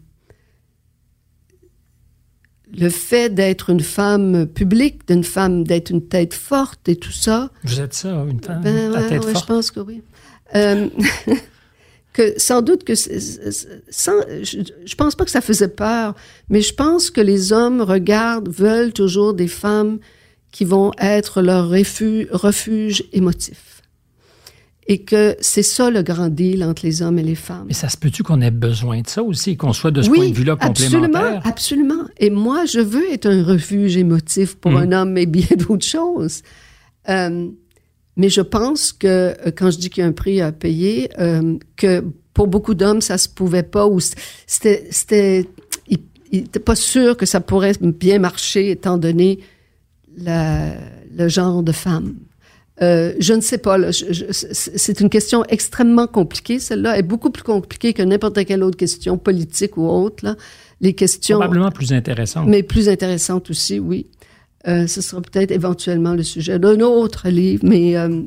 le 2.78 2.90
fait 2.90 3.34
d'être 3.34 3.70
une 3.70 3.82
femme 3.82 4.46
publique, 4.48 5.08
d'une 5.08 5.24
femme, 5.24 5.64
d'être 5.64 5.90
une 5.90 6.08
tête 6.08 6.34
forte 6.34 6.88
et 6.90 6.96
tout 6.96 7.12
ça. 7.12 7.52
Vous 7.64 7.80
êtes 7.80 7.94
ça, 7.94 8.10
une 8.30 8.42
femme 8.42 8.62
ben, 8.62 8.94
à 8.94 9.04
tête 9.04 9.26
ouais, 9.26 9.34
forte? 9.34 9.46
Je 9.46 9.54
pense 9.54 9.72
que 9.72 9.80
oui. 9.80 10.02
Euh, 10.56 10.90
que 12.14 12.34
sans 12.38 12.62
doute 12.62 12.84
que 12.84 12.96
sans, 12.96 14.22
je, 14.44 14.60
je 14.86 14.96
pense 14.96 15.16
pas 15.16 15.26
que 15.26 15.32
ça 15.32 15.42
faisait 15.42 15.70
peur, 15.70 16.14
mais 16.50 16.62
je 16.62 16.74
pense 16.74 17.10
que 17.10 17.22
les 17.22 17.54
hommes 17.54 17.82
regardent, 17.82 18.50
veulent 18.50 18.94
toujours 18.94 19.34
des 19.34 19.48
femmes 19.48 20.00
qui 20.52 20.66
vont 20.66 20.92
être 21.00 21.42
leur 21.42 21.70
refuge, 21.70 22.28
refuge 22.32 23.04
émotif. 23.14 23.82
et 24.88 25.04
que 25.04 25.38
c'est 25.40 25.64
ça 25.64 25.90
le 25.90 26.02
grand 26.02 26.28
deal 26.28 26.64
entre 26.64 26.86
les 26.86 27.02
hommes 27.02 27.18
et 27.20 27.24
les 27.24 27.36
femmes. 27.36 27.66
Mais 27.68 27.74
ça 27.74 27.88
se 27.88 27.96
peut-tu 27.96 28.24
qu'on 28.24 28.42
ait 28.42 28.52
besoin 28.52 29.02
de 29.02 29.08
ça 29.08 29.24
aussi, 29.24 29.56
qu'on 29.56 29.72
soit 29.72 29.92
de 29.92 30.02
ce 30.02 30.10
point 30.10 30.28
de 30.28 30.34
vue-là 30.34 30.58
complémentaire? 30.58 31.42
Absolument, 31.46 31.94
absolument. 31.94 32.04
Et 32.18 32.30
moi, 32.30 32.66
je 32.66 32.80
veux 32.80 33.10
être 33.10 33.28
un 33.28 33.44
refuge 33.44 33.96
émotif 33.96 34.56
pour 34.56 34.72
mm. 34.72 34.78
un 34.78 34.92
homme 34.92 35.18
et 35.18 35.28
bien 35.28 35.48
d'autres 35.58 35.86
choses. 35.86 36.42
Euh, 37.08 37.48
mais 38.18 38.30
je 38.30 38.42
pense 38.42 38.94
que 38.94 39.08
euh, 39.08 39.52
quand 39.56 39.72
je 39.72 39.78
dis 39.78 39.90
qu'il 39.90 40.02
y 40.02 40.06
a 40.06 40.10
un 40.10 40.14
prix 40.14 40.42
à 40.42 40.52
payer, 40.52 41.10
euh, 41.20 41.58
que 41.78 42.04
pour 42.34 42.48
beaucoup 42.48 42.74
d'hommes, 42.74 43.02
ça 43.02 43.18
se 43.18 43.30
pouvait 43.30 43.64
pas 43.64 43.88
ou 43.88 44.00
c'était, 44.48 44.88
c'était, 44.90 45.48
il 45.88 46.00
n'était 46.32 46.60
pas 46.60 46.76
sûr 46.76 47.18
que 47.18 47.26
ça 47.26 47.42
pourrait 47.42 47.74
bien 47.82 48.20
marcher 48.20 48.72
étant 48.72 48.98
donné 48.98 49.40
la, 50.18 50.74
le 51.16 51.28
genre 51.28 51.64
de 51.64 51.72
femme. 51.72 52.16
Euh, 52.82 53.14
je 53.20 53.34
ne 53.34 53.42
sais 53.42 53.60
pas. 53.60 53.78
c'est 53.92 55.00
une 55.02 55.10
question 55.10 55.44
extrêmement 55.50 56.08
compliquée. 56.08 56.58
Celle-là 56.58 56.98
est 56.98 57.04
beaucoup 57.04 57.30
plus 57.30 57.44
compliquée 57.44 57.94
que 57.94 58.02
n'importe 58.02 58.44
quelle 58.46 58.64
autre 58.64 58.78
question 58.78 59.18
politique 59.18 59.78
ou 59.78 59.88
autre. 59.88 60.26
Là. 60.26 60.36
Les 60.80 60.94
questions. 60.94 61.38
Probablement 61.38 61.70
plus 61.70 61.94
intéressantes. 61.94 62.48
Mais 62.48 62.64
plus 62.64 62.90
intéressantes 62.90 63.52
aussi, 63.52 63.80
oui. 63.80 64.08
Euh, 64.68 64.88
ce 64.88 65.02
sera 65.02 65.22
peut-être 65.22 65.52
éventuellement 65.52 66.14
le 66.14 66.24
sujet 66.24 66.60
d'un 66.60 66.80
autre 66.82 67.30
livre, 67.30 67.64
mais 67.66 67.98
euh, 67.98 68.22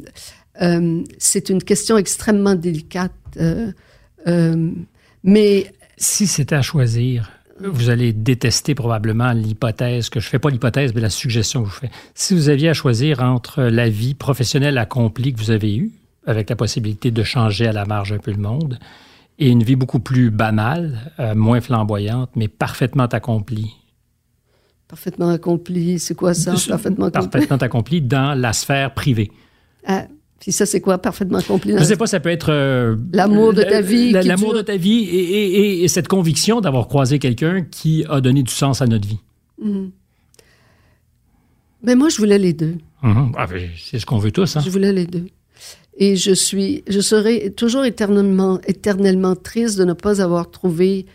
euh 0.63 1.03
c'est 1.19 1.49
une 1.49 1.63
question 1.63 1.97
extrêmement 1.97 2.55
délicate. 2.55 3.13
Mais 5.23 5.73
si 5.97 6.27
c'était 6.27 6.57
à 6.57 6.63
choisir, 6.63 7.31
vous 7.61 7.89
allez 7.89 8.13
détester 8.13 8.75
probablement 8.75 9.33
l'hypothèse 9.33 10.09
que 10.11 10.21
je 10.21 10.29
fais, 10.29 10.39
pas 10.39 10.51
l'hypothèse, 10.51 10.93
mais 10.95 11.01
la 11.01 11.11
suggestion 11.11 11.63
que 11.63 11.71
je 11.71 11.75
fais. 11.75 11.91
Si 12.15 12.35
vous 12.35 12.49
aviez 12.49 12.69
à 12.69 12.75
choisir 12.75 13.21
entre 13.23 13.63
la 13.63 13.89
vie 13.89 14.15
professionnelle 14.15 14.77
accomplie 14.77 15.33
que 15.33 15.39
vous 15.39 15.51
avez 15.51 15.77
eue, 15.77 15.93
avec 16.27 16.51
la 16.51 16.57
possibilité 16.57 17.11
de 17.11 17.23
changer 17.23 17.67
à 17.67 17.73
la 17.73 17.85
marge 17.85 18.13
un 18.13 18.19
peu 18.19 18.33
le 18.33 18.39
monde, 18.39 18.79
et 19.39 19.49
une 19.49 19.63
vie 19.63 19.77
beaucoup 19.77 20.01
plus 20.01 20.31
banale, 20.31 21.13
moins 21.35 21.61
flamboyante, 21.61 22.31
mais 22.37 22.49
parfaitement 22.49 23.07
accomplie. 23.07 23.75
Parfaitement 24.95 25.31
accomplie, 25.31 25.99
c'est 25.99 26.15
quoi 26.15 26.35
ça? 26.35 26.53
Parfaitement 26.53 27.07
accomplie? 27.07 27.29
Parfaitement 27.29 27.57
accomplie 27.57 28.01
dans 28.01 28.41
la 28.41 28.53
sphère 28.53 28.95
privée. 28.95 29.29
Ah, 29.85 30.07
puis 30.39 30.53
ça, 30.53 30.67
c'est 30.67 30.81
quoi, 30.81 30.99
parfaitement 30.99 31.39
accompli? 31.39 31.73
Je 31.73 31.79
ne 31.79 31.83
sais 31.83 31.97
pas, 31.97 32.07
ça 32.07 32.21
peut 32.21 32.29
être... 32.29 32.53
Euh, 32.53 32.95
l'amour 33.13 33.53
de 33.53 33.65
ta 33.65 33.81
vie. 33.81 34.13
L'amour 34.13 34.55
de 34.55 34.63
ta 34.63 34.77
vie 34.77 35.03
et, 35.03 35.89
cette 35.89 36.07
conviction 36.07 36.61
d'avoir 36.61 36.87
croisé 36.87 37.19
quelqu'un 37.19 37.63
qui 37.63 38.05
a 38.09 38.21
donné 38.21 38.45
du 38.45 38.53
sens 38.53 38.83
à 38.83 38.87
notre 38.87 39.09
vie. 39.09 39.19
Mm-hmm. 39.61 39.91
Mais 41.83 41.97
moi, 41.97 42.09
je 42.09 42.19
voulais 42.19 42.39
les 42.39 42.53
deux. 42.53 42.77
Mm-hmm. 43.03 43.33
Ah, 43.37 43.49
ben, 43.49 43.69
c'est 43.77 43.99
ce 43.99 44.07
qu'on 44.07 44.19
veut 44.19 44.31
tous. 44.31 44.57
Hein? 44.57 44.63
Je 44.65 44.71
voulais 44.71 44.93
les 44.93 45.07
deux. 45.07 45.27
Et 45.99 46.15
je 46.15 46.31
suis, 46.31 46.85
je 46.87 47.01
serai 47.01 47.51
toujours 47.51 47.85
éternellement, 47.85 48.61
éternellement 48.69 49.35
triste 49.35 49.77
de 49.77 49.85
ne 49.85 49.93
pas 49.93 50.23
avoir 50.23 50.53
trouvé, 50.53 51.07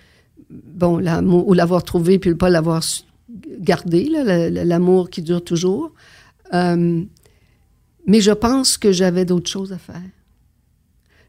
bon, 0.49 0.97
l'amour, 0.97 1.47
ou 1.47 1.53
l'avoir 1.53 1.85
trouvé 1.85 2.19
puis 2.19 2.31
ne 2.31 2.35
pas 2.35 2.49
l'avoir 2.49 2.84
gardé, 3.60 4.10
l'amour 4.10 5.10
qui 5.10 5.22
dure 5.22 5.43
toujours. 5.43 5.93
Euh, 6.53 7.03
mais 8.07 8.22
je 8.22 8.31
pense 8.31 8.77
que 8.77 8.91
j'avais 8.91 9.26
d'autres 9.26 9.49
choses 9.49 9.72
à 9.72 9.77
faire. 9.77 10.01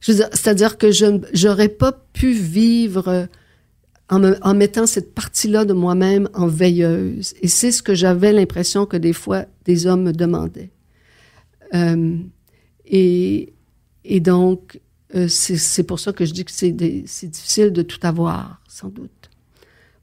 C'est-à-dire 0.00 0.78
que 0.78 0.90
je 0.90 1.46
n'aurais 1.46 1.68
pas 1.68 1.92
pu 1.92 2.32
vivre 2.32 3.28
en, 4.08 4.54
mettant 4.54 4.86
cette 4.86 5.14
partie-là 5.14 5.64
de 5.64 5.72
moi-même 5.72 6.28
en 6.34 6.46
veilleuse. 6.46 7.34
Et 7.42 7.48
c'est 7.48 7.70
ce 7.70 7.82
que 7.82 7.94
j'avais 7.94 8.32
l'impression 8.32 8.86
que 8.86 8.96
des 8.96 9.12
fois 9.12 9.44
des 9.64 9.86
hommes 9.86 10.02
me 10.04 10.12
demandaient. 10.12 10.70
Euh, 11.74 12.16
et, 12.86 13.52
donc, 14.20 14.80
euh, 15.14 15.28
c'est 15.28 15.84
pour 15.84 16.00
ça 16.00 16.12
que 16.12 16.24
je 16.24 16.32
dis 16.32 16.44
que 16.44 16.50
c'est 16.50 16.72
difficile 16.72 17.72
de 17.72 17.82
tout 17.82 18.00
avoir, 18.02 18.60
sans 18.68 18.88
doute. 18.88 19.19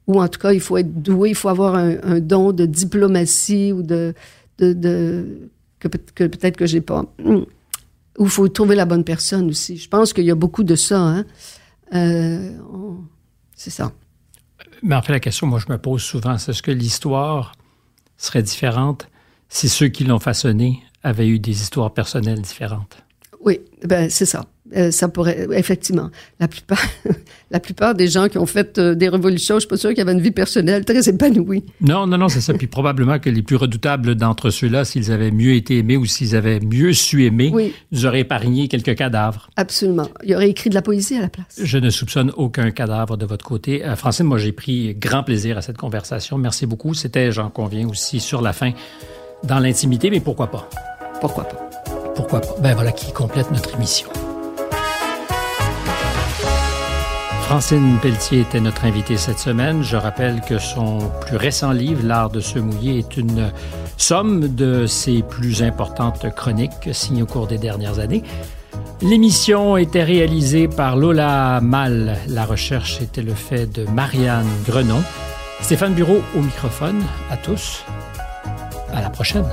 Ou 0.08 0.20
en 0.20 0.28
tout 0.28 0.40
cas, 0.40 0.52
il 0.52 0.60
faut 0.60 0.78
être 0.78 1.02
doué, 1.02 1.30
il 1.30 1.34
faut 1.34 1.50
avoir 1.50 1.74
un, 1.74 2.18
don 2.18 2.52
de 2.52 2.66
diplomatie 2.66 3.72
ou 3.72 3.82
de, 3.82 4.14
de, 4.58 4.72
de 4.72 5.50
que, 5.78 5.88
peut-être 5.88 6.56
que 6.56 6.66
j'ai 6.66 6.80
pas. 6.80 7.04
Ou 7.24 7.44
il 8.18 8.28
faut 8.28 8.48
trouver 8.48 8.74
la 8.74 8.86
bonne 8.86 9.04
personne 9.04 9.48
aussi. 9.50 9.76
Je 9.76 9.88
pense 9.88 10.12
qu'il 10.12 10.24
y 10.24 10.30
a 10.30 10.34
beaucoup 10.34 10.64
de 10.64 10.74
ça. 10.74 10.98
Hein? 10.98 11.24
Euh, 11.94 12.50
c'est 13.54 13.70
ça. 13.70 13.92
Mais 14.82 14.94
en 14.94 15.02
fait, 15.02 15.12
la 15.12 15.20
question, 15.20 15.46
moi, 15.46 15.60
je 15.64 15.70
me 15.70 15.78
pose 15.78 16.02
souvent, 16.02 16.38
c'est 16.38 16.52
est-ce 16.52 16.62
que 16.62 16.70
l'histoire 16.70 17.52
serait 18.16 18.42
différente 18.42 19.08
si 19.48 19.68
ceux 19.68 19.88
qui 19.88 20.04
l'ont 20.04 20.18
façonnée 20.18 20.82
avaient 21.02 21.28
eu 21.28 21.38
des 21.38 21.62
histoires 21.62 21.92
personnelles 21.92 22.40
différentes? 22.40 22.98
Oui, 23.44 23.60
ben 23.84 24.10
c'est 24.10 24.26
ça. 24.26 24.44
Euh, 24.76 24.90
ça 24.90 25.08
pourrait, 25.08 25.46
effectivement. 25.52 26.10
La 26.40 26.48
plupart, 26.48 26.82
la 27.50 27.60
plupart 27.60 27.94
des 27.94 28.08
gens 28.08 28.28
qui 28.28 28.38
ont 28.38 28.46
fait 28.46 28.78
euh, 28.78 28.94
des 28.94 29.08
révolutions, 29.08 29.56
je 29.56 29.60
suis 29.60 29.68
pas 29.68 29.76
sûr 29.76 29.90
qu'ils 29.90 30.00
avaient 30.00 30.12
une 30.12 30.20
vie 30.20 30.30
personnelle 30.30 30.84
très 30.84 31.08
épanouie. 31.08 31.64
Non, 31.80 32.06
non, 32.06 32.18
non, 32.18 32.28
c'est 32.28 32.40
ça. 32.40 32.54
Puis 32.54 32.66
probablement 32.66 33.18
que 33.18 33.30
les 33.30 33.42
plus 33.42 33.56
redoutables 33.56 34.14
d'entre 34.14 34.50
ceux-là, 34.50 34.84
s'ils 34.84 35.10
avaient 35.10 35.30
mieux 35.30 35.54
été 35.54 35.78
aimés 35.78 35.96
ou 35.96 36.04
s'ils 36.04 36.36
avaient 36.36 36.60
mieux 36.60 36.92
su 36.92 37.24
aimer, 37.24 37.50
oui. 37.52 37.74
ils 37.92 38.06
auraient 38.06 38.20
épargné 38.20 38.68
quelques 38.68 38.96
cadavres. 38.96 39.50
Absolument. 39.56 40.08
Ils 40.24 40.34
auraient 40.34 40.50
écrit 40.50 40.70
de 40.70 40.74
la 40.74 40.82
poésie 40.82 41.16
à 41.16 41.22
la 41.22 41.28
place. 41.28 41.60
Je 41.62 41.78
ne 41.78 41.90
soupçonne 41.90 42.32
aucun 42.36 42.70
cadavre 42.70 43.16
de 43.16 43.26
votre 43.26 43.44
côté. 43.44 43.84
Euh, 43.84 43.96
Francine, 43.96 44.26
moi, 44.26 44.38
j'ai 44.38 44.52
pris 44.52 44.94
grand 44.94 45.22
plaisir 45.22 45.58
à 45.58 45.62
cette 45.62 45.78
conversation. 45.78 46.38
Merci 46.38 46.66
beaucoup. 46.66 46.94
C'était, 46.94 47.32
j'en 47.32 47.50
conviens 47.50 47.88
aussi, 47.88 48.20
sur 48.20 48.42
la 48.42 48.52
fin, 48.52 48.72
dans 49.44 49.58
l'intimité, 49.58 50.10
mais 50.10 50.20
pourquoi 50.20 50.50
pas? 50.50 50.68
Pourquoi 51.20 51.44
pas? 51.44 51.70
Pourquoi 52.14 52.40
pas? 52.40 52.56
Ben 52.60 52.74
voilà 52.74 52.92
qui 52.92 53.12
complète 53.12 53.50
notre 53.50 53.74
émission. 53.76 54.08
Francine 57.48 57.96
Pelletier 58.02 58.42
était 58.42 58.60
notre 58.60 58.84
invitée 58.84 59.16
cette 59.16 59.38
semaine. 59.38 59.82
Je 59.82 59.96
rappelle 59.96 60.42
que 60.46 60.58
son 60.58 60.98
plus 61.22 61.38
récent 61.38 61.72
livre, 61.72 62.04
L'art 62.04 62.28
de 62.28 62.40
se 62.40 62.58
mouiller, 62.58 62.98
est 62.98 63.16
une 63.16 63.50
somme 63.96 64.54
de 64.54 64.84
ses 64.84 65.22
plus 65.22 65.62
importantes 65.62 66.26
chroniques 66.36 66.90
signées 66.92 67.22
au 67.22 67.26
cours 67.26 67.46
des 67.46 67.56
dernières 67.56 68.00
années. 68.00 68.22
L'émission 69.00 69.78
était 69.78 70.04
réalisée 70.04 70.68
par 70.68 70.94
Lola 70.94 71.60
Mal. 71.62 72.18
La 72.28 72.44
recherche 72.44 73.00
était 73.00 73.22
le 73.22 73.32
fait 73.32 73.64
de 73.64 73.86
Marianne 73.86 74.46
Grenon. 74.66 75.02
Stéphane 75.62 75.94
Bureau 75.94 76.20
au 76.36 76.42
microphone. 76.42 77.02
À 77.30 77.38
tous. 77.38 77.82
À 78.92 79.00
la 79.00 79.08
prochaine. 79.08 79.46